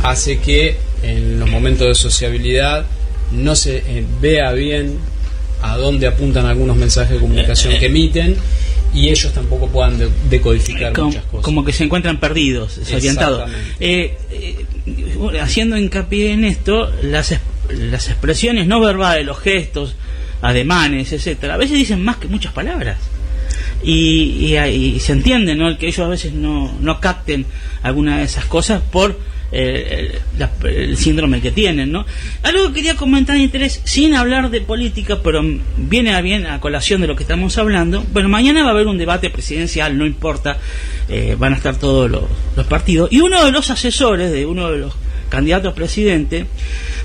hace 0.02 0.38
que 0.38 0.76
en 1.02 1.40
los 1.40 1.48
momentos 1.48 1.86
de 1.86 1.94
sociabilidad 1.94 2.84
no 3.32 3.54
se 3.54 3.78
eh, 3.78 4.04
vea 4.20 4.52
bien 4.52 4.98
a 5.62 5.76
dónde 5.76 6.06
apuntan 6.06 6.46
algunos 6.46 6.76
mensajes 6.76 7.12
de 7.12 7.18
comunicación 7.18 7.78
que 7.78 7.86
emiten 7.86 8.36
y 8.94 9.08
ellos 9.08 9.32
tampoco 9.32 9.68
puedan 9.68 9.98
de- 9.98 10.10
decodificar 10.28 10.92
como, 10.92 11.08
muchas 11.08 11.24
cosas. 11.24 11.44
como 11.44 11.64
que 11.64 11.72
se 11.72 11.84
encuentran 11.84 12.18
perdidos, 12.18 12.76
desorientados. 12.76 13.50
Eh, 13.78 14.16
eh, 14.30 14.66
haciendo 15.40 15.76
hincapié 15.78 16.32
en 16.32 16.44
esto, 16.44 16.90
las, 17.02 17.34
las 17.70 18.08
expresiones 18.08 18.66
no 18.66 18.80
verbales, 18.80 19.24
los 19.26 19.38
gestos, 19.38 19.94
ademanes, 20.42 21.12
etcétera, 21.12 21.54
a 21.54 21.56
veces 21.56 21.76
dicen 21.76 22.02
más 22.02 22.16
que 22.16 22.26
muchas 22.28 22.52
palabras. 22.52 22.98
Y, 23.82 24.54
y, 24.54 24.58
y 24.58 25.00
se 25.00 25.12
entiende, 25.12 25.54
¿no? 25.54 25.68
El 25.68 25.78
que 25.78 25.86
ellos 25.86 26.00
a 26.00 26.08
veces 26.08 26.32
no, 26.32 26.72
no 26.80 27.00
capten 27.00 27.46
alguna 27.82 28.18
de 28.18 28.24
esas 28.24 28.44
cosas 28.44 28.82
por 28.90 29.18
eh, 29.52 30.10
el, 30.34 30.38
la- 30.38 30.50
el 30.68 30.96
síndrome 30.96 31.40
que 31.40 31.50
tienen, 31.50 31.90
¿no? 31.92 32.06
Algo 32.42 32.68
que 32.68 32.74
quería 32.74 32.96
comentar 32.96 33.36
de 33.36 33.42
interés, 33.42 33.80
sin 33.84 34.14
hablar 34.14 34.50
de 34.50 34.60
política, 34.60 35.20
pero 35.22 35.42
viene 35.76 36.14
a 36.14 36.20
bien 36.20 36.46
a 36.46 36.60
colación 36.60 37.00
de 37.00 37.06
lo 37.06 37.16
que 37.16 37.22
estamos 37.24 37.58
hablando. 37.58 38.04
Bueno, 38.12 38.28
mañana 38.28 38.62
va 38.62 38.68
a 38.68 38.72
haber 38.72 38.86
un 38.86 38.98
debate 38.98 39.30
presidencial, 39.30 39.96
no 39.98 40.06
importa, 40.06 40.58
eh, 41.08 41.36
van 41.38 41.52
a 41.54 41.56
estar 41.56 41.76
todos 41.76 42.10
los, 42.10 42.24
partidos. 42.66 43.10
Y 43.12 43.20
uno 43.20 43.44
de 43.44 43.52
los 43.52 43.70
asesores 43.70 44.30
de 44.32 44.46
uno 44.46 44.70
de 44.70 44.78
los 44.78 44.94
candidatos 45.28 45.72
a 45.72 45.74
presidente 45.74 46.46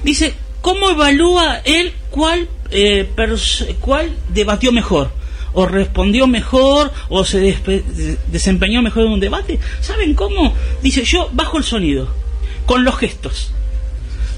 dice, 0.03 0.33
¿cómo 0.61 0.89
evalúa 0.89 1.57
él 1.65 1.93
cuál, 2.09 2.47
eh, 2.71 3.07
cuál 3.79 4.11
debatió 4.33 4.71
mejor? 4.71 5.11
o 5.57 5.65
respondió 5.65 6.27
mejor 6.27 6.91
o 7.07 7.23
se 7.23 7.55
desempeñó 8.27 8.81
mejor 8.81 9.05
en 9.05 9.13
un 9.13 9.19
debate. 9.21 9.57
¿Saben 9.79 10.13
cómo? 10.13 10.53
Dice, 10.83 11.05
yo 11.05 11.29
bajo 11.31 11.57
el 11.57 11.63
sonido, 11.63 12.09
con 12.65 12.83
los 12.83 12.97
gestos. 12.97 13.51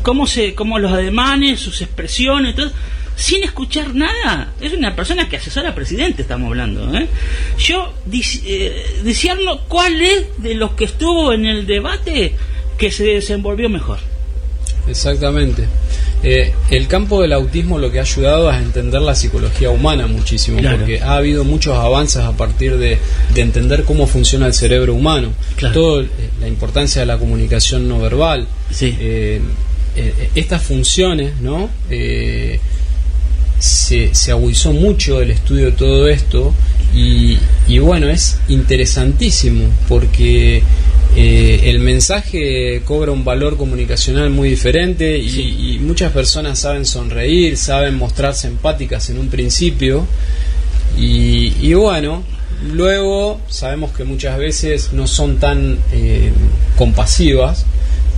Cómo, 0.04 0.28
se, 0.28 0.56
cómo 0.56 0.80
los 0.80 0.92
ademanes, 0.92 1.60
sus 1.60 1.82
expresiones, 1.82 2.56
todo, 2.56 2.72
sin 3.16 3.44
escuchar 3.44 3.94
nada. 3.94 4.54
Es 4.62 4.74
una 4.74 4.96
persona 4.96 5.28
que 5.28 5.38
asesora 5.38 5.70
al 5.70 5.76
presidente, 5.76 6.22
estamos 6.22 6.48
hablando. 6.48 6.96
¿eh? 6.98 7.08
Yo 7.58 7.94
eh, 8.12 9.02
discierno 9.04 9.62
cuál 9.68 10.02
es 10.02 10.26
de 10.38 10.54
los 10.54 10.72
que 10.74 10.86
estuvo 10.86 11.34
en 11.34 11.46
el 11.46 11.66
debate 11.66 12.36
que 12.78 12.92
se 12.92 13.04
desenvolvió 13.06 13.70
mejor. 13.70 14.00
Exactamente. 14.88 15.68
Eh, 16.24 16.52
el 16.72 16.88
campo 16.88 17.22
del 17.22 17.32
autismo 17.34 17.78
lo 17.78 17.92
que 17.92 18.00
ha 18.00 18.02
ayudado 18.02 18.52
es 18.52 18.58
entender 18.58 19.02
la 19.02 19.14
psicología 19.16 19.70
humana 19.70 20.08
muchísimo, 20.08 20.60
Claro. 20.60 20.78
porque 20.78 21.00
ha 21.00 21.16
habido 21.16 21.44
muchos 21.44 21.78
avances 21.78 22.22
a 22.24 22.32
partir 22.32 22.78
de, 22.78 22.98
de 23.34 23.42
entender 23.42 23.84
cómo 23.84 24.08
funciona 24.08 24.48
el 24.48 24.54
cerebro 24.54 24.94
humano. 24.96 25.30
Todo 25.74 26.02
eh, 26.02 26.08
la 26.42 26.48
importancia 26.48 27.02
de 27.02 27.06
la 27.06 27.18
comunicación 27.18 27.88
no 27.88 28.00
verbal. 28.00 28.48
Eh, 28.82 29.40
eh, 29.96 30.30
estas 30.36 30.62
funciones, 30.64 31.34
¿no? 31.42 31.70
Se, 33.60 34.14
se 34.14 34.32
agudizó 34.32 34.72
mucho 34.72 35.20
el 35.22 35.32
estudio 35.32 35.66
de 35.66 35.72
todo 35.72 36.08
esto 36.08 36.54
y, 36.94 37.40
y 37.68 37.80
bueno, 37.80 38.08
es 38.08 38.38
interesantísimo 38.50 39.66
porque 39.88 40.62
eh, 41.16 41.62
el 41.66 41.80
mensaje 41.80 42.82
cobra 42.86 43.12
un 43.12 43.24
valor 43.24 43.58
comunicacional 43.58 44.30
muy 44.30 44.50
diferente 44.50 45.18
y, 45.18 45.76
y 45.76 45.80
muchas 45.80 46.12
personas 46.12 46.60
saben 46.60 46.86
sonreír, 46.86 47.58
saben 47.58 47.96
mostrarse 47.96 48.48
empáticas 48.48 49.10
en 49.10 49.18
un 49.18 49.30
principio. 49.30 50.06
Y, 50.98 51.54
y 51.62 51.74
bueno, 51.74 52.24
luego 52.72 53.40
sabemos 53.50 53.92
que 53.92 54.04
muchas 54.04 54.38
veces 54.38 54.94
no 54.94 55.08
son 55.08 55.38
tan 55.38 55.80
eh, 55.92 56.32
compasivas, 56.78 57.66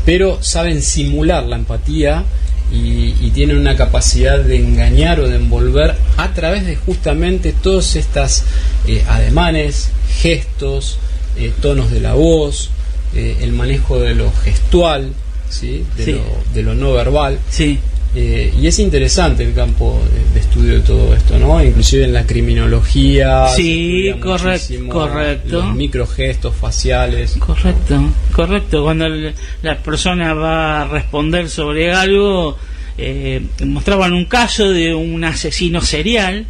pero 0.06 0.42
saben 0.42 0.82
simular 0.82 1.46
la 1.46 1.58
empatía 1.58 2.24
y, 2.72 3.16
y 3.22 3.32
tienen 3.34 3.58
una 3.58 3.76
capacidad 3.76 4.40
de 4.40 4.58
engañar 4.58 5.20
o 5.20 5.28
de 5.28 5.36
envolver 5.36 5.96
a 6.18 6.34
través 6.34 6.66
de 6.66 6.76
justamente 6.76 7.54
todos 7.54 7.96
estas 7.96 8.44
eh, 8.88 9.04
ademanes, 9.08 9.90
gestos, 10.22 11.00
eh, 11.38 11.52
tonos 11.62 11.92
de 11.92 12.00
la 12.00 12.14
voz, 12.14 12.70
eh, 13.16 13.38
el 13.42 13.52
manejo 13.54 14.00
de 14.00 14.16
lo 14.16 14.32
gestual, 14.44 15.14
¿sí? 15.50 15.84
De, 15.98 16.06
Sí. 16.06 16.12
Lo, 16.14 16.24
de 16.54 16.64
lo 16.64 16.76
no 16.76 16.94
verbal. 16.94 17.40
Sí. 17.50 17.80
Eh, 18.16 18.52
y 18.60 18.66
es 18.66 18.80
interesante 18.80 19.44
el 19.44 19.54
campo 19.54 20.02
de, 20.12 20.34
de 20.34 20.40
estudio 20.40 20.74
de 20.74 20.80
todo 20.80 21.14
esto, 21.14 21.38
¿no? 21.38 21.64
Inclusive 21.64 22.06
en 22.06 22.14
la 22.14 22.26
criminología. 22.26 23.48
Sí, 23.56 24.12
correcto, 24.20 24.74
correcto. 24.90 25.48
Los 25.64 25.76
microgestos 25.76 26.56
faciales. 26.56 27.36
Correcto, 27.40 28.02
correcto. 28.32 28.84
Cuando 28.84 29.06
el- 29.06 29.34
la 29.62 29.78
persona 29.78 30.34
va 30.34 30.82
a 30.82 30.88
responder 30.88 31.50
sobre 31.50 31.92
algo, 31.94 32.58
eh, 32.98 33.42
mostraban 33.66 34.14
un 34.14 34.26
caso 34.26 34.70
de 34.72 34.94
un 34.96 35.24
asesino 35.24 35.80
serial 35.82 36.46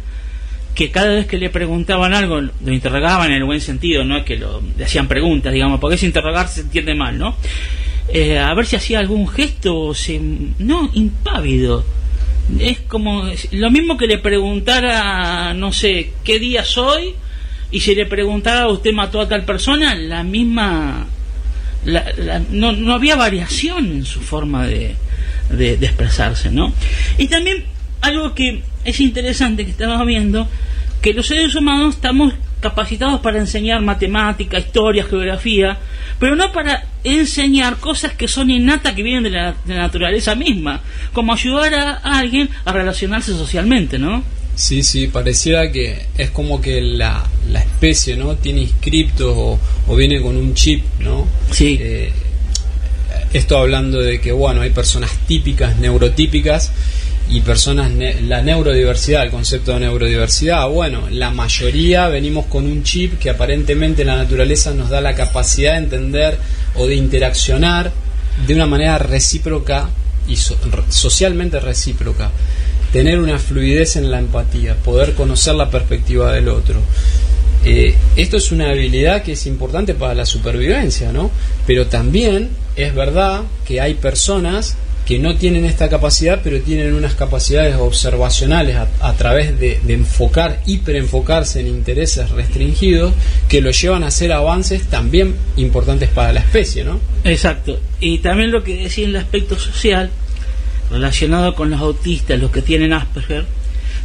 que 0.74 0.90
cada 0.90 1.08
vez 1.14 1.26
que 1.26 1.36
le 1.38 1.50
preguntaban 1.50 2.14
algo, 2.14 2.40
lo 2.40 2.72
interrogaban 2.72 3.28
en 3.30 3.36
el 3.38 3.44
buen 3.44 3.60
sentido, 3.60 4.04
no 4.04 4.16
es 4.18 4.24
que 4.24 4.36
lo, 4.36 4.62
le 4.78 4.84
hacían 4.84 5.08
preguntas, 5.08 5.52
digamos, 5.52 5.80
porque 5.80 5.96
es 5.96 6.02
interrogar 6.02 6.48
se 6.48 6.62
entiende 6.62 6.94
mal, 6.94 7.18
¿no? 7.18 7.36
Eh, 8.12 8.38
a 8.38 8.52
ver 8.54 8.66
si 8.66 8.76
hacía 8.76 8.98
algún 8.98 9.28
gesto, 9.28 9.76
o 9.78 9.94
se, 9.94 10.20
no, 10.58 10.90
impávido. 10.94 11.84
Es 12.58 12.80
como 12.80 13.24
lo 13.52 13.70
mismo 13.70 13.96
que 13.96 14.06
le 14.06 14.18
preguntara, 14.18 15.54
no 15.54 15.72
sé, 15.72 16.12
qué 16.24 16.38
día 16.38 16.64
soy, 16.64 17.14
y 17.70 17.80
si 17.80 17.94
le 17.94 18.06
preguntara, 18.06 18.66
¿usted 18.68 18.92
mató 18.92 19.20
a 19.20 19.28
tal 19.28 19.44
persona? 19.44 19.94
La 19.94 20.22
misma. 20.24 21.06
la- 21.84 22.40
no, 22.50 22.72
no 22.72 22.94
había 22.94 23.16
variación 23.16 23.86
en 23.92 24.04
su 24.04 24.20
forma 24.20 24.66
de, 24.66 24.96
de 25.50 25.74
expresarse, 25.74 26.50
¿no? 26.50 26.72
Y 27.18 27.28
también 27.28 27.64
algo 28.00 28.34
que 28.34 28.62
es 28.84 29.00
interesante 29.00 29.64
que 29.64 29.70
estaba 29.70 30.04
viendo, 30.04 30.48
que 31.00 31.14
los 31.14 31.26
seres 31.26 31.54
humanos 31.54 31.96
estamos 31.96 32.34
capacitados 32.60 33.20
para 33.20 33.38
enseñar 33.38 33.80
matemática, 33.80 34.58
historia, 34.58 35.04
geografía, 35.04 35.78
pero 36.18 36.36
no 36.36 36.52
para 36.52 36.84
enseñar 37.04 37.78
cosas 37.78 38.12
que 38.12 38.28
son 38.28 38.50
innatas, 38.50 38.94
que 38.94 39.02
vienen 39.02 39.22
de 39.24 39.30
la, 39.30 39.54
de 39.64 39.74
la 39.74 39.80
naturaleza 39.80 40.34
misma, 40.34 40.82
como 41.12 41.32
ayudar 41.32 41.74
a 41.74 42.18
alguien 42.18 42.50
a 42.64 42.72
relacionarse 42.72 43.32
socialmente, 43.32 43.98
¿no? 43.98 44.22
Sí, 44.54 44.82
sí, 44.82 45.06
pareciera 45.06 45.72
que 45.72 46.06
es 46.18 46.30
como 46.30 46.60
que 46.60 46.82
la, 46.82 47.24
la 47.48 47.60
especie, 47.60 48.16
¿no? 48.16 48.34
Tiene 48.34 48.60
inscriptos 48.62 49.32
o, 49.34 49.58
o 49.86 49.96
viene 49.96 50.20
con 50.20 50.36
un 50.36 50.52
chip, 50.52 50.84
¿no? 51.00 51.26
Sí. 51.50 51.78
Eh, 51.80 52.12
esto 53.32 53.56
hablando 53.56 54.00
de 54.00 54.20
que, 54.20 54.32
bueno, 54.32 54.60
hay 54.60 54.70
personas 54.70 55.12
típicas, 55.26 55.78
neurotípicas 55.78 56.72
y 57.30 57.40
personas, 57.42 57.90
ne- 57.90 58.20
la 58.22 58.42
neurodiversidad, 58.42 59.22
el 59.22 59.30
concepto 59.30 59.74
de 59.74 59.80
neurodiversidad, 59.80 60.68
bueno, 60.68 61.08
la 61.10 61.30
mayoría 61.30 62.08
venimos 62.08 62.46
con 62.46 62.66
un 62.66 62.82
chip 62.82 63.18
que 63.18 63.30
aparentemente 63.30 64.04
la 64.04 64.16
naturaleza 64.16 64.72
nos 64.74 64.90
da 64.90 65.00
la 65.00 65.14
capacidad 65.14 65.72
de 65.72 65.78
entender 65.78 66.38
o 66.74 66.86
de 66.86 66.96
interaccionar 66.96 67.92
de 68.46 68.54
una 68.54 68.66
manera 68.66 68.98
recíproca 68.98 69.88
y 70.28 70.36
socialmente 70.36 71.60
recíproca 71.60 72.30
tener 72.92 73.20
una 73.20 73.38
fluidez 73.38 73.96
en 73.96 74.10
la 74.10 74.18
empatía, 74.18 74.74
poder 74.74 75.14
conocer 75.14 75.54
la 75.54 75.70
perspectiva 75.70 76.32
del 76.32 76.48
otro. 76.48 76.80
Eh, 77.64 77.94
esto 78.16 78.38
es 78.38 78.50
una 78.52 78.70
habilidad 78.70 79.22
que 79.22 79.32
es 79.32 79.46
importante 79.46 79.94
para 79.94 80.14
la 80.14 80.26
supervivencia, 80.26 81.12
¿no? 81.12 81.30
Pero 81.66 81.86
también 81.86 82.48
es 82.74 82.94
verdad 82.94 83.42
que 83.66 83.80
hay 83.80 83.94
personas 83.94 84.76
que 85.10 85.18
no 85.18 85.34
tienen 85.34 85.64
esta 85.64 85.88
capacidad, 85.88 86.40
pero 86.40 86.60
tienen 86.60 86.94
unas 86.94 87.16
capacidades 87.16 87.74
observacionales 87.74 88.76
a, 88.76 88.86
a 89.00 89.12
través 89.14 89.58
de, 89.58 89.80
de 89.82 89.94
enfocar, 89.94 90.60
hiperenfocarse 90.66 91.58
en 91.58 91.66
intereses 91.66 92.30
restringidos, 92.30 93.12
que 93.48 93.60
lo 93.60 93.72
llevan 93.72 94.04
a 94.04 94.06
hacer 94.06 94.30
avances 94.30 94.84
también 94.84 95.34
importantes 95.56 96.10
para 96.10 96.32
la 96.32 96.38
especie, 96.38 96.84
¿no? 96.84 97.00
Exacto. 97.24 97.80
Y 97.98 98.18
también 98.18 98.52
lo 98.52 98.62
que 98.62 98.76
decía 98.76 99.02
en 99.02 99.10
el 99.10 99.16
aspecto 99.16 99.58
social, 99.58 100.12
relacionado 100.92 101.56
con 101.56 101.70
los 101.70 101.80
autistas, 101.80 102.38
los 102.38 102.52
que 102.52 102.62
tienen 102.62 102.92
Asperger, 102.92 103.46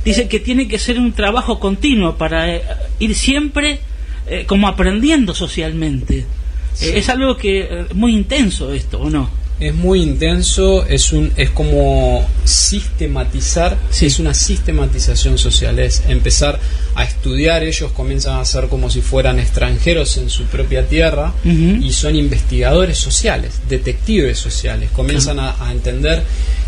dice 0.03 0.27
que 0.27 0.39
tiene 0.39 0.67
que 0.67 0.79
ser 0.79 0.97
un 0.97 1.13
trabajo 1.13 1.59
continuo 1.59 2.17
para 2.17 2.51
eh, 2.51 2.63
ir 2.97 3.13
siempre 3.13 3.79
eh, 4.25 4.45
como 4.47 4.67
aprendiendo 4.67 5.35
socialmente. 5.35 6.25
Sí. 6.73 6.87
Eh, 6.87 6.97
es 6.97 7.09
algo 7.09 7.37
que 7.37 7.59
eh, 7.59 7.85
muy 7.93 8.11
intenso 8.11 8.73
esto, 8.73 8.99
¿o 9.01 9.11
no? 9.11 9.44
Es 9.57 9.73
muy 9.73 10.01
intenso, 10.01 10.85
es 10.85 11.13
un 11.13 11.31
es 11.37 11.49
como 11.49 12.27
sistematizar, 12.43 13.77
es 14.01 14.19
una 14.19 14.33
sistematización 14.33 15.37
social, 15.37 15.79
es 15.79 16.03
empezar 16.09 16.59
a 16.93 17.05
estudiar, 17.05 17.63
ellos 17.63 17.93
comienzan 17.93 18.37
a 18.37 18.43
ser 18.43 18.67
como 18.67 18.89
si 18.89 18.99
fueran 18.99 19.39
extranjeros 19.39 20.17
en 20.17 20.29
su 20.29 20.43
propia 20.43 20.85
tierra 20.85 21.33
y 21.45 21.89
son 21.93 22.17
investigadores 22.17 22.97
sociales, 22.97 23.61
detectives 23.69 24.37
sociales, 24.37 24.89
comienzan 24.91 25.39
a, 25.39 25.55
a 25.65 25.71
entender, 25.71 26.23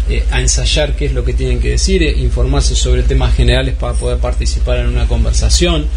eh, 0.10 0.24
a 0.32 0.40
ensayar 0.40 0.96
qué 0.96 1.08
es 1.08 1.14
lo 1.14 1.26
que 1.26 1.34
tienen 1.34 1.60
que 1.60 1.72
decir, 1.72 2.02
eh, 2.04 2.16
informarse 2.18 2.74
sobre 2.74 3.04
temas 3.04 3.36
generales 3.36 3.76
para 3.76 3.94
poder 3.94 4.20
participar 4.20 4.78
en 4.78 4.88
una 4.88 5.10
conversación, 5.10 5.88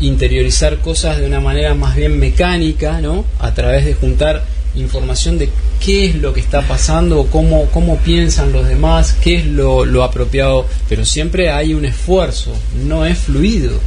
interiorizar 0.00 0.78
cosas 0.80 1.18
de 1.18 1.26
una 1.26 1.40
manera 1.40 1.74
más 1.74 1.96
bien 1.96 2.18
mecánica, 2.18 3.00
¿no? 3.00 3.24
A 3.38 3.54
través 3.54 3.86
de 3.86 3.94
juntar 3.94 4.44
información 4.76 5.38
de 5.38 5.48
qué 5.84 6.06
es 6.06 6.14
lo 6.16 6.32
que 6.32 6.40
está 6.40 6.62
pasando, 6.62 7.26
cómo, 7.30 7.66
cómo 7.66 7.98
piensan 7.98 8.52
los 8.52 8.66
demás, 8.66 9.16
qué 9.22 9.36
es 9.36 9.46
lo, 9.46 9.84
lo 9.84 10.02
apropiado, 10.02 10.66
pero 10.88 11.04
siempre 11.04 11.50
hay 11.50 11.74
un 11.74 11.84
esfuerzo, 11.84 12.52
no 12.86 13.04
es 13.06 13.18
fluido. 13.18 13.78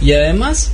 Y 0.00 0.12
además, 0.12 0.72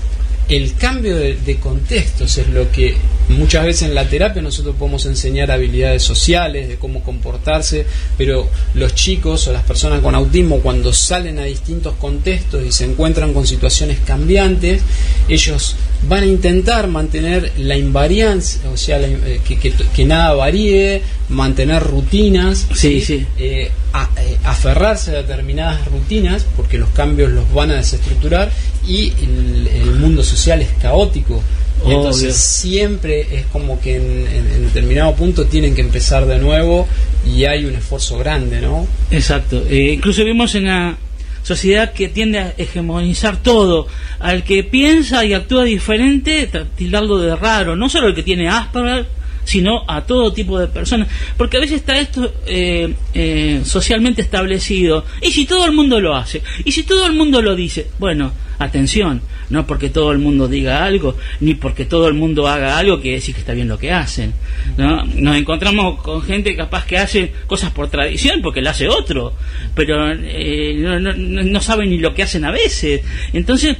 el 0.48 0.74
cambio 0.76 1.16
de, 1.16 1.34
de 1.34 1.56
contextos 1.56 2.38
es 2.38 2.48
lo 2.48 2.70
que 2.70 2.94
muchas 3.28 3.64
veces 3.64 3.82
en 3.88 3.94
la 3.96 4.08
terapia 4.08 4.40
nosotros 4.40 4.76
podemos 4.78 5.04
enseñar 5.06 5.50
habilidades 5.50 6.02
sociales, 6.04 6.68
de 6.68 6.76
cómo 6.76 7.02
comportarse, 7.02 7.84
pero 8.16 8.48
los 8.74 8.94
chicos 8.94 9.48
o 9.48 9.52
las 9.52 9.64
personas 9.64 10.00
con 10.00 10.14
autismo 10.14 10.60
cuando 10.60 10.92
salen 10.92 11.38
a 11.40 11.44
distintos 11.44 11.94
contextos 11.96 12.64
y 12.64 12.70
se 12.70 12.84
encuentran 12.84 13.34
con 13.34 13.46
situaciones 13.46 13.98
cambiantes, 14.06 14.82
ellos 15.28 15.74
van 16.08 16.22
a 16.22 16.26
intentar 16.26 16.86
mantener 16.86 17.52
la 17.58 17.76
invariancia, 17.76 18.60
o 18.72 18.76
sea, 18.76 18.98
la- 18.98 19.08
eh, 19.08 19.40
que, 19.46 19.58
que- 19.58 19.72
que 19.72 20.04
nada 20.04 20.34
varíe, 20.34 21.02
mantener 21.28 21.82
rutinas, 21.82 22.66
Sí, 22.74 23.00
sí. 23.00 23.26
Eh, 23.38 23.70
a- 23.92 24.08
eh, 24.18 24.36
aferrarse 24.44 25.10
a 25.10 25.14
determinadas 25.22 25.84
rutinas, 25.86 26.44
porque 26.56 26.78
los 26.78 26.90
cambios 26.90 27.32
los 27.32 27.52
van 27.52 27.72
a 27.72 27.74
desestructurar 27.76 28.52
y 28.86 29.12
el, 29.22 29.68
el 29.72 29.90
mundo 29.96 30.22
social 30.22 30.60
es 30.62 30.68
caótico. 30.80 31.42
Y 31.86 31.90
entonces 31.92 32.34
siempre 32.36 33.20
es 33.36 33.46
como 33.46 33.78
que 33.80 33.96
en, 33.96 34.26
en- 34.26 34.50
en 34.52 34.62
determinado 34.64 35.14
punto 35.14 35.44
tienen 35.46 35.74
que 35.74 35.82
empezar 35.82 36.26
de 36.26 36.38
nuevo 36.38 36.86
y 37.26 37.44
hay 37.44 37.64
un 37.66 37.74
esfuerzo 37.74 38.18
grande, 38.18 38.60
¿no? 38.60 38.86
Exacto. 39.10 39.62
Eh, 39.68 39.92
incluso 39.92 40.22
vivimos 40.24 40.54
en 40.54 40.64
una 40.64 40.96
sociedad 41.42 41.92
que 41.92 42.08
tiende 42.08 42.38
a 42.40 42.54
hegemonizar 42.56 43.42
todo. 43.42 43.86
Al 44.18 44.42
que 44.42 44.64
piensa 44.64 45.24
y 45.24 45.34
actúa 45.34 45.64
diferente, 45.64 46.48
tildarlo 46.76 47.18
de 47.18 47.36
raro. 47.36 47.76
No 47.76 47.88
solo 47.88 48.08
el 48.08 48.14
que 48.14 48.22
tiene 48.22 48.48
Asperger, 48.48 49.06
sino 49.46 49.84
a 49.88 50.04
todo 50.04 50.34
tipo 50.34 50.58
de 50.58 50.66
personas. 50.66 51.08
Porque 51.38 51.56
a 51.56 51.60
veces 51.60 51.76
está 51.76 51.98
esto 51.98 52.30
eh, 52.46 52.92
eh, 53.14 53.62
socialmente 53.64 54.20
establecido. 54.20 55.06
¿Y 55.22 55.30
si 55.30 55.46
todo 55.46 55.64
el 55.64 55.72
mundo 55.72 55.98
lo 56.00 56.14
hace? 56.14 56.42
¿Y 56.66 56.72
si 56.72 56.82
todo 56.82 57.06
el 57.06 57.14
mundo 57.14 57.40
lo 57.40 57.56
dice? 57.56 57.86
Bueno, 57.98 58.32
atención. 58.58 59.22
No 59.48 59.64
porque 59.64 59.90
todo 59.90 60.10
el 60.10 60.18
mundo 60.18 60.48
diga 60.48 60.84
algo, 60.84 61.16
ni 61.38 61.54
porque 61.54 61.84
todo 61.84 62.08
el 62.08 62.14
mundo 62.14 62.48
haga 62.48 62.76
algo, 62.78 63.00
que 63.00 63.12
decir 63.12 63.32
que 63.32 63.40
está 63.42 63.52
bien 63.54 63.68
lo 63.68 63.78
que 63.78 63.92
hacen. 63.92 64.34
¿no? 64.76 65.04
Nos 65.04 65.36
encontramos 65.36 66.02
con 66.02 66.20
gente 66.20 66.56
capaz 66.56 66.84
que 66.84 66.98
hace 66.98 67.32
cosas 67.46 67.70
por 67.70 67.88
tradición, 67.88 68.42
porque 68.42 68.60
la 68.60 68.70
hace 68.70 68.88
otro, 68.88 69.34
pero 69.76 70.10
eh, 70.12 70.74
no, 70.78 70.98
no, 70.98 71.12
no- 71.14 71.60
saben 71.60 71.90
ni 71.90 71.98
lo 71.98 72.12
que 72.12 72.24
hacen 72.24 72.44
a 72.44 72.50
veces. 72.50 73.02
Entonces, 73.32 73.76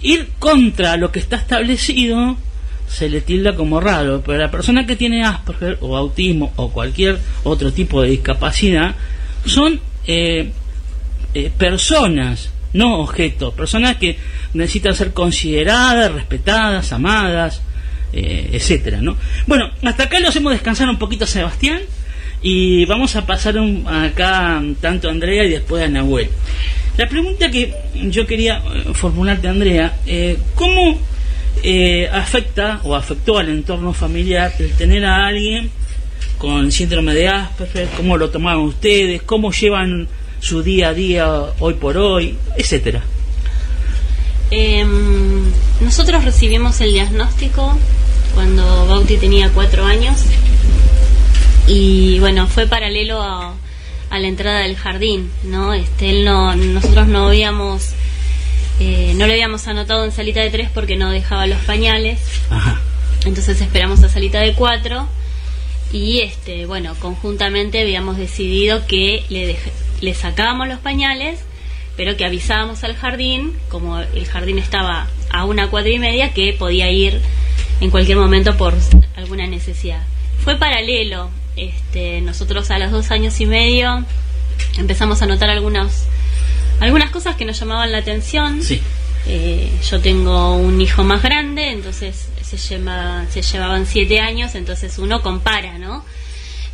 ir 0.00 0.28
contra 0.38 0.96
lo 0.96 1.12
que 1.12 1.18
está 1.18 1.36
establecido 1.36 2.38
se 2.90 3.08
le 3.08 3.20
tilda 3.20 3.54
como 3.54 3.80
raro, 3.80 4.20
pero 4.26 4.38
la 4.38 4.50
persona 4.50 4.84
que 4.84 4.96
tiene 4.96 5.22
Asperger 5.24 5.78
o 5.80 5.96
autismo 5.96 6.52
o 6.56 6.70
cualquier 6.70 7.18
otro 7.44 7.72
tipo 7.72 8.02
de 8.02 8.10
discapacidad 8.10 8.94
son 9.46 9.80
eh, 10.06 10.50
eh, 11.34 11.52
personas, 11.56 12.50
no 12.72 12.98
objetos, 13.00 13.54
personas 13.54 13.96
que 13.96 14.18
necesitan 14.54 14.94
ser 14.96 15.12
consideradas, 15.12 16.12
respetadas, 16.12 16.92
amadas, 16.92 17.62
eh, 18.12 18.50
etcétera, 18.52 19.00
¿no? 19.00 19.16
Bueno, 19.46 19.70
hasta 19.84 20.04
acá 20.04 20.18
lo 20.18 20.28
hacemos 20.28 20.52
descansar 20.52 20.88
un 20.88 20.98
poquito 20.98 21.24
a 21.24 21.28
Sebastián 21.28 21.80
y 22.42 22.84
vamos 22.86 23.14
a 23.14 23.24
pasar 23.24 23.56
un- 23.58 23.86
acá 23.86 24.60
tanto 24.80 25.06
a 25.08 25.12
Andrea 25.12 25.44
y 25.44 25.50
después 25.50 25.84
a 25.84 25.88
Nahuel. 25.88 26.28
La 26.96 27.08
pregunta 27.08 27.50
que 27.52 27.72
yo 28.10 28.26
quería 28.26 28.56
eh, 28.74 28.92
formularte, 28.94 29.46
Andrea, 29.46 29.94
eh, 30.06 30.36
¿cómo 30.56 30.98
eh, 31.62 32.08
afecta 32.12 32.80
o 32.84 32.94
afectó 32.94 33.38
al 33.38 33.48
entorno 33.48 33.92
familiar 33.92 34.52
el 34.58 34.72
tener 34.72 35.04
a 35.04 35.26
alguien 35.26 35.70
con 36.38 36.72
síndrome 36.72 37.14
de 37.14 37.28
Asperger? 37.28 37.88
¿Cómo 37.96 38.16
lo 38.16 38.30
tomaban 38.30 38.62
ustedes? 38.62 39.22
¿Cómo 39.22 39.52
llevan 39.52 40.08
su 40.40 40.62
día 40.62 40.88
a 40.88 40.94
día 40.94 41.28
hoy 41.58 41.74
por 41.74 41.96
hoy? 41.98 42.36
Etcétera. 42.56 43.02
Em, 44.50 45.44
nosotros 45.80 46.24
recibimos 46.24 46.80
el 46.80 46.92
diagnóstico 46.92 47.78
cuando 48.34 48.86
Bauti 48.88 49.16
tenía 49.16 49.50
cuatro 49.50 49.84
años 49.84 50.24
y 51.66 52.18
bueno, 52.18 52.48
fue 52.48 52.66
paralelo 52.66 53.22
a, 53.22 53.54
la 54.10 54.26
entrada 54.26 54.60
del 54.60 54.76
jardín, 54.76 55.30
¿no? 55.44 55.72
Este, 55.72 56.24
no, 56.24 56.56
nosotros 56.56 57.06
no 57.06 57.28
habíamos, 57.28 57.90
eh, 58.80 59.12
no 59.16 59.26
le 59.26 59.34
habíamos 59.34 59.66
anotado 59.68 60.04
en 60.04 60.12
salita 60.12 60.40
de 60.40 60.50
tres 60.50 60.70
porque 60.72 60.96
no 60.96 61.10
dejaba 61.10 61.46
los 61.46 61.60
pañales, 61.60 62.20
entonces 63.24 63.60
esperamos 63.60 64.02
a 64.02 64.08
salita 64.08 64.40
de 64.40 64.54
cuatro 64.54 65.06
y 65.92 66.20
este, 66.20 66.66
bueno, 66.66 66.94
conjuntamente 66.98 67.80
habíamos 67.80 68.16
decidido 68.16 68.86
que 68.86 69.24
le, 69.28 69.56
le 70.00 70.14
sacábamos 70.14 70.68
los 70.68 70.78
pañales 70.80 71.40
pero 72.00 72.16
que 72.16 72.24
avisábamos 72.24 72.82
al 72.82 72.96
jardín, 72.96 73.52
como 73.68 73.98
el 73.98 74.24
jardín 74.24 74.58
estaba 74.58 75.06
a 75.30 75.44
una 75.44 75.68
cuadra 75.68 75.90
y 75.90 75.98
media, 75.98 76.32
que 76.32 76.54
podía 76.54 76.90
ir 76.90 77.20
en 77.82 77.90
cualquier 77.90 78.16
momento 78.16 78.56
por 78.56 78.74
alguna 79.16 79.46
necesidad. 79.46 80.00
Fue 80.42 80.56
paralelo, 80.56 81.28
este, 81.56 82.22
nosotros 82.22 82.70
a 82.70 82.78
los 82.78 82.90
dos 82.90 83.10
años 83.10 83.38
y 83.40 83.44
medio 83.44 84.02
empezamos 84.78 85.20
a 85.20 85.26
notar 85.26 85.50
algunas, 85.50 86.06
algunas 86.80 87.10
cosas 87.10 87.36
que 87.36 87.44
nos 87.44 87.58
llamaban 87.58 87.92
la 87.92 87.98
atención. 87.98 88.60
Eh, 89.26 89.70
yo 89.88 90.00
tengo 90.00 90.56
un 90.56 90.80
hijo 90.80 91.04
más 91.04 91.22
grande, 91.22 91.70
entonces 91.70 92.28
se, 92.42 92.56
lleva, 92.56 93.26
se 93.30 93.42
llevaban 93.42 93.86
siete 93.86 94.18
años, 94.18 94.54
entonces 94.54 94.98
uno 94.98 95.22
compara, 95.22 95.78
¿no? 95.78 96.04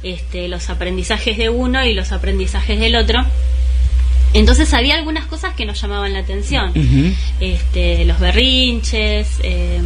Este, 0.02 0.48
los 0.48 0.70
aprendizajes 0.70 1.36
de 1.36 1.48
uno 1.48 1.84
y 1.84 1.92
los 1.92 2.12
aprendizajes 2.12 2.78
del 2.78 2.96
otro. 2.96 3.24
Entonces 4.32 4.72
había 4.74 4.94
algunas 4.94 5.26
cosas 5.26 5.54
que 5.54 5.64
nos 5.64 5.80
llamaban 5.80 6.12
la 6.12 6.20
atención. 6.20 6.72
este, 7.40 8.04
los 8.04 8.20
berrinches, 8.20 9.28
eh, 9.42 9.80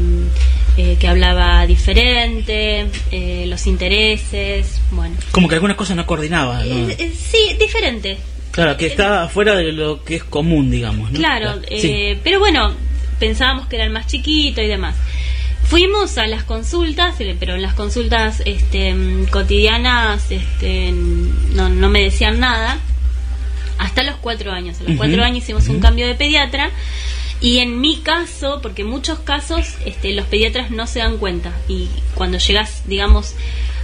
eh, 0.76 0.96
que 0.98 1.08
hablaba 1.08 1.66
diferente, 1.66 2.86
eh, 3.10 3.44
los 3.46 3.66
intereses, 3.66 4.80
bueno. 4.92 5.16
Como 5.32 5.48
que 5.48 5.56
algunas 5.56 5.76
cosas 5.76 5.96
no 5.96 6.06
coordinaban. 6.06 6.66
¿no? 6.68 6.90
Eh, 6.90 7.12
sí, 7.14 7.56
diferente. 7.58 8.18
Claro, 8.50 8.76
que 8.76 8.86
está 8.86 9.28
fuera 9.28 9.54
de 9.56 9.72
lo 9.72 10.02
que 10.04 10.16
es 10.16 10.24
común, 10.24 10.70
digamos. 10.70 11.10
¿no? 11.12 11.18
Claro, 11.18 11.60
Sí. 11.68 11.88
eh, 11.88 12.20
pero 12.24 12.38
bueno, 12.40 12.74
pensábamos 13.18 13.66
que 13.68 13.76
era 13.76 13.84
el 13.84 13.90
más 13.90 14.06
chiquito 14.06 14.60
y 14.60 14.66
demás. 14.66 14.96
Fuimos 15.64 16.18
a 16.18 16.26
las 16.26 16.42
consultas, 16.42 17.20
eh, 17.20 17.36
pero 17.38 17.54
en 17.54 17.62
las 17.62 17.74
consultas 17.74 18.42
este, 18.44 18.94
cotidianas 19.30 20.30
este, 20.32 20.90
no, 20.92 21.68
no 21.68 21.88
me 21.88 22.02
decían 22.02 22.40
nada. 22.40 22.78
Hasta 23.78 24.02
los 24.02 24.16
cuatro 24.16 24.52
años. 24.52 24.80
A 24.80 24.84
los 24.84 24.96
cuatro 24.96 25.22
años 25.24 25.38
hicimos 25.38 25.68
un 25.68 25.80
cambio 25.80 26.06
de 26.06 26.14
pediatra. 26.14 26.70
Y 27.40 27.58
en 27.60 27.80
mi 27.80 28.00
caso, 28.00 28.58
porque 28.60 28.82
en 28.82 28.88
muchos 28.88 29.20
casos 29.20 29.76
este, 29.86 30.12
los 30.12 30.26
pediatras 30.26 30.70
no 30.70 30.86
se 30.86 30.98
dan 30.98 31.16
cuenta. 31.16 31.52
Y 31.68 31.88
cuando 32.14 32.36
llegas, 32.36 32.82
digamos, 32.86 33.34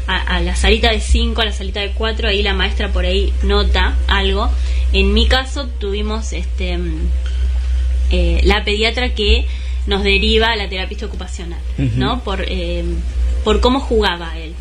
a, 0.07 0.37
a 0.37 0.41
la 0.41 0.57
salita 0.57 0.91
de 0.91 1.01
5, 1.01 1.41
a 1.41 1.45
la 1.47 1.53
salita 1.53 1.81
de 1.81 1.93
4, 1.93 2.29
ahí 2.29 2.43
la 2.43 2.55
maestra 2.55 2.93
por 2.93 3.05
ahí 3.05 3.33
nota 3.43 3.97
algo. 4.09 4.51
En 4.93 5.13
mi 5.13 5.27
caso 5.27 5.67
tuvimos 5.79 6.33
este 6.33 6.79
mm, 6.79 7.09
eh, 8.11 8.41
la 8.45 8.65
pediatra 8.65 9.15
que 9.15 9.47
nos 9.87 10.03
deriva 10.03 10.49
a 10.49 10.57
la 10.57 10.69
terapista 10.69 11.07
ocupacional. 11.07 11.61
¿no? 11.97 12.23
Por, 12.23 12.45
eh, 12.47 12.85
por 13.45 13.61
cómo 13.61 13.81
jugaba 13.81 14.37
él. 14.39 14.55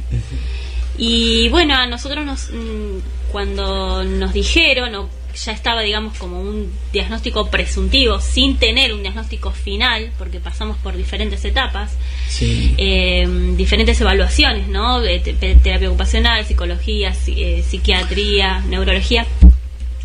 Y 0.97 1.49
bueno, 1.49 1.75
a 1.75 1.85
nosotros 1.87 2.25
nos, 2.25 2.49
mm, 2.51 3.31
cuando 3.31 4.03
nos 4.03 4.33
dijeron, 4.33 4.95
o 4.95 5.09
ya 5.35 5.51
estaba, 5.51 5.81
digamos, 5.81 6.17
como 6.17 6.39
un 6.39 6.71
diagnóstico 6.93 7.49
presuntivo, 7.49 8.19
sin 8.21 8.57
tener 8.57 8.93
un 8.93 9.01
diagnóstico 9.01 9.51
final, 9.51 10.11
porque 10.17 10.39
pasamos 10.39 10.77
por 10.77 10.95
diferentes 10.95 11.43
etapas, 11.45 11.91
Sí. 12.29 12.73
eh, 12.77 13.27
diferentes 13.57 13.99
evaluaciones, 14.01 14.67
¿no? 14.67 15.01
De 15.01 15.19
terapia 15.19 15.89
ocupacional, 15.89 16.45
psicología, 16.45 17.11
psi- 17.13 17.35
eh, 17.37 17.63
psiquiatría, 17.67 18.59
neurología, 18.61 19.25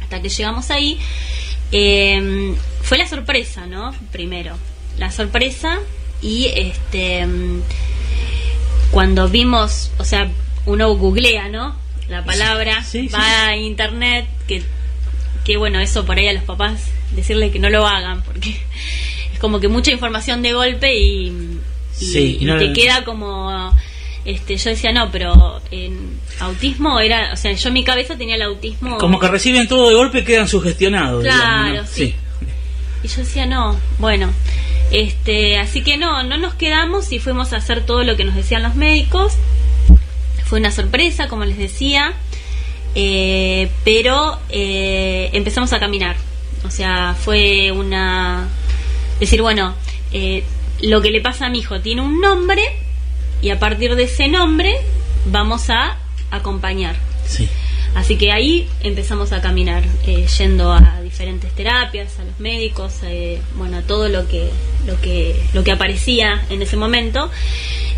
hasta 0.03 0.21
que 0.21 0.29
llegamos 0.29 0.71
ahí, 0.71 0.99
eh, 1.73 2.55
fue 2.83 2.99
la 2.99 3.07
sorpresa, 3.07 3.67
¿no? 3.67 3.95
Primero, 4.13 4.57
la 4.99 5.11
sorpresa 5.13 5.79
y 6.21 6.47
este 6.55 7.25
mm, 7.27 7.63
cuando 8.91 9.29
vimos, 9.29 9.93
o 9.99 10.05
sea, 10.05 10.29
uno 10.67 10.95
googlea, 10.97 11.49
¿no? 11.49 11.77
La 12.09 12.25
palabra, 12.25 12.83
Sí, 12.83 13.03
sí, 13.03 13.09
va 13.09 13.47
a 13.49 13.57
internet, 13.57 14.27
que, 14.49 14.63
que 15.51 15.57
bueno, 15.57 15.81
eso 15.81 16.05
por 16.07 16.17
ahí 16.17 16.29
a 16.29 16.33
los 16.33 16.45
papás 16.45 16.81
decirle 17.11 17.51
que 17.51 17.59
no 17.59 17.71
lo 17.71 17.85
hagan, 17.87 18.23
porque 18.23 18.51
es 19.33 19.39
como 19.41 19.59
que 19.59 19.67
mucha 19.67 19.91
información 19.91 20.43
de 20.43 20.53
golpe 20.53 20.97
y, 20.97 21.27
y, 21.29 21.61
Sí, 21.93 22.39
y 22.41 22.45
y 22.45 22.47
no- 22.47 22.57
te 22.57 22.73
queda 22.73 23.05
como 23.05 23.75
este 24.25 24.57
yo 24.57 24.71
decía 24.71 24.93
no 24.93 25.11
pero 25.11 25.61
en 25.73 26.21
autismo 26.39 27.01
era 27.01 27.33
o 27.33 27.37
sea 27.37 27.53
yo 27.53 27.69
en 27.69 27.75
mi 27.75 27.83
cabeza 27.85 28.17
tenía 28.17 28.37
el 28.37 28.43
autismo 28.43 28.99
Como 28.99 29.19
que 29.19 29.27
reciben 29.29 29.67
todo 29.67 29.89
de 29.89 29.95
golpe 29.97 30.19
y 30.21 30.25
quedan 30.25 30.47
sugestionados. 30.47 31.25
Claro, 31.25 31.65
digamos, 31.71 31.91
¿no? 31.91 31.95
sí. 31.97 32.15
y 33.03 33.09
yo 33.09 33.17
decía 33.17 33.47
no 33.47 33.77
bueno 33.99 34.31
este 34.93 35.59
así 35.59 35.83
que 35.83 35.97
no 35.97 36.23
no 36.23 36.37
nos 36.37 36.55
quedamos 36.55 37.11
y 37.13 37.19
fuimos 37.19 37.53
a 37.53 37.57
hacer 37.57 37.85
todo 37.85 38.05
lo 38.05 38.17
que 38.17 38.25
nos 38.25 38.35
decían 38.37 38.63
los 38.63 38.75
médicos 38.77 39.33
fue 40.45 40.61
una 40.61 40.71
sorpresa 40.71 41.27
como 41.29 41.45
les 41.45 41.57
decía 41.59 42.13
eh, 42.95 43.71
pero 43.85 44.39
eh, 44.49 45.31
empezamos 45.33 45.73
a 45.73 45.79
caminar 45.79 46.17
o 46.65 46.71
sea 46.71 47.15
fue 47.19 47.73
una 47.73 48.49
decir 49.19 49.43
bueno 49.43 49.75
eh, 50.13 50.45
lo 50.83 51.01
que 51.01 51.11
le 51.11 51.21
pasa 51.21 51.47
a 51.47 51.51
mi 51.51 51.59
hijo 51.59 51.81
tiene 51.81 52.03
un 52.03 52.21
nombre 52.21 52.63
y 53.43 53.51
a 53.51 53.59
partir 53.59 53.95
de 53.95 54.05
ese 54.05 54.29
nombre 54.29 54.75
vamos 55.27 55.71
a 55.71 55.99
acompañar 56.31 56.97
Sí. 57.27 57.49
Así 57.95 58.17
que 58.17 58.31
ahí 58.31 58.69
empezamos 58.83 59.33
a 59.33 59.41
caminar, 59.41 59.83
eh, 60.07 60.27
yendo 60.39 60.73
a 60.73 61.01
diferentes 61.03 61.51
terapias, 61.55 62.19
a 62.21 62.25
los 62.25 62.39
médicos, 62.39 62.95
eh, 63.03 63.41
bueno, 63.57 63.79
a 63.79 63.83
todo 63.83 64.09
lo 64.09 64.29
que, 64.29 64.49
lo 64.87 65.01
que, 65.01 65.35
lo 65.55 65.65
que 65.65 65.73
aparecía 65.73 66.41
en 66.51 66.63
ese 66.63 66.77
momento. 66.77 67.31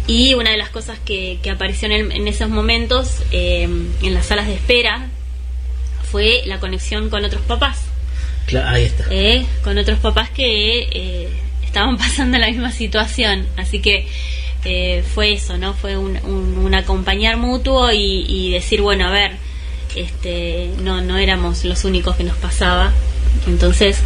Y 0.07 0.35
una 0.35 0.51
de 0.51 0.57
las 0.57 0.71
cosas 0.71 0.99
que, 1.05 1.39
que 1.43 1.51
apareció 1.51 1.87
en, 1.87 1.93
el- 1.93 2.13
en 2.13 2.27
esos 2.27 2.49
momentos, 2.49 3.23
eh, 3.33 3.65
en 3.65 4.15
las 4.15 4.27
salas 4.27 4.47
de 4.47 4.55
espera, 4.55 5.09
fue 6.11 6.43
la 6.47 6.59
conexión 6.59 7.11
con 7.11 7.25
otros 7.25 7.43
papás. 7.43 7.83
Cla- 8.49 8.69
ahí 8.71 8.85
está. 8.85 9.05
eh, 9.11 9.47
con 9.63 9.79
otros 9.79 9.99
papás 10.01 10.31
que 10.31 10.81
eh, 10.91 11.29
estaban 11.65 11.97
pasando 11.99 12.39
la 12.39 12.49
misma 12.49 12.73
situación. 12.73 13.47
Así 13.57 13.81
que 13.81 14.07
eh, 14.65 15.05
fue 15.15 15.33
eso, 15.33 15.59
¿no? 15.59 15.75
Fue 15.75 15.97
un, 15.97 16.17
un- 16.25 16.59
un 16.65 16.75
acompañar 16.75 17.37
mutuo 17.37 17.93
y, 17.93 18.25
y 18.29 18.51
decir, 18.53 18.81
bueno, 18.81 19.07
a 19.07 19.11
ver, 19.11 19.33
este, 19.97 20.71
no, 20.83 21.01
no 21.01 21.19
éramos 21.19 21.65
los 21.65 21.85
únicos 21.85 22.17
que 22.17 22.25
nos 22.25 22.37
pasaba. 22.37 22.93
Entonces, 23.47 23.99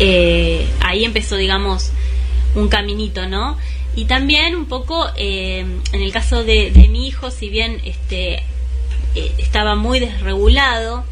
eh, 0.00 0.66
ahí 0.80 1.04
empezó, 1.04 1.36
digamos, 1.36 1.92
un 2.54 2.68
caminito, 2.68 3.28
¿no? 3.28 3.56
Y 3.98 4.04
también 4.04 4.54
un 4.54 4.66
poco, 4.66 5.08
eh, 5.16 5.60
en 5.92 6.02
el 6.02 6.12
caso 6.12 6.44
de, 6.44 6.70
mi 6.88 7.08
hijo, 7.08 7.30
si 7.30 7.48
bien 7.48 7.80
este, 7.84 8.34
eh, 9.14 9.32
estaba 9.38 9.74
muy 9.74 9.98
desregulado, 9.98 11.04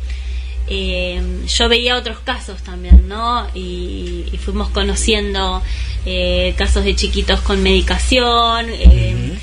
eh, 0.68 1.20
yo 1.47 1.68
veía 1.68 1.97
otros 1.97 2.20
casos 2.20 2.62
también, 2.62 3.09
¿no? 3.09 3.48
Y, 3.55 4.24
fuimos 4.44 4.68
conociendo 4.68 5.60
casos 6.56 6.84
de 6.84 6.94
chiquitos 6.94 7.40
con 7.40 7.60
medicación, 7.64 8.66
eh, 8.70 9.36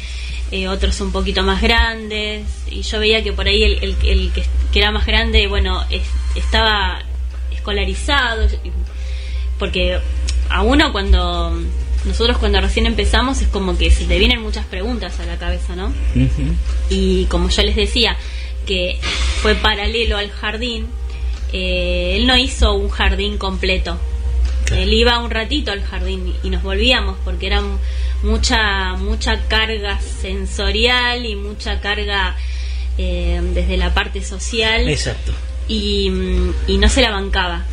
eh, 0.55 0.67
otros 0.67 1.01
un 1.01 1.11
poquito 1.11 1.41
más 1.41 1.61
grandes, 1.61 2.45
y 2.69 2.81
yo 2.83 2.99
veía 2.99 3.23
que 3.23 3.33
por 3.33 3.47
ahí 3.47 3.63
el, 3.63 3.83
el- 3.83 3.95
el 4.05 4.31
que, 4.31 4.43
que 4.71 4.79
era 4.79 4.91
más 4.91 5.05
grande, 5.05 5.47
bueno, 5.47 5.83
es- 5.89 6.03
estaba 6.35 7.01
escolarizado, 7.51 8.47
porque 9.59 9.97
a 10.49 10.61
uno 10.61 10.91
cuando 10.91 11.57
nosotros 12.05 12.37
cuando 12.37 12.59
recién 12.61 12.85
empezamos 12.85 13.41
es 13.41 13.47
como 13.47 13.77
que 13.77 13.89
se 13.89 14.05
te 14.05 14.19
vienen 14.19 14.41
muchas 14.41 14.65
preguntas 14.65 15.19
a 15.19 15.25
la 15.25 15.37
cabeza, 15.37 15.75
¿no? 15.75 15.91
y 16.89 17.25
como 17.25 17.49
yo 17.49 17.63
les 17.63 17.75
decía 17.75 18.15
que 18.67 18.99
fue 19.41 19.55
paralelo 19.55 20.17
al 20.17 20.29
jardín 20.31 20.87
eh, 21.53 22.15
él 22.17 22.27
no 22.27 22.35
hizo 22.37 22.73
un 22.73 22.89
jardín 22.89 23.37
completo. 23.37 23.97
Él 24.71 24.93
iba 24.93 25.19
un 25.19 25.29
ratito 25.29 25.71
al 25.71 25.83
jardín 25.83 26.33
y 26.43 26.49
nos 26.49 26.63
volvíamos 26.63 27.17
porque 27.23 27.47
era 27.47 27.61
mucha 28.23 28.93
mucha 28.93 29.47
carga 29.47 29.99
sensorial 29.99 31.25
y 31.25 31.35
mucha 31.35 31.79
carga 31.81 32.35
eh, 32.97 33.41
desde 33.53 33.77
la 33.77 33.93
parte 33.93 34.23
social. 34.23 34.87
Exacto. 34.87 35.33
Y, 35.67 36.09
mm, 36.09 36.53
y 36.67 36.77
no 36.77 36.89
se 36.89 37.01
la 37.01 37.11
bancaba. 37.11 37.65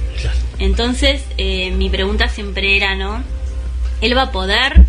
Entonces, 0.59 1.23
eh, 1.39 1.71
mi 1.71 1.89
pregunta 1.89 2.29
siempre 2.29 2.77
era, 2.77 2.95
¿no? 2.95 3.23
¿Él 4.01 4.17
va 4.17 4.23
a 4.23 4.33
poder? 4.33 4.85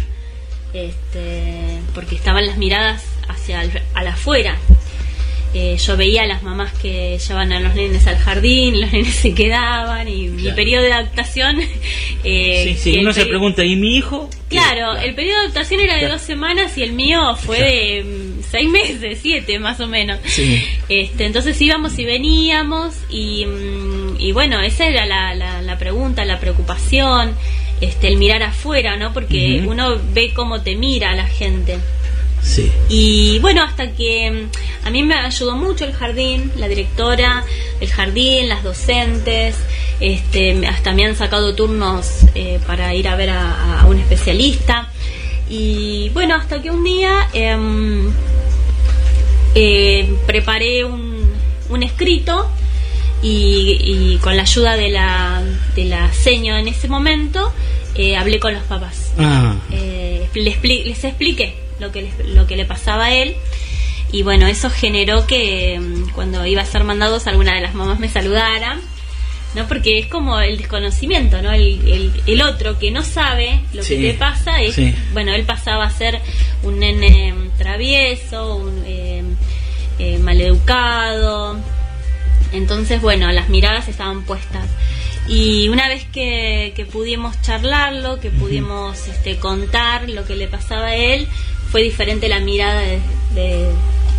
Este, 0.73 1.81
porque 1.93 2.15
estaban 2.15 2.45
las 2.45 2.57
miradas 2.57 3.03
hacia 3.27 3.61
al 3.93 4.07
afuera. 4.07 4.57
Eh, 5.53 5.75
yo 5.77 5.97
veía 5.97 6.21
a 6.23 6.27
las 6.27 6.43
mamás 6.43 6.71
que 6.73 7.17
llevaban 7.19 7.51
a 7.51 7.59
los 7.59 7.75
nenes 7.75 8.07
al 8.07 8.17
jardín, 8.17 8.79
los 8.81 8.91
nenes 8.93 9.13
se 9.13 9.33
quedaban 9.33 10.07
y 10.07 10.27
mi 10.29 10.51
periodo 10.51 10.83
de 10.83 10.93
adaptación... 10.93 11.57
sí, 11.61 11.67
Eh, 12.23 12.77
sí, 12.79 12.93
el 12.93 12.99
uno 12.99 13.13
se 13.13 13.25
pregunta, 13.25 13.65
¿y 13.65 13.75
mi 13.75 13.97
hijo? 13.97 14.29
Claro, 14.47 14.95
el 14.95 15.15
periodo 15.15 15.37
de 15.39 15.43
adaptación 15.45 15.79
era 15.81 15.93
de 15.95 15.99
Claro. 16.01 16.13
dos 16.13 16.21
semanas 16.21 16.77
y 16.77 16.83
el 16.83 16.91
mío 16.93 17.35
fue 17.35 17.59
de 17.59 18.03
mm, 18.03 18.43
seis 18.49 18.69
meses, 18.69 19.19
siete 19.23 19.57
más 19.59 19.79
o 19.79 19.87
menos. 19.87 20.19
Sí. 20.25 20.63
Este, 20.87 21.25
entonces 21.25 21.59
íbamos 21.61 21.97
y 21.97 22.05
veníamos 22.05 22.93
y, 23.09 23.45
mm, 23.45 24.17
y 24.19 24.31
bueno, 24.33 24.61
esa 24.61 24.85
era 24.87 25.05
la, 25.07 25.33
la, 25.33 25.61
la 25.63 25.77
pregunta, 25.79 26.23
la 26.25 26.39
preocupación, 26.39 27.33
este, 27.81 28.07
el 28.07 28.17
mirar 28.17 28.43
afuera, 28.43 28.95
¿no? 28.97 29.11
Porque 29.13 29.63
uno 29.67 29.99
ve 30.13 30.31
cómo 30.35 30.61
te 30.61 30.75
mira 30.75 31.15
la 31.15 31.25
gente. 31.25 31.79
Sí. 32.41 32.71
Y 32.89 33.39
bueno, 33.39 33.63
hasta 33.63 33.91
que 33.91 34.31
mm, 34.31 34.87
a 34.87 34.89
mí 34.89 35.03
me 35.03 35.15
ayudó 35.15 35.55
mucho 35.55 35.85
el 35.85 35.93
jardín, 35.93 36.51
la 36.57 36.67
directora 36.67 37.43
del 37.79 37.89
jardín, 37.89 38.49
las 38.49 38.63
docentes, 38.63 39.55
este, 39.99 40.65
hasta 40.67 40.91
me 40.93 41.05
han 41.05 41.15
sacado 41.15 41.53
turnos 41.55 42.07
eh, 42.35 42.59
para 42.65 42.93
ir 42.95 43.07
a 43.07 43.15
ver 43.15 43.29
a, 43.29 43.81
a 43.81 43.85
un 43.87 43.99
especialista. 43.99 44.89
Y 45.49 46.09
bueno, 46.09 46.35
hasta 46.35 46.61
que 46.61 46.71
un 46.71 46.83
día 46.83 47.27
em, 47.33 48.09
eh, 49.55 50.15
preparé 50.25 50.83
un, 50.85 51.29
un 51.69 51.83
escrito 51.83 52.49
y, 53.21 53.77
y 54.13 54.17
con 54.17 54.35
la 54.35 54.43
ayuda 54.43 54.75
de 54.75 54.89
la, 54.89 55.43
de 55.75 55.85
la 55.85 56.11
seño 56.13 56.57
en 56.57 56.67
ese 56.67 56.87
momento 56.87 57.51
eh, 57.95 58.15
hablé 58.15 58.39
con 58.39 58.53
los 58.53 58.63
papás. 58.63 59.11
Ah, 59.19 59.55
Eh, 59.71 60.27
les 60.33 61.03
expliqué 61.03 61.55
lo 61.81 61.91
que, 61.91 62.03
les- 62.03 62.25
lo 62.29 62.47
que 62.47 62.55
le 62.55 62.63
pasaba 62.65 63.05
a 63.07 63.13
él 63.13 63.35
y 64.13 64.23
bueno, 64.23 64.47
eso 64.47 64.69
generó 64.69 65.25
que 65.27 65.79
mm, 65.79 66.11
cuando 66.11 66.45
iba 66.45 66.61
a 66.61 66.65
ser 66.65 66.83
mandados 66.85 67.27
alguna 67.27 67.55
de 67.55 67.61
las 67.61 67.73
mamás 67.73 67.99
me 67.99 68.07
saludara, 68.09 68.77
¿no? 69.55 69.67
Porque 69.67 69.99
es 69.99 70.07
como 70.07 70.39
el 70.39 70.57
desconocimiento, 70.57 71.41
¿no? 71.41 71.51
El, 71.51 71.81
el, 71.87 72.11
el 72.27 72.41
otro 72.41 72.77
que 72.79 72.91
no 72.91 73.03
sabe 73.03 73.59
lo 73.73 73.83
Sí, 73.83 73.95
que 73.95 74.01
le 74.01 74.13
pasa 74.13 74.61
es, 74.61 74.75
sí. 74.75 74.93
bueno, 75.13 75.33
él 75.33 75.43
pasaba 75.43 75.85
a 75.85 75.89
ser 75.89 76.19
un 76.63 76.79
nene 76.79 77.33
mm, 77.33 77.57
travieso, 77.57 78.55
un 78.55 78.83
eh, 78.85 79.23
eh, 79.99 80.17
maleducado, 80.19 81.57
entonces, 82.53 83.01
bueno, 83.01 83.31
las 83.31 83.49
miradas 83.49 83.87
estaban 83.87 84.23
puestas. 84.23 84.65
Y 85.27 85.69
una 85.69 85.87
vez 85.87 86.05
que, 86.11 86.73
que 86.75 86.85
pudimos 86.85 87.39
charlarlo, 87.41 88.19
que 88.19 88.29
pudimos 88.29 89.07
este, 89.07 89.37
contar 89.37 90.09
lo 90.09 90.25
que 90.25 90.35
le 90.35 90.47
pasaba 90.47 90.87
a 90.87 90.95
él, 90.95 91.27
fue 91.71 91.81
diferente 91.83 92.27
la 92.29 92.39
mirada 92.39 92.81
de- 92.81 92.99
de- 93.33 93.69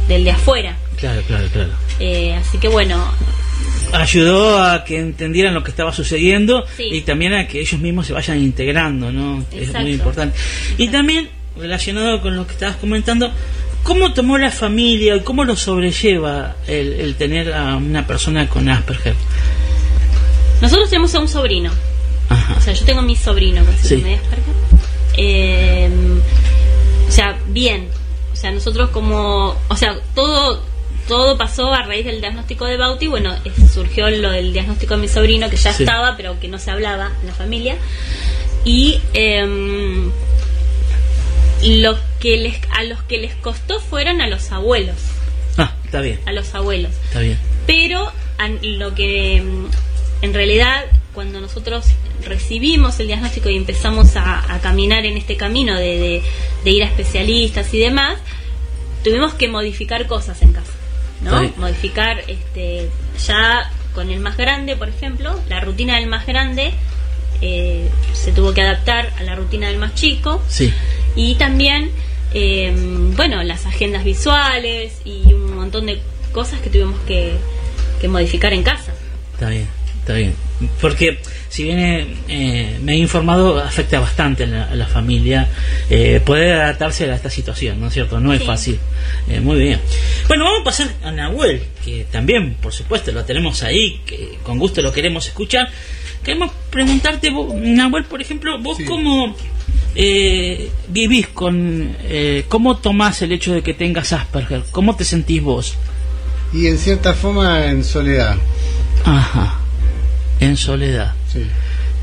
del 0.09 0.25
de 0.25 0.31
afuera. 0.31 0.77
claro, 0.97 1.23
claro, 1.27 1.47
claro. 1.53 1.71
Eh, 2.01 2.35
así 2.35 2.59
que 2.59 2.69
bueno, 2.69 3.05
Ayudó 3.93 4.63
a 4.63 4.85
que 4.85 4.99
entendieran 4.99 5.53
lo 5.53 5.63
que 5.63 5.71
estaba 5.71 5.93
sucediendo 5.93 6.65
Sí. 6.79 6.85
y 6.91 7.01
también 7.03 7.35
a 7.35 7.47
que 7.47 7.61
ellos 7.61 7.79
mismos 7.79 8.07
se 8.07 8.15
vayan 8.15 8.39
integrando, 8.43 9.13
¿no? 9.13 9.45
Es 9.55 9.73
muy 9.75 9.93
importante. 9.93 10.37
Y 10.79 10.89
también, 10.89 11.29
relacionado 11.59 12.23
con 12.23 12.35
lo 12.35 12.47
que 12.47 12.53
estabas 12.55 12.77
comentando, 12.77 13.31
¿cómo 13.83 14.15
tomó 14.15 14.39
la 14.39 14.51
familia 14.51 15.15
y 15.17 15.21
cómo 15.21 15.45
lo 15.45 15.57
sobrelleva 15.57 16.57
el, 16.67 16.95
el 16.95 17.15
tener 17.17 17.53
a 17.53 17.77
una 17.77 18.07
persona 18.07 18.49
con 18.49 18.67
Asperger? 18.71 19.15
nosotros 20.63 20.89
tenemos 20.89 21.15
a 21.15 21.21
un 21.21 21.29
sobrino. 21.29 21.71
Ajá. 22.31 22.55
O 22.57 22.61
sea, 22.63 22.73
yo 22.73 22.85
tengo 22.87 23.01
a 23.01 23.03
mi 23.03 23.15
sobrino 23.17 23.63
con 23.65 23.77
síndrome 23.77 24.11
de 24.11 24.15
Asperger. 24.17 24.55
Eh, 25.19 25.91
o 27.13 27.15
sea, 27.15 27.39
bien. 27.49 27.89
O 28.33 28.37
sea, 28.37 28.51
nosotros 28.51 28.89
como... 28.91 29.55
O 29.69 29.77
sea, 29.77 29.95
todo 30.15 30.63
todo 31.09 31.37
pasó 31.37 31.73
a 31.73 31.83
raíz 31.83 32.07
del 32.07 32.21
diagnóstico 32.21 32.65
de 32.65 32.77
Bauti. 32.77 33.09
Bueno, 33.09 33.35
eh, 33.45 33.53
surgió 33.73 34.09
lo 34.09 34.31
del 34.31 34.53
diagnóstico 34.53 34.95
de 34.95 35.01
mi 35.03 35.09
sobrino, 35.09 35.51
que 35.51 35.57
ya 35.57 35.73
Sí. 35.73 35.83
estaba, 35.83 36.17
pero 36.17 36.39
que 36.41 36.49
no 36.49 36.59
se 36.59 36.71
hablaba 36.71 37.11
en 37.21 37.27
la 37.27 37.35
familia. 37.35 37.77
Y 38.65 39.01
em, 39.13 40.11
lo 41.65 41.97
que 42.21 42.37
les, 42.37 42.57
a 42.71 42.85
los 42.85 43.03
que 43.03 43.19
les 43.19 43.35
costó 43.35 43.81
fueron 43.81 44.21
a 44.21 44.29
los 44.29 44.51
abuelos. 44.53 44.97
Ah, 45.59 45.73
está 45.85 46.01
bien, 46.01 46.21
A 46.27 46.33
los 46.33 46.55
abuelos 46.55 46.93
está 47.05 47.21
bien. 47.21 47.39
pero 47.67 48.11
an- 48.39 48.59
lo 48.63 48.95
que 48.95 49.43
mm, 49.43 49.67
en 50.23 50.33
realidad 50.35 50.85
cuando 51.15 51.41
nosotros 51.41 51.85
recibimos 52.25 52.99
el 53.01 53.09
diagnóstico 53.09 53.51
y 53.51 53.57
empezamos 53.57 54.17
a, 54.17 54.55
a 54.55 54.61
caminar 54.61 55.05
en 55.05 55.17
este 55.17 55.37
camino 55.37 55.77
de, 55.77 55.99
de- 55.99 56.23
de 56.65 56.71
ir 56.71 56.83
a 56.85 56.87
especialistas 56.87 57.73
y 57.75 57.79
demás, 57.81 58.19
tuvimos 59.05 59.35
que 59.35 59.49
modificar 59.49 60.07
cosas 60.07 60.41
en 60.43 60.53
casa, 60.53 60.73
¿no? 61.21 61.43
Modificar 61.57 62.21
este, 62.29 62.89
ya 63.27 63.71
con 63.95 64.11
el 64.11 64.21
más 64.21 64.37
grande, 64.37 64.77
por 64.77 64.89
ejemplo, 64.89 65.39
la 65.49 65.61
rutina 65.61 65.97
del 65.97 66.07
más 66.07 66.25
grande 66.27 66.73
eh, 67.43 67.89
se 68.15 68.33
tuvo 68.33 68.55
que 68.55 68.63
adaptar 68.63 69.13
a 69.19 69.23
la 69.25 69.35
rutina 69.35 69.67
del 69.69 69.79
más 69.79 69.95
chico 69.95 70.41
Sí. 70.49 70.73
y 71.17 71.35
también 71.35 71.91
eh, 72.33 72.73
bueno 73.17 73.43
las 73.43 73.67
agendas 73.67 74.05
visuales 74.05 75.01
y 75.05 75.33
un 75.35 75.57
montón 75.57 75.87
de 75.87 76.01
cosas 76.33 76.61
que 76.61 76.71
tuvimos 76.71 76.99
que, 77.01 77.35
que 78.01 78.09
modificar 78.09 78.53
en 78.55 78.63
casa 78.63 78.93
Está 79.35 79.49
bien, 79.51 79.67
está 80.03 80.15
bien. 80.15 80.35
Porque 80.81 81.19
si 81.49 81.65
bien 81.65 81.79
eh, 81.79 82.07
eh, 82.29 82.79
me 82.83 82.93
he 82.93 82.97
informado, 82.97 83.59
afecta 83.59 83.99
bastante 84.01 84.45
a 84.45 84.47
la, 84.47 84.65
a 84.65 84.75
la 84.75 84.87
familia 84.87 85.49
eh, 85.91 86.21
poder 86.25 86.55
adaptarse 86.61 87.11
a 87.11 87.15
esta 87.15 87.31
situación, 87.31 87.81
¿no 87.81 87.87
es 87.89 87.95
cierto? 87.95 88.21
No 88.21 88.33
es 88.33 88.41
Sí. 88.41 88.47
fácil. 88.47 88.79
Eh, 89.29 89.41
muy 89.41 89.59
bien. 89.59 89.81
Bueno, 90.29 90.45
vamos 90.45 90.61
a 90.61 90.65
pasar 90.65 90.89
a 91.03 91.11
Nahuel, 91.11 91.63
que 91.85 92.07
también, 92.11 92.55
por 92.61 92.73
supuesto, 92.73 93.11
lo 93.13 93.25
tenemos 93.25 93.63
ahí, 93.63 94.01
que 94.07 94.39
con 94.43 94.59
gusto 94.59 94.83
lo 94.83 94.93
queremos 94.93 95.27
escuchar. 95.27 95.69
Queremos 96.23 96.53
preguntarte, 96.71 97.31
vos, 97.31 97.53
Nahuel, 97.55 98.05
por 98.05 98.21
ejemplo, 98.23 98.57
vos 98.61 98.79
cómo 98.87 99.35
eh, 99.97 100.71
vivís 100.89 101.27
con, 101.29 101.97
eh, 102.05 102.45
cómo 102.49 102.77
tomás 102.79 103.23
el 103.23 103.33
hecho 103.33 103.53
de 103.53 103.63
que 103.63 103.75
tengas 103.75 104.13
Asperger, 104.13 104.63
cómo 104.71 104.95
te 104.97 105.05
sentís 105.05 105.43
vos. 105.43 105.75
Y 106.53 106.67
en 106.67 106.79
cierta 106.79 107.13
forma 107.15 107.67
en 107.67 107.83
soledad. 107.83 108.37
Ajá, 109.05 109.59
en 110.43 110.57
soledad. 110.57 111.13
Sí. 111.33 111.47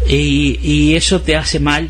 Y, 0.08 0.60
y 0.62 0.96
eso 0.96 1.22
te 1.22 1.36
hace 1.36 1.60
mal. 1.60 1.90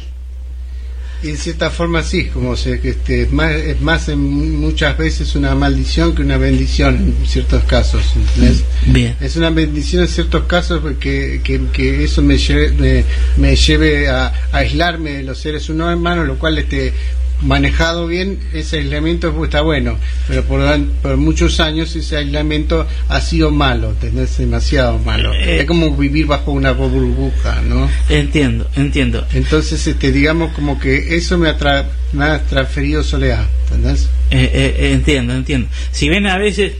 Y 1.21 1.29
en 1.31 1.37
cierta 1.37 1.69
forma 1.69 2.01
sí, 2.01 2.27
como 2.27 2.55
se, 2.55 2.79
que 2.79 2.89
este, 2.91 3.23
es 3.23 3.31
más, 3.31 3.51
es 3.51 3.81
más 3.81 4.07
en 4.07 4.19
muchas 4.59 4.97
veces 4.97 5.35
una 5.35 5.53
maldición 5.53 6.15
que 6.15 6.21
una 6.21 6.37
bendición 6.37 6.95
en 6.95 7.27
ciertos 7.27 7.63
casos. 7.65 8.01
¿entendés? 8.15 8.63
Bien. 8.85 9.17
Es 9.19 9.35
una 9.35 9.49
bendición 9.49 10.03
en 10.03 10.07
ciertos 10.07 10.45
casos 10.45 10.79
porque 10.81 11.41
que, 11.43 11.59
que 11.73 12.05
eso 12.05 12.21
me 12.21 12.37
lleve, 12.37 12.71
me, 12.71 13.03
me 13.35 13.55
lleve 13.57 14.07
a, 14.07 14.27
a 14.27 14.57
aislarme 14.59 15.11
de 15.17 15.23
los 15.23 15.39
seres 15.39 15.67
humanos, 15.69 16.25
lo 16.25 16.39
cual 16.39 16.57
este 16.57 16.93
manejado 17.41 18.07
bien 18.07 18.39
ese 18.53 18.79
aislamiento 18.79 19.33
pues, 19.33 19.47
está 19.49 19.61
bueno, 19.61 19.97
pero 20.27 20.43
por, 20.43 20.59
por 21.01 21.17
muchos 21.17 21.59
años 21.59 21.95
ese 21.95 22.17
aislamiento 22.17 22.85
ha 23.07 23.21
sido 23.21 23.51
malo, 23.51 23.89
¿entendés? 23.91 24.37
demasiado 24.37 24.97
malo. 24.99 25.33
Eh. 25.33 25.59
es 25.59 25.65
como 25.65 25.95
vivir 25.95 26.25
bajo 26.25 26.51
una 26.51 26.71
burbuja, 26.71 27.61
¿no? 27.67 27.89
Entiendo, 28.09 28.69
entiendo. 28.75 29.25
Entonces, 29.33 29.85
este, 29.87 30.11
digamos 30.11 30.51
como 30.53 30.79
que 30.79 31.15
eso 31.15 31.37
me 31.37 31.49
ha, 31.49 31.57
tra- 31.57 31.85
me 32.13 32.25
ha 32.25 32.43
transferido 32.43 33.03
soledad, 33.03 33.45
¿entendés? 33.65 34.09
Eh, 34.31 34.49
eh, 34.53 34.91
entiendo, 34.93 35.33
entiendo. 35.33 35.67
Si 35.91 36.09
bien 36.09 36.27
a 36.27 36.37
veces 36.37 36.73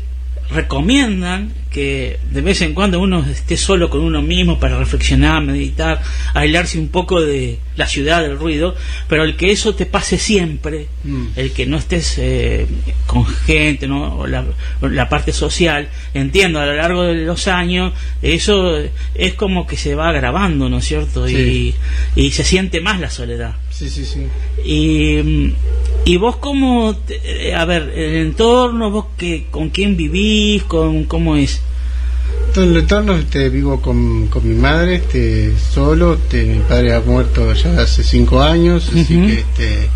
recomiendan 0.51 1.53
que 1.69 2.19
de 2.31 2.41
vez 2.41 2.61
en 2.61 2.73
cuando 2.73 2.99
uno 2.99 3.23
esté 3.29 3.55
solo 3.55 3.91
con 3.91 4.01
uno 4.01 4.23
mismo 4.23 4.59
para 4.59 4.79
reflexionar, 4.79 5.43
meditar, 5.43 6.01
aislarse 6.33 6.79
un 6.79 6.87
poco 6.89 7.21
de 7.21 7.59
la 7.75 7.85
ciudad, 7.85 8.23
del 8.23 8.39
ruido, 8.39 8.75
pero 9.07 9.23
el 9.23 9.35
que 9.35 9.51
eso 9.51 9.75
te 9.75 9.85
pase 9.85 10.17
siempre, 10.17 10.87
Mm. 11.03 11.27
el 11.35 11.51
que 11.53 11.65
no 11.67 11.77
estés 11.77 12.15
eh, 12.17 12.65
con 13.05 13.25
gente, 13.25 13.87
¿no? 13.87 14.15
o 14.19 14.27
la, 14.27 14.43
la 14.81 15.07
parte 15.07 15.31
social, 15.31 15.87
entiendo, 16.13 16.59
a 16.59 16.65
lo 16.65 16.75
largo 16.75 17.03
de 17.03 17.23
los 17.23 17.47
años, 17.47 17.93
eso 18.21 18.77
es 19.15 19.33
como 19.35 19.65
que 19.67 19.77
se 19.77 19.93
va 19.95 20.09
agravando, 20.09 20.67
¿no 20.69 20.79
es 20.79 20.85
cierto? 20.85 21.27
Sí. 21.27 21.75
Y, 22.15 22.21
y 22.21 22.31
se 22.31 22.43
siente 22.43 22.81
más 22.81 22.99
la 22.99 23.09
soledad. 23.09 23.55
Sí, 23.79 23.89
sí, 23.89 24.03
sí. 24.03 24.27
Y, 24.65 25.55
y 26.03 26.17
vos 26.17 26.35
cómo, 26.35 26.97
eh, 27.07 27.53
a 27.55 27.63
ver, 27.63 27.83
el 27.95 28.15
entorno, 28.27 28.91
vos 28.91 29.05
que, 29.15 29.45
con 29.49 29.69
quién 29.69 29.95
vivís, 29.95 30.63
con 30.63 31.05
cómo 31.05 31.37
es. 31.37 31.61
todo 32.53 32.65
el 32.65 32.75
entorno 32.75 33.15
este, 33.15 33.47
vivo 33.47 33.81
con, 33.81 34.27
con 34.27 34.45
mi 34.45 34.53
madre, 34.55 34.95
este, 34.95 35.53
solo, 35.57 36.15
este, 36.15 36.43
mi 36.43 36.59
padre 36.59 36.93
ha 36.93 36.99
muerto 36.99 37.53
ya 37.53 37.79
hace 37.81 38.03
cinco 38.03 38.41
años, 38.41 38.89
así 38.89 39.05
que 39.15 39.33
este, 39.39 39.89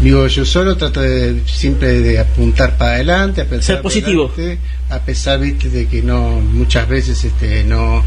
vivo 0.00 0.26
yo 0.26 0.44
solo, 0.44 0.76
trato 0.76 1.00
de 1.00 1.40
siempre 1.46 2.00
de 2.00 2.18
apuntar 2.18 2.76
para 2.76 2.94
adelante, 2.94 3.40
a 3.40 3.44
pensar 3.44 3.76
Ser 3.76 3.82
positivo. 3.82 4.32
adelante, 4.34 4.58
a 4.90 4.98
pesar 4.98 5.38
viste 5.38 5.70
de 5.70 5.86
que 5.86 6.02
no 6.02 6.40
muchas 6.40 6.88
veces 6.88 7.22
este 7.22 7.62
no 7.62 8.02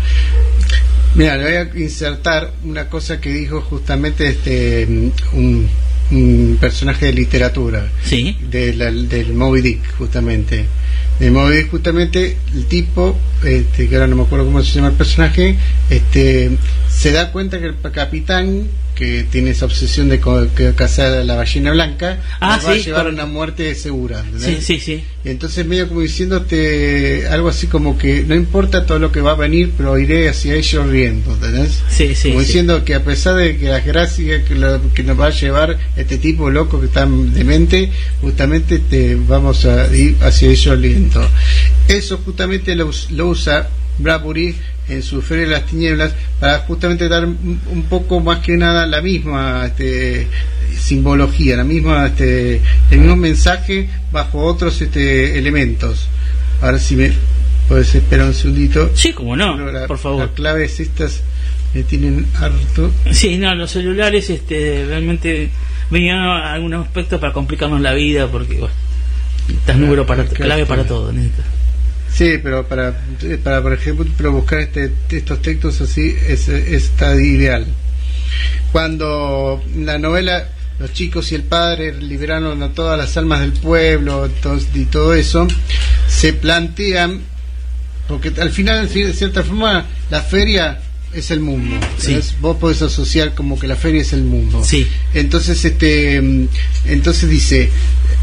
Mira, 1.16 1.36
le 1.38 1.44
voy 1.44 1.54
a 1.56 1.84
insertar 1.84 2.52
una 2.64 2.88
cosa 2.90 3.20
que 3.20 3.32
dijo 3.34 3.62
justamente 3.62 4.28
este 4.28 4.86
un, 5.34 5.68
un 6.12 6.58
personaje 6.60 7.08
de 7.08 7.14
literatura. 7.14 7.88
Sí. 8.04 8.38
De 8.50 8.74
la- 8.74 8.92
del 8.92 9.34
Moby 9.34 9.62
Dick, 9.62 9.96
justamente. 9.98 10.66
De 11.20 11.30
Moby 11.30 11.58
Dick, 11.58 11.70
justamente, 11.72 12.38
el 12.56 12.66
tipo, 12.66 13.18
este, 13.44 13.88
que 13.90 13.96
ahora 13.96 14.08
no 14.08 14.16
me 14.16 14.24
acuerdo 14.24 14.46
cómo 14.46 14.64
se 14.64 14.72
llama 14.74 14.88
el 14.88 14.94
personaje, 14.96 15.56
este, 15.90 16.50
se 17.02 17.12
da 17.12 17.32
cuenta 17.32 17.60
que 17.60 17.66
el 17.66 17.76
capitán, 17.92 18.68
que 18.94 19.24
tiene 19.32 19.52
esa 19.52 19.66
obsesión 19.66 20.08
de 20.10 20.20
cazar 20.76 21.14
a 21.14 21.24
la 21.24 21.36
ballena 21.36 21.72
blanca, 21.72 22.20
Ah, 22.40 22.60
va 22.64 22.72
a 22.74 22.76
llevar 22.76 23.08
a 23.08 23.10
una 23.10 23.26
muerte 23.26 23.74
segura. 23.74 24.24
Sí, 24.38 24.58
sí, 24.62 24.80
sí. 24.80 25.04
Y 25.26 25.30
entonces 25.30 25.66
medio 25.66 25.88
como 25.88 26.02
diciéndote 26.02 27.28
algo 27.28 27.50
así 27.50 27.66
como 27.68 27.98
que 27.98 28.24
no 28.28 28.36
importa 28.36 28.86
todo 28.86 29.00
lo 29.00 29.12
que 29.12 29.22
va 29.22 29.32
a 29.32 29.36
venir, 29.36 29.72
pero 29.78 29.98
iré 29.98 30.30
hacia 30.30 30.54
ellos 30.54 30.88
riendo, 30.88 31.34
¿entendés? 31.34 31.80
Sí, 31.90 32.14
sí, 32.14 32.30
Como 32.30 32.42
sí. 32.42 32.48
diciendo 32.48 32.84
que 32.86 32.94
a 32.96 33.04
pesar 33.04 33.36
de 33.36 33.58
que 33.58 33.70
las 33.70 33.84
gracias 33.86 34.44
que, 34.44 34.54
lo- 34.56 34.94
que 34.94 35.04
nos 35.04 35.20
va 35.20 35.28
a 35.28 35.32
llevar 35.32 35.78
este 35.96 36.18
tipo 36.20 36.50
loco 36.52 36.80
que 36.80 36.86
está 36.88 37.06
demente, 37.08 37.90
justamente 38.22 38.78
te 38.80 39.16
vamos 39.16 39.66
a 39.66 39.88
ir 39.96 40.18
hacia 40.22 40.50
ellos 40.50 40.80
riendo. 40.80 41.28
Eso 41.88 42.20
justamente 42.24 42.76
lo, 42.76 42.92
lo 43.12 43.28
usa 43.30 43.70
Bradbury 43.98 44.56
en 44.92 45.04
su 45.04 45.22
Feria 45.22 45.46
de 45.46 45.52
las 45.52 45.66
Tinieblas 45.66 46.14
para 46.40 46.60
justamente 46.60 47.08
dar 47.08 47.26
un, 47.26 47.86
poco 47.90 48.20
más 48.20 48.40
que 48.40 48.58
nada 48.58 48.86
la 48.86 49.02
misma 49.02 49.66
este, 49.68 50.28
simbología, 50.78 51.58
la 51.58 51.64
misma 51.64 52.08
este, 52.08 52.62
el 52.92 53.00
mismo 53.00 53.16
mensaje 53.16 53.90
bajo 54.12 54.40
otros 54.44 54.82
este, 54.82 55.38
elementos. 55.38 56.08
Ahora 56.62 56.80
si 56.80 56.96
me 56.96 57.12
puedes 57.68 57.94
esperar 57.96 58.28
un 58.28 58.34
segundito. 58.34 58.92
Sí, 58.94 59.14
como 59.14 59.36
no, 59.36 59.58
La- 59.72 59.88
por 59.88 59.98
favor. 59.98 60.20
Las 60.26 60.32
claves 60.32 60.80
estas 60.80 61.22
me 61.74 61.84
tienen 61.84 62.28
harto. 62.40 62.92
Sí, 63.12 63.38
no, 63.38 63.56
los 63.56 63.72
celulares 63.72 64.30
este, 64.30 64.86
realmente 64.86 65.50
venían 65.90 66.20
a 66.20 66.54
algunos 66.54 66.86
aspectos 66.86 67.20
para 67.20 67.34
complicarnos 67.34 67.82
la 67.82 67.94
vida 67.94 68.28
porque, 68.28 68.56
bueno, 68.56 68.74
estás 69.50 69.78
número 69.78 70.06
para, 70.06 70.26
clave 70.26 70.66
para 70.66 70.86
todo. 70.86 71.12
Néstor. 71.12 71.46
Sí, 72.14 72.38
pero 72.44 72.68
para, 72.68 73.00
para 73.44 73.62
por 73.62 73.74
ejemplo, 73.74 74.06
pero 74.18 74.32
buscar 74.32 74.60
este, 74.60 74.92
estos 75.10 75.42
textos 75.42 75.82
así 75.82 76.16
es, 76.28 76.50
está 76.50 77.16
ideal. 77.16 77.66
Cuando 78.72 79.64
la 79.76 79.98
novela 79.98 80.50
Los 80.80 80.94
chicos 80.94 81.32
y 81.32 81.36
el 81.36 81.44
padre 81.44 81.94
liberaron 81.94 82.64
a 82.64 82.74
todas 82.74 82.98
las 82.98 83.16
almas 83.16 83.42
del 83.42 83.54
pueblo 83.54 84.28
y 84.74 84.86
todo 84.86 85.14
eso, 85.14 85.48
se 86.08 86.34
plantean, 86.34 87.22
porque 88.08 88.34
al 88.42 88.50
final, 88.50 88.90
de 88.92 89.14
cierta 89.14 89.44
forma, 89.44 89.86
la 90.10 90.22
feria 90.22 90.80
es 91.14 91.30
el 91.30 91.40
mundo. 91.40 91.76
Sí. 91.98 92.20
Vos 92.40 92.58
podés 92.58 92.82
asociar 92.82 93.36
como 93.36 93.60
que 93.60 93.68
la 93.68 93.76
feria 93.76 94.02
es 94.02 94.12
el 94.14 94.24
mundo. 94.24 94.64
Sí. 94.64 94.88
Entonces, 95.14 95.64
este, 95.64 96.20
mm, 96.20 96.48
entonces 96.86 97.30
dice, 97.30 97.70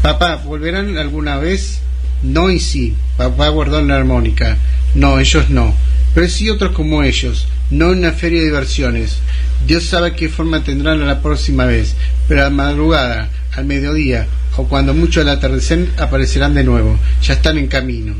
papá, 0.01 0.35
¿volverán 0.35 0.97
alguna 0.97 1.37
vez? 1.37 1.79
No 2.23 2.49
y 2.49 2.59
sí. 2.59 2.95
Papá 3.17 3.49
guardó 3.49 3.81
la 3.81 3.95
armónica. 3.95 4.57
No, 4.95 5.19
ellos 5.19 5.49
no. 5.49 5.73
Pero 6.13 6.27
sí 6.27 6.49
otros 6.49 6.71
como 6.73 7.03
ellos. 7.03 7.47
No 7.69 7.89
una 7.89 8.11
feria 8.11 8.39
de 8.39 8.47
diversiones. 8.47 9.17
Dios 9.65 9.83
sabe 9.83 10.15
qué 10.15 10.29
forma 10.29 10.63
tendrán 10.63 11.05
la 11.05 11.21
próxima 11.21 11.65
vez. 11.65 11.95
Pero 12.27 12.41
a 12.41 12.45
la 12.45 12.49
madrugada, 12.49 13.29
al 13.55 13.65
mediodía, 13.65 14.27
o 14.57 14.65
cuando 14.65 14.93
mucho 14.93 15.21
al 15.21 15.29
atardecer, 15.29 15.89
aparecerán 15.97 16.53
de 16.53 16.63
nuevo. 16.63 16.97
Ya 17.21 17.33
están 17.33 17.57
en 17.57 17.67
camino. 17.67 18.15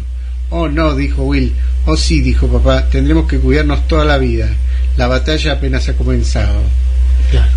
Oh, 0.50 0.68
no, 0.68 0.96
dijo 0.96 1.24
Will. 1.24 1.54
Oh, 1.86 1.98
sí, 1.98 2.22
dijo 2.22 2.48
papá. 2.48 2.90
Tendremos 2.90 3.28
que 3.28 3.40
cuidarnos 3.40 3.88
toda 3.88 4.06
la 4.06 4.18
vida. 4.18 4.50
La 4.98 5.08
batalla 5.08 5.54
apenas 5.54 5.88
ha 5.90 5.94
comenzado. 5.94 6.62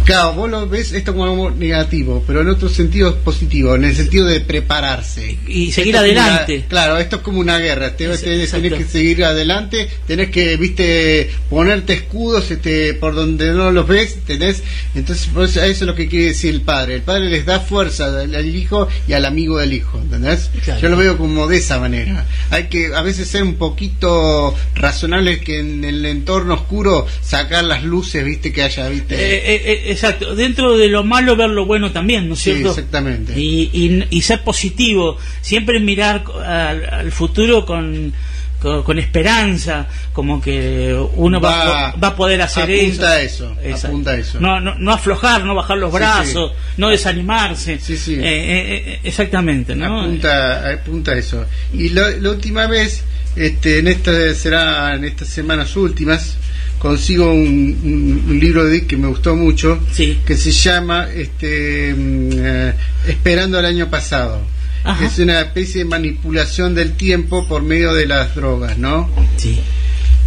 Claro, 0.05 0.35
vos 0.35 0.51
lo 0.51 0.69
ves 0.69 0.93
esto 0.93 1.13
como 1.13 1.25
algo 1.25 1.51
negativo, 1.51 2.23
pero 2.27 2.41
en 2.43 2.49
otro 2.49 2.69
sentido 2.69 3.11
es 3.11 3.15
positivo, 3.17 3.75
en 3.75 3.85
el 3.85 3.95
sentido 3.95 4.27
de 4.27 4.41
prepararse. 4.41 5.39
Y 5.47 5.71
seguir 5.73 5.95
Esto 5.95 6.05
adelante. 6.05 6.57
una- 6.59 6.67
claro, 6.69 6.99
esto 6.99 7.17
es 7.17 7.23
como 7.23 7.39
una 7.41 7.59
guerra. 7.59 7.97
Te, 7.97 8.11
Es- 8.13 8.23
te- 8.23 8.43
exacto. 8.43 8.69
tenés 8.69 8.79
que 8.87 8.91
seguir 8.91 9.25
adelante, 9.25 9.89
tenés 10.07 10.31
que, 10.31 10.57
viste, 10.57 11.31
ponerte 11.49 11.93
escudos 11.95 12.51
este, 12.51 12.95
por 12.95 13.15
donde 13.15 13.53
no 13.53 13.71
los 13.71 13.87
ves, 13.87 14.19
tenés. 14.27 14.63
Entonces, 14.95 15.27
por 15.29 15.45
eso, 15.45 15.61
eso 15.63 15.71
es 15.71 15.83
lo 15.83 15.95
que 15.95 16.09
quiere 16.09 16.27
decir 16.27 16.53
el 16.55 16.63
padre. 16.63 16.97
El 16.97 17.03
padre 17.03 17.31
les 17.31 17.47
da 17.47 17.61
fuerza 17.61 18.07
al, 18.07 18.35
al 18.35 18.55
hijo 18.57 18.89
y 19.07 19.13
al 19.13 19.25
amigo 19.25 19.59
del 19.59 19.73
hijo, 19.73 19.99
¿entendés? 20.01 20.51
Claro. 20.65 20.81
Yo 20.81 20.89
lo 20.89 20.97
veo 20.97 21.17
como 21.17 21.47
de 21.47 21.59
esa 21.59 21.79
manera. 21.79 22.27
Hay 22.51 22.65
que 22.69 22.95
a 22.95 23.03
veces 23.03 23.29
ser 23.29 23.43
un 23.45 23.55
poquito 23.55 24.55
razonables 24.75 25.41
que 25.41 25.61
en 25.61 25.85
el 25.85 26.05
entorno 26.07 26.55
oscuro 26.55 27.07
sacar 27.23 27.65
las 27.65 27.85
luces, 27.85 28.25
viste, 28.25 28.53
que 28.53 28.63
haya, 28.63 28.89
viste. 28.89 29.15
Eh, 29.15 29.55
eh, 29.55 29.62
eh, 29.65 29.83
exacto, 29.93 30.35
dentro 30.35 30.77
de 30.77 30.89
lo 30.89 31.05
malo 31.05 31.37
ver 31.37 31.51
lo 31.51 31.67
bueno 31.67 31.91
también, 31.93 32.29
¿no 32.29 32.35
es 32.35 32.41
Sí, 32.41 32.53
cierto? 32.53 32.71
exactamente. 32.71 33.39
Y, 33.39 33.71
y, 33.73 34.05
y 34.11 34.23
ser 34.23 34.43
positivo, 34.43 35.17
siempre 35.41 35.81
mirar 35.81 36.25
al, 36.45 36.85
al 36.91 37.13
futuro 37.13 37.65
con, 37.67 38.13
con, 38.61 38.83
con 38.85 38.99
esperanza, 38.99 39.89
como 40.13 40.41
que 40.41 40.95
uno 41.17 41.41
va, 41.41 41.65
Va- 41.65 41.95
va 41.97 42.09
a 42.09 42.17
poder 42.17 42.43
hacer 42.43 42.65
apunta 42.65 43.21
eso. 43.21 43.49
a 43.49 43.65
eso, 43.67 43.87
apunta 43.87 44.11
a 44.13 44.17
eso. 44.19 44.41
No, 44.41 44.61
no, 44.61 44.75
no 44.79 44.93
aflojar, 44.93 45.45
no 45.45 45.55
bajar 45.55 45.79
los 45.79 45.91
Sí, 45.91 45.97
brazos, 45.99 46.51
sí. 46.53 46.73
no 46.77 46.89
desanimarse. 46.91 47.79
Sí, 47.81 47.97
sí. 47.97 48.15
Eh, 48.15 48.19
eh, 48.23 48.85
eh, 48.95 49.01
exactamente, 49.05 49.75
¿no? 49.75 50.03
apunta, 50.03 50.71
apunta 50.73 51.13
a 51.13 51.19
eso. 51.19 51.45
Y 51.73 51.89
la, 51.91 52.11
la 52.11 52.31
última 52.31 52.67
vez, 52.67 53.05
este, 53.35 53.79
en 53.79 53.89
esta 53.89 54.35
será 54.35 54.95
en 54.95 55.05
estas 55.05 55.29
semanas 55.29 55.75
últimas, 55.77 56.37
consigo 56.83 57.33
un, 57.33 58.39
libro 58.41 58.65
de 58.65 58.73
Dick 58.73 58.87
que 58.89 58.97
me 58.97 59.07
gustó 59.07 59.37
mucho, 59.37 59.79
que 59.95 60.37
se 60.37 60.51
llama 60.51 61.07
este, 61.15 61.95
mm, 61.95 62.31
eh, 62.35 62.75
Esperando 63.07 63.57
al 63.57 63.67
año 63.67 63.89
pasado. 63.89 64.43
Ajá. 64.83 65.07
Es 65.07 65.21
una 65.21 65.41
especie 65.41 65.85
de 65.85 65.85
manipulación 65.85 66.75
del 66.75 66.95
tiempo 66.95 67.47
por 67.47 67.63
medio 67.63 67.95
de 67.95 68.07
las 68.07 68.35
drogas, 68.35 68.79
¿no? 68.79 69.09
Sí. 69.37 69.61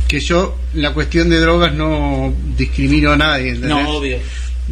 Que 0.07 0.21
yo, 0.21 0.57
en 0.73 0.81
la 0.81 0.93
cuestión 0.93 1.29
de 1.29 1.41
drogas, 1.41 1.73
no 1.73 2.33
discrimino 2.55 3.11
a 3.11 3.17
nadie. 3.17 3.49
¿entendés? 3.49 3.69
No, 3.71 3.89
obvio. 3.89 4.17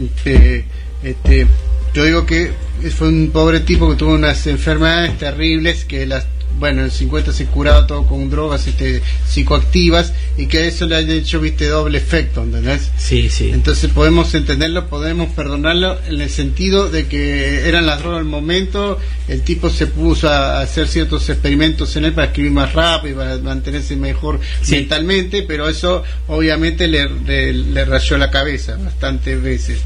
Este, 0.02 0.64
este, 1.04 1.48
yo 1.94 2.06
digo 2.06 2.26
que 2.26 2.54
fue 2.98 3.10
un 3.10 3.30
pobre 3.34 3.60
tipo 3.60 3.90
que 3.90 3.98
tuvo 3.98 4.14
unas 4.14 4.48
enfermedades 4.48 5.18
terribles 5.18 5.84
que 5.84 6.06
las 6.06 6.28
bueno, 6.60 6.80
en 6.80 6.86
el 6.86 6.92
50 6.92 7.34
se 7.34 7.46
curaba 7.46 7.88
todo 7.88 8.06
con 8.06 8.30
drogas 8.30 8.68
este, 8.68 9.02
psicoactivas 9.28 10.14
y 10.38 10.48
que 10.48 10.68
eso 10.68 10.86
le 10.86 10.96
haya 10.96 11.14
hecho, 11.14 11.40
viste, 11.40 11.68
doble 11.68 11.98
efecto, 11.98 12.44
¿entendés? 12.44 12.92
Sí, 12.98 13.30
sí. 13.30 13.50
Entonces 13.52 13.92
podemos 13.92 14.34
entenderlo, 14.34 14.88
podemos 14.88 15.30
perdonarlo 15.34 15.98
en 16.08 16.22
el 16.22 16.30
sentido 16.30 16.90
de 16.90 17.08
que 17.08 17.68
eran 17.68 17.86
las 17.86 18.00
drogas 18.00 18.20
al 18.20 18.26
momento, 18.26 19.00
el 19.28 19.42
tipo 19.42 19.70
se 19.70 19.88
puso 19.88 20.30
a 20.30 20.60
hacer 20.62 20.88
ciertos 20.88 21.30
experimentos 21.30 21.96
en 21.96 22.06
él 22.06 22.14
para 22.14 22.28
escribir 22.28 22.52
más 22.52 22.74
rápido, 22.74 23.18
para 23.18 23.38
mantenerse 23.38 23.96
mejor 23.96 24.40
mentalmente, 24.70 25.44
pero 25.44 25.68
eso 25.68 26.04
obviamente 26.28 26.88
le, 26.88 27.10
le, 27.26 27.54
le 27.54 27.86
rayó 27.86 28.18
la 28.18 28.32
cabeza 28.32 28.78
bastantes 28.78 29.42
veces. 29.42 29.80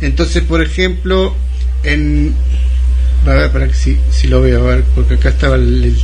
Entonces, 0.00 0.42
por 0.42 0.62
ejemplo, 0.62 1.34
en... 1.82 2.34
A 3.26 3.34
ver, 3.34 3.50
para 3.52 3.68
que 3.68 3.74
si, 3.74 3.98
si 4.10 4.28
lo 4.28 4.40
veo, 4.40 4.66
a 4.66 4.76
ver, 4.76 4.84
porque 4.94 5.14
acá 5.14 5.28
estaba 5.30 5.56
el, 5.56 5.94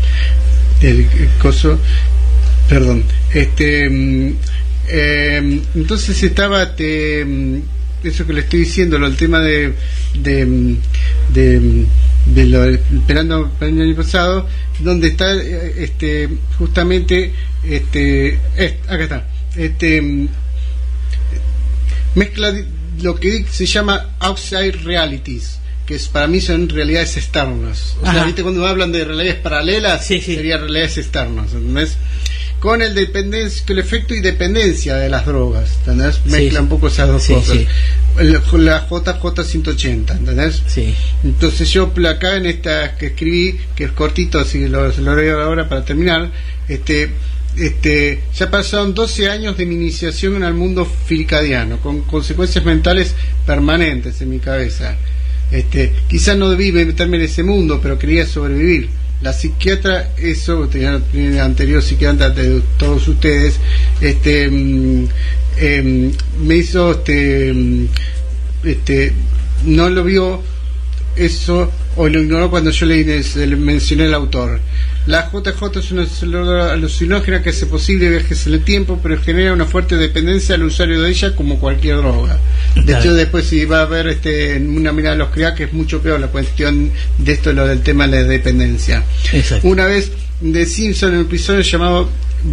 el, 0.83 1.09
coso. 1.41 1.79
Perdón. 2.69 3.05
Este 3.33 3.87
eh, 4.89 5.61
entonces 5.75 6.23
estaba 6.23 6.75
te, 6.77 7.25
mm, 7.25 7.61
eso 8.05 8.27
que 8.27 8.33
le 8.33 8.41
estoy 8.41 8.61
diciendo 8.61 8.99
lo 8.99 9.07
el 9.07 9.17
tema 9.17 9.41
de 9.41 9.73
de, 10.15 10.47
mm, 10.47 10.77
de, 12.27 12.45
lo 12.47 12.65
esperando 12.65 13.51
para 13.59 13.71
el 13.71 13.81
año 13.81 13.97
pasado 13.97 14.47
donde 14.81 15.09
está 15.09 15.33
eh, 15.35 15.75
este 15.79 16.29
justamente 16.59 17.33
este 17.65 18.39
es- 18.57 18.75
acá 18.89 19.03
está. 19.05 19.29
Este 19.57 20.29
mezcla 22.15 22.53
lo 23.03 23.15
que 23.17 23.45
se 23.51 23.67
llama 23.67 24.17
outside 24.21 24.73
realities 24.85 25.59
que 25.87 25.99
para 26.13 26.27
mí 26.27 26.41
son 26.41 26.69
realidades 26.69 27.17
externas. 27.17 27.97
O 28.03 28.11
sea. 28.11 28.25
¿viste 28.25 28.43
cuando 28.43 28.67
hablan 28.67 28.93
de 28.93 29.05
realidades 29.05 29.37
paralelas? 29.41 30.07
Sería 30.07 30.59
realidades 30.59 30.99
externas, 30.99 31.53
¿entendés? 31.53 31.97
Con 32.59 32.81
el 32.83 32.95
dependencia, 32.95 33.63
el 33.69 33.79
efecto 33.79 34.15
y 34.15 34.21
dependencia 34.21 34.97
de 34.97 35.09
las 35.09 35.27
drogas, 35.27 35.77
¿entendés? 35.81 36.17
Sí. 36.25 36.31
Mezcla 36.31 36.61
un 36.63 36.69
poco 36.69 36.89
esas 36.89 37.09
dos 37.09 37.23
Sí, 37.23 37.35
cosas. 37.35 37.57
sí. 37.59 37.67
El- 38.19 38.33
La 38.65 38.89
JJ 38.89 39.45
180, 39.45 40.15
¿entendés? 40.15 40.63
Sí. 40.67 40.95
Entonces 41.23 41.71
yo 41.71 41.93
acá 42.09 42.37
en 42.37 42.47
esta 42.47 42.97
que 42.97 43.07
escribí, 43.09 43.59
que 43.77 43.85
es 43.85 43.91
cortito, 43.93 44.39
así 44.41 44.67
lo, 44.69 44.89
lo 44.91 45.17
leo 45.17 45.41
ahora 45.41 45.69
para 45.69 45.85
terminar, 45.85 46.31
este 46.69 47.11
este, 47.57 48.21
ya 48.37 48.51
pasaron 48.51 48.93
12 48.95 49.31
años 49.31 49.57
de 49.57 49.65
mi 49.65 49.77
iniciación 49.77 50.43
al 50.43 50.53
mundo 50.53 50.85
filicadiano, 51.07 51.79
con 51.81 52.03
consecuencias 52.03 52.65
mentales 52.67 53.15
permanentes 53.47 54.21
en 54.21 54.29
mi 54.31 54.39
cabeza. 54.41 54.97
Este, 55.51 55.93
quizás 56.09 56.37
no 56.37 56.51
debí 56.51 56.73
meterme 56.73 57.17
en 57.19 57.25
ese 57.25 57.43
mundo, 57.43 57.81
pero 57.83 57.99
quería 57.99 58.27
sobrevivir. 58.27 58.89
La 59.23 59.33
psiquiatra, 59.33 60.11
eso, 60.19 60.69
tenía 60.69 61.01
anterior 61.45 61.83
psiquiatra 61.83 62.31
de 62.31 62.61
todos 62.79 63.09
ustedes, 63.09 63.59
este, 64.01 64.51
mm, 64.51 65.09
em, 65.59 66.13
me 66.43 66.57
hizo, 66.57 66.93
este, 66.93 67.53
mm, 67.53 67.87
este, 68.65 69.13
no 69.65 69.89
lo 69.89 70.05
vio 70.05 70.43
eso 71.17 71.71
o 71.97 72.09
lo 72.09 72.21
ignoró 72.21 72.51
cuando 72.51 72.71
yo 72.71 72.85
le, 72.87 73.05
le 73.05 73.57
mencioné 73.57 74.05
al 74.05 74.15
autor. 74.15 74.61
La 75.07 75.31
JJ 75.31 75.79
es 75.79 75.93
una 75.93 76.73
alucinógena 76.73 77.41
que 77.41 77.51
hace 77.51 77.67
posible 77.67 78.11
viajes 78.11 78.47
en 78.47 78.55
el 78.55 78.65
tiempo, 78.65 78.99
pero 79.01 79.21
genera 79.21 79.53
una 79.53 79.65
fuerte 79.65 79.97
dependencia 79.97 80.57
al 80.57 80.65
usuario 80.65 81.01
de 81.01 81.11
ella 81.11 81.35
como 81.35 81.61
cualquier 81.61 81.99
droga. 81.99 82.39
De 82.75 82.93
hecho, 82.99 83.15
después 83.15 83.47
si 83.47 83.65
va 83.65 83.81
a 83.81 83.83
haber 83.83 84.09
este, 84.09 84.57
una 84.57 84.93
mirada 84.93 85.15
a 85.15 85.19
los 85.19 85.29
que 85.31 85.65
es 85.65 85.73
mucho 85.73 86.03
peor 86.03 86.19
la 86.19 86.27
cuestión 86.29 86.91
de 87.19 87.33
esto, 87.33 87.53
lo 87.53 87.67
del 87.67 87.83
tema 87.83 88.09
de 88.09 88.23
la 88.23 88.29
dependencia. 88.29 89.05
Una 89.63 89.87
vez 89.87 90.11
de 90.41 90.67
Simpson 90.67 91.13
en 91.13 91.21
un 91.21 91.27
episodio 91.27 91.61
llamado 91.61 92.11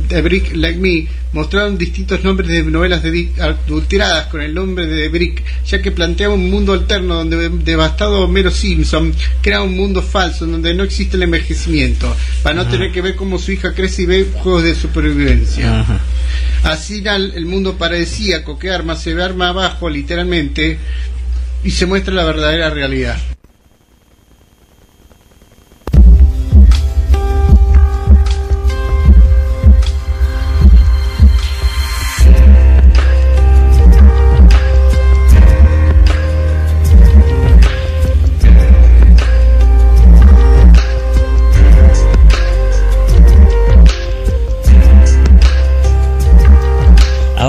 The 0.08 0.22
Brick 0.22 0.56
Like 0.56 0.80
Me 0.80 1.08
mostraron 1.34 1.78
distintos 1.78 2.24
nombres 2.24 2.50
de 2.50 2.64
novelas 2.64 3.04
de 3.04 3.32
adulteradas 3.40 4.28
con 4.28 4.42
el 4.42 4.54
nombre 4.54 4.86
de 4.86 5.10
Brick, 5.10 5.44
ya 5.66 5.82
que 5.82 5.92
planteaba 5.92 6.34
un 6.34 6.50
mundo 6.50 6.74
alterno 6.74 7.16
donde 7.16 7.50
devastado 7.50 8.24
Homero 8.24 8.52
Simpson 8.52 9.14
crea 9.42 9.62
un 9.62 9.76
mundo 9.76 10.02
falso 10.02 10.46
donde 10.46 10.74
no 10.74 10.84
existe 10.84 11.18
el 11.18 11.24
envejecimiento, 11.24 12.16
para 12.42 12.56
no 12.56 12.68
tener 12.68 12.92
que 12.92 13.02
ver 13.02 13.16
cómo 13.16 13.38
su 13.40 13.52
hija 13.52 13.74
crece 13.74 14.04
y 14.04 14.06
ve 14.06 14.28
juegos 14.34 14.64
de 14.64 14.76
supervivencia. 14.76 15.86
Así 16.64 17.04
el 17.06 17.46
mundo 17.46 17.78
paradisíaco 17.78 18.58
que 18.58 18.72
arma 18.72 18.96
se 18.96 19.14
ve 19.14 19.24
arma 19.24 19.50
abajo 19.50 19.90
literalmente 19.90 20.78
y 21.64 21.72
se 21.72 21.86
muestra 21.86 22.14
la 22.14 22.24
verdadera 22.24 22.70
realidad. 22.70 23.18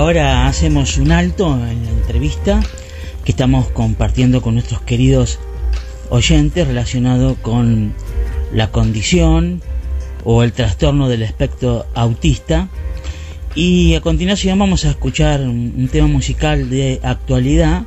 Ahora 0.05 0.45
hacemos 0.45 0.99
un 0.99 1.11
alto 1.11 1.55
en 1.55 1.83
la 1.83 1.89
entrevista 1.89 2.61
que 3.23 3.31
estamos 3.31 3.69
compartiendo 3.69 4.39
con 4.39 4.53
nuestros 4.53 4.81
queridos 4.81 5.39
oyentes 6.11 6.67
relacionado 6.67 7.33
con 7.41 7.95
la 8.53 8.69
condición 8.69 9.63
o 10.23 10.43
el 10.43 10.53
trastorno 10.53 11.09
del 11.09 11.23
espectro 11.23 11.87
autista. 11.95 12.69
Y 13.55 13.95
a 13.95 14.01
continuación 14.01 14.59
vamos 14.59 14.85
a 14.85 14.91
escuchar 14.91 15.41
un, 15.41 15.89
tema 15.91 16.07
musical 16.07 16.69
de 16.69 16.99
actualidad 17.01 17.85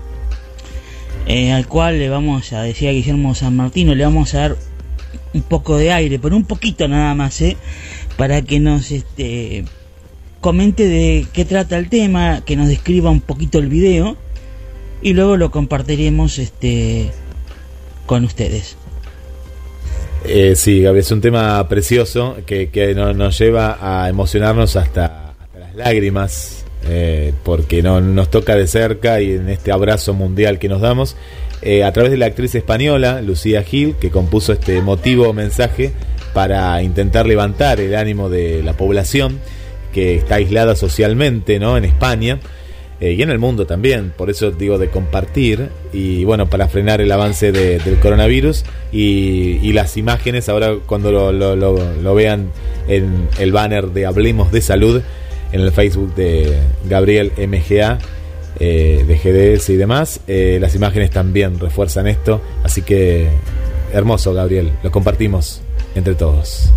eh, 1.28 1.52
al 1.52 1.68
cual 1.68 2.00
le 2.00 2.08
vamos 2.08 2.52
a 2.52 2.62
decir 2.62 2.88
a 2.88 2.92
Guillermo 2.92 3.36
San 3.36 3.54
Martino, 3.54 3.94
le 3.94 4.02
vamos 4.02 4.34
a 4.34 4.40
dar 4.40 4.56
un 5.34 5.42
poco 5.42 5.76
de 5.76 5.92
aire, 5.92 6.18
pero 6.18 6.34
un 6.34 6.46
poquito 6.46 6.88
nada 6.88 7.14
más, 7.14 7.40
¿eh? 7.42 7.56
para 8.16 8.42
que 8.42 8.58
nos 8.58 8.90
este, 8.90 9.64
comente 10.48 10.88
de 10.88 11.26
qué 11.30 11.44
trata 11.44 11.76
el 11.76 11.90
tema, 11.90 12.42
que 12.42 12.56
nos 12.56 12.68
describa 12.68 13.10
un 13.10 13.20
poquito 13.20 13.58
el 13.58 13.66
video 13.66 14.16
y 15.02 15.12
luego 15.12 15.36
lo 15.36 15.50
compartiremos 15.50 16.38
este 16.38 17.10
con 18.06 18.24
ustedes. 18.24 18.74
Eh, 20.24 20.54
sí, 20.56 20.80
Gabriel, 20.80 21.04
es 21.04 21.12
un 21.12 21.20
tema 21.20 21.68
precioso 21.68 22.38
que, 22.46 22.94
nos 22.96 23.38
lleva 23.38 23.76
a 23.78 24.08
emocionarnos 24.08 24.76
hasta, 24.76 25.34
las 25.54 25.74
lágrimas, 25.74 26.64
eh, 26.86 27.34
porque 27.44 27.82
no, 27.82 28.00
nos 28.00 28.30
toca 28.30 28.56
de 28.56 28.66
cerca 28.68 29.20
y 29.20 29.32
en 29.32 29.50
este 29.50 29.70
abrazo 29.70 30.14
mundial 30.14 30.58
que 30.58 30.70
nos 30.70 30.80
damos, 30.80 31.14
eh, 31.60 31.84
a 31.84 31.92
través 31.92 32.10
de 32.10 32.16
la 32.16 32.24
actriz 32.24 32.54
española 32.54 33.20
Lucía 33.20 33.62
Gil, 33.64 33.96
que 33.96 34.08
compuso 34.08 34.54
este 34.54 34.78
emotivo 34.78 35.34
mensaje 35.34 35.92
para 36.32 36.82
intentar 36.82 37.26
levantar 37.26 37.80
el 37.80 37.94
ánimo 37.94 38.30
de 38.30 38.62
la 38.62 38.72
población 38.72 39.40
que 39.98 40.14
está 40.14 40.36
aislada 40.36 40.76
socialmente 40.76 41.58
¿no? 41.58 41.76
en 41.76 41.84
España 41.84 42.38
eh, 43.00 43.14
y 43.14 43.22
en 43.22 43.30
el 43.30 43.40
mundo 43.40 43.66
también, 43.66 44.12
por 44.16 44.30
eso 44.30 44.52
digo 44.52 44.78
de 44.78 44.90
compartir 44.90 45.70
y 45.92 46.22
bueno, 46.22 46.48
para 46.48 46.68
frenar 46.68 47.00
el 47.00 47.10
avance 47.10 47.50
del 47.50 47.98
coronavirus 47.98 48.64
y, 48.92 49.72
las 49.72 49.96
imágenes, 49.96 50.48
ahora 50.48 50.76
cuando 50.86 51.10
lo, 51.10 51.32
lo, 51.32 52.14
vean 52.14 52.50
en 52.88 53.28
el 53.38 53.52
banner 53.52 53.88
de 53.88 54.06
Hablemos 54.06 54.52
de 54.52 54.60
Salud, 54.60 55.02
en 55.52 55.60
el 55.60 55.72
Facebook 55.72 56.14
de 56.14 56.58
Gabriel 56.88 57.32
MGA, 57.36 57.98
eh, 58.60 59.04
de 59.06 59.16
GDS 59.16 59.70
y 59.70 59.76
demás, 59.76 60.20
eh, 60.26 60.58
las 60.60 60.74
imágenes 60.76 61.10
también 61.10 61.58
refuerzan 61.58 62.06
esto, 62.06 62.40
así 62.64 62.82
que 62.82 63.28
hermoso 63.92 64.32
Gabriel, 64.32 64.72
lo 64.82 64.90
compartimos 64.92 65.60
entre 65.94 66.14
todos. 66.14 66.72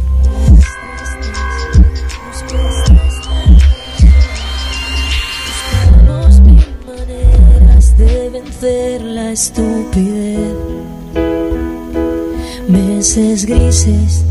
La 8.61 9.31
estupidez. 9.31 10.55
Meses 12.67 13.45
grises, 13.45 14.23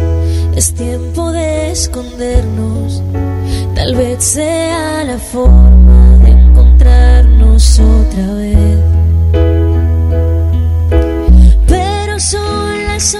es 0.54 0.72
tiempo 0.72 1.32
de 1.32 1.72
escondernos. 1.72 3.02
Tal 3.74 3.96
vez 3.96 4.22
sea 4.22 5.02
la 5.04 5.18
forma 5.18 6.16
de 6.18 6.30
encontrarnos 6.30 7.80
otra 7.80 8.34
vez. 8.34 8.78
Pero 11.66 12.20
son 12.20 12.86
las 12.86 13.14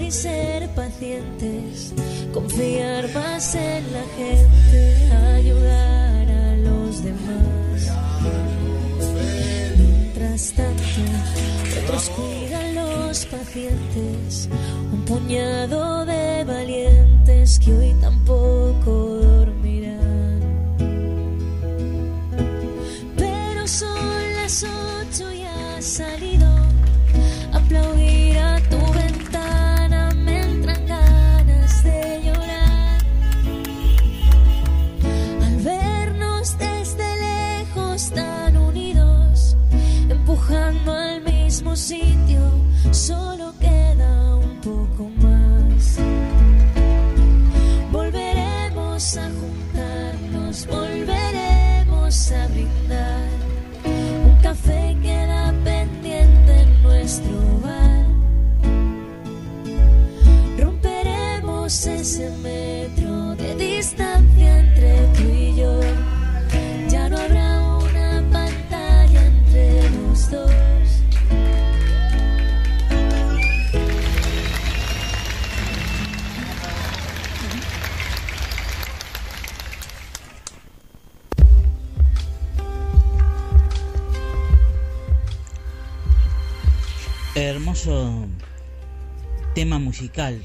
y 0.00 0.10
ser 0.10 0.68
pacientes, 0.70 1.92
confiar 2.32 3.12
más 3.12 3.54
en 3.54 3.92
la 3.92 4.04
gente, 4.16 5.12
ayudar 5.36 6.30
a 6.30 6.56
los 6.56 7.02
demás. 7.04 7.92
Mientras 9.76 10.52
tanto, 10.52 11.82
otros 11.82 12.08
cuidan 12.08 12.74
los 12.74 13.26
pacientes, 13.26 14.48
un 14.92 15.04
puñado 15.04 15.89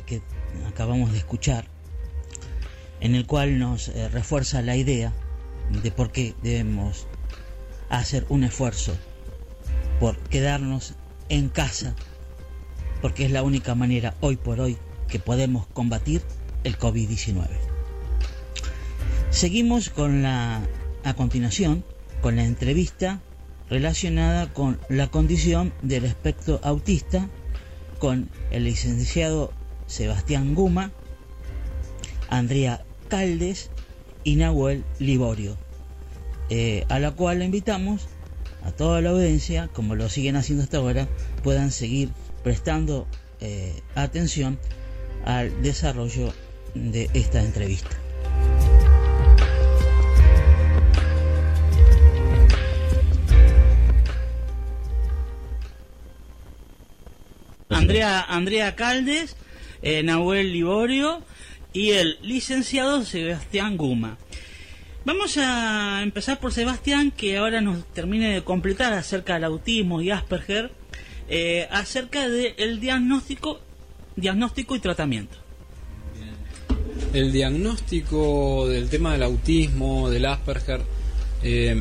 que 0.05 0.21
acabamos 0.67 1.11
de 1.11 1.17
escuchar, 1.17 1.65
en 2.99 3.15
el 3.15 3.25
cual 3.25 3.59
nos 3.59 3.89
eh, 3.89 4.09
refuerza 4.09 4.61
la 4.61 4.75
idea 4.75 5.13
de 5.83 5.91
por 5.91 6.11
qué 6.11 6.35
debemos 6.43 7.07
hacer 7.89 8.25
un 8.29 8.43
esfuerzo 8.43 8.95
por 9.99 10.17
quedarnos 10.17 10.95
en 11.29 11.49
casa, 11.49 11.95
porque 13.01 13.25
es 13.25 13.31
la 13.31 13.43
única 13.43 13.75
manera 13.75 14.15
hoy 14.21 14.35
por 14.35 14.59
hoy 14.59 14.77
que 15.07 15.19
podemos 15.19 15.67
combatir 15.67 16.21
el 16.63 16.77
COVID-19. 16.77 17.47
Seguimos 19.29 19.89
con 19.89 20.23
la, 20.23 20.61
a 21.03 21.13
continuación, 21.13 21.83
con 22.21 22.35
la 22.35 22.43
entrevista 22.43 23.21
relacionada 23.69 24.53
con 24.53 24.79
la 24.89 25.07
condición 25.07 25.73
del 25.81 26.05
espectro 26.05 26.59
autista 26.63 27.27
con 27.99 28.29
el 28.51 28.65
licenciado 28.65 29.51
Sebastián 29.87 30.55
Guma, 30.55 30.91
Andrea 32.29 32.83
Caldes 33.07 33.69
y 34.23 34.35
Nahuel 34.35 34.83
Liborio, 34.99 35.57
eh, 36.49 36.85
a 36.89 36.99
la 36.99 37.11
cual 37.11 37.39
le 37.39 37.45
invitamos 37.45 38.07
a 38.63 38.71
toda 38.71 39.01
la 39.01 39.11
audiencia, 39.11 39.69
como 39.73 39.95
lo 39.95 40.09
siguen 40.09 40.35
haciendo 40.35 40.63
hasta 40.63 40.77
ahora, 40.77 41.07
puedan 41.43 41.71
seguir 41.71 42.09
prestando 42.43 43.07
eh, 43.41 43.81
atención 43.93 44.59
al 45.23 45.61
desarrollo 45.61 46.33
de 46.73 47.09
esta 47.13 47.43
entrevista. 47.43 47.97
Andrea, 57.69 58.21
Andrea 58.21 58.75
Caldes, 58.75 59.35
eh, 59.85 60.01
Nahuel 60.01 60.51
Liborio 60.51 61.21
y 61.71 61.91
el 61.91 62.17
licenciado 62.23 63.05
Sebastián 63.05 63.77
Guma. 63.77 64.17
Vamos 65.05 65.37
a 65.37 66.01
empezar 66.01 66.39
por 66.39 66.51
Sebastián, 66.51 67.11
que 67.11 67.37
ahora 67.37 67.61
nos 67.61 67.85
termine 67.93 68.33
de 68.33 68.43
completar 68.43 68.93
acerca 68.93 69.35
del 69.35 69.43
autismo 69.43 70.01
y 70.01 70.09
Asperger, 70.09 70.71
eh, 71.29 71.67
acerca 71.69 72.27
del 72.27 72.79
diagnóstico, 72.79 73.59
diagnóstico 74.15 74.75
y 74.75 74.79
tratamiento. 74.79 75.37
El 77.13 77.31
diagnóstico 77.31 78.67
del 78.67 78.89
tema 78.89 79.13
del 79.13 79.21
autismo, 79.21 80.09
del 80.09 80.25
Asperger, 80.25 80.81
eh, 81.43 81.79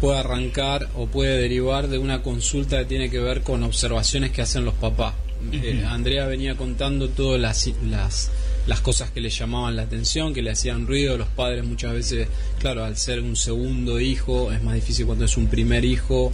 puede 0.00 0.18
arrancar 0.20 0.90
o 0.94 1.06
puede 1.06 1.36
derivar 1.38 1.88
de 1.88 1.98
una 1.98 2.22
consulta 2.22 2.78
que 2.78 2.84
tiene 2.84 3.10
que 3.10 3.18
ver 3.18 3.42
con 3.42 3.64
observaciones 3.64 4.30
que 4.30 4.42
hacen 4.42 4.64
los 4.64 4.74
papás. 4.74 5.14
Eh, 5.50 5.84
Andrea 5.88 6.26
venía 6.26 6.56
contando 6.56 7.08
todas 7.08 7.40
las, 7.40 7.68
las, 7.88 8.30
las 8.66 8.80
cosas 8.80 9.10
que 9.10 9.20
le 9.20 9.28
llamaban 9.30 9.74
la 9.76 9.82
atención, 9.82 10.32
que 10.32 10.42
le 10.42 10.50
hacían 10.50 10.86
ruido. 10.86 11.18
Los 11.18 11.28
padres 11.28 11.64
muchas 11.64 11.92
veces, 11.94 12.28
claro, 12.58 12.84
al 12.84 12.96
ser 12.96 13.20
un 13.20 13.34
segundo 13.36 13.98
hijo, 14.00 14.52
es 14.52 14.62
más 14.62 14.74
difícil 14.74 15.06
cuando 15.06 15.24
es 15.24 15.36
un 15.36 15.46
primer 15.48 15.84
hijo, 15.84 16.32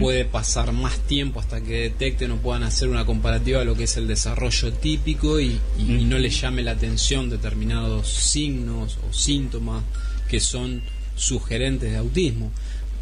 puede 0.00 0.24
pasar 0.24 0.72
más 0.72 0.98
tiempo 1.00 1.40
hasta 1.40 1.60
que 1.60 1.82
detecten 1.82 2.30
o 2.32 2.36
puedan 2.36 2.62
hacer 2.64 2.88
una 2.88 3.06
comparativa 3.06 3.60
de 3.60 3.64
lo 3.64 3.74
que 3.76 3.84
es 3.84 3.96
el 3.96 4.06
desarrollo 4.06 4.72
típico 4.74 5.40
y, 5.40 5.58
y- 5.78 5.94
y 6.00 6.04
no 6.04 6.18
le 6.18 6.30
llame 6.30 6.62
la 6.62 6.72
atención 6.72 7.30
determinados 7.30 8.08
signos 8.08 8.98
o 9.08 9.12
síntomas 9.12 9.82
que 10.28 10.38
son 10.40 10.82
sugerentes 11.16 11.90
de 11.90 11.96
autismo. 11.98 12.50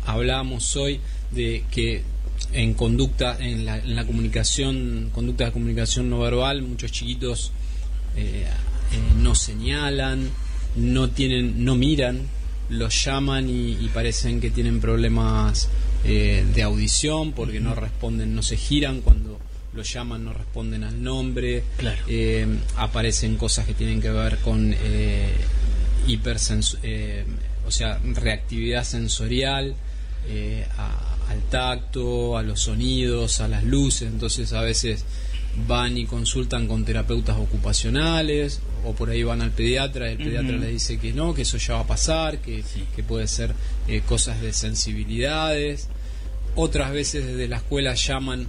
Hablábamos 0.07 0.75
hoy 0.77 1.01
de 1.31 1.65
que 1.71 2.03
en 2.53 2.75
conducta, 2.75 3.37
en 3.39 3.65
la, 3.65 3.79
en 3.79 3.95
la 3.97 4.07
comunicación, 4.07 5.11
conducta 5.13 5.47
de 5.47 5.53
comunicación 5.53 6.09
no 6.11 6.19
verbal, 6.21 6.63
muchos 6.63 6.93
chiquitos 6.93 7.53
eh, 8.17 8.47
eh, 8.47 8.97
no 9.19 9.35
señalan, 9.35 10.29
no 10.77 11.11
tienen, 11.11 11.65
no 11.65 11.75
miran, 11.75 12.23
los 12.71 13.05
llaman 13.05 13.49
y, 13.49 13.73
y 13.73 13.91
parecen 13.93 14.41
que 14.41 14.51
tienen 14.51 14.81
problemas 14.81 15.69
eh, 16.05 16.45
de 16.55 16.63
audición 16.63 17.33
porque 17.33 17.61
no 17.61 17.75
responden, 17.75 18.35
no 18.35 18.43
se 18.43 18.57
giran 18.57 19.01
cuando 19.01 19.39
los 19.75 19.93
llaman, 19.93 20.25
no 20.25 20.33
responden 20.33 20.85
al 20.85 21.03
nombre. 21.03 21.63
Eh, 22.09 22.47
aparecen 22.77 23.37
cosas 23.37 23.67
que 23.67 23.75
tienen 23.75 24.01
que 24.01 24.11
ver 24.11 24.39
con 24.39 24.75
eh, 24.75 25.31
hipersens- 26.07 26.79
eh, 26.83 27.25
o 27.67 27.71
sea, 27.71 27.99
reactividad 28.03 28.85
sensorial. 28.85 29.75
a- 30.79 31.15
al 31.29 31.43
tacto, 31.43 32.37
a 32.37 32.43
los 32.43 32.61
sonidos, 32.61 33.41
a 33.41 33.49
las 33.49 33.65
luces, 33.65 34.09
entonces 34.09 34.53
a 34.53 34.63
veces 34.63 35.05
van 35.67 35.99
y 35.99 36.07
consultan 36.07 36.67
con 36.69 36.85
terapeutas 36.85 37.37
ocupacionales 37.37 38.61
o 38.85 38.93
por 38.93 39.11
ahí 39.11 39.23
van 39.23 39.43
al 39.43 39.51
pediatra 39.51 40.09
y 40.09 40.13
el 40.13 40.19
pediatra 40.19 40.53
Ujú. 40.53 40.61
les 40.61 40.71
dice 40.71 40.99
que 40.99 41.13
no, 41.13 41.35
que 41.35 41.43
eso 41.43 41.59
ya 41.59 41.75
va 41.75 41.81
a 41.81 41.87
pasar, 41.87 42.39
que, 42.39 42.63
que 42.95 43.03
puede 43.03 43.27
ser 43.27 43.55
eh, 43.89 44.03
cosas 44.07 44.41
de 44.41 44.53
sensibilidades. 44.53 45.89
Otras 46.55 46.93
veces 46.93 47.27
desde 47.27 47.49
la 47.49 47.57
escuela 47.57 47.95
llaman, 47.95 48.47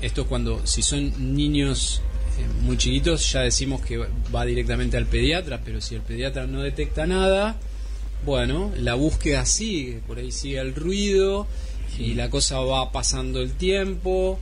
esto 0.00 0.22
es 0.22 0.26
cuando, 0.28 0.66
si 0.66 0.82
son 0.82 1.34
niños 1.34 2.02
eh, 2.38 2.62
muy 2.62 2.76
chiquitos, 2.76 3.32
ya 3.32 3.40
decimos 3.40 3.80
que 3.80 3.98
va 3.98 4.44
directamente 4.44 4.96
al 4.96 5.06
pediatra, 5.06 5.60
pero 5.64 5.80
si 5.80 5.96
el 5.96 6.02
pediatra 6.02 6.46
no 6.46 6.62
detecta 6.62 7.06
nada, 7.06 7.56
bueno, 8.24 8.72
la 8.76 8.94
búsqueda 8.94 9.44
sigue, 9.44 10.00
por 10.06 10.18
ahí 10.18 10.32
sigue 10.32 10.58
el 10.58 10.74
ruido 10.74 11.46
y 11.98 12.14
la 12.14 12.30
cosa 12.30 12.60
va 12.60 12.90
pasando 12.92 13.40
el 13.40 13.52
tiempo, 13.52 14.38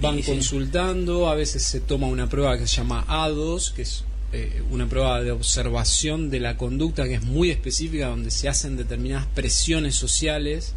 van 0.00 0.16
Sí, 0.16 0.22
sí. 0.22 0.30
consultando, 0.30 1.28
a 1.28 1.34
veces 1.34 1.62
se 1.62 1.80
toma 1.80 2.06
una 2.06 2.28
prueba 2.28 2.56
que 2.58 2.66
se 2.66 2.76
llama 2.76 3.04
A2, 3.08 3.72
que 3.72 3.82
es 3.82 4.04
eh, 4.32 4.62
una 4.70 4.86
prueba 4.88 5.22
de 5.22 5.30
observación 5.30 6.30
de 6.30 6.40
la 6.40 6.56
conducta 6.56 7.04
que 7.04 7.14
es 7.14 7.22
muy 7.22 7.50
específica, 7.50 8.08
donde 8.08 8.30
se 8.30 8.48
hacen 8.48 8.76
determinadas 8.76 9.26
presiones 9.34 9.94
sociales 9.94 10.74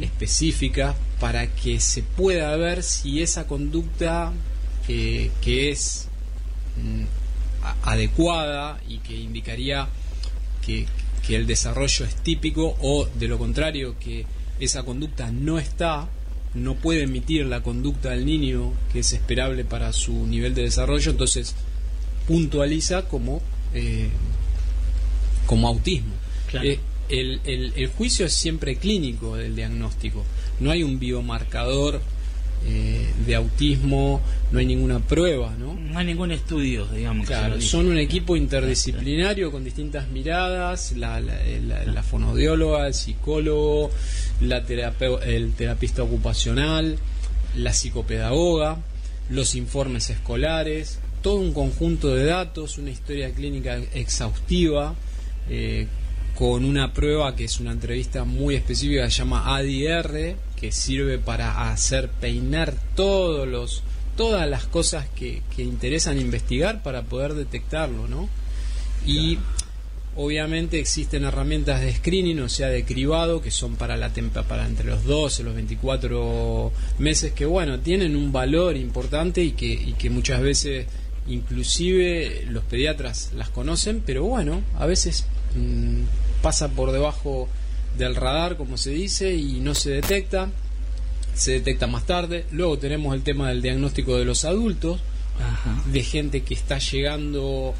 específicas 0.00 0.96
para 1.20 1.46
que 1.54 1.78
se 1.78 2.02
pueda 2.02 2.56
ver 2.56 2.82
si 2.82 3.22
esa 3.22 3.46
conducta 3.46 4.32
eh, 4.88 5.30
que 5.40 5.70
es 5.70 6.08
mm, 6.82 7.04
adecuada 7.84 8.80
y 8.88 8.98
que 8.98 9.16
indicaría 9.16 9.88
que, 10.64 10.86
que 11.26 11.36
el 11.36 11.46
desarrollo 11.46 12.04
es 12.04 12.16
típico 12.16 12.76
o 12.80 13.06
de 13.14 13.28
lo 13.28 13.38
contrario 13.38 13.94
que 14.00 14.24
esa 14.60 14.82
conducta 14.84 15.30
no 15.32 15.58
está 15.58 16.08
no 16.54 16.74
puede 16.74 17.02
emitir 17.02 17.46
la 17.46 17.62
conducta 17.62 18.10
del 18.10 18.26
niño 18.26 18.72
que 18.92 19.00
es 19.00 19.12
esperable 19.12 19.64
para 19.64 19.92
su 19.92 20.26
nivel 20.26 20.54
de 20.54 20.62
desarrollo 20.62 21.10
entonces 21.12 21.54
puntualiza 22.26 23.08
como 23.08 23.40
eh, 23.74 24.08
como 25.46 25.68
autismo 25.68 26.12
Claro. 26.48 26.68
Eh, 26.68 26.80
el, 27.08 27.40
el- 27.44 27.72
el 27.76 27.86
juicio 27.88 28.26
es 28.26 28.32
siempre 28.32 28.76
clínico 28.76 29.36
del 29.36 29.54
diagnóstico 29.56 30.24
no 30.58 30.70
hay 30.70 30.82
un 30.82 30.98
biomarcador 30.98 32.00
eh, 32.66 33.06
de 33.26 33.34
autismo 33.34 34.20
no 34.52 34.58
hay 34.58 34.66
ninguna 34.66 34.98
prueba 35.00 35.54
no 35.58 35.74
No 35.74 35.98
hay 35.98 36.06
ningún 36.06 36.30
estudio, 36.30 36.86
digamos. 36.86 37.26
Claro, 37.26 37.60
son 37.60 37.86
un 37.88 37.98
equipo 37.98 38.36
interdisciplinario 38.36 39.50
con 39.50 39.64
distintas 39.64 40.08
miradas, 40.08 40.92
la, 40.92 41.20
la, 41.20 41.34
la- 41.66 41.84
la 41.84 42.02
fonodióloga, 42.02 42.86
el 42.86 42.94
psicólogo, 42.94 43.90
la 44.40 44.58
el 45.26 45.52
terapista 45.54 46.02
ocupacional, 46.02 46.96
la 47.56 47.72
psicopedagoga, 47.72 48.78
los 49.30 49.54
informes 49.56 50.10
escolares, 50.10 50.98
todo 51.22 51.36
un 51.36 51.52
conjunto 51.52 52.14
de 52.14 52.24
datos, 52.26 52.78
una 52.78 52.90
historia 52.90 53.30
clínica 53.32 53.78
exhaustiva, 53.94 54.94
eh, 55.48 55.86
con 56.36 56.64
una 56.64 56.92
prueba 56.94 57.34
que 57.36 57.44
es 57.44 57.58
una 57.60 57.72
entrevista 57.72 58.24
muy 58.24 58.54
específica 58.54 59.04
que 59.04 59.10
se 59.10 59.18
llama 59.18 59.54
ADR, 59.56 60.36
que 60.60 60.72
sirve 60.72 61.18
para 61.18 61.70
hacer 61.72 62.10
peinar 62.10 62.74
todos 62.94 63.48
los 63.48 63.82
todas 64.16 64.48
las 64.48 64.64
cosas 64.64 65.06
que, 65.08 65.42
que 65.56 65.62
interesan 65.62 66.20
investigar 66.20 66.82
para 66.82 67.02
poder 67.02 67.32
detectarlo, 67.34 68.06
¿no? 68.06 68.28
Y 69.06 69.38
obviamente 70.16 70.78
existen 70.78 71.24
herramientas 71.24 71.80
de 71.80 71.94
screening, 71.94 72.40
o 72.40 72.48
sea, 72.48 72.68
de 72.68 72.84
cribado, 72.84 73.40
que 73.40 73.50
son 73.50 73.76
para 73.76 73.96
la 73.96 74.12
tempa, 74.12 74.42
para 74.42 74.66
entre 74.66 74.86
los 74.86 75.04
12 75.04 75.40
y 75.40 75.44
los 75.46 75.54
24 75.54 76.72
meses, 76.98 77.32
que 77.32 77.46
bueno, 77.46 77.80
tienen 77.80 78.14
un 78.14 78.30
valor 78.30 78.76
importante 78.76 79.42
y 79.42 79.52
que, 79.52 79.66
y 79.66 79.94
que 79.94 80.10
muchas 80.10 80.42
veces 80.42 80.86
inclusive 81.26 82.44
los 82.48 82.64
pediatras 82.64 83.30
las 83.36 83.48
conocen, 83.48 84.02
pero 84.04 84.24
bueno, 84.24 84.62
a 84.78 84.84
veces 84.86 85.24
mm, 85.54 86.02
pasa 86.42 86.68
por 86.68 86.92
debajo 86.92 87.48
del 88.00 88.16
radar, 88.16 88.56
como 88.56 88.76
se 88.76 88.90
dice, 88.90 89.34
y 89.34 89.60
no 89.60 89.74
se 89.74 89.90
detecta, 89.90 90.50
se 91.34 91.52
detecta 91.52 91.86
más 91.86 92.06
tarde. 92.06 92.46
Luego 92.50 92.78
tenemos 92.78 93.14
el 93.14 93.22
tema 93.22 93.48
del 93.48 93.62
diagnóstico 93.62 94.16
de 94.16 94.24
los 94.24 94.44
adultos, 94.44 95.00
de 95.86 96.02
gente 96.02 96.42
que 96.42 96.54
está 96.54 96.78
llegando 96.78 97.74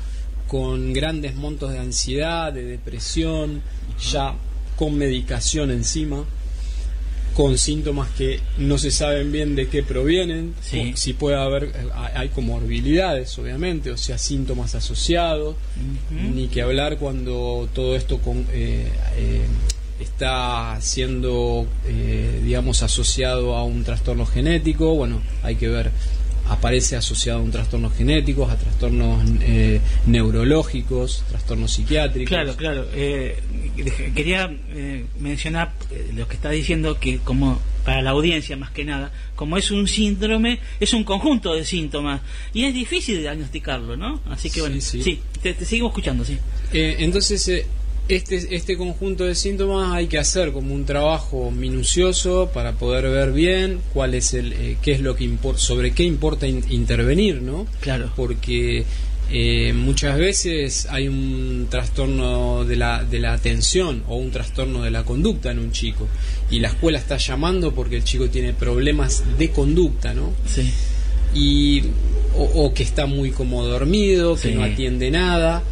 con 0.46 0.92
grandes 0.92 1.34
montos 1.34 1.72
de 1.72 1.78
ansiedad, 1.78 2.52
de 2.52 2.64
depresión, 2.64 3.62
ya 4.00 4.34
con 4.76 4.96
medicación 4.96 5.70
encima 5.70 6.24
con 7.34 7.58
síntomas 7.58 8.10
que 8.10 8.40
no 8.58 8.76
se 8.78 8.90
saben 8.90 9.30
bien 9.32 9.54
de 9.54 9.68
qué 9.68 9.82
provienen, 9.82 10.54
si 10.94 11.12
puede 11.12 11.36
haber, 11.36 11.72
hay 12.14 12.28
comorbilidades 12.28 13.38
obviamente, 13.38 13.90
o 13.90 13.96
sea, 13.96 14.18
síntomas 14.18 14.74
asociados, 14.74 15.56
ni 16.10 16.48
que 16.48 16.62
hablar 16.62 16.98
cuando 16.98 17.68
todo 17.72 17.96
esto 17.96 18.18
con, 18.18 18.38
eh, 18.52 18.90
eh, 19.16 19.46
está 20.00 20.78
siendo, 20.80 21.66
eh, 21.86 22.40
digamos, 22.44 22.82
asociado 22.82 23.56
a 23.56 23.64
un 23.64 23.84
trastorno 23.84 24.26
genético, 24.26 24.94
bueno, 24.94 25.20
hay 25.42 25.56
que 25.56 25.68
ver 25.68 25.92
aparece 26.50 26.96
asociado 26.96 27.38
a 27.38 27.42
un 27.42 27.52
trastorno 27.52 27.90
genéticos, 27.90 28.50
a 28.50 28.56
trastornos 28.56 29.22
eh, 29.40 29.80
neurológicos, 30.06 31.22
trastornos 31.28 31.72
psiquiátricos. 31.72 32.28
Claro, 32.28 32.56
claro. 32.56 32.86
Eh, 32.92 33.40
quería 34.14 34.50
eh, 34.70 35.06
mencionar 35.20 35.72
lo 36.14 36.26
que 36.26 36.34
está 36.34 36.50
diciendo 36.50 36.98
que 36.98 37.18
como 37.18 37.60
para 37.84 38.02
la 38.02 38.10
audiencia 38.10 38.56
más 38.56 38.72
que 38.72 38.84
nada, 38.84 39.12
como 39.36 39.56
es 39.56 39.70
un 39.70 39.86
síndrome, 39.86 40.58
es 40.80 40.92
un 40.92 41.04
conjunto 41.04 41.54
de 41.54 41.64
síntomas 41.64 42.20
y 42.52 42.64
es 42.64 42.74
difícil 42.74 43.20
diagnosticarlo, 43.20 43.96
¿no? 43.96 44.20
Así 44.28 44.50
que 44.50 44.60
bueno, 44.60 44.80
sí, 44.80 45.20
te, 45.40 45.54
te, 45.54 45.64
seguimos 45.64 45.90
escuchando, 45.90 46.24
sí. 46.24 46.36
entonces 46.72 47.64
este, 48.16 48.54
este 48.54 48.76
conjunto 48.76 49.24
de 49.24 49.34
síntomas 49.34 49.92
hay 49.92 50.06
que 50.06 50.18
hacer 50.18 50.52
como 50.52 50.74
un 50.74 50.84
trabajo 50.84 51.50
minucioso 51.50 52.50
para 52.52 52.72
poder 52.72 53.08
ver 53.10 53.32
bien 53.32 53.80
cuál 53.92 54.14
es 54.14 54.34
el, 54.34 54.52
eh, 54.52 54.76
qué 54.82 54.92
es 54.92 55.00
lo 55.00 55.14
que 55.14 55.24
importa, 55.24 55.60
sobre 55.60 55.92
qué 55.92 56.04
importa 56.04 56.46
intervenir, 56.46 57.42
¿no? 57.42 57.66
Claro. 57.80 58.12
Porque 58.16 58.84
eh, 59.32 59.72
muchas 59.72 60.18
veces 60.18 60.86
hay 60.90 61.06
un 61.06 61.68
trastorno 61.70 62.64
de 62.64 62.76
la, 62.76 63.04
de 63.04 63.20
la 63.20 63.32
atención 63.32 64.02
o 64.08 64.16
un 64.16 64.32
trastorno 64.32 64.82
de 64.82 64.90
la 64.90 65.04
conducta 65.04 65.52
en 65.52 65.60
un 65.60 65.70
chico 65.70 66.08
y 66.50 66.58
la 66.58 66.68
escuela 66.68 66.98
está 66.98 67.16
llamando 67.16 67.72
porque 67.72 67.96
el 67.96 68.04
chico 68.04 68.28
tiene 68.28 68.52
problemas 68.52 69.22
de 69.38 69.50
conducta, 69.50 70.14
¿no? 70.14 70.32
Sí. 70.46 70.68
Y 71.34 71.84
o, 72.36 72.72
que 72.72 72.82
está 72.82 73.06
muy 73.06 73.30
como 73.30 73.64
dormido, 73.64 74.36
que 74.36 74.52
no 74.52 74.62
atiende 74.62 75.10
nada. 75.10 75.62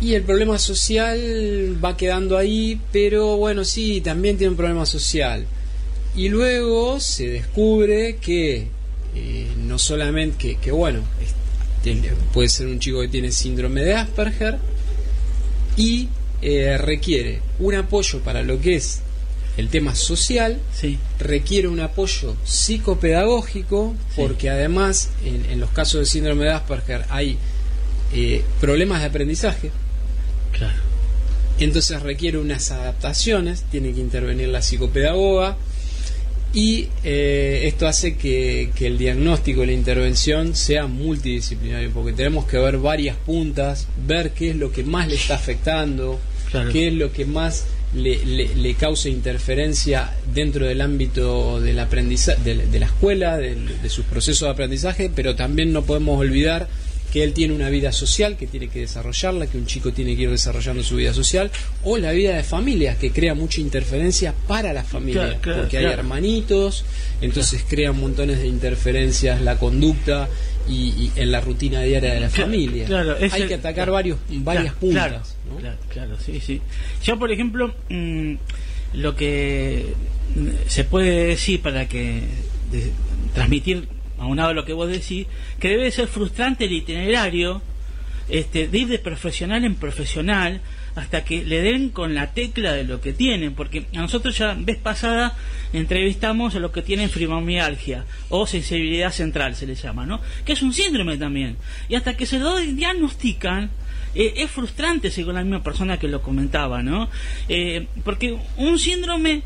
Y 0.00 0.14
el 0.14 0.22
problema 0.22 0.58
social 0.58 1.76
va 1.82 1.96
quedando 1.96 2.36
ahí, 2.36 2.80
pero 2.92 3.36
bueno, 3.36 3.64
sí, 3.64 4.00
también 4.00 4.36
tiene 4.36 4.50
un 4.50 4.56
problema 4.56 4.86
social. 4.86 5.46
Y 6.14 6.28
luego 6.28 7.00
se 7.00 7.28
descubre 7.28 8.16
que 8.16 8.66
eh, 9.14 9.46
no 9.58 9.78
solamente 9.78 10.36
que, 10.38 10.56
que 10.56 10.70
bueno, 10.70 11.00
puede 12.32 12.48
ser 12.48 12.66
un 12.66 12.78
chico 12.78 13.00
que 13.00 13.08
tiene 13.08 13.32
síndrome 13.32 13.82
de 13.82 13.94
Asperger 13.94 14.58
y 15.76 16.08
eh, 16.40 16.76
requiere 16.78 17.40
un 17.58 17.74
apoyo 17.74 18.20
para 18.20 18.42
lo 18.42 18.60
que 18.60 18.76
es 18.76 19.00
el 19.56 19.68
tema 19.68 19.94
social 19.94 20.58
requiere 21.18 21.68
un 21.68 21.80
apoyo 21.80 22.36
psicopedagógico 22.44 23.94
porque 24.16 24.48
además 24.48 25.10
en, 25.24 25.60
los 25.60 25.70
casos 25.70 26.00
de 26.00 26.06
síndrome 26.06 26.44
de 26.44 26.52
Asperger 26.52 27.04
hay 27.10 27.36
eh, 28.14 28.42
problemas 28.60 29.00
de 29.00 29.06
aprendizaje. 29.06 29.70
Claro. 30.52 30.92
Entonces 31.58 32.02
requiere 32.02 32.38
unas 32.38 32.70
adaptaciones, 32.70 33.64
tiene 33.70 33.92
que 33.92 34.00
intervenir 34.00 34.48
la 34.48 34.62
psicopedagoga 34.62 35.56
y 36.54 36.88
eh, 37.04 37.62
esto 37.64 37.86
hace 37.86 38.16
que, 38.16 38.70
el 38.80 38.98
diagnóstico, 38.98 39.64
la 39.64 39.72
intervención 39.72 40.54
sea 40.54 40.86
multidisciplinario 40.86 41.90
porque 41.90 42.12
tenemos 42.12 42.46
que 42.46 42.58
ver 42.58 42.78
varias 42.78 43.16
puntas, 43.16 43.86
ver 44.06 44.32
qué 44.32 44.50
es 44.50 44.56
lo 44.56 44.72
que 44.72 44.82
más 44.82 45.08
le 45.08 45.14
está 45.14 45.34
afectando, 45.34 46.20
qué 46.72 46.88
es 46.88 46.94
lo 46.94 47.12
que 47.12 47.24
más 47.24 47.64
le, 47.94 48.24
le, 48.54 48.74
causa 48.74 49.08
interferencia 49.08 50.12
dentro 50.32 50.66
del 50.66 50.80
ámbito 50.80 51.60
del 51.60 51.78
aprendizaje, 51.78 52.40
de, 52.42 52.80
la 52.80 52.86
escuela, 52.86 53.36
de, 53.36 53.88
sus 53.88 54.06
procesos 54.06 54.46
de 54.46 54.52
aprendizaje, 54.52 55.10
pero 55.14 55.36
también 55.36 55.72
no 55.72 55.82
podemos 55.82 56.18
olvidar 56.18 56.68
que 57.12 57.22
él 57.22 57.34
tiene 57.34 57.52
una 57.52 57.68
vida 57.68 57.92
social 57.92 58.38
que 58.38 58.46
tiene 58.46 58.68
que 58.68 58.80
desarrollarla, 58.80 59.46
que 59.46 59.58
un 59.58 59.66
chico 59.66 59.92
tiene 59.92 60.16
que 60.16 60.22
ir 60.22 60.30
desarrollando 60.30 60.82
su 60.82 60.96
vida 60.96 61.12
social, 61.12 61.50
o 61.84 61.98
la 61.98 62.12
vida 62.12 62.34
de 62.34 62.42
familia, 62.42 62.96
que 62.96 63.10
crea 63.10 63.34
mucha 63.34 63.60
interferencia 63.60 64.34
para 64.48 64.72
la 64.72 64.82
familia, 64.82 65.38
porque 65.42 65.76
hay 65.76 65.84
hermanitos, 65.84 66.86
entonces 67.20 67.64
crea 67.68 67.92
montones 67.92 68.38
de 68.38 68.46
interferencias 68.46 69.42
la 69.42 69.58
conducta 69.58 70.30
y, 70.68 71.10
en 71.16 71.32
la 71.32 71.40
rutina 71.40 71.82
diaria 71.82 72.14
de 72.14 72.20
la 72.20 72.30
familia. 72.30 72.86
hay 73.30 73.46
que 73.46 73.54
atacar 73.54 73.90
varios, 73.90 74.18
varias 74.28 74.74
puntas. 74.74 75.36
Claro, 75.58 75.76
claro, 75.88 76.16
sí, 76.18 76.40
sí. 76.40 76.60
Yo, 77.02 77.18
por 77.18 77.30
ejemplo, 77.30 77.74
mm, 77.88 78.34
lo 78.94 79.14
que 79.16 79.94
se 80.66 80.84
puede 80.84 81.26
decir 81.26 81.60
para 81.60 81.88
que 81.88 82.22
transmitir 83.34 83.88
aunado 84.18 84.50
a 84.50 84.54
lo 84.54 84.64
que 84.64 84.72
vos 84.72 84.88
decís, 84.88 85.26
que 85.58 85.68
debe 85.68 85.90
ser 85.90 86.06
frustrante 86.06 86.66
el 86.66 86.72
itinerario 86.72 87.60
este, 88.28 88.68
de 88.68 88.78
ir 88.78 88.88
de 88.88 88.98
profesional 88.98 89.64
en 89.64 89.74
profesional 89.74 90.60
hasta 90.94 91.24
que 91.24 91.44
le 91.44 91.62
den 91.62 91.90
con 91.90 92.14
la 92.14 92.32
tecla 92.32 92.72
de 92.72 92.84
lo 92.84 93.00
que 93.00 93.12
tienen, 93.12 93.54
porque 93.54 93.86
a 93.94 94.00
nosotros 94.00 94.36
ya 94.36 94.54
vez 94.54 94.78
pasada 94.78 95.36
entrevistamos 95.72 96.54
a 96.54 96.58
los 96.58 96.70
que 96.70 96.82
tienen 96.82 97.08
fibromialgia 97.08 98.04
o 98.28 98.46
sensibilidad 98.46 99.10
central 99.10 99.56
se 99.56 99.66
les 99.66 99.82
llama, 99.82 100.06
¿no? 100.06 100.20
Que 100.44 100.52
es 100.52 100.62
un 100.62 100.72
síndrome 100.72 101.16
también. 101.16 101.56
Y 101.88 101.94
hasta 101.94 102.16
que 102.16 102.26
se 102.26 102.38
lo 102.38 102.56
diagnostican, 102.56 103.70
eh, 104.14 104.34
es 104.36 104.50
frustrante 104.50 105.10
según 105.10 105.34
la 105.34 105.42
misma 105.42 105.62
persona 105.62 105.98
que 105.98 106.08
lo 106.08 106.20
comentaba, 106.20 106.82
¿no? 106.82 107.08
Eh, 107.48 107.86
porque 108.04 108.38
un 108.56 108.78
síndrome 108.78 109.42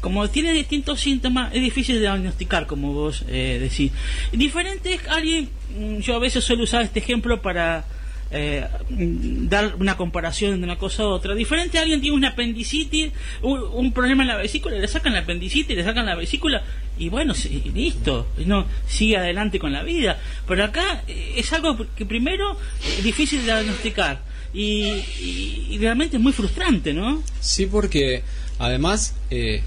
como 0.00 0.28
tiene 0.28 0.52
distintos 0.52 1.00
síntomas, 1.00 1.52
es 1.52 1.60
difícil 1.60 1.96
de 1.96 2.02
diagnosticar, 2.02 2.66
como 2.66 2.92
vos 2.92 3.24
eh, 3.28 3.58
decís. 3.60 3.90
Diferente 4.32 4.94
es 4.94 5.00
alguien, 5.08 5.48
mm, 5.76 5.98
yo 5.98 6.14
a 6.14 6.18
veces 6.20 6.44
suelo 6.44 6.62
usar 6.62 6.82
este 6.82 7.00
ejemplo 7.00 7.42
para 7.42 7.84
eh, 8.30 8.66
dar 8.90 9.76
una 9.78 9.96
comparación 9.96 10.58
de 10.58 10.64
una 10.64 10.76
cosa 10.76 11.04
a 11.04 11.06
otra. 11.06 11.34
Diferente, 11.34 11.78
alguien 11.78 12.00
tiene 12.00 12.16
una 12.16 12.28
apendicitis, 12.28 13.12
un, 13.42 13.92
problema 13.92 14.22
en 14.22 14.28
la 14.28 14.36
vesícula, 14.36 14.76
le 14.76 14.88
sacan 14.88 15.14
la 15.14 15.20
apendicitis, 15.20 15.76
le 15.76 15.82
sacan 15.82 16.04
la 16.04 16.14
vesícula 16.14 16.62
y 16.98 17.08
bueno, 17.08 17.34
listo, 17.74 18.26
no 18.44 18.66
sigue 18.86 19.16
adelante 19.16 19.58
con 19.58 19.72
la 19.72 19.82
vida. 19.82 20.20
Pero 20.46 20.64
acá 20.64 21.02
eh, 21.08 21.34
es 21.36 21.52
algo 21.52 21.86
que 21.96 22.04
primero 22.04 22.56
es 22.98 23.02
difícil 23.02 23.40
de 23.40 23.46
diagnosticar 23.46 24.20
y, 24.52 25.78
realmente 25.78 26.16
es 26.16 26.22
muy 26.22 26.32
frustrante, 26.32 26.92
¿no? 26.92 27.22
Sí, 27.40 27.66
porque 27.66 28.22
además 28.58 29.14
eh, 29.30 29.62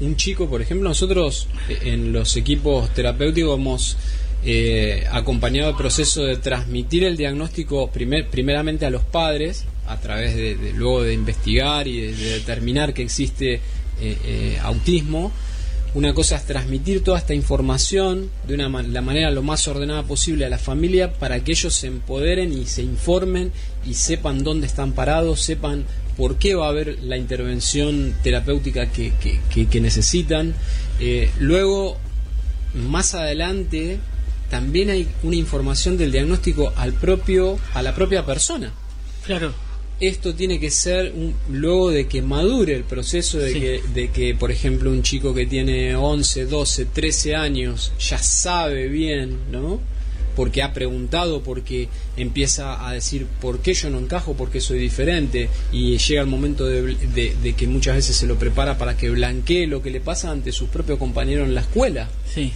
un 0.00 0.16
chico, 0.16 0.48
por 0.48 0.62
ejemplo, 0.62 0.88
nosotros 0.88 1.48
en 1.68 2.12
los 2.12 2.36
equipos 2.36 2.92
terapéuticos 2.94 3.58
hemos 3.58 3.96
eh, 4.42 5.06
acompañado 5.12 5.68
el 5.68 5.76
proceso 5.76 6.22
de 6.24 6.36
transmitir 6.36 7.04
el 7.04 7.18
diagnóstico 7.18 7.90
primer, 7.90 8.28
primeramente 8.28 8.86
a 8.86 8.90
los 8.90 9.02
padres, 9.02 9.66
a 9.86 9.98
través 9.98 10.34
de, 10.34 10.72
luego 10.74 11.02
de 11.02 11.12
investigar 11.12 11.86
y 11.86 12.00
de, 12.00 12.14
determinar 12.14 12.94
que 12.94 13.02
existe 13.02 13.54
eh, 13.54 13.60
eh, 14.00 14.58
autismo. 14.62 15.30
Una 15.92 16.14
cosa 16.14 16.36
es 16.36 16.46
transmitir 16.46 17.04
toda 17.04 17.18
esta 17.18 17.34
información 17.34 18.30
de 18.46 18.54
una 18.54 18.82
la 18.82 19.02
manera 19.02 19.30
lo 19.30 19.42
más 19.42 19.68
ordenada 19.68 20.04
posible 20.04 20.46
a 20.46 20.48
la 20.48 20.56
familia 20.56 21.12
para 21.12 21.44
que 21.44 21.52
ellos 21.52 21.74
se 21.74 21.88
empoderen 21.88 22.52
y 22.52 22.64
se 22.64 22.82
informen 22.82 23.52
y 23.84 23.92
sepan 23.92 24.42
dónde 24.42 24.68
están 24.68 24.92
parados, 24.92 25.42
sepan 25.42 25.84
por 26.16 26.36
qué 26.36 26.54
va 26.54 26.66
a 26.66 26.70
haber 26.70 27.02
la 27.02 27.18
intervención 27.18 28.14
terapéutica 28.22 28.90
que, 28.90 29.12
que 29.70 29.80
necesitan. 29.80 30.54
luego, 31.40 31.98
más 32.74 33.14
adelante, 33.14 33.98
también 34.50 34.90
hay 34.90 35.08
una 35.22 35.36
información 35.36 35.96
del 35.96 36.12
diagnóstico 36.12 36.72
al 36.76 36.92
propio 36.92 37.58
a 37.72 37.82
la 37.82 37.94
propia 37.94 38.26
persona. 38.26 38.72
Claro. 39.24 39.54
Esto 40.00 40.34
tiene 40.34 40.58
que 40.58 40.70
ser 40.70 41.12
un, 41.14 41.34
luego 41.50 41.90
de 41.90 42.08
que 42.08 42.22
madure 42.22 42.74
el 42.74 42.84
proceso 42.84 43.38
de, 43.38 43.52
que, 43.52 43.82
de 43.94 44.10
que, 44.10 44.34
por 44.34 44.50
ejemplo, 44.50 44.90
un 44.90 45.02
chico 45.02 45.34
que 45.34 45.46
tiene 45.46 45.94
11, 45.94 46.46
12, 46.46 46.86
13 46.86 47.36
años 47.36 47.92
ya 48.00 48.18
sabe 48.18 48.88
bien, 48.88 49.36
¿no? 49.52 49.78
Porque 50.34 50.62
ha 50.62 50.72
preguntado, 50.72 51.42
porque 51.42 51.88
empieza 52.16 52.88
a 52.88 52.94
decir 52.94 53.26
por 53.42 53.58
qué 53.60 53.74
yo 53.74 53.90
no 53.90 53.98
encajo, 53.98 54.34
por 54.34 54.50
qué 54.50 54.60
soy 54.62 54.78
diferente, 54.78 55.50
y 55.70 55.98
llega 55.98 56.22
el 56.22 56.28
momento 56.28 56.64
de, 56.64 56.96
de 57.42 57.52
que 57.52 57.66
muchas 57.66 57.96
veces 57.96 58.16
se 58.16 58.26
lo 58.26 58.38
prepara 58.38 58.78
para 58.78 58.96
que 58.96 59.10
blanquee 59.10 59.66
lo 59.66 59.82
que 59.82 59.90
le 59.90 60.00
pasa 60.00 60.30
ante 60.30 60.50
sus 60.50 60.70
propios 60.70 60.98
compañeros 60.98 61.46
en 61.46 61.54
la 61.54 61.60
escuela. 61.60 62.08
Sí. 62.32 62.52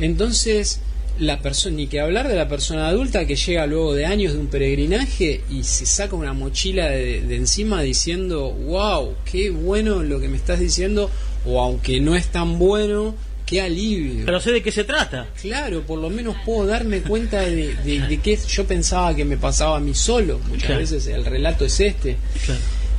Entonces, 0.00 0.80
la 1.18 1.40
persona, 1.40 1.76
ni 1.76 1.86
que 1.86 2.00
hablar 2.00 2.28
de 2.28 2.34
la 2.36 2.48
persona 2.48 2.88
adulta 2.88 3.26
que 3.26 3.36
llega 3.36 3.66
luego 3.66 3.94
de 3.94 4.06
años 4.06 4.32
de 4.32 4.38
un 4.38 4.46
peregrinaje 4.48 5.42
y 5.50 5.62
se 5.64 5.86
saca 5.86 6.16
una 6.16 6.32
mochila 6.32 6.88
de, 6.88 7.20
de 7.22 7.36
encima 7.36 7.82
diciendo, 7.82 8.50
wow, 8.50 9.14
qué 9.30 9.50
bueno 9.50 10.02
lo 10.02 10.18
que 10.20 10.28
me 10.28 10.36
estás 10.36 10.58
diciendo, 10.60 11.10
o 11.44 11.60
aunque 11.60 12.00
no 12.00 12.16
es 12.16 12.26
tan 12.28 12.58
bueno, 12.58 13.14
qué 13.46 13.60
alivio. 13.60 14.24
Pero 14.24 14.40
sé 14.40 14.52
de 14.52 14.62
qué 14.62 14.72
se 14.72 14.84
trata. 14.84 15.28
Claro, 15.40 15.82
por 15.82 15.98
lo 15.98 16.08
menos 16.08 16.36
puedo 16.44 16.66
darme 16.66 17.00
cuenta 17.02 17.40
de, 17.42 17.74
de, 17.84 18.00
de 18.08 18.18
qué 18.20 18.38
yo 18.48 18.64
pensaba 18.66 19.14
que 19.14 19.24
me 19.24 19.36
pasaba 19.36 19.76
a 19.76 19.80
mí 19.80 19.94
solo. 19.94 20.38
Muchas 20.48 20.66
Claro. 20.66 20.80
veces 20.80 21.06
el 21.08 21.24
relato 21.24 21.64
es 21.66 21.78
este. 21.80 22.16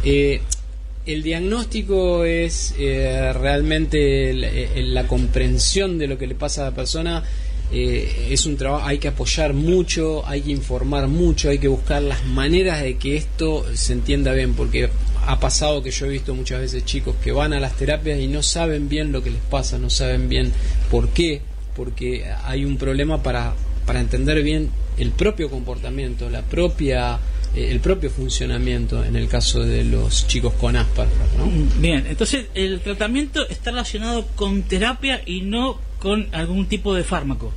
Eh, 0.04 0.42
el 1.06 1.22
diagnóstico 1.24 2.24
es 2.24 2.76
eh, 2.80 3.34
realmente 3.34 4.34
la 4.34 5.06
comprensión 5.08 5.98
de 5.98 6.08
lo 6.08 6.18
que 6.18 6.28
le 6.28 6.36
pasa 6.36 6.62
a 6.62 6.70
la 6.70 6.76
persona. 6.76 7.24
Eh, 7.76 8.28
es 8.30 8.46
un 8.46 8.56
trabajo, 8.56 8.86
hay 8.86 9.00
que 9.00 9.08
apoyar 9.08 9.54
mucho, 9.56 10.24
hay 10.28 10.42
que 10.42 10.52
informar 10.52 11.08
mucho, 11.08 11.50
hay 11.50 11.58
que 11.58 11.68
buscar 11.68 12.04
las 12.04 12.24
maneras 12.24 12.84
de 12.84 12.98
que 12.98 13.18
esto 13.18 13.66
se 13.74 13.94
entienda 13.94 14.32
bien, 14.34 14.54
porque 14.54 14.92
ha 15.26 15.40
pasado 15.40 15.82
que 15.82 15.90
yo 15.90 16.06
he 16.06 16.10
visto 16.10 16.36
muchas 16.36 16.62
veces 16.62 16.86
chicos 16.86 17.16
que 17.24 17.32
van 17.32 17.52
a 17.52 17.60
las 17.60 17.76
terapias 17.76 18.20
y 18.20 18.28
no 18.28 18.44
saben 18.44 18.90
bien 18.90 19.12
lo 19.12 19.24
que 19.24 19.32
les 19.32 19.42
pasa, 19.42 19.80
no 19.80 19.90
saben 19.90 20.30
bien 20.30 20.54
por 20.92 21.10
qué, 21.10 21.42
porque 21.76 22.26
hay 22.46 22.64
un 22.64 22.78
problema 22.78 23.24
para, 23.24 23.56
para 23.88 24.02
entender 24.02 24.44
bien 24.44 24.70
el 24.98 25.10
propio 25.10 25.50
comportamiento, 25.50 26.30
la 26.30 26.44
propia 26.44 27.20
eh, 27.56 27.72
el 27.72 27.80
propio 27.80 28.12
funcionamiento 28.12 29.04
en 29.04 29.16
el 29.16 29.28
caso 29.28 29.64
de 29.64 29.84
los 29.84 30.28
chicos 30.28 30.54
con 30.54 30.76
Asperger, 30.76 31.28
¿no? 31.40 31.50
Bien, 31.80 32.06
entonces 32.08 32.46
el 32.54 32.82
tratamiento 32.82 33.48
está 33.50 33.72
relacionado 33.72 34.28
con 34.36 34.62
terapia 34.62 35.24
y 35.26 35.42
no 35.42 35.80
con 35.98 36.28
algún 36.34 36.68
tipo 36.68 36.94
de 36.94 37.04
fármaco. 37.04 37.52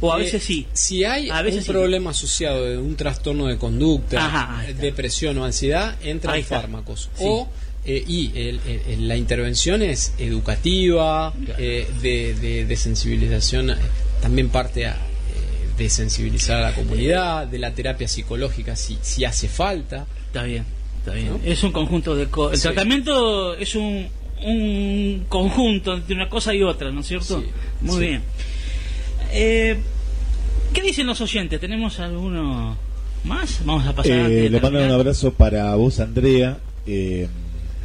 O 0.00 0.12
a 0.12 0.18
Eh, 0.18 0.24
veces 0.24 0.42
sí. 0.44 0.66
Si 0.72 1.04
hay 1.04 1.28
A 1.30 1.42
veces 1.42 1.60
un 1.60 1.64
sí. 1.66 1.70
problema 1.72 2.10
asociado 2.10 2.64
de 2.64 2.78
un 2.78 2.94
trastorno 2.96 3.46
de 3.46 3.58
conducta, 3.58 4.24
Ajá, 4.26 4.64
está. 4.68 4.80
depresión 4.82 5.36
o 5.38 5.44
ansiedad, 5.44 5.96
entran 6.02 6.42
fármacos. 6.44 7.10
Sí. 7.16 7.24
O 7.26 7.48
eh, 7.84 8.04
y 8.06 8.32
el- 8.38 9.08
la 9.08 9.16
intervención 9.16 9.80
es 9.82 10.12
educativa, 10.18 11.32
eh, 11.58 11.88
de, 12.02 12.34
de- 12.34 12.64
de 12.66 12.76
sensibilización, 12.76 13.70
eh, 13.70 13.74
también 14.20 14.50
parte 14.50 14.84
a, 14.86 14.92
eh, 14.92 14.96
de 15.78 15.88
sensibilizar 15.88 16.58
a 16.62 16.70
la 16.70 16.74
comunidad, 16.74 17.46
de 17.46 17.58
la 17.58 17.72
terapia 17.72 18.06
psicológica 18.06 18.76
si, 18.76 18.98
si 19.00 19.24
hace 19.24 19.48
falta. 19.48 20.06
Está 20.26 20.42
bien, 20.42 20.64
está 20.98 21.12
bien. 21.14 21.28
¿no? 21.28 21.40
Es 21.44 21.62
un 21.62 21.72
conjunto 21.72 22.14
de 22.14 22.26
cosas. 22.26 22.54
El 22.54 22.60
Sí. 22.60 22.68
tratamiento 22.74 23.54
es 23.54 23.74
un, 23.74 24.08
un 24.44 25.24
conjunto 25.28 25.94
entre 25.94 26.14
una 26.14 26.28
cosa 26.28 26.54
y 26.54 26.62
otra, 26.62 26.90
¿no 26.90 27.00
es 27.00 27.06
cierto? 27.06 27.42
Muy 27.80 27.94
sí. 27.94 28.00
bien. 28.00 28.22
Eh, 29.32 29.76
¿Qué 30.72 30.82
dicen 30.82 31.06
los 31.06 31.20
oyentes? 31.20 31.60
¿Tenemos 31.60 31.98
alguno 32.00 32.76
más? 33.24 33.60
Vamos 33.64 33.86
a 33.86 33.94
pasar. 33.94 34.30
Eh, 34.30 34.50
le 34.50 34.60
mando 34.60 34.84
un 34.84 34.90
abrazo 34.90 35.32
para 35.32 35.74
vos, 35.74 35.98
Andrea. 36.00 36.58
Eh, 36.86 37.28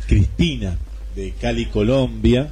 Cristina, 0.07 0.77
de 1.15 1.31
Cali, 1.39 1.65
Colombia. 1.67 2.49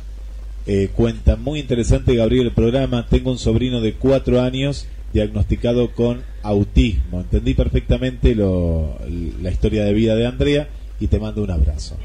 Eh, 0.68 0.90
cuenta, 0.96 1.36
muy 1.36 1.60
interesante, 1.60 2.16
Gabriel, 2.16 2.48
el 2.48 2.52
programa. 2.54 3.08
Tengo 3.08 3.32
un 3.32 3.38
sobrino 3.40 3.82
de 3.82 3.94
cuatro 3.94 4.42
años 4.42 4.88
diagnosticado 5.14 5.92
con 5.92 6.22
autismo. 6.44 7.22
Entendí 7.22 7.54
perfectamente 7.54 8.36
lo- 8.36 8.98
la 9.42 9.52
historia 9.52 9.84
de 9.84 9.94
vida 9.94 10.16
de 10.16 10.26
Andrea 10.26 10.70
y 11.00 11.08
te 11.08 11.20
mando 11.20 11.44
un 11.44 11.52
abrazo. 11.52 11.98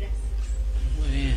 Muy 1.01 1.17
bien. 1.17 1.35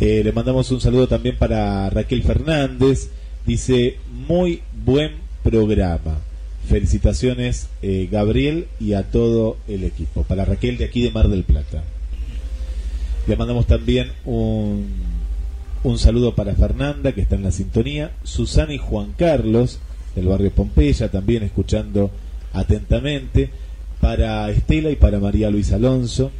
Eh, 0.00 0.22
le 0.24 0.32
mandamos 0.32 0.70
un 0.70 0.80
saludo 0.80 1.08
también 1.08 1.36
para 1.36 1.90
Raquel 1.90 2.22
Fernández. 2.22 3.08
Dice, 3.46 3.96
muy 4.26 4.62
buen 4.84 5.12
programa. 5.42 6.18
Felicitaciones, 6.66 7.68
eh, 7.82 8.08
Gabriel, 8.10 8.68
y 8.80 8.94
a 8.94 9.02
todo 9.02 9.58
el 9.68 9.84
equipo. 9.84 10.22
Para 10.22 10.46
Raquel 10.46 10.78
de 10.78 10.86
aquí 10.86 11.02
de 11.02 11.10
Mar 11.10 11.28
del 11.28 11.44
Plata. 11.44 11.84
Le 13.26 13.36
mandamos 13.36 13.66
también 13.66 14.12
un, 14.24 14.86
un 15.82 15.98
saludo 15.98 16.34
para 16.34 16.54
Fernanda, 16.54 17.12
que 17.12 17.20
está 17.20 17.34
en 17.36 17.42
la 17.42 17.52
sintonía. 17.52 18.12
Susana 18.22 18.72
y 18.72 18.78
Juan 18.78 19.12
Carlos, 19.16 19.78
del 20.16 20.26
barrio 20.26 20.50
Pompeya, 20.50 21.10
también 21.10 21.42
escuchando 21.42 22.10
atentamente. 22.54 23.50
Para 24.00 24.50
Estela 24.50 24.90
y 24.90 24.96
para 24.96 25.20
María 25.20 25.50
Luisa 25.50 25.76
Alonso, 25.76 26.30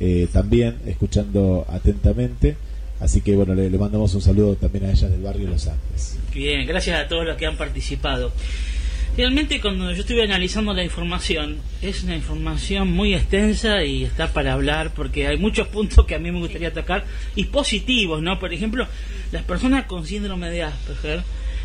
eh, 0.00 0.28
también 0.32 0.76
escuchando 0.86 1.66
atentamente. 1.68 2.56
Así 3.00 3.20
que 3.20 3.36
bueno, 3.36 3.54
le, 3.54 3.68
le 3.68 3.78
mandamos 3.78 4.14
un 4.14 4.22
saludo 4.22 4.54
también 4.56 4.86
a 4.86 4.90
ellas 4.90 5.10
del 5.10 5.22
barrio 5.22 5.48
Los 5.48 5.66
Andes. 5.66 6.15
Bien, 6.36 6.66
gracias 6.66 7.00
a 7.02 7.08
todos 7.08 7.24
los 7.24 7.36
que 7.38 7.46
han 7.46 7.56
participado. 7.56 8.30
Realmente 9.16 9.58
cuando 9.62 9.90
yo 9.92 10.00
estuve 10.02 10.22
analizando 10.22 10.74
la 10.74 10.84
información, 10.84 11.56
es 11.80 12.02
una 12.04 12.14
información 12.14 12.92
muy 12.92 13.14
extensa 13.14 13.82
y 13.84 14.04
está 14.04 14.34
para 14.34 14.52
hablar 14.52 14.92
porque 14.94 15.26
hay 15.26 15.38
muchos 15.38 15.66
puntos 15.76 16.04
que 16.04 16.14
a 16.14 16.18
mí 16.18 16.30
me 16.30 16.38
gustaría 16.38 16.74
tocar 16.74 17.06
y 17.34 17.44
positivos, 17.44 18.20
¿no? 18.20 18.38
Por 18.38 18.52
ejemplo, 18.52 18.86
las 19.32 19.44
personas 19.44 19.86
con 19.86 20.06
síndrome 20.06 20.50
de 20.50 20.64
Asperger 20.64 21.22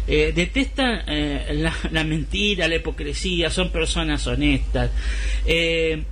eh, 0.07 0.31
detestan 0.33 1.01
eh, 1.07 1.67
la, 1.91 2.03
mentira, 2.05 2.69
la 2.69 2.75
hipocresía, 2.77 3.49
son 3.49 3.71
personas 3.71 4.25
honestas. 4.27 4.89
Eh, 5.45 6.03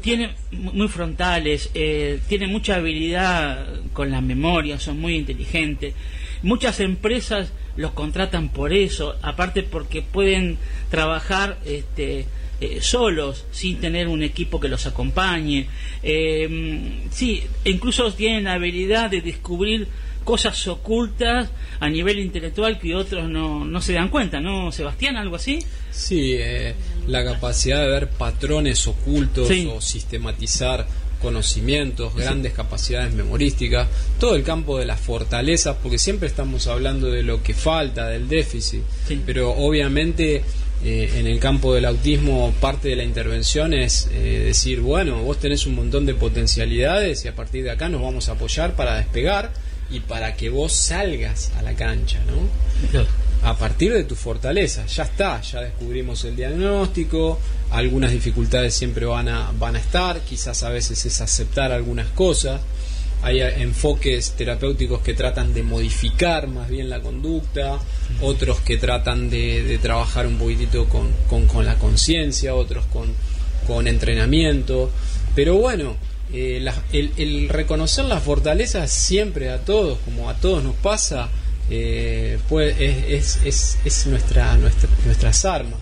tienen 0.00 0.30
mu- 0.52 0.72
muy 0.72 0.88
frontales, 0.88 1.70
eh, 1.74 2.18
tienen 2.28 2.50
mucha 2.50 2.76
habilidad 2.76 3.66
con 3.92 4.10
la 4.10 4.22
memoria, 4.22 4.80
son 4.80 4.98
muy 4.98 5.14
inteligentes. 5.16 5.92
Muchas 6.42 6.80
empresas 6.80 7.52
los 7.76 7.92
contratan 7.92 8.48
por 8.48 8.72
eso, 8.72 9.16
aparte 9.22 9.62
porque 9.62 10.02
pueden 10.02 10.58
trabajar 10.90 11.58
este, 11.66 12.26
eh, 12.60 12.78
solos, 12.80 13.44
sin 13.50 13.80
tener 13.80 14.08
un 14.08 14.22
equipo 14.22 14.58
que 14.60 14.68
los 14.68 14.86
acompañe. 14.86 15.66
Eh, 16.02 17.06
sí, 17.10 17.42
incluso 17.64 18.12
tienen 18.12 18.44
la 18.44 18.54
habilidad 18.54 19.10
de 19.10 19.20
descubrir 19.20 19.88
cosas 20.24 20.66
ocultas 20.66 21.50
a 21.78 21.88
nivel 21.88 22.18
intelectual 22.18 22.80
que 22.80 22.94
otros 22.96 23.28
no, 23.28 23.64
no 23.64 23.80
se 23.80 23.92
dan 23.92 24.08
cuenta, 24.08 24.40
¿no, 24.40 24.72
Sebastián? 24.72 25.16
¿Algo 25.16 25.36
así? 25.36 25.60
Sí, 25.90 26.34
eh, 26.36 26.74
la 27.06 27.24
capacidad 27.24 27.80
de 27.80 27.88
ver 27.88 28.08
patrones 28.10 28.86
ocultos 28.88 29.46
Sí. 29.48 29.68
o 29.72 29.80
sistematizar 29.80 30.86
conocimientos, 31.20 32.14
grandes 32.14 32.52
capacidades 32.52 33.12
memorísticas, 33.12 33.88
todo 34.18 34.36
el 34.36 34.42
campo 34.42 34.78
de 34.78 34.86
las 34.86 35.00
fortalezas, 35.00 35.76
porque 35.82 35.98
siempre 35.98 36.28
estamos 36.28 36.66
hablando 36.66 37.10
de 37.10 37.22
lo 37.22 37.42
que 37.42 37.54
falta, 37.54 38.08
del 38.08 38.28
déficit, 38.28 38.82
pero 39.24 39.52
obviamente 39.52 40.42
eh, 40.84 41.10
en 41.16 41.26
el 41.26 41.40
campo 41.40 41.74
del 41.74 41.86
autismo 41.86 42.52
parte 42.60 42.88
de 42.88 42.96
la 42.96 43.04
intervención 43.04 43.72
es 43.72 44.08
eh, 44.12 44.42
decir, 44.46 44.80
bueno, 44.80 45.22
vos 45.22 45.38
tenés 45.38 45.66
un 45.66 45.74
montón 45.74 46.04
de 46.04 46.14
potencialidades 46.14 47.24
y 47.24 47.28
a 47.28 47.34
partir 47.34 47.64
de 47.64 47.70
acá 47.70 47.88
nos 47.88 48.02
vamos 48.02 48.28
a 48.28 48.32
apoyar 48.32 48.76
para 48.76 48.96
despegar 48.96 49.52
y 49.90 50.00
para 50.00 50.36
que 50.36 50.50
vos 50.50 50.72
salgas 50.72 51.52
a 51.56 51.62
la 51.62 51.74
cancha, 51.74 52.18
¿no? 52.26 53.02
A 53.46 53.54
partir 53.54 53.92
de 53.92 54.02
tu 54.02 54.16
fortaleza. 54.16 54.84
Ya 54.86 55.04
está, 55.04 55.40
ya 55.40 55.60
descubrimos 55.60 56.24
el 56.24 56.34
diagnóstico, 56.34 57.38
algunas 57.70 58.10
dificultades 58.10 58.74
siempre 58.74 59.06
van 59.06 59.28
a, 59.28 59.52
van 59.56 59.76
a 59.76 59.78
estar, 59.78 60.20
quizás 60.22 60.64
a 60.64 60.70
veces 60.70 61.06
es 61.06 61.20
aceptar 61.20 61.70
algunas 61.70 62.08
cosas. 62.08 62.60
Hay 63.22 63.40
enfoques 63.40 64.32
terapéuticos 64.32 65.00
que 65.00 65.14
tratan 65.14 65.54
de 65.54 65.62
modificar 65.62 66.48
más 66.48 66.68
bien 66.68 66.90
la 66.90 67.00
conducta, 67.00 67.78
otros 68.20 68.58
que 68.60 68.78
tratan 68.78 69.30
de, 69.30 69.78
trabajar 69.80 70.26
un 70.26 70.38
poquitito 70.38 70.86
con, 70.88 71.12
con, 71.46 71.64
la 71.64 71.76
conciencia, 71.76 72.52
otros 72.52 72.84
con, 72.86 73.12
con 73.64 73.86
entrenamiento. 73.86 74.90
Pero 75.36 75.54
bueno, 75.54 75.94
eh, 76.32 76.68
el 76.92 77.48
reconocer 77.48 78.06
las 78.06 78.24
fortalezas 78.24 78.90
siempre 78.90 79.50
a 79.50 79.58
todos, 79.58 79.98
como 80.04 80.28
a 80.28 80.34
todos 80.34 80.64
nos 80.64 80.74
pasa, 80.74 81.30
eh, 81.70 82.38
es, 83.08 83.08
es, 83.08 83.38
es, 83.44 83.78
es 83.84 84.06
nuestra, 84.06 84.56
nuestra, 84.56 84.88
nuestras 85.04 85.44
armas, 85.44 85.78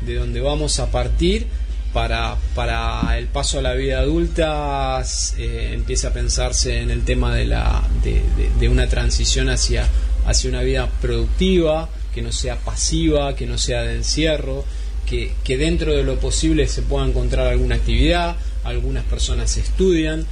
de 0.00 0.14
donde 0.16 0.40
vamos 0.40 0.78
a 0.80 0.90
partir 0.90 1.46
para, 1.92 2.36
para 2.54 3.16
el 3.18 3.26
paso 3.26 3.58
a 3.58 3.62
la 3.62 3.74
vida 3.74 4.00
adulta, 4.00 5.02
eh, 5.38 5.70
empieza 5.74 6.08
a 6.08 6.12
pensarse 6.12 6.80
en 6.80 6.90
el 6.90 7.04
tema 7.04 7.34
de, 7.34 7.46
la, 7.46 7.82
de- 8.04 8.22
de 8.58 8.68
una 8.68 8.86
transición 8.88 9.48
hacia, 9.48 9.86
hacia 10.26 10.50
una 10.50 10.62
vida 10.62 10.88
productiva, 11.00 11.88
que 12.14 12.22
no 12.22 12.32
sea 12.32 12.56
pasiva, 12.56 13.34
que 13.36 13.46
no 13.46 13.58
sea 13.58 13.82
de 13.82 13.96
encierro, 13.96 14.64
que, 15.06 15.32
que 15.44 15.56
dentro 15.56 15.92
de 15.94 16.02
lo 16.02 16.18
posible 16.18 16.68
se 16.68 16.82
pueda 16.82 17.06
encontrar 17.06 17.46
alguna 17.46 17.76
actividad, 17.76 18.36
algunas 18.64 19.04
personas 19.04 19.56
estudian, 19.56 20.26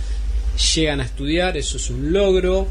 llegan 0.74 1.00
a 1.00 1.04
estudiar, 1.04 1.56
eso 1.56 1.76
es 1.78 1.88
un 1.90 2.12
logro, 2.12 2.66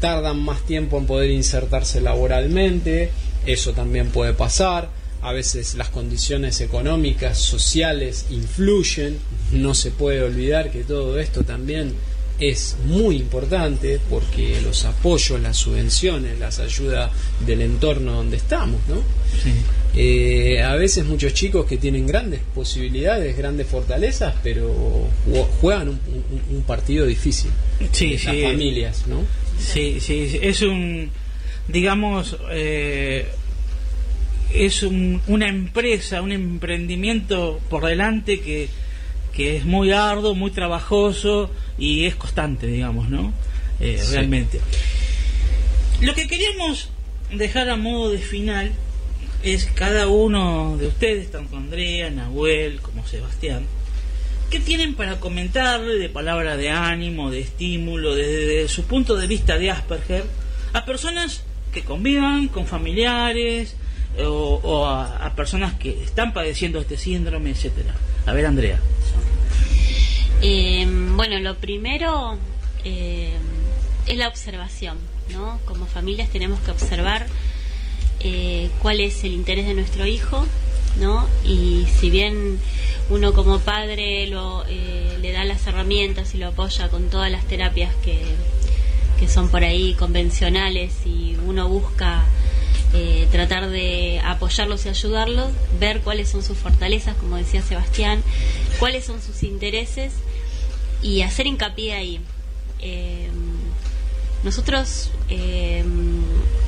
tardan 0.00 0.38
más 0.40 0.60
tiempo 0.66 0.98
en 0.98 1.06
poder 1.06 1.30
insertarse 1.30 2.00
laboralmente, 2.00 3.10
eso 3.46 3.72
también 3.72 4.08
puede 4.08 4.32
pasar, 4.34 4.90
a 5.22 5.32
veces 5.32 5.74
las 5.74 5.88
condiciones 5.88 6.60
económicas, 6.60 7.38
sociales 7.38 8.26
influyen, 8.30 9.18
no 9.52 9.74
se 9.74 9.90
puede 9.90 10.22
olvidar 10.22 10.70
que 10.70 10.84
todo 10.84 11.18
esto 11.18 11.42
también 11.44 11.92
es 12.38 12.76
muy 12.86 13.16
importante 13.16 13.98
porque 14.08 14.60
los 14.60 14.84
apoyos, 14.84 15.40
las 15.40 15.56
subvenciones, 15.56 16.38
las 16.38 16.60
ayudas 16.60 17.10
del 17.44 17.62
entorno 17.62 18.12
donde 18.12 18.36
estamos, 18.36 18.80
¿no? 18.88 19.02
Eh, 19.96 20.62
a 20.62 20.74
veces 20.76 21.04
muchos 21.06 21.34
chicos 21.34 21.66
que 21.66 21.78
tienen 21.78 22.06
grandes 22.06 22.40
posibilidades, 22.54 23.36
grandes 23.36 23.66
fortalezas, 23.66 24.34
pero 24.44 24.68
ju- 25.28 25.46
juegan 25.60 25.88
un, 25.88 26.00
un- 26.06 26.56
un 26.58 26.62
partido 26.62 27.06
difícil. 27.06 27.50
Sí, 27.90 28.10
Las 28.12 28.20
sí. 28.34 28.42
familias, 28.42 29.06
¿no? 29.08 29.22
Sí, 29.58 29.98
sí, 30.00 30.38
es 30.40 30.62
un, 30.62 31.10
digamos, 31.68 32.36
eh, 32.50 33.28
es 34.54 34.82
un- 34.82 35.20
una 35.26 35.48
empresa, 35.48 36.22
un 36.22 36.32
emprendimiento 36.32 37.60
por 37.68 37.84
delante 37.84 38.40
que, 38.40 38.68
que 39.32 39.56
es 39.56 39.64
muy 39.64 39.92
arduo, 39.92 40.34
muy 40.34 40.50
trabajoso 40.50 41.50
y 41.78 42.04
es 42.06 42.14
constante, 42.16 42.66
digamos, 42.66 43.08
¿no? 43.08 43.32
Eh, 43.80 43.98
Sí. 44.02 44.12
Realmente. 44.12 44.60
Lo 46.00 46.14
que 46.14 46.26
queríamos 46.28 46.88
dejar 47.32 47.68
a 47.68 47.76
modo 47.76 48.10
de 48.10 48.18
final 48.18 48.72
es 49.42 49.66
cada 49.66 50.08
uno 50.08 50.76
de 50.78 50.86
ustedes, 50.86 51.30
tanto 51.30 51.56
Andrea, 51.56 52.10
Nahuel 52.10 52.80
como 52.80 53.06
Sebastián, 53.06 53.64
¿Qué 54.50 54.60
tienen 54.60 54.94
para 54.94 55.20
comentarle 55.20 55.96
de 55.96 56.08
palabra 56.08 56.56
de 56.56 56.70
ánimo, 56.70 57.30
de 57.30 57.40
estímulo, 57.40 58.14
desde 58.14 58.68
su 58.68 58.84
punto 58.84 59.16
de 59.16 59.26
vista 59.26 59.58
de 59.58 59.70
Asperger, 59.70 60.24
a 60.72 60.84
personas 60.84 61.42
que 61.72 61.82
convivan 61.82 62.48
con 62.48 62.66
familiares 62.66 63.76
eh, 64.16 64.24
o, 64.24 64.86
a 64.86 65.32
personas 65.36 65.74
que 65.74 66.02
están 66.02 66.32
padeciendo 66.32 66.80
este 66.80 66.96
síndrome, 66.96 67.50
etcétera? 67.50 67.94
A 68.26 68.32
ver, 68.32 68.46
Andrea. 68.46 68.80
Eh, 70.40 70.86
bueno, 71.16 71.38
lo 71.40 71.56
primero 71.56 72.38
eh, 72.84 73.32
es 74.06 74.16
la 74.16 74.28
observación, 74.28 74.98
¿no? 75.32 75.58
Como 75.64 75.86
familias 75.86 76.30
tenemos 76.30 76.60
que 76.60 76.70
observar 76.70 77.26
eh, 78.20 78.70
cuál 78.80 79.00
es 79.00 79.24
el 79.24 79.32
interés 79.32 79.66
de 79.66 79.74
nuestro 79.74 80.06
hijo, 80.06 80.46
¿no? 80.98 81.28
Y 81.44 81.86
si 81.98 82.10
bien 82.10 82.58
uno 83.10 83.32
como 83.32 83.58
padre 83.60 84.26
lo, 84.26 84.64
eh, 84.68 85.16
le 85.20 85.32
da 85.32 85.44
las 85.44 85.66
herramientas 85.66 86.34
y 86.34 86.38
lo 86.38 86.48
apoya 86.48 86.88
con 86.88 87.08
todas 87.08 87.30
las 87.30 87.44
terapias 87.46 87.94
que, 88.04 88.20
que 89.18 89.28
son 89.28 89.48
por 89.48 89.64
ahí 89.64 89.94
convencionales 89.94 90.92
y 91.06 91.36
uno 91.46 91.68
busca 91.68 92.24
eh, 92.94 93.28
tratar 93.30 93.68
de 93.68 94.18
apoyarlos 94.24 94.86
y 94.86 94.88
ayudarlos, 94.88 95.50
ver 95.78 96.00
cuáles 96.00 96.30
son 96.30 96.42
sus 96.42 96.56
fortalezas, 96.56 97.16
como 97.16 97.36
decía 97.36 97.60
Sebastián, 97.60 98.22
cuáles 98.78 99.04
son 99.04 99.20
sus 99.20 99.42
intereses 99.42 100.14
y 101.02 101.20
hacer 101.20 101.46
hincapié 101.46 101.92
ahí. 101.92 102.20
Eh, 102.80 103.28
nosotros, 104.42 105.10
eh, 105.28 105.84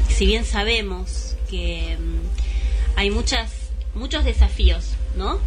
si 0.09 0.27
bien 0.27 0.45
sabemos 0.45 1.37
que 1.49 1.97
mm, 1.99 2.99
hay 2.99 3.11
muchas, 3.11 3.51
muchos 3.95 4.25
desafíos, 4.25 4.91
¿no? 5.17 5.39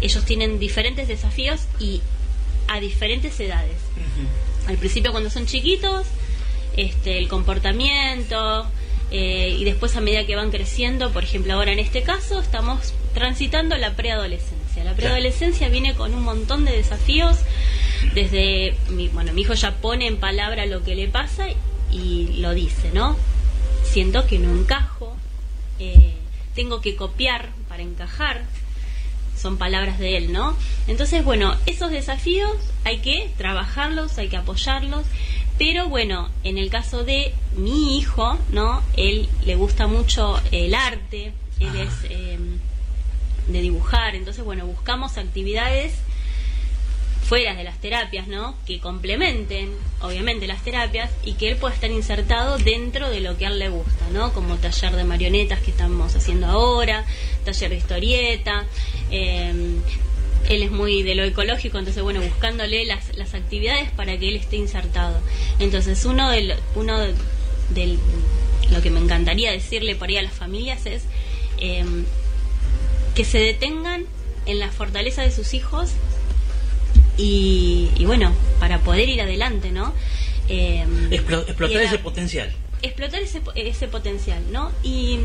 Ellos 0.00 0.24
tienen 0.24 0.58
diferentes 0.58 1.08
desafíos 1.08 1.62
y 1.78 2.00
a 2.68 2.80
diferentes 2.80 3.38
edades. 3.40 3.76
Al 4.66 4.76
principio 4.76 5.12
cuando 5.12 5.30
son 5.30 5.46
chiquitos, 5.46 6.06
este, 6.76 7.18
el 7.18 7.28
comportamiento 7.28 8.66
eh, 9.10 9.56
y 9.58 9.64
después 9.64 9.96
a 9.96 10.00
medida 10.00 10.26
que 10.26 10.36
van 10.36 10.50
creciendo, 10.50 11.12
por 11.12 11.24
ejemplo 11.24 11.54
ahora 11.54 11.72
en 11.72 11.78
este 11.78 12.02
caso 12.02 12.40
estamos 12.40 12.92
transitando 13.14 13.76
la 13.76 13.94
preadolescencia. 13.94 14.84
La 14.84 14.94
preadolescencia 14.94 15.68
viene 15.68 15.94
con 15.94 16.14
un 16.14 16.22
montón 16.22 16.64
de 16.64 16.72
desafíos. 16.76 17.38
Desde, 18.14 18.76
mi, 18.90 19.08
bueno, 19.08 19.32
mi 19.32 19.42
hijo 19.42 19.54
ya 19.54 19.76
pone 19.76 20.06
en 20.06 20.18
palabra 20.18 20.66
lo 20.66 20.84
que 20.84 20.94
le 20.94 21.08
pasa 21.08 21.46
y 21.90 22.28
lo 22.40 22.52
dice, 22.52 22.90
¿no? 22.92 23.16
Siento 23.84 24.26
que 24.26 24.38
no 24.38 24.52
encajo, 24.52 25.16
eh, 25.78 26.15
tengo 26.56 26.80
que 26.80 26.96
copiar 26.96 27.50
para 27.68 27.82
encajar, 27.82 28.42
son 29.36 29.58
palabras 29.58 29.98
de 29.98 30.16
él, 30.16 30.32
¿no? 30.32 30.56
Entonces, 30.88 31.22
bueno, 31.22 31.54
esos 31.66 31.90
desafíos 31.90 32.56
hay 32.84 32.98
que 32.98 33.30
trabajarlos, 33.36 34.18
hay 34.18 34.28
que 34.28 34.38
apoyarlos, 34.38 35.06
pero 35.58 35.88
bueno, 35.88 36.30
en 36.42 36.58
el 36.58 36.70
caso 36.70 37.04
de 37.04 37.32
mi 37.54 37.98
hijo, 37.98 38.38
¿no? 38.50 38.82
Él 38.96 39.28
le 39.44 39.54
gusta 39.54 39.86
mucho 39.86 40.40
el 40.50 40.74
arte, 40.74 41.32
él 41.60 41.76
es 41.76 41.92
eh, 42.10 42.38
de 43.48 43.60
dibujar, 43.60 44.16
entonces, 44.16 44.44
bueno, 44.44 44.66
buscamos 44.66 45.18
actividades 45.18 45.94
fuera 47.28 47.54
de 47.54 47.64
las 47.64 47.80
terapias, 47.80 48.28
¿no? 48.28 48.54
Que 48.66 48.78
complementen, 48.78 49.70
obviamente, 50.00 50.46
las 50.46 50.62
terapias 50.62 51.10
y 51.24 51.32
que 51.34 51.48
él 51.48 51.56
pueda 51.56 51.74
estar 51.74 51.90
insertado 51.90 52.56
dentro 52.58 53.10
de 53.10 53.20
lo 53.20 53.36
que 53.36 53.46
a 53.46 53.48
él 53.48 53.58
le 53.58 53.68
gusta, 53.68 54.06
¿no? 54.12 54.32
Como 54.32 54.56
taller 54.56 54.92
de 54.94 55.02
marionetas 55.04 55.60
que 55.60 55.72
estamos 55.72 56.14
haciendo 56.14 56.46
ahora, 56.46 57.04
taller 57.44 57.70
de 57.70 57.76
historieta. 57.76 58.64
eh, 59.10 59.52
él 60.48 60.62
es 60.62 60.70
muy 60.70 61.02
de 61.02 61.16
lo 61.16 61.24
ecológico, 61.24 61.76
entonces, 61.78 62.00
bueno, 62.04 62.20
buscándole 62.20 62.84
las, 62.84 63.34
actividades 63.34 63.90
para 63.90 64.16
que 64.16 64.28
él 64.28 64.36
esté 64.36 64.54
insertado. 64.54 65.18
Entonces, 65.58 66.04
uno 66.04 66.30
de, 66.30 66.42
lo- 66.42 66.54
uno 66.76 67.00
de, 67.00 67.14
del- 67.70 67.98
lo 68.70 68.80
que 68.80 68.90
me 68.90 69.00
encantaría 69.00 69.50
decirle 69.50 69.96
por 69.96 70.08
ahí 70.08 70.18
a 70.18 70.22
las 70.22 70.32
familias 70.34 70.86
es 70.86 71.02
eh, 71.58 71.84
que 73.16 73.24
se 73.24 73.38
detengan 73.38 74.04
en 74.46 74.60
la 74.60 74.70
fortaleza 74.70 75.22
de 75.22 75.32
sus 75.32 75.52
hijos 75.52 75.90
y, 77.16 77.88
y 77.96 78.04
bueno, 78.04 78.32
para 78.60 78.80
poder 78.80 79.08
ir 79.08 79.20
adelante, 79.20 79.70
¿no? 79.70 79.92
Eh, 80.48 80.84
Explo- 81.10 81.42
explotar 81.46 81.76
era- 81.76 81.84
ese 81.90 81.98
potencial. 81.98 82.52
explotar 82.82 83.20
ese, 83.22 83.42
ese 83.54 83.88
potencial, 83.88 84.42
¿no? 84.52 84.70
Y 84.82 85.18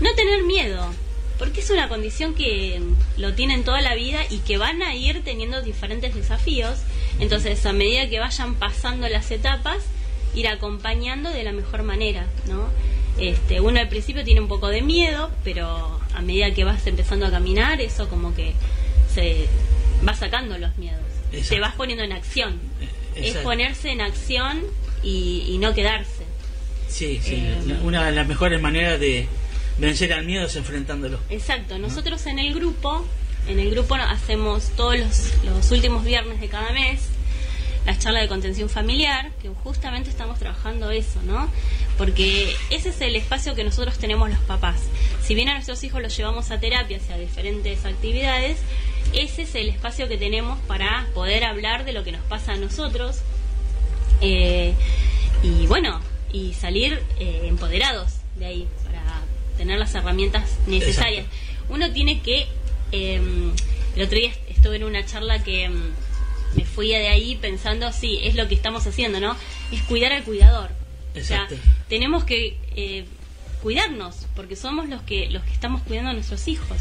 no 0.00 0.14
tener 0.14 0.42
miedo, 0.44 0.84
porque 1.38 1.60
es 1.60 1.70
una 1.70 1.88
condición 1.88 2.34
que 2.34 2.80
lo 3.16 3.34
tienen 3.34 3.64
toda 3.64 3.80
la 3.80 3.94
vida 3.94 4.20
y 4.30 4.38
que 4.38 4.58
van 4.58 4.82
a 4.82 4.94
ir 4.94 5.22
teniendo 5.24 5.62
diferentes 5.62 6.14
desafíos. 6.14 6.78
Entonces, 7.20 7.64
a 7.66 7.72
medida 7.72 8.08
que 8.08 8.18
vayan 8.18 8.54
pasando 8.56 9.08
las 9.08 9.30
etapas, 9.30 9.78
ir 10.34 10.48
acompañando 10.48 11.30
de 11.30 11.42
la 11.44 11.52
mejor 11.52 11.82
manera, 11.82 12.26
¿no? 12.48 12.68
Este, 13.18 13.60
uno 13.60 13.78
al 13.80 13.88
principio 13.88 14.24
tiene 14.24 14.40
un 14.40 14.48
poco 14.48 14.68
de 14.68 14.80
miedo, 14.82 15.30
pero 15.44 16.00
a 16.14 16.20
medida 16.22 16.52
que 16.54 16.64
vas 16.64 16.86
empezando 16.86 17.26
a 17.26 17.30
caminar, 17.30 17.80
eso 17.80 18.08
como 18.08 18.34
que 18.34 18.52
se 19.14 19.46
va 20.06 20.14
sacando 20.14 20.56
los 20.56 20.76
miedos. 20.78 21.00
Exacto. 21.32 21.54
Te 21.54 21.60
vas 21.60 21.74
poniendo 21.74 22.04
en 22.04 22.12
acción. 22.12 22.58
Es 23.14 23.26
exacto. 23.28 23.42
ponerse 23.48 23.90
en 23.90 24.00
acción 24.00 24.62
y, 25.02 25.44
y 25.48 25.58
no 25.58 25.74
quedarse. 25.74 26.24
Sí, 26.88 27.20
sí. 27.22 27.34
Eh, 27.36 27.56
la- 27.66 27.80
una 27.82 28.04
de 28.06 28.12
las 28.12 28.26
mejores 28.26 28.60
maneras 28.60 28.98
de 29.00 29.26
vencer 29.78 30.12
al 30.12 30.24
miedo 30.24 30.46
es 30.46 30.56
enfrentándolo. 30.56 31.18
Exacto, 31.30 31.78
nosotros 31.78 32.26
en 32.26 32.38
el 32.38 32.52
grupo, 32.54 33.06
en 33.48 33.58
el 33.58 33.70
grupo 33.70 33.94
hacemos 33.94 34.68
todos 34.76 34.98
los, 34.98 35.32
los 35.44 35.70
últimos 35.70 36.04
viernes 36.04 36.40
de 36.40 36.48
cada 36.48 36.72
mes 36.72 37.00
las 37.86 37.98
charlas 37.98 38.20
de 38.22 38.28
contención 38.28 38.68
familiar, 38.68 39.30
que 39.40 39.48
justamente 39.48 40.10
estamos 40.10 40.38
trabajando 40.38 40.90
eso, 40.90 41.22
¿no? 41.22 41.50
Porque 41.96 42.54
ese 42.68 42.90
es 42.90 43.00
el 43.00 43.16
espacio 43.16 43.54
que 43.54 43.64
nosotros 43.64 43.96
tenemos 43.96 44.28
los 44.28 44.38
papás. 44.40 44.76
Si 45.22 45.34
bien 45.34 45.48
a 45.48 45.54
nuestros 45.54 45.82
hijos 45.82 46.02
los 46.02 46.14
llevamos 46.14 46.50
a 46.50 46.60
terapias 46.60 47.00
y 47.08 47.12
a 47.14 47.16
diferentes 47.16 47.82
actividades, 47.86 48.58
ese 49.12 49.42
es 49.42 49.54
el 49.54 49.68
espacio 49.68 50.08
que 50.08 50.16
tenemos 50.16 50.58
para 50.60 51.08
poder 51.14 51.44
hablar 51.44 51.84
de 51.84 51.92
lo 51.92 52.04
que 52.04 52.12
nos 52.12 52.22
pasa 52.22 52.52
a 52.52 52.56
nosotros, 52.56 53.20
eh, 54.20 54.74
y 55.42 55.66
bueno, 55.66 56.00
y 56.32 56.54
salir 56.54 57.02
eh, 57.18 57.42
empoderados 57.44 58.14
de 58.36 58.46
ahí 58.46 58.68
para 58.84 59.02
tener 59.56 59.78
las 59.78 59.94
herramientas 59.94 60.58
necesarias. 60.66 61.26
Uno 61.68 61.92
tiene 61.92 62.20
que, 62.20 62.46
eh, 62.92 63.20
el 63.96 64.02
otro 64.02 64.18
día 64.18 64.32
estuve 64.48 64.76
en 64.76 64.84
una 64.84 65.04
charla 65.04 65.42
que 65.42 65.68
mm, 65.68 65.92
me 66.56 66.64
fui 66.64 66.88
de 66.88 67.08
ahí 67.08 67.36
pensando, 67.36 67.92
sí, 67.92 68.20
es 68.22 68.34
lo 68.34 68.48
que 68.48 68.54
estamos 68.54 68.86
haciendo, 68.86 69.20
¿no? 69.20 69.36
Es 69.72 69.82
cuidar 69.82 70.12
al 70.12 70.24
cuidador. 70.24 70.70
O 71.10 71.20
sea, 71.20 71.42
Exacto. 71.42 71.56
tenemos 71.88 72.24
que 72.24 72.56
eh, 72.76 73.04
cuidarnos, 73.60 74.26
porque 74.34 74.56
somos 74.56 74.88
los 74.88 75.02
que, 75.02 75.28
los 75.30 75.42
que 75.44 75.52
estamos 75.52 75.82
cuidando 75.82 76.10
a 76.10 76.12
nuestros 76.14 76.46
hijos. 76.48 76.78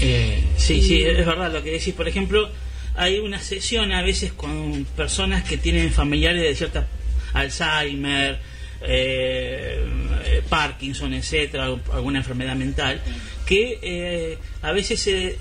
Eh, 0.00 0.42
sí, 0.56 0.74
Y- 0.74 0.82
sí, 0.82 1.02
es 1.04 1.24
verdad 1.24 1.52
lo 1.52 1.62
que 1.62 1.70
decís. 1.72 1.94
Por 1.94 2.08
ejemplo, 2.08 2.50
hay 2.96 3.18
una 3.18 3.40
sesión 3.40 3.92
a 3.92 4.02
veces 4.02 4.32
con 4.32 4.84
personas 4.96 5.44
que 5.44 5.56
tienen 5.56 5.92
familiares 5.92 6.42
de 6.42 6.54
cierta 6.54 6.86
Alzheimer, 7.32 8.38
eh, 8.82 10.42
Parkinson, 10.48 11.14
etcétera, 11.14 11.66
alguna 11.92 12.18
enfermedad 12.18 12.54
mental, 12.56 13.00
que 13.46 13.78
eh, 13.82 14.38
a 14.62 14.72
veces 14.72 15.00
se, 15.00 15.38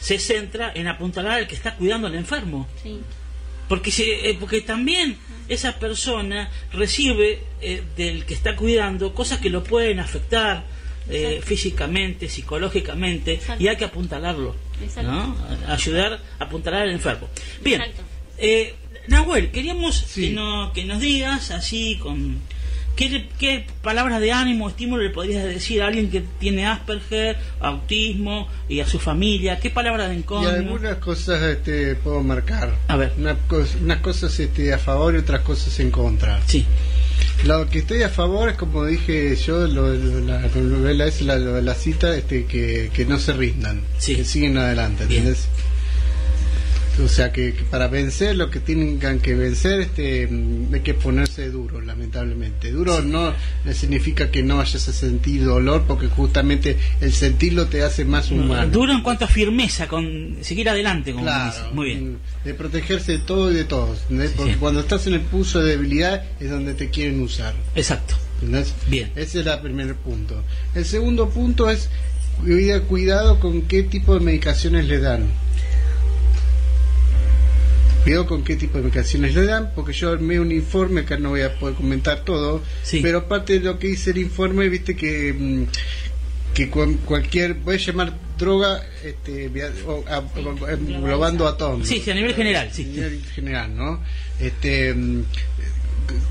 se 0.00 0.18
centra 0.18 0.72
en 0.74 0.88
apuntalar 0.88 1.38
al 1.40 1.46
que 1.46 1.54
está 1.54 1.74
cuidando 1.76 2.06
al 2.06 2.14
enfermo. 2.14 2.68
Sí. 2.82 3.00
Porque, 3.68 3.90
se- 3.90 4.30
eh, 4.30 4.36
porque 4.38 4.60
también 4.60 5.16
esa 5.48 5.78
persona 5.78 6.50
recibe 6.72 7.42
eh, 7.60 7.82
del 7.96 8.24
que 8.24 8.34
está 8.34 8.56
cuidando 8.56 9.14
cosas 9.14 9.38
que 9.40 9.50
lo 9.50 9.62
pueden 9.64 10.00
afectar 10.00 10.64
eh, 11.10 11.40
físicamente, 11.44 12.28
psicológicamente, 12.30 13.38
y 13.60 13.68
hay 13.68 13.76
que 13.76 13.84
apuntalarlo. 13.84 14.56
Ayudar 15.68 16.20
a 16.38 16.44
apuntalar 16.44 16.82
al 16.82 16.90
enfermo. 16.90 17.28
Bien, 17.62 17.80
eh, 18.38 18.74
Nahuel, 19.08 19.50
queríamos 19.50 20.02
que, 20.14 20.30
no- 20.30 20.72
que 20.72 20.84
nos 20.84 21.00
digas 21.00 21.50
así 21.50 21.96
con... 21.98 22.40
¿qué, 22.96 23.28
¿Qué 23.38 23.66
palabras 23.82 24.20
de 24.20 24.32
ánimo, 24.32 24.68
estímulo 24.68 25.02
le 25.02 25.10
podrías 25.10 25.44
decir 25.44 25.82
a 25.82 25.86
alguien 25.88 26.10
que 26.10 26.22
tiene 26.38 26.66
Asperger, 26.66 27.36
autismo 27.60 28.48
y 28.68 28.80
a 28.80 28.86
su 28.86 28.98
familia? 28.98 29.58
¿Qué 29.60 29.70
palabras 29.70 30.08
de 30.08 30.14
Y 30.14 30.18
encono? 30.18 30.48
algunas 30.48 30.96
cosas 30.96 31.42
este, 31.42 31.94
puedo 31.96 32.22
marcar. 32.22 32.74
A 32.88 32.96
ver. 32.96 33.12
Una 33.18 33.36
unas 33.82 33.98
cosas 33.98 34.38
este, 34.40 34.72
a 34.72 34.78
favor 34.78 35.14
y 35.14 35.18
otras 35.18 35.40
cosas 35.40 35.78
en 35.80 35.90
contra. 35.90 36.40
Sí. 36.46 36.64
Lo 37.44 37.68
que 37.68 37.80
estoy 37.80 38.02
a 38.02 38.08
favor 38.08 38.48
es, 38.48 38.56
como 38.56 38.84
dije 38.84 39.36
yo, 39.36 39.66
lo, 39.66 39.92
lo- 39.94 40.20
la 40.20 40.40
novela 40.54 41.06
es 41.06 41.20
la, 41.22 41.38
de 41.38 41.62
la 41.62 41.74
cita, 41.74 42.16
este, 42.16 42.46
que, 42.46 42.90
que 42.94 43.04
no 43.04 43.18
se 43.18 43.32
rindan, 43.34 43.82
que 44.04 44.24
siguen 44.24 44.56
adelante, 44.56 45.04
¿entendés? 45.04 45.48
O 47.02 47.08
sea, 47.08 47.32
que, 47.32 47.54
que 47.54 47.64
para 47.64 47.88
vencer 47.88 48.36
lo 48.36 48.50
que 48.50 48.60
tengan 48.60 49.18
que 49.18 49.34
vencer, 49.34 49.80
este, 49.80 50.28
mm, 50.28 50.72
hay 50.74 50.80
que 50.80 50.94
ponerse 50.94 51.50
duro, 51.50 51.80
lamentablemente. 51.80 52.70
Duro 52.70 53.02
no 53.02 53.32
significa 53.72 54.30
que 54.30 54.42
no 54.44 54.58
vayas 54.58 54.86
a 54.88 54.92
sentir 54.92 55.44
dolor, 55.44 55.84
porque 55.88 56.06
justamente 56.06 56.76
el 57.00 57.12
sentirlo 57.12 57.66
te 57.66 57.82
hace 57.82 58.04
más 58.04 58.30
humano. 58.30 58.70
Duro 58.70 58.92
en 58.92 59.02
cuanto 59.02 59.24
a 59.24 59.28
firmeza, 59.28 59.88
con 59.88 60.36
seguir 60.42 60.68
adelante, 60.68 61.12
como 61.12 61.24
Claro. 61.24 61.72
Muy 61.72 61.86
bien. 61.86 62.18
de 62.44 62.54
protegerse 62.54 63.12
de 63.12 63.18
todo 63.18 63.50
y 63.50 63.54
de 63.56 63.64
todos. 63.64 63.98
¿entendés? 64.02 64.30
Porque 64.36 64.54
cuando 64.56 64.80
estás 64.80 65.06
en 65.08 65.14
el 65.14 65.20
pulso 65.22 65.60
de 65.60 65.72
debilidad 65.72 66.22
es 66.38 66.48
donde 66.50 66.74
te 66.74 66.90
quieren 66.90 67.20
usar. 67.20 67.54
Exacto. 67.74 68.14
Bien. 68.88 69.10
Ese 69.16 69.40
es 69.40 69.46
el 69.46 69.58
primer 69.60 69.94
punto. 69.96 70.42
El 70.74 70.84
segundo 70.84 71.28
punto 71.30 71.70
es 71.70 71.88
cuida- 72.40 72.80
cuidado 72.82 73.40
con 73.40 73.62
qué 73.62 73.82
tipo 73.82 74.14
de 74.14 74.20
medicaciones 74.20 74.86
le 74.86 75.00
dan. 75.00 75.26
Cuidado 78.04 78.26
con 78.26 78.44
qué 78.44 78.56
tipo 78.56 78.76
de 78.76 78.84
medicaciones 78.84 79.34
le 79.34 79.44
dan, 79.46 79.72
porque 79.74 79.92
yo 79.94 80.10
armé 80.12 80.38
un 80.38 80.52
informe, 80.52 81.00
acá 81.00 81.16
no 81.16 81.30
voy 81.30 81.40
a 81.40 81.58
poder 81.58 81.74
comentar 81.74 82.20
todo, 82.24 82.62
pero 83.02 83.18
aparte 83.18 83.54
de 83.54 83.60
lo 83.64 83.78
que 83.78 83.88
dice 83.88 84.10
el 84.10 84.18
informe, 84.18 84.68
viste 84.68 84.94
que 84.94 85.32
mm, 85.32 85.64
que 86.54 86.70
cuan- 86.70 86.98
cualquier, 87.04 87.54
voy 87.54 87.74
a 87.76 87.78
llamar 87.78 88.16
droga, 88.38 88.80
este, 89.02 89.50
o- 89.86 90.04
a- 90.08 90.18
o- 90.20 90.68
englobando 90.68 91.48
a 91.48 91.56
todos. 91.56 91.88
Sí, 91.88 92.00
sí, 92.04 92.10
a 92.10 92.14
nivel 92.14 92.34
general, 92.34 92.68
sí. 92.72 92.82
A 92.82 92.86
nivel 92.86 93.24
general, 93.34 93.74
¿no? 93.74 94.00
Este, 94.38 94.94
mm, 94.94 95.22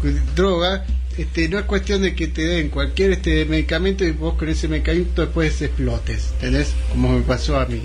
cu- 0.02 0.20
droga, 0.36 0.86
este, 1.18 1.50
no 1.50 1.60
es 1.60 1.66
cuestión 1.66 2.04
de 2.04 2.16
que 2.16 2.28
te 2.28 2.44
den 2.44 2.70
cualquier 2.70 3.12
este 3.14 3.46
medicamento 3.46 4.06
y 4.06 4.12
vos 4.12 4.36
con 4.36 4.48
ese 4.48 4.68
medicamento 4.68 5.24
después 5.24 5.62
explotes, 5.62 6.30
¿entendés? 6.36 6.74
Como 6.92 7.14
me 7.18 7.22
pasó 7.24 7.60
a 7.60 7.66
mí. 7.66 7.82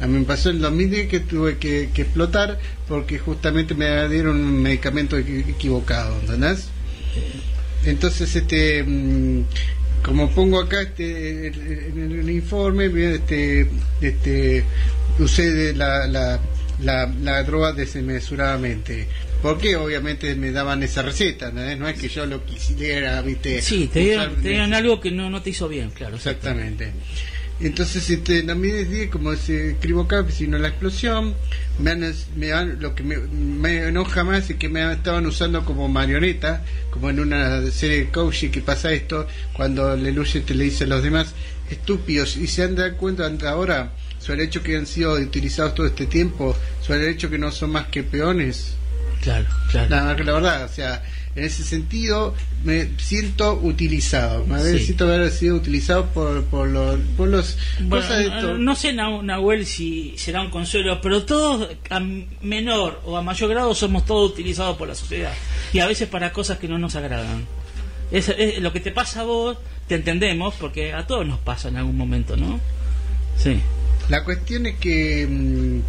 A 0.00 0.06
mí 0.06 0.18
me 0.18 0.24
pasó 0.24 0.50
en 0.50 0.56
el 0.56 0.62
2010 0.62 1.08
que 1.08 1.20
tuve 1.20 1.58
que, 1.58 1.90
que 1.92 2.02
explotar 2.02 2.58
porque 2.88 3.18
justamente 3.18 3.74
me 3.74 4.08
dieron 4.08 4.36
un 4.36 4.62
medicamento 4.62 5.18
equi- 5.18 5.48
equivocado, 5.48 6.18
¿entendés? 6.20 6.68
Entonces, 7.84 8.34
este, 8.36 8.82
mm, 8.82 9.44
como 10.02 10.30
pongo 10.30 10.60
acá 10.60 10.82
este, 10.82 11.46
en 11.48 12.12
el, 12.18 12.30
informe, 12.30 12.86
este, 13.14 13.68
este, 14.00 14.64
usé 15.18 15.50
de 15.52 15.74
la, 15.74 16.06
la, 16.06 16.40
la, 16.80 17.06
la 17.22 17.42
droga 17.42 17.72
desmesuradamente. 17.72 19.06
Porque 19.42 19.76
obviamente 19.76 20.34
me 20.34 20.52
daban 20.52 20.82
esa 20.82 21.00
receta, 21.00 21.50
no 21.50 21.88
es 21.88 21.98
que 21.98 22.08
yo 22.08 22.26
lo 22.26 22.44
quisiera, 22.44 23.22
¿viste? 23.22 23.62
Sí, 23.62 23.88
te 23.90 24.00
dieron, 24.00 24.32
usar- 24.32 24.42
te 24.42 24.48
dieron 24.50 24.74
algo 24.74 25.00
que 25.00 25.10
no, 25.10 25.30
no 25.30 25.40
te 25.40 25.50
hizo 25.50 25.66
bien, 25.68 25.90
claro. 25.90 26.16
Exactamente. 26.16 26.92
Entonces, 27.60 28.08
este, 28.08 28.42
también 28.42 28.76
decía, 28.88 29.10
como 29.10 29.34
se 29.36 29.72
escribo 29.72 30.02
acá, 30.02 30.24
si 30.30 30.46
no 30.48 30.56
la 30.58 30.68
explosión, 30.68 31.34
me 31.78 31.90
han, 31.90 32.14
me 32.36 32.52
han- 32.52 32.80
lo 32.80 32.94
que 32.94 33.02
me, 33.02 33.18
me 33.18 33.88
enoja 33.88 34.24
más 34.24 34.48
es 34.48 34.56
que 34.56 34.68
me 34.70 34.90
estaban 34.92 35.26
usando 35.26 35.64
como 35.64 35.86
marioneta, 35.88 36.64
como 36.90 37.10
en 37.10 37.20
una 37.20 37.60
serie 37.70 37.98
de 37.98 38.08
Kouchi 38.10 38.48
que 38.48 38.62
pasa 38.62 38.92
esto, 38.92 39.26
cuando 39.52 39.94
Lelouch 39.94 40.42
te 40.44 40.54
le 40.54 40.64
dice 40.64 40.84
a 40.84 40.86
los 40.86 41.02
demás, 41.02 41.34
estúpidos, 41.70 42.36
y 42.38 42.46
se 42.46 42.62
han 42.62 42.76
dado 42.76 42.96
cuenta 42.96 43.30
ahora 43.50 43.92
sobre 44.18 44.42
el 44.42 44.48
hecho 44.48 44.62
que 44.62 44.76
han 44.76 44.86
sido 44.86 45.12
utilizados 45.14 45.74
todo 45.74 45.86
este 45.86 46.06
tiempo, 46.06 46.56
sobre 46.80 47.00
el 47.04 47.08
hecho 47.10 47.28
que 47.30 47.38
no 47.38 47.52
son 47.52 47.70
más 47.72 47.86
que 47.88 48.02
peones. 48.02 48.74
Claro, 49.22 49.46
claro. 49.70 49.88
La, 49.90 50.04
la 50.14 50.32
verdad, 50.32 50.64
o 50.64 50.68
sea, 50.68 51.02
en 51.40 51.46
ese 51.46 51.64
sentido 51.64 52.34
me 52.64 52.90
siento 52.98 53.54
utilizado, 53.54 54.44
me 54.46 54.60
Sí. 54.62 54.78
siento 54.84 55.04
haber 55.04 55.30
sido 55.30 55.56
utilizado 55.56 56.06
por, 56.06 56.44
por, 56.44 56.68
los, 56.68 57.00
por 57.16 57.28
los 57.28 57.56
Bueno, 57.80 58.04
cosas 58.06 58.18
de 58.18 58.28
no, 58.28 58.58
no 58.58 58.76
sé, 58.76 58.92
Nah- 58.92 59.22
Nahuel, 59.22 59.64
si 59.66 60.14
será 60.18 60.42
un 60.42 60.50
consuelo, 60.50 61.00
pero 61.00 61.24
todos 61.24 61.68
a 61.88 62.00
menor 62.42 63.00
o 63.06 63.16
a 63.16 63.22
mayor 63.22 63.48
grado 63.50 63.74
somos 63.74 64.04
todos 64.04 64.30
utilizados 64.32 64.76
por 64.76 64.88
la 64.88 64.94
sociedad 64.94 65.32
y 65.72 65.78
a 65.78 65.86
veces 65.86 66.08
para 66.08 66.32
cosas 66.32 66.58
que 66.58 66.68
no 66.68 66.78
nos 66.78 66.94
agradan. 66.96 67.46
Es, 68.10 68.28
es- 68.28 68.58
lo 68.60 68.72
que 68.72 68.80
te 68.80 68.90
pasa 68.90 69.20
a 69.20 69.24
vos, 69.24 69.56
te 69.88 69.94
entendemos, 69.94 70.54
porque 70.60 70.92
a 70.92 71.06
todos 71.06 71.26
nos 71.26 71.38
pasa 71.40 71.68
en 71.68 71.76
algún 71.78 71.96
momento, 71.96 72.36
¿no? 72.36 72.60
Sí. 73.36 73.58
La 74.10 74.24
cuestión 74.24 74.66
es 74.66 74.76
que 74.78 75.26
mm, 75.26 75.80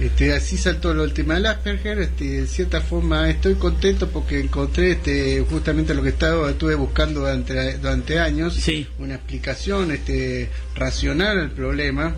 este, 0.00 0.32
así 0.32 0.56
saltó 0.56 0.92
el 0.92 1.12
tema 1.12 1.34
del 1.34 1.46
Asperger, 1.46 1.98
este, 2.00 2.24
de 2.42 2.46
cierta 2.46 2.80
forma 2.80 3.28
estoy 3.28 3.54
contento 3.54 4.08
porque 4.08 4.40
encontré 4.40 4.92
este, 4.92 5.44
justamente 5.48 5.94
lo 5.94 6.02
que 6.02 6.08
estaba, 6.10 6.50
estuve 6.50 6.74
buscando 6.74 7.20
durante, 7.20 7.76
durante 7.78 8.18
años, 8.18 8.54
una 8.98 9.16
explicación 9.16 9.90
este, 9.90 10.48
racional 10.74 11.38
al 11.38 11.50
problema, 11.50 12.14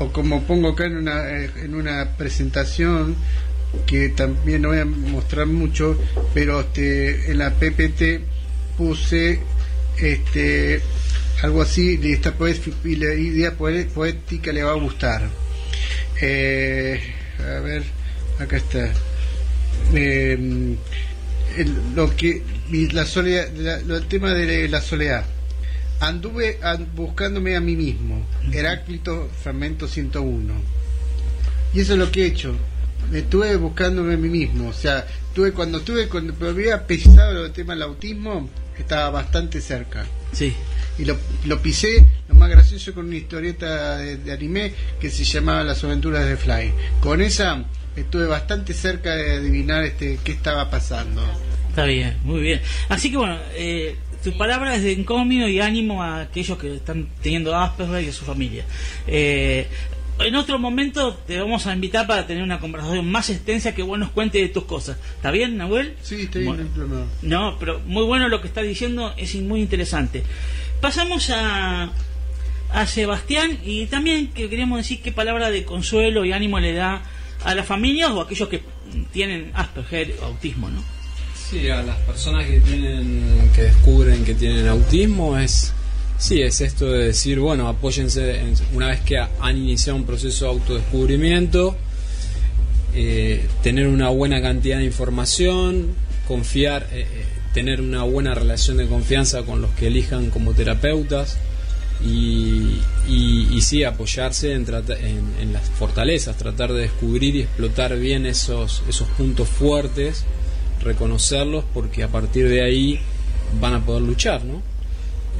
o 0.00 0.12
como 0.12 0.42
pongo 0.44 0.70
acá 0.70 0.86
en 0.86 0.96
una, 0.96 1.28
eh, 1.30 1.50
en 1.62 1.74
una 1.74 2.16
presentación 2.16 3.14
que 3.86 4.08
también 4.08 4.62
no 4.62 4.68
voy 4.68 4.78
a 4.78 4.84
mostrar 4.84 5.46
mucho, 5.46 5.98
pero 6.34 6.60
este, 6.60 7.30
en 7.30 7.38
la 7.38 7.50
PPT 7.54 8.20
puse 8.76 9.40
este 10.00 10.80
algo 11.42 11.62
así 11.62 11.98
y 12.02 12.12
esta 12.12 12.36
poes- 12.36 12.60
y 12.84 12.96
la 12.96 13.14
idea 13.14 13.52
poética 13.56 14.52
le 14.52 14.62
va 14.64 14.70
a 14.72 14.74
gustar 14.74 15.28
Eh, 16.20 17.00
a 17.38 17.60
ver 17.60 17.82
acá 18.38 18.56
está. 18.56 18.92
Eh, 19.94 20.76
el, 21.56 21.74
lo 21.94 22.14
que 22.14 22.42
la 22.92 23.04
soledad 23.06 23.48
la- 23.56 23.80
lo- 23.80 23.96
el 23.96 24.06
tema 24.06 24.32
de 24.32 24.68
la 24.68 24.80
soledad. 24.80 25.24
Anduve 26.00 26.58
an- 26.62 26.88
buscándome 26.94 27.56
a 27.56 27.60
mí 27.60 27.74
mismo. 27.76 28.24
Heráclito 28.52 29.28
fragmento 29.42 29.88
101 29.88 30.54
y 31.74 31.80
eso 31.80 31.92
es 31.94 31.98
lo 31.98 32.10
que 32.10 32.22
he 32.22 32.26
hecho. 32.26 32.54
Me 33.10 33.20
estuve 33.20 33.56
buscándome 33.56 34.14
a 34.14 34.16
mí 34.16 34.28
mismo. 34.28 34.68
O 34.68 34.72
sea 34.72 35.06
tuve 35.34 35.52
cuando 35.52 35.78
estuve 35.78 36.08
cuando 36.08 36.34
me 36.40 36.48
había 36.48 36.86
pesado 36.86 37.46
el 37.46 37.52
tema 37.52 37.74
del 37.74 37.82
autismo 37.82 38.48
estaba 38.78 39.10
bastante 39.10 39.60
cerca. 39.60 40.06
Sí. 40.32 40.52
Y 40.98 41.04
lo, 41.04 41.16
lo 41.46 41.60
pisé 41.62 42.06
lo 42.28 42.34
más 42.34 42.50
gracioso 42.50 42.94
con 42.94 43.06
una 43.06 43.16
historieta 43.16 43.98
de, 43.98 44.18
de 44.18 44.32
anime 44.32 44.72
que 45.00 45.10
se 45.10 45.24
llamaba 45.24 45.64
Las 45.64 45.82
aventuras 45.84 46.26
de 46.26 46.36
Fly 46.36 46.72
con 47.00 47.20
esa 47.20 47.64
estuve 47.96 48.26
bastante 48.26 48.74
cerca 48.74 49.14
de 49.14 49.36
adivinar 49.36 49.84
este 49.84 50.18
qué 50.22 50.32
estaba 50.32 50.70
pasando 50.70 51.22
Está 51.78 51.86
bien, 51.86 52.16
muy 52.24 52.40
bien. 52.40 52.60
Así 52.88 53.08
que 53.08 53.18
bueno, 53.18 53.38
eh, 53.54 53.96
tu 54.24 54.36
palabra 54.36 54.74
es 54.74 54.82
de 54.82 54.92
encomio 54.92 55.48
y 55.48 55.60
ánimo 55.60 56.02
a 56.02 56.22
aquellos 56.22 56.58
que 56.58 56.74
están 56.74 57.08
teniendo 57.22 57.54
Asperger 57.54 58.02
y 58.02 58.08
a 58.08 58.12
su 58.12 58.24
familia. 58.24 58.64
Eh, 59.06 59.68
en 60.18 60.34
otro 60.34 60.58
momento 60.58 61.14
te 61.14 61.38
vamos 61.38 61.68
a 61.68 61.72
invitar 61.72 62.08
para 62.08 62.26
tener 62.26 62.42
una 62.42 62.58
conversación 62.58 63.08
más 63.08 63.30
extensa 63.30 63.76
que 63.76 63.84
vos 63.84 63.96
nos 63.96 64.10
cuentes 64.10 64.42
de 64.42 64.48
tus 64.48 64.64
cosas. 64.64 64.96
¿Está 65.14 65.30
bien, 65.30 65.56
Nahuel? 65.56 65.94
sí 66.02 66.22
está 66.22 66.40
bien 66.40 66.68
Bueno. 66.74 67.06
no 67.22 67.56
pero 67.60 67.78
muy 67.86 68.04
bueno 68.04 68.28
lo 68.28 68.40
que 68.40 68.48
está 68.48 68.62
diciendo, 68.62 69.14
es 69.16 69.36
muy 69.36 69.60
interesante. 69.60 70.24
Pasamos 70.80 71.30
a, 71.30 71.92
a 72.70 72.86
Sebastián 72.86 73.58
y 73.64 73.86
también 73.86 74.28
que 74.28 74.48
queríamos 74.48 74.78
decir 74.78 75.00
qué 75.02 75.12
palabra 75.12 75.50
de 75.50 75.64
consuelo 75.64 76.24
y 76.24 76.32
ánimo 76.32 76.60
le 76.60 76.72
da 76.74 77.02
a 77.44 77.54
las 77.54 77.66
familias 77.66 78.10
o 78.10 78.20
a 78.20 78.24
aquellos 78.24 78.48
que 78.48 78.62
tienen 79.12 79.50
Asperger 79.54 80.14
o 80.22 80.26
autismo, 80.26 80.68
¿no? 80.70 80.82
Sí, 81.50 81.68
a 81.70 81.82
las 81.82 81.96
personas 82.00 82.46
que 82.46 82.60
tienen, 82.60 83.50
que 83.54 83.62
descubren 83.62 84.24
que 84.24 84.34
tienen 84.34 84.66
autismo 84.68 85.38
es, 85.38 85.72
sí, 86.18 86.42
es 86.42 86.60
esto 86.60 86.90
de 86.90 87.06
decir, 87.06 87.38
bueno, 87.38 87.68
apóyense 87.68 88.38
en- 88.40 88.54
una 88.74 88.88
vez 88.88 89.00
que 89.00 89.16
ha- 89.18 89.30
han 89.40 89.56
iniciado 89.56 89.96
un 89.96 90.04
proceso 90.04 90.44
de 90.44 90.50
autodescubrimiento, 90.50 91.76
eh, 92.94 93.46
tener 93.62 93.86
una 93.86 94.08
buena 94.10 94.40
cantidad 94.42 94.78
de 94.78 94.84
información, 94.84 95.94
confiar, 96.26 96.86
eh, 96.92 97.06
eh, 97.10 97.24
tener 97.54 97.80
una 97.80 98.02
buena 98.02 98.34
relación 98.34 98.76
de 98.76 98.86
confianza 98.86 99.42
con 99.42 99.62
los 99.62 99.70
que 99.72 99.86
elijan 99.86 100.30
como 100.30 100.52
terapeutas 100.52 101.38
y, 102.04 102.80
y, 103.08 103.48
y 103.50 103.60
sí 103.60 103.84
apoyarse 103.84 104.52
en, 104.52 104.66
en, 104.68 105.34
en 105.40 105.52
las 105.52 105.68
fortalezas, 105.70 106.36
tratar 106.36 106.72
de 106.72 106.82
descubrir 106.82 107.36
y 107.36 107.40
explotar 107.42 107.98
bien 107.98 108.26
esos, 108.26 108.82
esos 108.88 109.08
puntos 109.08 109.48
fuertes, 109.48 110.24
reconocerlos 110.82 111.64
porque 111.74 112.02
a 112.04 112.08
partir 112.08 112.48
de 112.48 112.62
ahí 112.62 113.00
van 113.60 113.74
a 113.74 113.84
poder 113.84 114.02
luchar, 114.02 114.44
¿no? 114.44 114.62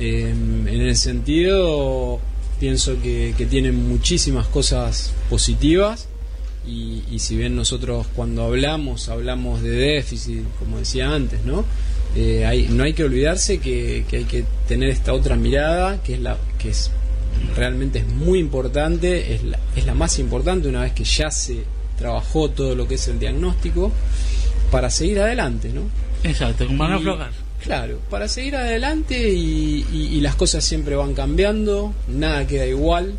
Eh, 0.01 0.31
en 0.31 0.81
ese 0.83 1.11
sentido 1.11 2.21
pienso 2.61 3.01
que, 3.03 3.35
que 3.37 3.47
tienen 3.47 3.89
muchísimas 3.89 4.47
cosas 4.47 5.13
positivas 5.29 6.09
y, 6.67 7.03
y 7.11 7.19
si 7.21 7.37
bien 7.37 7.57
nosotros 7.57 8.07
cuando 8.15 8.45
hablamos 8.45 9.09
hablamos 9.09 9.63
de 9.63 9.71
déficit, 9.71 10.45
como 10.59 10.79
decía 10.79 11.13
antes, 11.13 11.45
¿no? 11.45 11.65
Eh, 12.17 12.47
hay, 12.47 12.69
no 12.69 12.85
hay 12.85 12.95
que 12.95 13.05
olvidarse 13.05 13.59
que, 13.59 14.05
que 14.09 14.19
hay 14.19 14.25
que 14.25 14.45
tener 14.67 14.89
esta 14.89 15.13
otra 15.13 15.37
mirada, 15.37 16.03
que 16.03 16.15
es 16.15 16.21
la 16.21 16.37
que 16.59 16.71
es 16.71 16.91
realmente 17.57 18.01
es 18.01 18.07
muy 18.07 18.39
importante, 18.41 19.35
es 19.35 19.45
la, 19.45 19.59
es 19.77 19.87
la 19.87 19.95
más 19.95 20.19
importante 20.19 20.69
una 20.69 20.83
vez 20.83 20.93
que 20.93 21.05
ya 21.05 21.31
se 21.31 21.63
trabajó 21.99 22.51
todo 22.51 22.75
lo 22.75 22.87
que 22.89 22.97
es 22.97 23.09
el 23.09 23.19
diagnóstico, 23.19 23.93
para 24.71 24.91
seguir 24.91 25.21
adelante, 25.21 25.71
¿no? 25.71 25.83
Exacto, 26.29 26.67
como 26.67 26.79
van 26.79 26.93
a 26.93 26.97
Y- 26.97 26.99
aflojar. 26.99 27.31
Claro, 27.63 27.99
para 28.11 28.29
seguir 28.29 28.55
adelante 28.57 29.31
y, 29.33 29.85
y- 29.93 30.09
y 30.17 30.21
las 30.21 30.35
cosas 30.37 30.65
siempre 30.65 30.95
van 30.95 31.15
cambiando, 31.15 31.93
nada 32.09 32.47
queda 32.47 32.67
igual. 32.67 33.15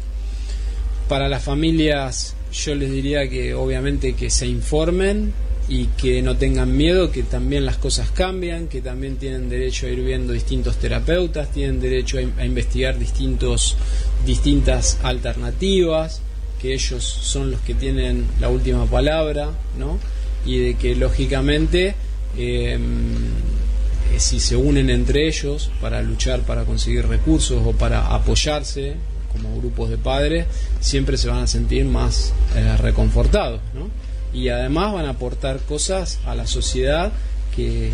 Para 1.10 1.28
las 1.28 1.44
familias 1.44 2.36
yo 2.54 2.76
les 2.76 2.92
diría 2.92 3.30
que 3.30 3.54
obviamente 3.54 4.14
que 4.16 4.30
se 4.30 4.48
informen 4.48 5.34
y 5.70 5.86
que 5.86 6.22
no 6.24 6.36
tengan 6.36 6.76
miedo, 6.76 7.12
que 7.12 7.22
también 7.24 7.64
las 7.66 7.78
cosas 7.78 8.10
cambian, 8.10 8.68
que 8.68 8.82
también 8.82 9.18
tienen 9.18 9.50
derecho 9.50 9.86
a 9.86 9.90
ir 9.90 10.02
viendo 10.04 10.34
distintos 10.34 10.78
terapeutas, 10.78 11.52
tienen 11.52 11.80
derecho 11.80 12.18
a, 12.18 12.22
in- 12.24 12.34
a 12.40 12.46
investigar 12.46 12.98
distintos, 12.98 13.78
distintas 14.26 14.98
alternativas, 15.04 16.22
que 16.60 16.74
ellos 16.74 17.04
son 17.04 17.52
los 17.52 17.62
que 17.62 17.74
tienen 17.76 18.26
la 18.40 18.50
última 18.50 18.86
palabra, 18.88 19.52
¿no? 19.78 20.00
Y 20.46 20.58
de 20.58 20.74
que 20.76 20.96
lógicamente 20.96 21.94
eh, 22.38 22.78
eh, 22.78 24.20
si 24.20 24.40
se 24.40 24.56
unen 24.56 24.90
entre 24.90 25.28
ellos 25.28 25.70
para 25.80 26.02
luchar 26.02 26.42
para 26.42 26.64
conseguir 26.66 27.08
recursos 27.08 27.62
o 27.66 27.72
para 27.74 28.08
apoyarse 28.14 28.96
como 29.32 29.56
grupos 29.58 29.90
de 29.92 29.98
padres, 29.98 30.46
siempre 30.80 31.16
se 31.18 31.28
van 31.28 31.44
a 31.44 31.48
sentir 31.48 31.86
más 31.86 32.34
eh, 32.56 32.76
reconfortados, 32.78 33.62
¿no? 33.76 33.88
Y 34.34 34.50
además 34.50 34.94
van 34.94 35.06
a 35.06 35.12
aportar 35.12 35.60
cosas 35.60 36.20
a 36.26 36.36
la 36.36 36.48
sociedad 36.48 37.12
que, 37.56 37.92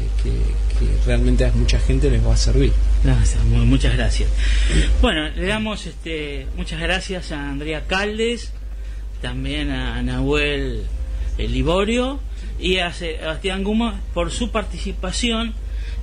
realmente 1.06 1.45
a 1.45 1.52
mucha 1.53 1.80
gente 1.80 2.10
les 2.10 2.26
va 2.26 2.34
a 2.34 2.38
servir. 2.38 2.72
Muchas 3.66 3.95
gracias. 3.95 4.30
Bueno, 5.02 5.30
le 5.30 5.48
damos 5.48 5.86
este, 5.88 6.48
muchas 6.56 6.80
gracias 6.80 7.32
a 7.32 7.49
Andrea 7.49 7.86
Caldes, 7.88 8.52
también 9.22 9.72
a 9.72 10.02
Nahuel 10.03 10.84
eh, 11.38 11.48
Liborio 11.48 12.20
y 12.60 12.78
a 12.78 12.94
Sebastián 12.94 13.64
Guma 13.64 14.02
por 14.14 14.32
su 14.32 14.52
participación 14.52 15.53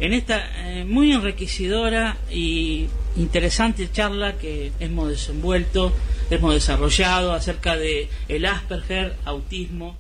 en 0.00 0.12
esta 0.12 0.42
eh, 0.66 0.84
muy 0.84 1.12
enriquecedora 1.12 2.16
y 2.30 2.88
interesante 3.16 3.90
charla 3.92 4.36
que 4.38 4.72
hemos 4.80 5.08
desenvuelto, 5.08 5.92
hemos 6.30 6.54
desarrollado 6.54 7.32
acerca 7.32 7.76
de 7.76 8.08
el 8.28 8.46
Asperger, 8.46 9.16
autismo. 9.24 9.96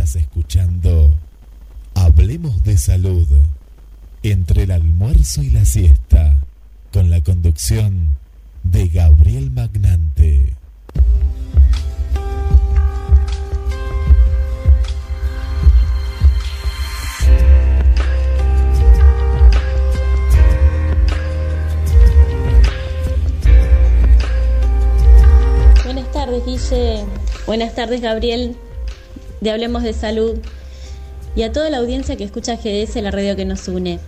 Estás 0.00 0.16
escuchando 0.16 1.14
Hablemos 1.94 2.64
de 2.64 2.78
Salud 2.78 3.28
entre 4.22 4.62
el 4.62 4.70
almuerzo 4.70 5.42
y 5.42 5.50
la 5.50 5.66
siesta 5.66 6.40
con 6.90 7.10
la 7.10 7.20
conducción 7.20 8.16
de 8.62 8.88
Gabriel 8.88 9.50
Magnante. 9.50 10.54
Buenas 25.84 26.10
tardes, 26.10 26.46
Guille. 26.46 27.04
Buenas 27.46 27.74
tardes, 27.74 28.00
Gabriel. 28.00 28.56
De 29.40 29.50
Hablemos 29.50 29.82
de 29.82 29.92
Salud. 29.92 30.38
Y 31.36 31.42
a 31.42 31.52
toda 31.52 31.70
la 31.70 31.78
audiencia 31.78 32.16
que 32.16 32.24
escucha 32.24 32.56
GDS, 32.56 32.96
la 32.96 33.10
radio 33.10 33.36
que 33.36 33.44
nos 33.44 33.68
une. 33.68 34.00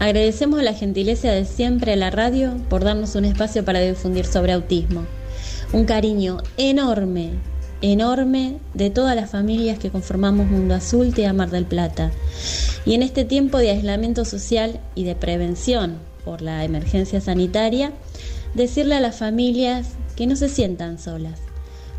Agradecemos 0.00 0.62
la 0.62 0.74
gentileza 0.74 1.30
de 1.30 1.44
siempre 1.44 1.92
a 1.92 1.96
la 1.96 2.10
radio 2.10 2.54
por 2.68 2.82
darnos 2.82 3.14
un 3.14 3.24
espacio 3.24 3.64
para 3.64 3.80
difundir 3.80 4.26
sobre 4.26 4.52
autismo. 4.52 5.06
Un 5.72 5.84
cariño 5.84 6.38
enorme, 6.56 7.30
enorme 7.82 8.58
de 8.74 8.90
todas 8.90 9.14
las 9.14 9.30
familias 9.30 9.78
que 9.78 9.90
conformamos 9.90 10.48
Mundo 10.48 10.74
Azul, 10.74 11.14
Tía 11.14 11.32
Mar 11.32 11.50
del 11.50 11.66
Plata. 11.66 12.10
Y 12.84 12.94
en 12.94 13.02
este 13.02 13.24
tiempo 13.24 13.58
de 13.58 13.70
aislamiento 13.70 14.24
social 14.24 14.80
y 14.94 15.04
de 15.04 15.14
prevención 15.14 15.98
por 16.24 16.42
la 16.42 16.64
emergencia 16.64 17.20
sanitaria, 17.20 17.92
decirle 18.54 18.96
a 18.96 19.00
las 19.00 19.16
familias 19.16 19.90
que 20.16 20.26
no 20.26 20.36
se 20.36 20.48
sientan 20.48 20.98
solas. 20.98 21.51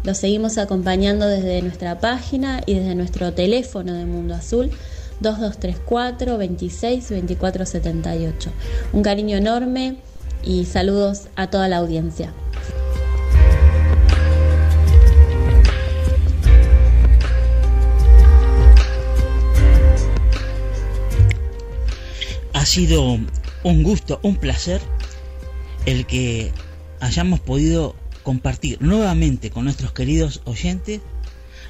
Los 0.04 0.18
seguimos 0.18 0.58
acompañando 0.58 1.28
desde 1.28 1.62
nuestra 1.62 2.00
página 2.00 2.62
y 2.66 2.74
desde 2.74 2.94
nuestro 2.94 3.34
teléfono 3.34 3.94
de 3.94 4.06
Mundo 4.06 4.36
Azul 4.36 4.70
2234 5.22 6.38
26 6.38 7.10
24 7.10 7.66
78. 7.66 8.52
Un 8.92 9.02
cariño 9.02 9.38
enorme 9.38 9.96
y 10.44 10.66
saludos 10.66 11.30
a 11.38 11.50
toda 11.50 11.70
la 11.70 11.78
audiencia. 11.78 12.34
Ha 22.52 22.66
sido 22.66 23.04
un 23.64 23.84
gusto, 23.84 24.20
un 24.22 24.36
placer 24.36 24.82
el 25.86 26.06
que 26.06 26.52
hayamos 27.00 27.40
podido 27.40 27.96
compartir 28.24 28.82
nuevamente 28.82 29.52
con 29.52 29.66
nuestros 29.66 29.92
queridos 29.92 30.42
oyentes 30.46 31.02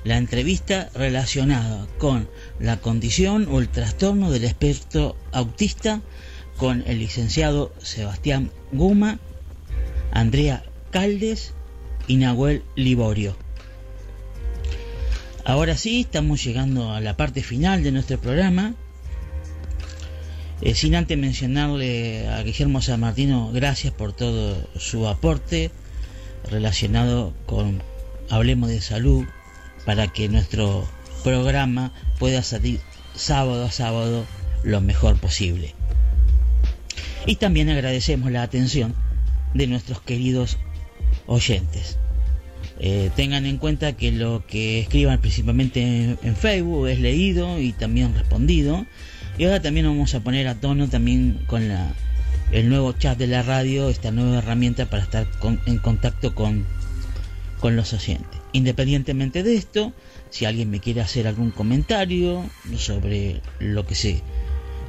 la 0.03 0.17
entrevista 0.17 0.89
relacionada 0.93 1.87
con 1.97 2.29
la 2.59 2.79
condición 2.79 3.47
o 3.49 3.59
el 3.59 3.69
trastorno 3.69 4.31
del 4.31 4.43
espectro 4.43 5.15
autista 5.31 6.01
con 6.57 6.83
el 6.85 6.99
licenciado 6.99 7.73
Sebastián 7.81 8.51
Guma, 8.71 9.19
Andrea 10.11 10.63
Caldes 10.91 11.53
y 12.07 12.17
Nahuel 12.17 12.63
Liborio. 12.75 13.35
Ahora 15.45 15.75
sí, 15.77 16.01
estamos 16.01 16.43
llegando 16.43 16.91
a 16.91 17.01
la 17.01 17.17
parte 17.17 17.41
final 17.41 17.83
de 17.83 17.91
nuestro 17.91 18.19
programa. 18.19 18.75
Eh, 20.61 20.75
sin 20.75 20.95
antes 20.95 21.17
mencionarle 21.17 22.29
a 22.29 22.41
Guillermo 22.43 22.81
San 22.81 23.01
Martino 23.01 23.51
gracias 23.51 23.91
por 23.91 24.13
todo 24.13 24.55
su 24.77 25.07
aporte 25.07 25.71
relacionado 26.49 27.33
con 27.45 27.81
Hablemos 28.29 28.69
de 28.69 28.81
Salud 28.81 29.25
para 29.85 30.07
que 30.07 30.29
nuestro 30.29 30.87
programa 31.23 31.91
pueda 32.19 32.43
salir 32.43 32.79
sábado 33.15 33.65
a 33.65 33.71
sábado 33.71 34.25
lo 34.63 34.81
mejor 34.81 35.17
posible. 35.17 35.73
Y 37.25 37.35
también 37.37 37.69
agradecemos 37.69 38.31
la 38.31 38.43
atención 38.43 38.95
de 39.53 39.67
nuestros 39.67 40.01
queridos 40.01 40.57
oyentes. 41.25 41.97
Eh, 42.79 43.11
tengan 43.15 43.45
en 43.45 43.57
cuenta 43.57 43.93
que 43.93 44.11
lo 44.11 44.45
que 44.45 44.81
escriban 44.81 45.21
principalmente 45.21 45.81
en, 45.81 46.19
en 46.21 46.35
Facebook 46.35 46.87
es 46.87 46.99
leído 46.99 47.59
y 47.59 47.71
también 47.71 48.13
respondido. 48.15 48.85
Y 49.37 49.45
ahora 49.45 49.61
también 49.61 49.85
vamos 49.85 50.13
a 50.15 50.19
poner 50.19 50.47
a 50.47 50.55
tono 50.55 50.89
también 50.89 51.43
con 51.47 51.67
la, 51.67 51.93
el 52.53 52.69
nuevo 52.69 52.93
chat 52.93 53.17
de 53.17 53.27
la 53.27 53.41
radio, 53.41 53.89
esta 53.89 54.11
nueva 54.11 54.37
herramienta 54.37 54.85
para 54.89 55.03
estar 55.03 55.27
con- 55.39 55.59
en 55.65 55.79
contacto 55.79 56.33
con, 56.35 56.65
con 57.59 57.75
los 57.75 57.93
oyentes. 57.93 58.39
Independientemente 58.51 59.41
de 59.43 59.55
esto, 59.55 59.91
si 60.29 60.45
alguien 60.45 60.69
me 60.69 60.79
quiere 60.79 61.01
hacer 61.01 61.27
algún 61.27 61.51
comentario 61.51 62.43
sobre 62.77 63.41
lo 63.59 63.85
que 63.85 63.95
se 63.95 64.21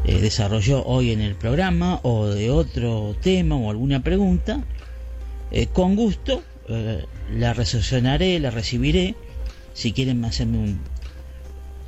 eh, 0.07 0.21
desarrolló 0.21 0.85
hoy 0.85 1.13
en 1.13 1.21
el 1.23 1.35
programa 1.35 2.01
o 2.03 2.27
de 2.27 2.51
otro 2.51 3.17
tema 3.23 3.57
o 3.57 3.71
alguna 3.71 4.03
pregunta, 4.03 4.63
eh, 5.51 5.67
con 5.67 5.97
gusto 5.97 6.43
eh, 6.69 7.05
la 7.33 7.55
recepcionaré, 7.55 8.39
la 8.41 8.51
recibiré. 8.51 9.15
Si 9.73 9.93
quieren 9.93 10.25
hacerme 10.27 10.59
un- 10.59 10.81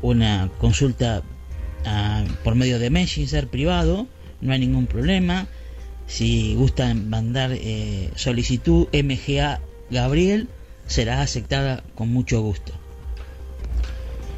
una 0.03 0.51
consulta 0.59 1.23
ah, 1.85 2.25
por 2.43 2.55
medio 2.55 2.79
de 2.79 2.89
Messenger 2.91 3.49
privado, 3.49 4.07
no 4.41 4.53
hay 4.53 4.59
ningún 4.61 4.87
problema. 4.87 5.47
Si 6.07 6.55
gustan 6.55 7.11
mandar 7.11 7.51
eh, 7.53 8.11
solicitud 8.15 8.87
MGA 8.93 9.61
Gabriel, 9.91 10.49
será 10.87 11.21
aceptada 11.21 11.83
con 11.95 12.13
mucho 12.13 12.41
gusto. 12.41 12.73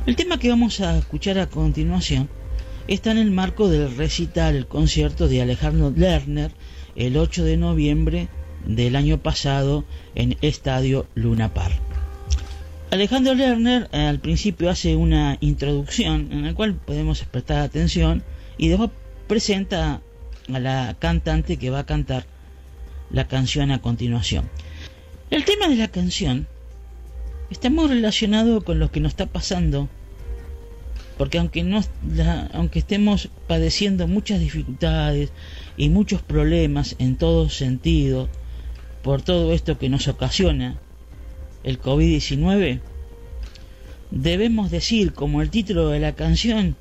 El 0.07 0.17
tema 0.17 0.39
que 0.39 0.49
vamos 0.49 0.81
a 0.81 0.97
escuchar 0.97 1.39
a 1.39 1.49
continuación 1.49 2.29
está 2.87 3.11
en 3.11 3.19
el 3.19 3.31
marco 3.31 3.69
del 3.69 3.95
recital, 3.97 4.57
el 4.57 4.67
concierto 4.67 5.29
de 5.29 5.43
Alejandro 5.43 5.93
Lerner, 5.95 6.53
el 6.97 7.17
8 7.17 7.45
de 7.45 7.59
noviembre 7.59 8.29
del 8.67 8.97
año 8.97 9.19
pasado 9.19 9.85
en 10.15 10.37
Estadio 10.41 11.07
Luna 11.15 11.53
Park. 11.53 11.79
Alejandro 12.91 13.35
Lerner 13.35 13.89
eh, 13.93 14.01
al 14.01 14.19
principio 14.19 14.71
hace 14.71 14.97
una 14.97 15.37
introducción 15.41 16.33
en 16.33 16.45
la 16.45 16.55
cual 16.55 16.75
podemos 16.75 17.23
prestar 17.25 17.59
atención 17.59 18.25
y 18.57 18.69
después 18.69 18.91
presenta 19.27 20.01
a 20.53 20.59
la 20.59 20.97
cantante 20.99 21.57
que 21.57 21.71
va 21.71 21.81
a 21.81 21.87
cantar 21.87 22.27
la 23.11 23.27
canción 23.27 23.71
a 23.71 23.81
continuación. 23.81 24.49
El 25.31 25.45
tema 25.45 25.69
de 25.69 25.77
la 25.77 25.89
canción 25.89 26.47
está 27.51 27.71
muy 27.71 27.89
relacionado 27.89 28.63
con 28.63 28.79
lo 28.79 28.91
que 28.91 29.01
nos 29.01 29.13
está 29.13 29.27
pasando. 29.27 29.89
Porque 31.17 31.39
aunque, 31.39 31.65
no, 31.65 31.83
aunque 32.53 32.79
estemos 32.79 33.29
padeciendo 33.49 34.07
muchas 34.07 34.39
dificultades 34.39 35.33
y 35.77 35.89
muchos 35.89 36.23
problemas 36.23 36.95
en 36.99 37.17
todo 37.17 37.49
sentido, 37.49 38.29
por 39.03 39.23
todo 39.23 39.53
esto 39.53 39.79
que 39.79 39.89
nos 39.89 40.07
ocasiona 40.07 40.79
el 41.65 41.81
COVID-19, 41.81 42.81
debemos 44.11 44.71
decir, 44.71 45.13
como 45.13 45.43
el 45.43 45.51
título 45.51 45.89
de 45.89 45.99
la 45.99 46.15
canción, 46.15 46.77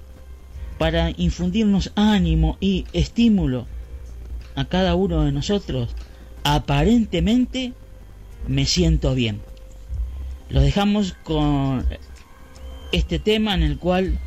para 0.78 1.12
infundirnos 1.18 1.92
ánimo 1.96 2.58
y 2.60 2.86
estímulo 2.94 3.66
a 4.56 4.66
cada 4.66 4.96
uno 4.96 5.24
de 5.24 5.32
nosotros, 5.32 5.90
aparentemente 6.44 7.74
me 8.48 8.66
siento 8.66 9.14
bien. 9.14 9.42
Lo 10.50 10.62
dejamos 10.62 11.14
con 11.24 11.86
este 12.92 13.20
tema 13.20 13.54
en 13.54 13.64
el 13.64 13.78
cual 13.78 14.18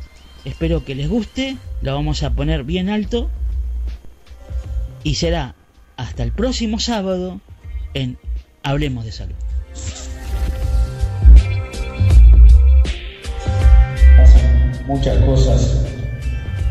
espero 0.45 0.85
que 0.85 0.95
les 0.95 1.09
guste, 1.09 1.57
lo 1.81 1.93
vamos 1.93 2.23
a 2.23 2.33
poner 2.33 2.63
bien 2.63 2.89
alto 2.89 3.29
y 5.03 5.15
será 5.15 5.55
hasta 5.97 6.23
el 6.23 6.31
próximo 6.31 6.79
sábado 6.79 7.41
en 7.93 8.17
Hablemos 8.63 9.05
de 9.05 9.11
Salud. 9.11 9.35
Pasan 14.17 14.85
muchas 14.87 15.17
cosas. 15.25 16.00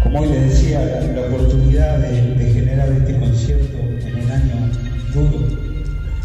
Como 0.03 0.21
hoy 0.21 0.29
les 0.29 0.51
decía, 0.51 0.81
la, 1.15 1.21
oportunidad 1.27 1.99
de, 1.99 2.53
generar 2.53 2.91
este 2.91 3.19
concierto 3.19 3.79
en 3.79 4.19
el 4.19 4.31
año 4.31 4.55
duro 5.13 5.47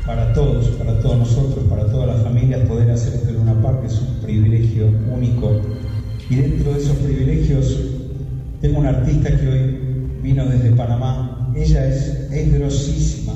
para 0.05 0.31
todos, 0.33 0.67
para 0.69 0.99
todos 0.99 1.17
nosotros, 1.17 1.65
para 1.69 1.85
todas 1.87 2.07
las 2.07 2.23
familias, 2.23 2.61
poder 2.67 2.89
hacer 2.91 3.15
esto 3.15 3.29
en 3.29 3.41
una 3.41 3.61
parte 3.61 3.87
es 3.87 3.99
un 3.99 4.21
privilegio 4.23 4.87
único. 5.13 5.61
Y 6.29 6.35
dentro 6.37 6.73
de 6.73 6.79
esos 6.79 6.95
privilegios, 6.97 7.79
tengo 8.61 8.79
una 8.79 8.89
artista 8.89 9.35
que 9.37 9.47
hoy 9.47 9.79
vino 10.23 10.45
desde 10.45 10.71
Panamá. 10.71 11.51
Ella 11.55 11.87
es, 11.87 12.29
es 12.31 12.53
grosísima, 12.53 13.33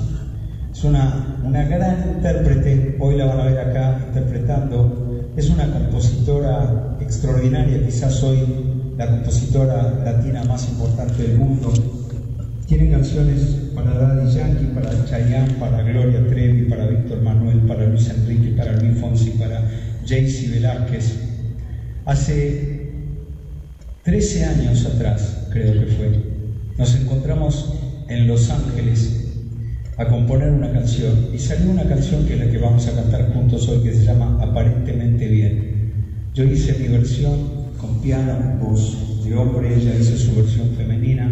es 0.71 0.83
una, 0.83 1.37
una 1.43 1.63
gran 1.65 2.15
intérprete, 2.15 2.97
hoy 2.99 3.17
la 3.17 3.25
van 3.25 3.39
a 3.41 3.43
ver 3.45 3.59
acá 3.59 4.05
interpretando. 4.07 5.05
Es 5.35 5.49
una 5.49 5.71
compositora 5.71 6.97
extraordinaria, 6.99 7.85
quizás 7.85 8.23
hoy 8.23 8.78
la 8.99 9.09
compositora 9.09 10.01
latina 10.03 10.43
más 10.43 10.67
importante 10.67 11.23
del 11.23 11.37
mundo. 11.37 11.71
Tiene 12.67 12.91
canciones 12.91 13.55
para 13.73 13.93
Daddy 13.93 14.29
Yankee, 14.29 14.65
para 14.75 15.05
Chayanne, 15.05 15.53
para 15.53 15.83
Gloria 15.83 16.27
Trevi, 16.27 16.63
para 16.63 16.85
Víctor 16.85 17.21
Manuel, 17.21 17.59
para 17.59 17.85
Luis 17.85 18.09
Enrique, 18.09 18.57
para 18.57 18.73
Luis 18.73 18.99
Fonsi, 18.99 19.31
para 19.31 19.63
Jaycee 20.05 20.49
Velázquez. 20.49 21.15
Hace 22.03 22.91
13 24.03 24.43
años 24.43 24.85
atrás, 24.85 25.47
creo 25.49 25.71
que 25.71 25.91
fue, 25.93 26.09
nos 26.77 26.93
encontramos 26.95 27.73
en 28.09 28.27
Los 28.27 28.49
Ángeles 28.49 29.29
a 29.95 30.07
componer 30.07 30.51
una 30.51 30.73
canción 30.73 31.29
y 31.33 31.39
salió 31.39 31.71
una 31.71 31.87
canción 31.87 32.25
que 32.25 32.33
es 32.33 32.39
la 32.41 32.51
que 32.51 32.57
vamos 32.57 32.85
a 32.87 32.95
cantar 32.95 33.31
juntos 33.31 33.65
hoy 33.69 33.81
que 33.81 33.93
se 33.93 34.03
llama 34.03 34.37
Aparentemente 34.41 35.25
Bien. 35.25 35.93
Yo 36.33 36.43
hice 36.43 36.73
mi 36.79 36.89
versión 36.89 37.58
piano, 38.01 38.57
voz 38.61 39.23
de 39.23 39.35
hombre, 39.35 39.75
ella 39.75 39.95
hizo 39.99 40.17
su 40.17 40.35
versión 40.35 40.69
femenina 40.75 41.31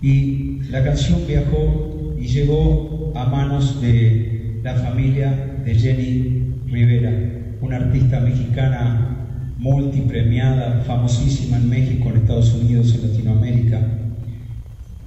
y 0.00 0.60
la 0.70 0.84
canción 0.84 1.26
viajó 1.26 2.14
y 2.18 2.26
llegó 2.26 3.12
a 3.14 3.26
manos 3.26 3.80
de 3.80 4.60
la 4.62 4.74
familia 4.74 5.62
de 5.64 5.74
Jenny 5.74 6.54
Rivera, 6.66 7.12
una 7.60 7.76
artista 7.76 8.20
mexicana 8.20 9.54
multipremiada, 9.58 10.82
famosísima 10.86 11.56
en 11.56 11.70
México, 11.70 12.10
en 12.10 12.18
Estados 12.18 12.52
Unidos, 12.54 12.94
en 12.94 13.10
Latinoamérica. 13.10 13.80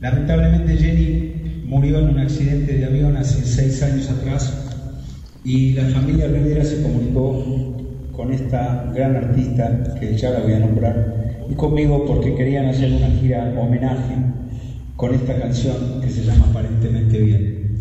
Lamentablemente 0.02 0.78
Jenny 0.78 1.64
murió 1.66 2.00
en 2.00 2.10
un 2.10 2.20
accidente 2.20 2.78
de 2.78 2.86
avión 2.86 3.16
hace 3.18 3.46
seis 3.46 3.84
años 3.84 4.10
atrás 4.10 4.66
y 5.44 5.74
la 5.74 5.84
familia 5.86 6.28
Rivera 6.28 6.64
se 6.64 6.82
comunicó 6.82 7.79
con 8.20 8.34
esta 8.34 8.92
gran 8.94 9.16
artista 9.16 9.96
que 9.98 10.18
ya 10.18 10.32
la 10.32 10.42
voy 10.42 10.52
a 10.52 10.60
nombrar 10.60 11.46
y 11.50 11.54
conmigo 11.54 12.06
porque 12.06 12.36
querían 12.36 12.66
hacer 12.66 12.92
una 12.92 13.08
gira 13.12 13.54
homenaje 13.58 14.14
con 14.98 15.16
esta 15.16 15.40
canción 15.40 16.02
que 16.02 16.10
se 16.10 16.26
llama 16.26 16.48
Aparentemente 16.50 17.18
Bien. 17.18 17.80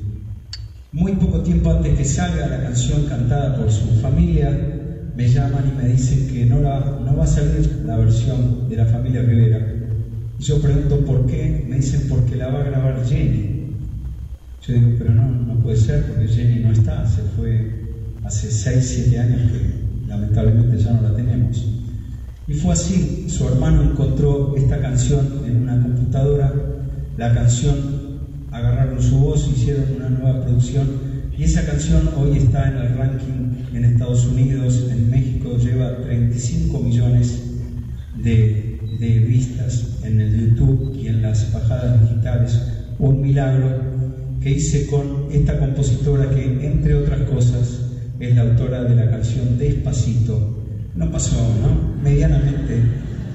Muy 0.92 1.16
poco 1.16 1.40
tiempo 1.40 1.72
antes 1.72 1.98
que 1.98 2.04
salga 2.04 2.46
la 2.46 2.62
canción 2.62 3.06
cantada 3.06 3.56
por 3.56 3.68
su 3.68 3.86
familia, 4.00 4.56
me 5.16 5.28
llaman 5.28 5.72
y 5.72 5.76
me 5.76 5.88
dicen 5.88 6.28
que 6.32 6.46
no, 6.46 6.60
la, 6.60 7.00
no 7.04 7.16
va 7.16 7.24
a 7.24 7.26
salir 7.26 7.82
la 7.84 7.96
versión 7.96 8.68
de 8.68 8.76
la 8.76 8.86
familia 8.86 9.22
Rivera. 9.22 9.58
Yo 10.38 10.62
pregunto 10.62 11.04
por 11.04 11.26
qué, 11.26 11.66
me 11.68 11.78
dicen 11.78 12.02
porque 12.08 12.36
la 12.36 12.46
va 12.46 12.60
a 12.60 12.62
grabar 12.62 13.04
Jenny. 13.04 13.72
Yo 14.64 14.74
digo, 14.74 14.90
pero 14.98 15.14
no, 15.14 15.28
no 15.28 15.54
puede 15.54 15.78
ser 15.78 16.04
porque 16.04 16.28
Jenny 16.28 16.60
no 16.60 16.70
está, 16.70 17.04
se 17.08 17.22
fue 17.22 17.88
hace 18.22 18.52
6, 18.52 19.02
7 19.04 19.18
años 19.18 19.50
que 19.50 19.77
lamentablemente 20.08 20.78
ya 20.78 20.92
no 20.92 21.02
la 21.02 21.14
tenemos. 21.14 21.64
Y 22.48 22.54
fue 22.54 22.72
así, 22.72 23.26
su 23.28 23.46
hermano 23.46 23.82
encontró 23.82 24.56
esta 24.56 24.80
canción 24.80 25.42
en 25.46 25.62
una 25.62 25.80
computadora 25.80 26.52
la 27.18 27.34
canción, 27.34 27.76
agarraron 28.52 29.02
su 29.02 29.18
voz, 29.18 29.48
hicieron 29.48 29.84
una 29.96 30.08
nueva 30.08 30.44
producción 30.44 30.86
y 31.36 31.44
esa 31.44 31.66
canción 31.66 32.08
hoy 32.16 32.38
está 32.38 32.68
en 32.68 32.76
el 32.78 32.96
ranking 32.96 33.74
en 33.74 33.84
Estados 33.84 34.24
Unidos, 34.26 34.86
en 34.90 35.10
México 35.10 35.56
lleva 35.58 36.00
35 36.02 36.78
millones 36.78 37.42
de, 38.22 38.80
de 38.98 39.18
vistas 39.18 39.98
en 40.04 40.20
el 40.20 40.50
YouTube 40.50 40.96
y 40.96 41.08
en 41.08 41.22
las 41.22 41.52
bajadas 41.52 42.00
digitales. 42.02 42.60
Un 42.98 43.20
milagro 43.20 43.68
que 44.40 44.50
hice 44.50 44.86
con 44.86 45.26
esta 45.30 45.58
compositora 45.58 46.30
que, 46.30 46.66
entre 46.66 46.94
otras 46.94 47.20
cosas, 47.28 47.80
es 48.20 48.34
la 48.34 48.42
autora 48.42 48.84
de 48.84 48.94
la 48.94 49.10
canción 49.10 49.58
Despacito. 49.58 50.56
No 50.94 51.10
pasó, 51.10 51.36
¿no? 51.62 52.02
Medianamente 52.02 52.82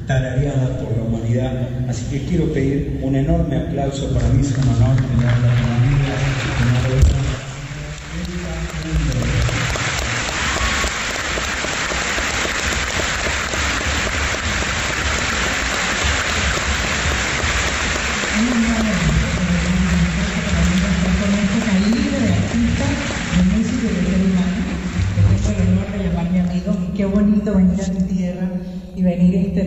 tarareada 0.08 0.78
por 0.80 0.98
la 0.98 1.04
humanidad. 1.04 1.70
Así 1.88 2.06
que 2.12 2.26
quiero 2.26 2.52
pedir 2.52 3.00
un 3.02 3.16
enorme 3.16 3.56
aplauso 3.56 4.10
para 4.14 4.28
mí, 4.30 4.42
es 4.42 4.52
un 4.58 4.68
honor 4.70 4.96
tener 4.96 5.24
la 5.24 5.76
amiga, 5.78 6.33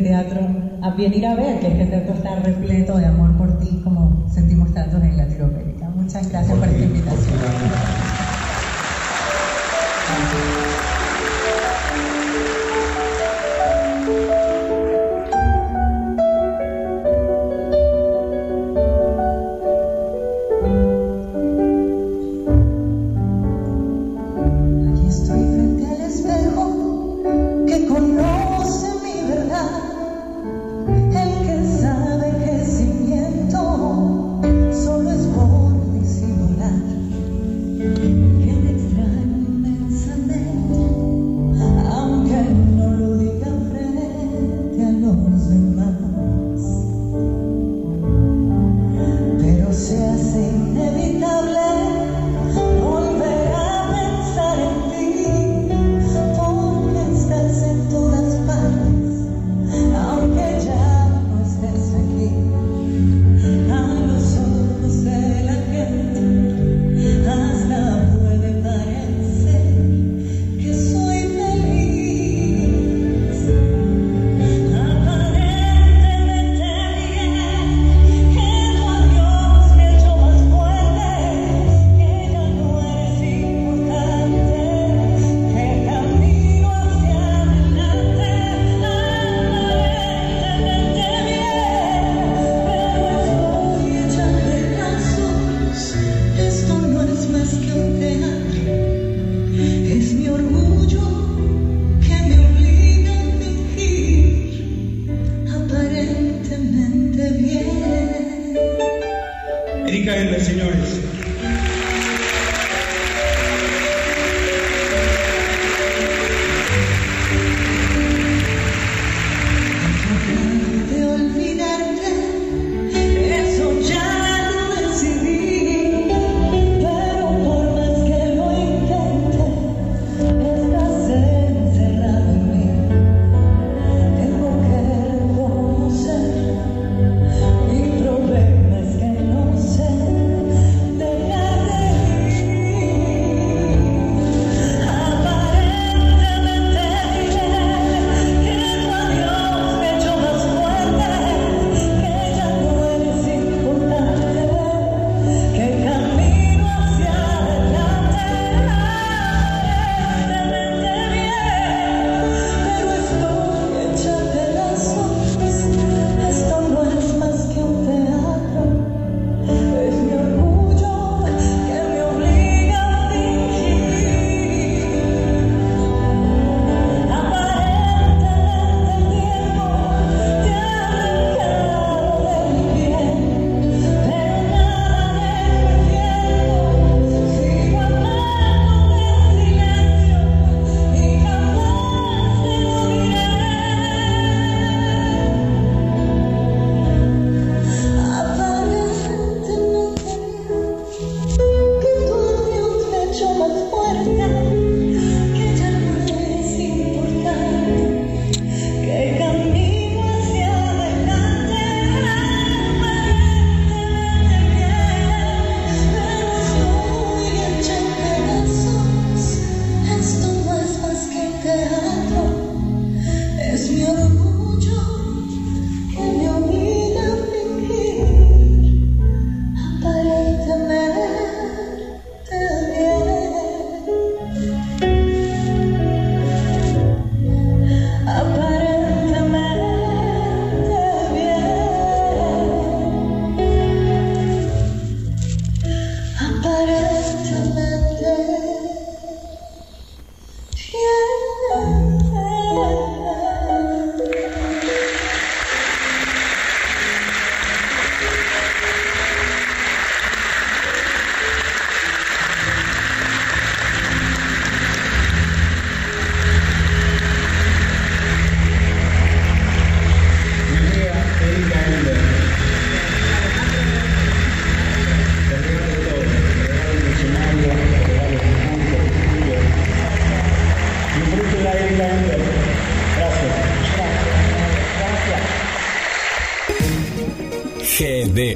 teatro, 0.07 0.41
a 0.83 0.91
venir 0.91 1.27
a 1.27 1.35
ver 1.35 1.59
que 1.59 1.67
este 1.67 1.87
teatro 1.87 2.15
está 2.15 2.37
repleto 2.37 2.97
de 2.97 3.07
amor 3.07 3.37
por 3.37 3.59
ti, 3.59 3.81
como 3.83 4.25
sentimos 4.33 4.73
tanto 4.73 4.99
en 4.99 5.17
Latinoamérica. 5.17 5.89
Muchas 5.89 6.29
gracias 6.29 6.57
por 6.57 6.69
esta 6.69 6.85
invitación. 6.85 7.37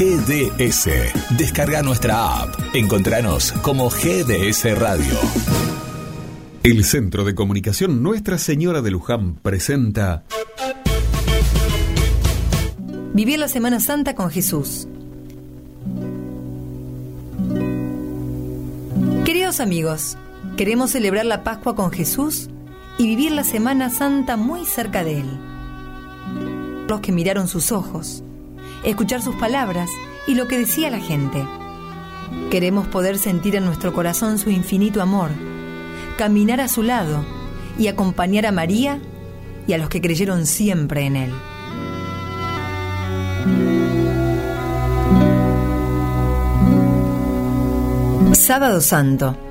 GDS, 0.00 0.88
descarga 1.36 1.82
nuestra 1.82 2.40
app. 2.40 2.54
Encontranos 2.72 3.52
como 3.60 3.90
GDS 3.90 4.78
Radio. 4.78 5.12
El 6.62 6.84
Centro 6.84 7.22
de 7.22 7.34
Comunicación 7.34 8.02
Nuestra 8.02 8.38
Señora 8.38 8.80
de 8.80 8.92
Luján 8.92 9.34
presenta 9.34 10.24
Vivir 13.12 13.38
la 13.38 13.48
Semana 13.48 13.78
Santa 13.78 14.14
con 14.14 14.30
Jesús. 14.30 14.88
Queridos 19.26 19.60
amigos, 19.60 20.16
queremos 20.56 20.92
celebrar 20.92 21.26
la 21.26 21.44
Pascua 21.44 21.76
con 21.76 21.90
Jesús 21.90 22.48
y 22.96 23.06
vivir 23.06 23.32
la 23.32 23.44
Semana 23.44 23.90
Santa 23.90 24.38
muy 24.38 24.64
cerca 24.64 25.04
de 25.04 25.18
Él. 25.20 25.38
Los 26.88 27.02
que 27.02 27.12
miraron 27.12 27.48
sus 27.48 27.70
ojos, 27.70 28.24
escuchar 28.84 29.22
sus 29.22 29.36
palabras 29.36 29.90
y 30.26 30.34
lo 30.34 30.48
que 30.48 30.58
decía 30.58 30.90
la 30.90 31.00
gente. 31.00 31.44
Queremos 32.50 32.86
poder 32.88 33.18
sentir 33.18 33.56
en 33.56 33.64
nuestro 33.64 33.92
corazón 33.92 34.38
su 34.38 34.50
infinito 34.50 35.02
amor, 35.02 35.30
caminar 36.16 36.60
a 36.60 36.68
su 36.68 36.82
lado 36.82 37.24
y 37.78 37.88
acompañar 37.88 38.46
a 38.46 38.52
María 38.52 39.00
y 39.66 39.72
a 39.72 39.78
los 39.78 39.88
que 39.88 40.00
creyeron 40.00 40.46
siempre 40.46 41.06
en 41.06 41.16
Él. 41.16 41.32
Sábado 48.34 48.80
Santo. 48.80 49.49